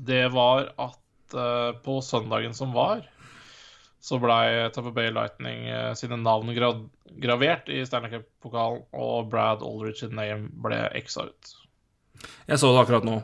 Det 0.00 0.28
var 0.32 0.70
at 0.80 1.34
uh, 1.36 1.76
på 1.84 2.00
søndagen 2.00 2.54
som 2.56 2.72
var, 2.72 3.04
så 4.00 4.16
blei 4.22 4.70
Tapper 4.72 4.94
Bay 4.96 5.10
Lightning 5.12 5.66
uh, 5.68 5.92
sine 5.98 6.16
navn 6.16 6.54
gra 6.56 6.72
gravert 7.20 7.68
i 7.68 7.82
Stanley 7.84 8.14
Cup-pokalen, 8.14 8.84
og 8.96 9.28
Brad 9.32 9.64
Aldrich 9.66 10.00
sitt 10.00 10.14
name 10.16 10.48
ble 10.64 10.78
eksa 10.96 11.26
ut. 11.28 11.52
Jeg 12.48 12.58
så 12.58 12.72
det 12.74 12.82
akkurat 12.82 13.06
nå. 13.06 13.20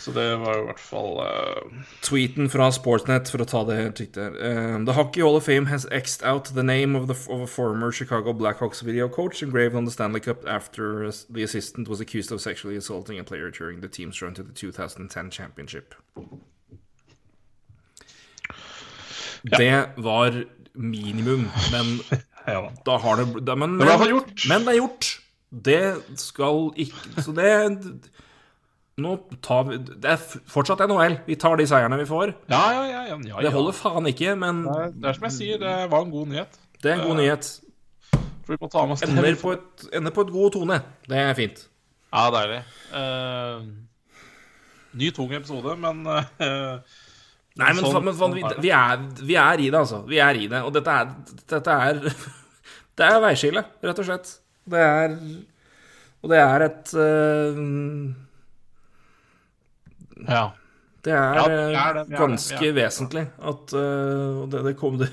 Så 0.00 0.12
det 0.16 0.36
var 0.40 0.56
i 0.56 0.64
hvert 0.64 0.80
fall 0.80 1.18
uh... 1.20 1.80
Tweeten 2.00 2.48
fra 2.48 2.70
Sportsnet, 2.72 3.28
for 3.28 3.42
å 3.44 3.46
ta 3.48 3.60
det 3.68 3.76
helt 3.76 4.00
riktig 4.00 4.28
uh, 4.40 4.78
The 4.86 4.94
Hockey 4.96 5.20
Hall 5.20 5.36
of 5.36 5.44
Fame 5.44 5.68
has 5.68 5.84
xed 5.92 6.24
out 6.24 6.48
the 6.56 6.64
name 6.64 6.96
of, 6.96 7.04
the, 7.10 7.16
of 7.28 7.42
a 7.44 7.46
former 7.46 7.92
Chicago 7.92 8.32
Blackhawks 8.32 8.80
video 8.80 9.10
coach 9.12 9.42
engraved 9.42 9.76
on 9.76 9.84
the 9.84 9.92
Stanley 9.92 10.20
Cup 10.24 10.46
after 10.48 11.12
the 11.28 11.42
assistant 11.42 11.88
was 11.88 12.00
accused 12.00 12.32
of 12.32 12.40
sexually 12.40 12.76
assaulting 12.76 13.18
a 13.18 13.24
player 13.24 13.50
during 13.50 13.82
the 13.82 13.88
team's 13.88 14.22
run 14.22 14.32
to 14.34 14.42
the 14.42 14.52
2010 14.52 15.30
championship. 15.30 15.94
Ja. 19.42 19.58
Det 19.58 19.84
var 19.96 20.44
minimum, 20.72 21.48
men 21.72 22.00
ja. 22.46 22.72
da 22.84 22.96
har 22.96 23.16
det 23.16 23.26
men, 23.56 23.76
men, 23.76 23.76
men, 23.76 24.64
det 24.64 24.72
er 24.72 24.80
gjort. 24.80 25.20
Det 25.50 25.82
skal 26.16 26.70
ikke 26.76 27.22
Så 27.22 27.32
det 27.36 27.48
nå 29.00 29.16
tar 29.44 29.66
vi 29.68 29.78
Det 29.80 30.10
er 30.12 30.20
fortsatt 30.50 30.82
NHL. 30.86 31.18
Vi 31.26 31.36
tar 31.40 31.56
de 31.60 31.66
seierne 31.68 31.98
vi 32.00 32.06
får. 32.08 32.34
Ja, 32.50 32.62
ja, 32.74 32.84
ja, 32.88 33.02
ja, 33.12 33.18
ja 33.32 33.42
Det 33.46 33.52
holder 33.54 33.76
faen 33.76 34.08
ikke, 34.10 34.34
men 34.38 34.64
det 34.66 34.76
er, 34.76 34.94
det 34.94 35.10
er, 35.10 35.18
som 35.18 35.28
jeg 35.28 35.36
sier, 35.36 35.60
det 35.62 35.74
var 35.92 36.06
en 36.06 36.14
god 36.14 36.32
nyhet. 36.32 36.58
Det 36.80 36.92
er 36.92 36.98
en 36.98 37.06
god 37.06 37.16
uh, 37.16 37.20
nyhet. 37.22 37.50
For 38.44 38.54
vi 38.54 38.58
må 38.60 38.70
ta 38.72 38.86
med 38.86 38.96
oss 38.96 39.04
ender 39.06 39.36
på, 39.40 39.52
et, 39.56 39.86
ender 40.00 40.16
på 40.16 40.24
et 40.26 40.32
god 40.34 40.56
tone. 40.56 40.80
Det 41.08 41.20
er 41.20 41.36
fint. 41.38 41.62
Ja, 42.10 42.26
deilig. 42.34 42.60
Uh, 42.90 43.68
ny 45.00 45.12
tung 45.14 45.32
episode, 45.38 45.76
men 45.80 46.02
uh, 46.08 46.24
Nei, 47.60 47.72
men, 47.74 47.82
sånn, 47.82 48.04
men 48.06 48.16
sånn, 48.16 48.34
vi, 48.36 48.44
vi, 48.62 48.70
er, 48.72 49.00
vi, 49.20 49.36
er, 49.36 49.60
i 49.60 49.68
det, 49.68 49.78
altså. 49.78 50.04
Vi 50.08 50.20
er 50.22 50.38
i 50.38 50.46
det. 50.50 50.62
Og 50.64 50.72
dette 50.74 50.96
er, 51.02 51.14
dette 51.50 51.78
er 51.88 52.00
Det 53.00 53.06
er 53.06 53.22
veiskille, 53.22 53.62
rett 53.84 54.00
og 54.02 54.06
slett. 54.06 54.32
Det 54.70 54.80
er 54.80 55.14
Og 56.20 56.32
det 56.32 56.40
er 56.40 56.64
et 56.66 56.92
uh, 56.96 57.60
ja. 60.28 60.48
Det 61.00 61.12
er, 61.16 61.38
ja, 61.38 61.44
det 61.48 61.76
er 61.80 61.94
det. 61.96 62.18
ganske 62.18 62.60
det. 62.60 62.74
vesentlig 62.76 63.24
at 63.40 63.72
uh, 63.72 64.44
det, 64.52 64.60
det 64.66 64.74
kom 64.76 64.98
det 65.00 65.08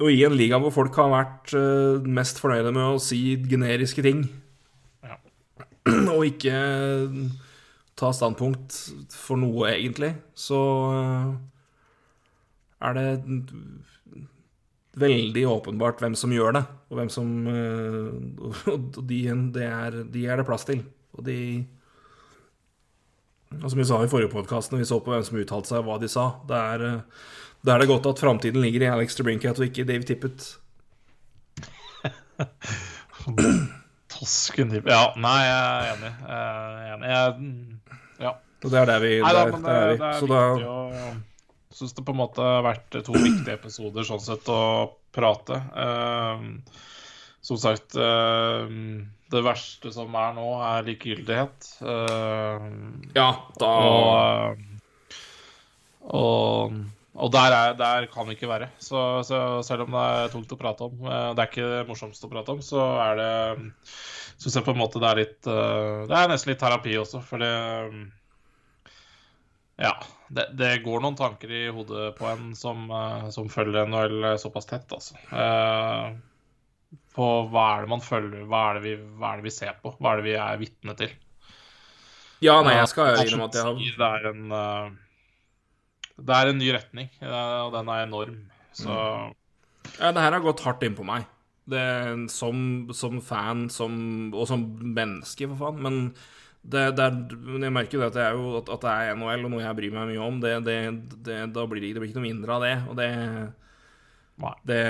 Og 0.00 0.08
i 0.14 0.22
en 0.24 0.36
liga 0.38 0.56
hvor 0.62 0.72
folk 0.72 0.96
har 0.96 1.10
vært 1.12 1.52
uh, 1.52 2.06
mest 2.08 2.40
fornøyde 2.40 2.72
med 2.72 2.86
å 2.86 3.02
si 3.02 3.36
generiske 3.50 4.04
ting, 4.06 4.24
ja. 5.04 5.18
og 6.14 6.24
ikke 6.30 6.54
uh, 6.56 7.20
ta 7.98 8.14
standpunkt 8.16 8.78
for 9.12 9.40
noe, 9.40 9.74
egentlig, 9.74 10.14
så 10.38 10.60
er 12.78 12.94
det 12.94 13.08
veldig 15.02 15.42
åpenbart 15.50 16.00
hvem 16.00 16.14
som 16.16 16.32
gjør 16.32 16.54
det, 16.60 16.62
og 16.88 17.00
hvem 17.00 17.10
som 17.10 17.32
Og 18.70 19.02
de, 19.02 19.18
det 19.58 19.66
er, 19.66 19.98
de 20.14 20.22
er 20.30 20.38
det 20.38 20.46
plass 20.46 20.64
til. 20.70 20.84
Og 21.18 21.26
de 21.26 21.40
og 23.56 23.70
som 23.70 23.78
vi 23.80 23.86
sa 23.88 23.98
i 24.04 24.10
forrige 24.10 24.30
podkast, 24.32 24.72
når 24.72 24.82
vi 24.82 24.88
så 24.88 24.98
på 25.00 25.12
hvem 25.12 25.24
som 25.24 25.38
uttalte 25.40 25.72
seg, 25.72 25.84
hva 25.86 25.96
de 26.00 26.08
sa, 26.12 26.24
da 26.48 26.56
er, 26.74 26.84
det 27.64 27.72
er 27.74 27.82
det 27.82 27.90
godt 27.90 28.08
at 28.10 28.20
framtiden 28.22 28.60
ligger 28.62 28.84
i 28.84 28.90
Alex 28.92 29.16
DeBrincat 29.18 29.60
og 29.60 29.66
ikke 29.68 29.82
i 29.84 29.88
Dave 29.88 30.04
Tippett. 30.08 30.40
Tosken 34.12 34.70
Tippett 34.72 34.92
Ja, 34.92 35.08
nei, 35.18 35.40
jeg 35.46 35.62
er 35.64 35.88
enig. 35.94 36.12
Jeg 36.28 36.36
er 36.36 36.92
enig. 36.92 37.08
Jeg, 37.14 37.24
ja. 38.26 38.32
Og 38.58 38.70
det 38.72 38.78
er 38.80 38.86
der 38.90 39.02
vi 39.02 39.10
Nei, 39.22 39.32
da, 39.34 39.42
der, 39.48 39.58
der 39.64 39.74
er 39.74 39.88
vi. 39.88 39.96
Det 39.98 40.06
er 40.08 40.20
Så 40.20 40.26
da 40.30 40.40
Jeg 41.70 41.80
syns 41.80 41.94
det 41.98 42.04
på 42.06 42.14
en 42.14 42.20
måte 42.20 42.42
har 42.44 42.64
vært 42.66 43.00
to 43.06 43.14
viktige 43.14 43.54
episoder 43.58 44.06
sånn 44.06 44.22
sett 44.24 44.48
å 44.50 44.62
prate. 45.14 45.58
Uh, 45.74 46.38
som 47.44 47.58
sagt 47.60 47.96
uh, 47.98 48.66
det 49.32 49.44
verste 49.44 49.92
som 49.92 50.14
er 50.16 50.36
nå, 50.36 50.46
er 50.64 50.86
likegyldighet. 50.86 51.72
Uh, 51.84 52.68
ja, 53.16 53.30
da 53.60 53.72
og, 53.88 54.62
og, 56.08 56.78
og 57.18 57.32
der, 57.34 57.56
er, 57.56 57.74
der 57.78 58.06
kan 58.12 58.28
vi 58.28 58.36
ikke 58.36 58.50
være. 58.50 58.70
Så, 58.78 59.22
så, 59.28 59.40
selv 59.66 59.86
om 59.86 59.96
det 59.96 60.04
er 60.04 60.30
tungt 60.32 60.54
å 60.54 60.60
prate 60.60 60.86
om, 60.86 61.00
eh, 61.02 61.32
det 61.34 61.42
er 61.42 61.50
ikke 61.50 61.72
det 61.72 61.82
morsomste 61.88 62.28
å 62.28 62.32
prate 62.32 62.54
om, 62.54 62.62
så 62.64 62.84
er 63.08 63.18
det 63.20 63.32
Syns 64.38 64.54
jeg 64.54 64.62
på 64.68 64.70
en 64.70 64.78
måte 64.78 65.00
det 65.02 65.08
er 65.08 65.18
litt 65.18 65.46
eh, 65.50 66.04
Det 66.06 66.14
er 66.14 66.28
nesten 66.30 66.52
litt 66.52 66.60
terapi 66.62 66.92
også, 67.00 67.24
for 67.26 67.42
det 67.42 67.50
Ja. 69.82 69.96
Det, 70.28 70.44
det 70.60 70.82
går 70.84 71.00
noen 71.00 71.16
tanker 71.16 71.50
i 71.56 71.62
hodet 71.72 72.12
på 72.18 72.26
en 72.28 72.52
som, 72.54 72.86
eh, 72.92 73.28
som 73.34 73.48
følger 73.50 73.88
NHL 73.88 74.36
såpass 74.38 74.68
tett, 74.68 74.92
altså. 74.92 75.16
På 77.18 77.26
hva 77.50 77.64
er 77.74 77.84
det 77.84 77.92
man 77.92 78.04
følger, 78.04 78.44
hva 78.48 78.62
er 78.70 78.78
det 78.78 78.84
vi, 78.86 78.94
er 78.98 79.40
det 79.40 79.46
vi 79.46 79.52
ser 79.52 79.74
på, 79.82 79.92
hva 79.98 80.12
er 80.12 80.20
det 80.20 80.28
vi 80.28 80.36
er 80.38 80.60
vitne 80.60 80.94
til. 80.98 81.12
Ja, 82.44 82.60
nei, 82.62 82.76
jeg 82.78 82.90
skal 82.92 83.16
innrømme 83.18 83.48
at 83.48 83.56
jeg 83.58 83.66
har 83.66 83.78
Det 83.98 84.08
er 84.08 84.28
en 84.30 84.98
det 86.18 86.34
er 86.34 86.50
en 86.50 86.58
ny 86.58 86.70
retning, 86.74 87.10
og 87.22 87.74
den 87.76 87.90
er 87.92 88.06
enorm. 88.06 88.38
Så 88.74 88.90
mm. 88.90 89.36
Ja, 89.98 90.10
det 90.12 90.22
her 90.22 90.34
har 90.34 90.44
gått 90.44 90.64
hardt 90.66 90.82
inn 90.86 90.96
på 90.98 91.06
meg. 91.06 91.28
Det, 91.68 91.84
som, 92.32 92.88
som 92.96 93.20
fan 93.24 93.66
som, 93.72 93.94
og 94.32 94.48
som 94.48 94.64
menneske, 94.82 95.48
for 95.52 95.60
faen. 95.60 95.80
Men 95.84 96.00
det, 96.62 96.84
det 96.98 97.04
er, 97.04 97.20
jeg 97.64 97.74
merker 97.74 98.00
jo 98.00 98.06
at 98.06 98.16
det 98.16 98.24
er, 98.24 98.36
jo, 98.36 98.58
at, 98.60 98.72
det 98.82 98.90
er 98.90 99.18
NHL, 99.18 99.46
og 99.46 99.54
noe 99.54 99.62
jeg 99.62 99.78
bryr 99.78 99.94
meg 99.94 100.10
mye 100.10 100.26
om. 100.26 100.42
Det, 100.42 100.56
da 101.54 101.66
blir 101.70 101.84
det, 101.84 101.94
blir 102.00 102.10
ikke 102.10 102.18
noe 102.18 102.26
mindre 102.26 102.56
av 102.56 102.66
det. 102.66 102.74
Og 102.88 102.98
det, 102.98 103.08
det 104.70 104.80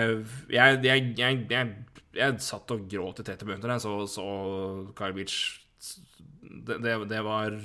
jeg, 0.54 0.80
jeg, 0.86 1.44
jeg, 1.52 1.74
jeg, 2.16 2.38
satt 2.44 2.70
og 2.74 2.86
gråt 2.90 3.20
i 3.22 3.26
30 3.26 3.48
minutter, 3.48 3.74
så, 3.82 3.94
så 4.10 4.26
Kyle 4.98 5.16
Beach 5.16 5.38
det, 6.48 7.20
var 7.22 7.58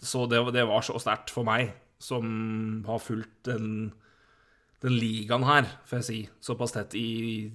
Så 0.00 0.26
det, 0.30 0.64
var 0.68 0.84
så 0.86 0.98
sterkt 1.02 1.32
for 1.34 1.46
meg 1.48 1.72
som 2.00 2.84
har 2.86 3.02
fulgt 3.02 3.42
den, 3.44 3.90
den 4.80 4.94
ligaen 4.96 5.44
her, 5.44 5.66
får 5.84 6.00
jeg 6.00 6.06
si, 6.06 6.20
såpass 6.40 6.72
tett 6.72 6.96
i 6.96 7.50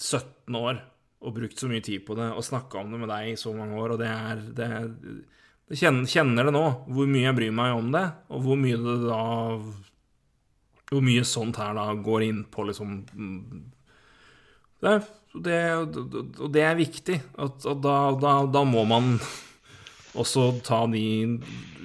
17 0.00 0.56
år 0.56 0.80
og 1.20 1.34
brukt 1.36 1.60
så 1.60 1.68
mye 1.68 1.84
tid 1.84 2.06
på 2.06 2.16
det 2.16 2.30
og 2.32 2.46
snakka 2.46 2.80
om 2.80 2.94
det 2.94 3.02
med 3.02 3.10
deg 3.12 3.34
i 3.34 3.36
så 3.36 3.52
mange 3.52 3.76
år, 3.76 3.94
og 3.94 4.00
det 4.00 4.08
er, 4.08 4.40
det 4.56 4.68
er 4.68 4.88
Jeg 5.70 6.06
kjenner, 6.08 6.48
det 6.48 6.54
nå, 6.56 6.64
hvor 6.88 7.10
mye 7.10 7.26
jeg 7.26 7.36
bryr 7.36 7.52
meg 7.54 7.76
om 7.76 7.92
det, 7.92 8.06
og 8.32 8.46
hvor 8.46 8.56
mye 8.58 8.78
det 8.80 8.96
da 9.04 9.20
Hvor 10.90 11.04
mye 11.04 11.26
sånt 11.28 11.60
her 11.60 11.76
da 11.76 11.84
går 11.94 12.24
inn 12.26 12.40
på 12.50 12.64
liksom 12.66 13.04
det, 14.80 14.96
det, 15.46 15.60
Og 16.40 16.50
det 16.54 16.64
er 16.66 16.78
viktig. 16.78 17.20
At, 17.38 17.64
at 17.68 17.82
da, 17.84 17.96
da, 18.20 18.34
da 18.50 18.64
må 18.68 18.84
man 18.88 19.16
også 20.18 20.48
ta 20.66 20.82
de 20.90 21.04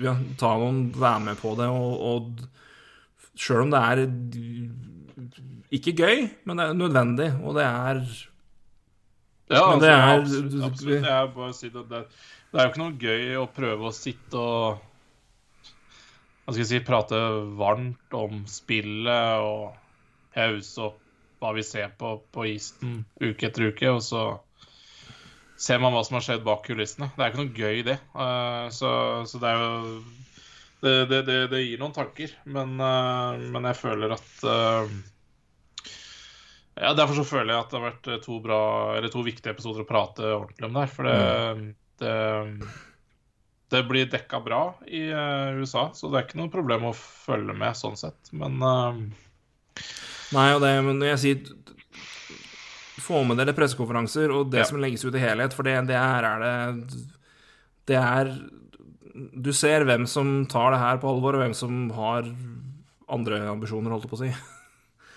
ja, 0.02 0.16
ta 0.40 0.56
noen, 0.60 0.88
Være 0.96 1.26
med 1.28 1.42
på 1.42 1.54
det. 1.60 1.68
Og, 1.70 2.06
og 2.10 3.36
sjøl 3.36 3.66
om 3.66 3.74
det 3.74 3.82
er 3.84 4.06
ikke 5.76 5.96
gøy, 5.98 6.24
men 6.48 6.60
det 6.60 6.66
er 6.70 6.80
nødvendig, 6.80 7.30
og 7.44 7.58
det 7.58 7.68
er 7.68 8.02
Ja, 9.46 9.60
altså, 9.62 9.80
det 9.84 9.90
er, 9.92 10.04
absolutt. 10.16 10.64
absolutt. 10.66 11.06
Jeg 11.06 11.32
bare 11.36 11.54
si 11.54 11.70
det, 11.70 11.84
det, 11.92 12.00
det 12.50 12.60
er 12.60 12.66
jo 12.66 12.72
ikke 12.72 12.82
noe 12.82 13.00
gøy 13.02 13.36
å 13.42 13.48
prøve 13.54 13.90
å 13.90 13.94
sitte 13.94 14.42
og 14.42 14.84
hva 16.46 16.54
skal 16.54 16.62
jeg 16.62 16.70
si, 16.70 16.80
prate 16.86 17.20
varmt 17.58 18.16
om 18.18 18.44
spillet 18.50 19.42
og 19.42 19.74
hause 20.38 20.84
opp 20.92 21.05
hva 21.46 21.54
vi 21.56 21.64
ser 21.66 21.94
på 22.00 22.18
på 22.34 22.50
isen 22.50 23.04
uke 23.22 23.48
etter 23.48 23.70
uke, 23.70 23.94
og 23.94 24.02
så 24.04 24.26
ser 25.58 25.80
man 25.80 25.96
hva 25.96 26.04
som 26.04 26.18
har 26.18 26.26
skjedd 26.26 26.46
bak 26.46 26.66
kulissene. 26.68 27.10
Det 27.16 27.24
er 27.24 27.32
ikke 27.32 27.44
noe 27.44 27.56
gøy, 27.56 27.82
det. 27.88 27.98
Uh, 28.16 28.68
så, 28.76 28.92
så, 29.30 29.42
det 29.42 29.52
er 29.52 29.62
jo 29.62 29.76
det, 30.84 30.96
det, 31.12 31.20
det, 31.28 31.38
det 31.54 31.62
gir 31.64 31.82
noen 31.82 31.96
tanker, 31.96 32.34
men, 32.52 32.76
uh, 32.82 33.38
men 33.54 33.70
jeg 33.72 33.80
føler 33.80 34.16
at 34.18 34.34
uh, 34.44 34.98
Ja, 36.76 36.92
derfor 36.92 37.16
så 37.22 37.28
føler 37.28 37.54
jeg 37.54 37.62
at 37.62 37.72
det 37.72 37.80
har 37.80 37.88
vært 37.88 38.12
to, 38.26 38.42
bra, 38.44 38.60
eller 38.98 39.14
to 39.14 39.24
viktige 39.26 39.56
episoder 39.56 39.86
å 39.86 39.90
prate 39.90 40.28
ordentlig 40.28 40.68
om 40.68 40.76
der. 40.76 40.92
For 40.92 41.08
det, 41.08 41.70
det, 42.04 42.16
det 43.72 43.84
blir 43.88 44.12
dekka 44.12 44.42
bra 44.44 44.64
i 44.84 45.06
USA, 45.56 45.88
så 45.96 46.12
det 46.12 46.20
er 46.20 46.28
ikke 46.28 46.42
noe 46.42 46.52
problem 46.52 46.90
å 46.90 46.98
følge 47.00 47.56
med 47.56 47.80
sånn 47.80 47.96
sett, 48.00 48.34
men 48.36 48.60
Nei, 50.36 50.49
og 50.56 50.62
det, 50.64 50.74
men 50.86 50.99
jeg 51.07 51.22
sier 51.22 51.53
få 53.06 53.22
med 53.28 53.40
dere 53.40 53.53
pressekonferanser 53.56 54.34
og 54.34 54.52
det 54.53 54.64
ja. 54.64 54.68
som 54.70 54.82
legges 54.82 55.06
ut 55.06 55.16
i 55.16 55.22
helhet, 55.22 55.56
for 55.56 55.68
det, 55.68 55.78
det 55.91 55.98
er, 55.99 56.26
er 56.26 56.44
det 56.44 57.02
Det 57.86 57.98
er 58.02 58.32
Du 59.45 59.52
ser 59.53 59.86
hvem 59.86 60.07
som 60.10 60.45
tar 60.52 60.74
det 60.74 60.82
her 60.82 61.02
på 61.02 61.12
alvor, 61.12 61.38
og 61.38 61.44
hvem 61.45 61.53
som 61.56 61.90
har 61.95 62.28
andre 63.06 63.44
ambisjoner, 63.52 63.94
holdt 63.94 64.07
jeg 64.07 64.12
på 64.12 64.18
å 64.18 64.24
si. 64.24 64.32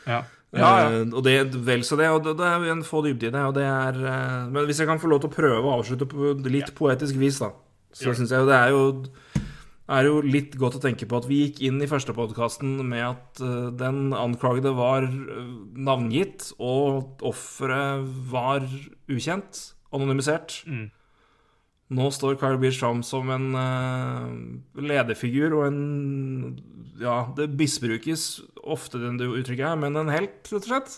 Ja. 0.08 0.24
Ja, 0.56 0.68
ja. 0.80 1.00
Uh, 1.04 1.10
og 1.18 1.24
det 1.26 1.50
vel 1.60 1.82
så 1.84 1.96
det, 2.00 2.06
og 2.08 2.22
det, 2.24 2.32
det 2.38 2.46
er 2.48 2.62
en 2.72 2.78
få 2.80 3.02
dybde 3.04 3.26
i 3.28 3.32
det, 3.34 3.40
og 3.44 3.50
det 3.52 3.66
er 3.68 3.98
uh, 4.00 4.46
Men 4.48 4.64
hvis 4.64 4.78
jeg 4.80 4.88
kan 4.88 5.00
få 5.00 5.10
lov 5.12 5.20
til 5.20 5.28
å 5.28 5.34
prøve 5.34 5.60
å 5.60 5.74
avslutte 5.74 6.08
på 6.08 6.30
litt 6.48 6.70
poetisk 6.72 7.18
vis, 7.20 7.42
da, 7.42 7.50
så 7.92 8.14
syns 8.16 8.32
jeg 8.32 8.40
jo 8.40 8.48
det 8.48 8.56
er 8.56 8.72
jo 8.72 8.80
er 9.88 10.04
jo 10.04 10.20
litt 10.20 10.56
godt 10.60 10.76
å 10.78 10.82
tenke 10.82 11.06
på 11.08 11.16
at 11.18 11.26
vi 11.28 11.40
gikk 11.46 11.62
inn 11.64 11.80
i 11.80 11.88
første 11.88 12.12
podkasten 12.16 12.76
med 12.84 13.04
at 13.06 13.40
uh, 13.40 13.70
den 13.72 14.12
anklagede 14.16 14.74
var 14.76 15.06
uh, 15.08 15.40
navngitt, 15.72 16.50
og 16.60 17.24
offeret 17.24 18.04
var 18.28 18.66
ukjent, 19.08 19.62
anonymisert. 19.94 20.60
Mm. 20.68 20.86
Nå 21.96 22.10
står 22.12 22.36
Kyle 22.36 22.60
Beach 22.60 22.76
fram 22.82 23.00
som 23.06 23.32
en 23.32 23.48
uh, 23.56 24.28
lederfigur 24.76 25.56
og 25.56 25.70
en 25.70 25.80
Ja, 26.98 27.28
det 27.36 27.52
misbrukes 27.54 28.42
ofte, 28.60 28.98
den 29.00 29.20
du 29.20 29.30
uttrykket 29.30 29.70
her, 29.70 29.78
men 29.80 29.96
en 29.96 30.12
helt, 30.12 30.42
rett 30.50 30.64
og 30.66 30.68
slett. 30.68 30.96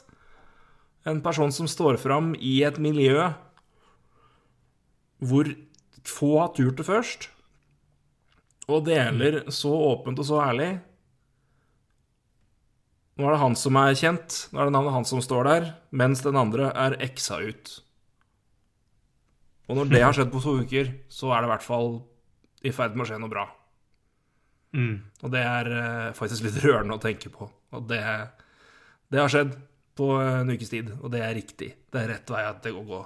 En 1.06 1.20
person 1.22 1.52
som 1.54 1.68
står 1.70 2.00
fram 2.00 2.32
i 2.34 2.62
et 2.66 2.80
miljø 2.80 3.30
hvor 5.20 5.50
få 6.08 6.30
har 6.40 6.54
turt 6.56 6.80
det 6.80 6.86
først 6.88 7.28
og 8.78 8.86
deler 8.86 9.42
så 9.52 9.72
åpent 9.90 10.20
og 10.22 10.26
så 10.26 10.40
ærlig. 10.44 10.70
Nå 13.20 13.28
er 13.28 13.34
det 13.34 13.42
han 13.42 13.56
som 13.58 13.76
er 13.76 13.96
kjent, 13.98 14.36
nå 14.48 14.60
er 14.60 14.68
det 14.68 14.74
navnet 14.74 14.94
han 14.94 15.06
som 15.08 15.20
står 15.20 15.48
der, 15.48 15.70
mens 15.92 16.22
den 16.24 16.38
andre 16.40 16.70
er 16.72 16.96
eksa 17.04 17.40
ut. 17.44 17.72
Og 19.68 19.76
når 19.76 19.90
det 19.90 20.02
har 20.02 20.14
skjedd 20.16 20.30
på 20.32 20.40
to 20.42 20.56
uker, 20.64 20.92
så 21.12 21.30
er 21.34 21.42
det 21.42 21.50
i 21.50 21.52
hvert 21.52 21.66
fall 21.66 21.90
i 22.66 22.72
ferd 22.74 22.96
med 22.96 23.04
å 23.04 23.10
skje 23.10 23.18
noe 23.20 23.32
bra. 23.32 23.44
Mm. 24.74 24.94
Og 25.22 25.32
det 25.34 25.42
er 25.44 25.70
uh, 25.70 26.12
faktisk 26.16 26.46
litt 26.46 26.58
rørende 26.64 26.96
å 26.96 27.02
tenke 27.02 27.30
på. 27.34 27.46
Og 27.76 27.84
det, 27.90 28.00
det, 29.10 29.20
har 29.20 29.30
skjedd 29.30 29.52
på 29.98 30.12
en 30.16 30.50
ukes 30.50 30.72
tid, 30.72 30.90
og 30.98 31.12
det 31.14 31.22
er 31.26 31.36
riktig. 31.36 31.70
Det 31.92 32.02
er 32.02 32.14
rett 32.14 32.32
vei 32.32 32.44
at 32.48 32.62
det 32.64 32.72
går 32.74 32.88
gå. 32.88 33.02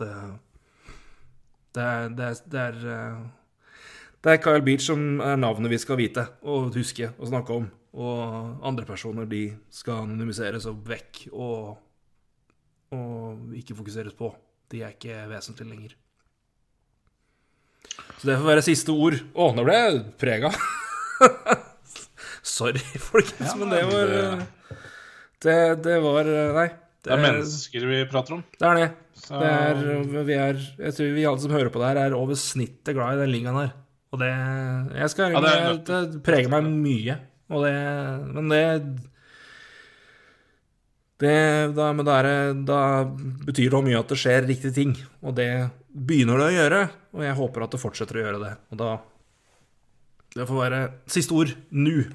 Det, 0.00 0.10
det, 1.76 1.84
er, 1.84 2.10
det, 2.16 2.32
det 2.50 2.64
er 2.64 2.80
det 4.20 4.32
er 4.34 4.42
Kyle 4.44 4.64
Beach 4.64 4.84
som 4.90 5.20
er 5.24 5.38
navnet 5.40 5.72
vi 5.72 5.78
skal 5.80 5.96
vite 6.00 6.26
og 6.44 6.74
huske 6.76 7.08
og 7.16 7.30
snakke 7.30 7.56
om. 7.56 7.70
Og 7.96 8.60
andre 8.66 8.84
personer 8.86 9.26
de 9.26 9.46
skal 9.72 10.04
anonymiseres 10.04 10.68
og 10.70 10.82
vekk 10.86 11.24
og, 11.32 11.78
og 12.94 13.56
ikke 13.56 13.78
fokuseres 13.78 14.14
på. 14.18 14.30
De 14.70 14.84
er 14.84 14.94
ikke 14.94 15.24
vesentlige 15.30 15.72
lenger. 15.72 15.96
Så 18.20 18.28
det 18.28 18.36
får 18.36 18.50
være 18.50 18.66
siste 18.66 18.92
ord. 18.92 19.16
Å, 19.32 19.48
nå 19.56 19.64
ble 19.66 19.78
jeg 19.78 20.04
prega. 20.20 20.52
Sorry, 22.56 22.82
folkens, 23.00 23.50
ja, 23.50 23.56
men 23.58 23.72
det 23.72 23.82
var 23.88 24.14
det, 25.40 25.58
det 25.84 25.98
var 26.04 26.28
Nei. 26.28 26.68
Det, 27.00 27.08
det 27.08 27.12
er 27.16 27.22
mennesker 27.22 27.84
vi 27.88 27.98
prater 28.12 28.36
om. 28.36 28.40
Det 28.60 28.66
er 28.68 28.76
det. 28.76 28.88
Så... 29.16 29.38
det 29.40 29.50
er, 29.50 30.24
vi 30.28 30.34
er, 30.36 30.58
jeg 30.84 30.96
tror 30.96 31.14
vi 31.16 31.24
alle 31.28 31.40
som 31.40 31.54
hører 31.54 31.72
på 31.72 31.80
det 31.80 31.88
her, 31.88 32.00
er 32.02 32.16
over 32.16 32.36
snittet 32.36 32.92
glad 32.96 33.16
i 33.16 33.22
den 33.22 33.32
ligaen 33.32 33.56
her. 33.56 33.70
Og 34.10 34.18
det 34.18 34.30
Jeg 34.98 35.12
skal 35.12 35.36
ja, 35.36 35.40
det, 35.44 35.84
det, 35.86 36.22
preger 36.26 36.50
meg 36.50 36.66
mye. 36.66 37.16
Og 37.50 37.64
det 37.66 37.76
Men 38.34 38.50
det 38.50 38.64
det, 41.20 41.74
da, 41.76 41.90
men 41.92 42.06
da, 42.06 42.14
det, 42.24 42.36
da, 42.64 43.04
betyr 43.44 43.74
det 43.74 43.80
mye 43.84 43.98
at 43.98 44.08
det 44.08 44.16
skjer 44.16 44.46
riktige 44.48 44.72
ting. 44.72 44.94
Og 45.20 45.34
det 45.36 45.50
begynner 45.92 46.40
det 46.40 46.46
å 46.46 46.54
gjøre, 46.54 46.78
og 47.12 47.24
jeg 47.26 47.36
håper 47.36 47.64
at 47.66 47.74
det 47.74 47.80
fortsetter 47.82 48.16
å 48.16 48.22
gjøre 48.24 48.40
det. 48.40 48.54
Og 48.72 48.80
da 48.80 48.90
Det 50.30 50.46
får 50.48 50.60
være 50.62 50.80
siste 51.10 51.36
ord 51.36 51.52
nå. 51.74 52.06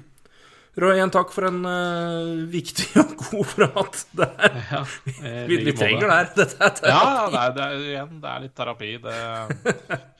Roy, 0.76 0.96
igjen 0.98 1.12
takk 1.12 1.30
for 1.32 1.46
en 1.48 1.62
uh, 1.64 2.42
viktig 2.52 2.88
og 3.00 3.14
god 3.22 3.52
prat. 3.54 4.02
Det 4.16 4.26
er, 4.26 4.58
ja, 4.74 4.82
vi, 5.06 5.60
vi, 5.62 5.72
trenger 5.76 6.02
det 6.02 6.16
her. 6.18 6.32
Dette 6.36 6.58
er 6.58 6.74
terapi. 6.80 6.90
Ja, 6.90 7.30
det 7.30 7.38
er, 7.44 7.54
det 7.54 7.64
er, 7.64 7.86
igjen, 7.92 8.18
det 8.20 8.32
er 8.32 8.42
litt 8.42 8.56
terapi. 8.58 8.90
Det 9.06 10.02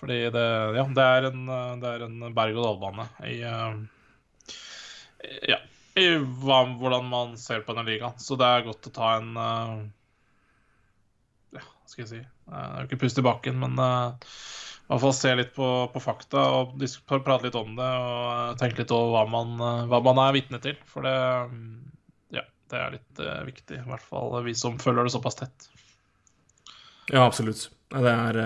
Fordi 0.00 0.16
det, 0.32 0.44
ja, 0.78 0.84
det 0.96 1.04
er 1.04 1.28
en, 1.28 1.42
en 1.50 2.36
berg-og-dal-bane 2.36 3.04
i 3.28 3.40
uh, 3.44 3.74
Ja, 5.48 5.58
i 6.00 6.06
hva, 6.16 6.62
hvordan 6.80 7.10
man 7.10 7.34
ser 7.40 7.66
på 7.66 7.74
denne 7.76 7.90
ligaen. 7.90 8.16
Så 8.22 8.38
det 8.40 8.48
er 8.48 8.64
godt 8.64 8.88
å 8.88 8.94
ta 8.96 9.10
en 9.18 9.34
uh, 9.36 9.82
ja, 11.52 11.60
hva 11.60 11.90
skal 11.90 12.06
jeg 12.06 12.12
si 12.14 12.20
Det 12.22 12.62
er 12.62 12.78
jo 12.78 12.88
ikke 12.88 13.02
pust 13.02 13.20
i 13.20 13.26
bakken, 13.26 13.60
men 13.60 13.76
i 13.76 14.90
hvert 14.90 15.02
fall 15.04 15.12
se 15.14 15.34
litt 15.36 15.52
på, 15.54 15.66
på 15.92 16.02
fakta 16.02 16.46
og 16.56 16.80
prate 17.10 17.44
litt 17.44 17.58
om 17.58 17.76
det 17.76 17.90
og 18.00 18.56
tenke 18.58 18.82
litt 18.82 18.94
over 18.96 19.12
hva 19.12 19.26
man, 19.30 19.52
hva 19.90 20.00
man 20.02 20.22
er 20.24 20.34
vitne 20.34 20.58
til. 20.64 20.80
For 20.88 21.06
det 21.06 21.12
um, 21.52 21.60
Ja, 22.34 22.42
det 22.72 22.80
er 22.80 22.96
litt 22.96 23.22
viktig. 23.52 23.82
I 23.84 23.92
hvert 23.92 24.08
fall 24.08 24.40
vi 24.48 24.56
som 24.58 24.80
følger 24.82 25.06
det 25.06 25.12
såpass 25.14 25.38
tett. 25.42 25.68
Ja, 27.10 27.26
absolutt. 27.26 27.68
Det 27.90 28.10
er 28.10 28.40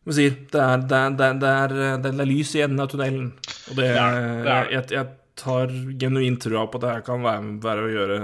eh, 0.00 0.06
Hva 0.08 0.16
sier 0.16 0.36
det 0.50 0.60
er, 0.64 0.84
det, 0.84 1.00
er, 1.00 1.16
det, 1.16 1.50
er, 1.50 1.74
det, 2.04 2.14
er, 2.14 2.28
lys 2.28 2.54
i 2.56 2.64
enden 2.64 2.80
av 2.82 2.88
tunnelen. 2.92 3.32
Og 3.70 3.76
det. 3.78 3.90
Jeg, 3.92 4.86
jeg 4.96 5.06
tar 5.40 5.76
genuint 6.00 6.40
trua 6.42 6.66
på 6.68 6.80
at 6.80 6.84
det 6.84 6.94
her 6.94 7.04
kan 7.06 7.22
være, 7.24 7.52
være 7.64 7.84
å 7.84 7.92
gjøre 7.94 8.18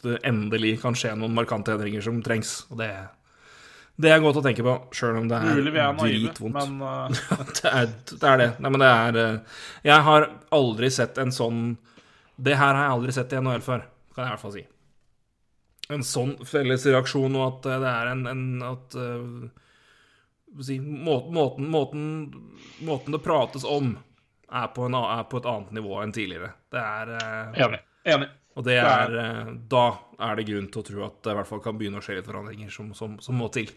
det 0.00 0.18
endelig 0.24 0.78
kan 0.80 0.96
skje 0.96 1.14
noen 1.18 1.34
markante 1.36 1.74
endringer 1.74 2.04
som 2.04 2.20
trengs. 2.24 2.54
Og 2.72 2.80
det, 2.80 2.88
det 4.00 4.12
er 4.12 4.22
godt 4.22 4.40
å 4.40 4.44
tenke 4.44 4.64
på, 4.64 4.76
sjøl 4.96 5.20
om 5.20 5.28
det 5.30 5.40
er 5.40 5.62
dritvondt. 6.00 6.56
men 6.56 6.80
uh, 6.80 7.22
det, 7.58 7.70
er, 7.70 7.94
det 8.12 8.32
er 8.32 8.42
det. 8.42 8.50
Nei, 8.58 8.72
men 8.72 8.84
det 8.84 8.90
er 8.90 9.22
eh, 9.24 9.62
Jeg 9.90 10.06
har 10.08 10.28
aldri 10.56 10.90
sett 10.94 11.20
en 11.20 11.32
sånn 11.34 11.64
Det 12.36 12.56
her 12.56 12.72
har 12.74 12.86
jeg 12.86 12.98
aldri 12.98 13.16
sett 13.16 13.34
i 13.34 13.40
NHL 13.40 13.64
før, 13.64 13.88
kan 14.14 14.24
jeg 14.24 14.30
i 14.30 14.34
hvert 14.34 14.44
fall 14.44 14.56
si. 14.56 14.66
En 15.90 16.06
sånn 16.06 16.36
felles 16.46 16.86
reaksjon, 16.86 17.36
og 17.36 17.48
at 17.48 17.72
eh, 17.72 17.82
det 17.84 17.96
er 17.96 18.12
en, 18.14 18.28
en 18.30 18.46
At 18.70 18.96
eh, 18.96 19.18
hva 19.20 19.50
si, 20.62 20.80
måten, 20.80 21.34
måten, 21.34 21.68
måten, 21.70 22.04
måten 22.86 23.16
det 23.16 23.22
prates 23.24 23.64
om, 23.64 23.94
er 24.50 24.70
på, 24.74 24.88
en, 24.88 24.98
er 24.98 25.26
på 25.30 25.40
et 25.40 25.48
annet 25.50 25.74
nivå 25.78 26.00
enn 26.02 26.14
tidligere. 26.14 26.52
Det 26.72 26.80
er 26.82 27.12
eh, 27.18 27.60
enig. 27.66 27.82
Enig. 28.10 28.30
Og 28.58 28.66
det 28.66 28.80
er 28.82 29.12
eh, 29.20 29.52
Da 29.70 29.84
er 30.26 30.40
det 30.40 30.48
grunn 30.48 30.66
til 30.72 30.82
å 30.82 30.88
tro 30.88 31.04
at 31.06 31.20
det 31.22 31.32
i 31.32 31.38
hvert 31.38 31.48
fall 31.48 31.62
kan 31.64 31.78
begynne 31.78 32.00
å 32.00 32.04
skje 32.04 32.18
litt 32.18 32.28
forandringer 32.28 32.72
som, 32.74 32.90
som, 32.98 33.14
som 33.22 33.38
må 33.38 33.48
til. 33.54 33.70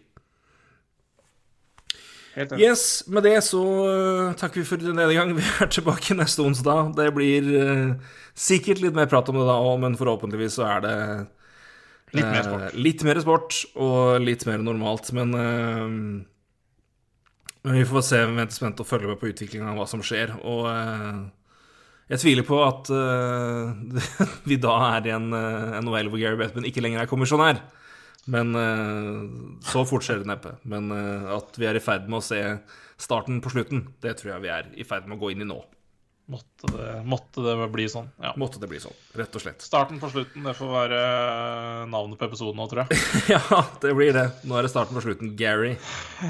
Yes, 2.58 3.04
med 3.06 3.28
det 3.28 3.36
så 3.46 3.62
uh, 3.62 4.32
takker 4.34 4.64
vi 4.64 4.66
for 4.66 4.82
denne 4.82 5.06
gang. 5.14 5.36
Vi 5.38 5.46
er 5.62 5.70
tilbake 5.70 6.18
neste 6.18 6.42
onsdag. 6.42 6.96
Det 6.98 7.12
blir 7.14 7.46
uh, 7.54 8.16
sikkert 8.34 8.82
litt 8.82 8.98
mer 8.98 9.06
prat 9.12 9.30
om 9.30 9.38
det 9.38 9.46
da 9.46 9.60
òg, 9.62 9.78
men 9.84 9.98
forhåpentligvis 10.00 10.58
så 10.58 10.66
er 10.72 10.86
det 10.88 10.96
Litt 12.14 12.30
mer 12.30 12.46
eh, 12.46 12.76
litt 12.78 13.02
mer 13.06 13.20
sport 13.24 13.64
og 13.74 14.22
litt 14.22 14.46
mer 14.46 14.62
normalt. 14.62 15.10
Men, 15.18 15.34
eh, 15.34 15.96
men 17.64 17.80
vi 17.80 17.86
får 17.88 18.04
se. 18.06 18.20
Vi 18.28 18.38
venter 18.38 18.56
spent 18.56 18.82
og 18.84 18.90
følger 18.90 19.14
med 19.14 19.22
på 19.22 19.30
utviklingen 19.32 19.70
av 19.72 19.80
hva 19.80 19.88
som 19.90 20.04
skjer. 20.06 20.36
Og 20.44 20.68
eh, 20.72 21.22
jeg 22.14 22.24
tviler 22.26 22.48
på 22.48 22.60
at 22.64 22.92
eh, 22.92 24.28
vi 24.50 24.60
da 24.62 24.76
er 24.94 25.08
i 25.08 25.16
en 25.16 25.32
uh, 25.32 25.80
NHL 25.80 26.12
hvor 26.12 26.22
Gary 26.22 26.40
Bettman 26.40 26.68
ikke 26.68 26.84
lenger 26.84 27.04
er 27.04 27.12
kommisjonær. 27.12 27.64
Men 28.26 28.56
eh, 28.56 29.60
så 29.68 29.84
fort 29.88 30.06
skjer 30.06 30.22
det 30.24 30.30
neppe. 30.32 30.56
Men 30.70 30.92
eh, 30.96 31.30
at 31.36 31.60
vi 31.60 31.68
er 31.68 31.78
i 31.78 31.84
ferd 31.84 32.08
med 32.08 32.22
å 32.22 32.26
se 32.26 32.40
starten 33.02 33.42
på 33.44 33.52
slutten, 33.52 33.88
det 34.04 34.16
tror 34.20 34.36
jeg 34.36 34.46
vi 34.46 34.52
er 34.54 34.70
i 34.80 34.88
ferd 34.88 35.10
med 35.10 35.18
å 35.18 35.24
gå 35.24 35.34
inn 35.34 35.44
i 35.44 35.50
nå. 35.50 35.60
Måtte 36.32 36.70
det, 36.72 36.92
måtte 37.04 37.44
det 37.44 37.68
bli 37.74 37.90
sånn. 37.92 38.08
Ja. 38.24 38.32
Måtte 38.40 38.62
det 38.62 38.70
bli 38.72 38.80
sånn, 38.80 38.96
rett 39.20 39.34
og 39.36 39.44
slett. 39.44 39.66
Starten 39.66 40.00
på 40.00 40.08
slutten, 40.14 40.46
det 40.48 40.56
får 40.56 40.72
være 40.72 41.02
eh, 41.02 41.82
navnet 41.92 42.20
på 42.20 42.30
episoden 42.30 42.62
nå, 42.62 42.70
tror 42.72 42.86
jeg. 42.86 43.02
Ja, 43.36 43.66
det 43.84 43.92
blir 43.98 44.16
det. 44.16 44.30
Nå 44.48 44.56
er 44.56 44.68
det 44.68 44.72
starten 44.72 44.96
på 44.96 45.04
slutten. 45.04 45.36
Gary. 45.40 45.76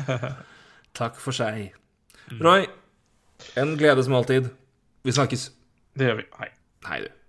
Takk 0.94 1.18
for 1.22 1.34
seg. 1.36 1.74
Roy, 2.42 2.68
en 3.58 3.76
glede 3.78 4.04
som 4.06 4.14
alltid. 4.14 4.52
Vi 5.04 5.12
snakkes. 5.12 5.50
Det 5.98 6.08
gjør 6.08 6.20
vi. 6.22 6.26
Hei. 6.40 6.50
Hei, 6.88 7.00
du. 7.06 7.23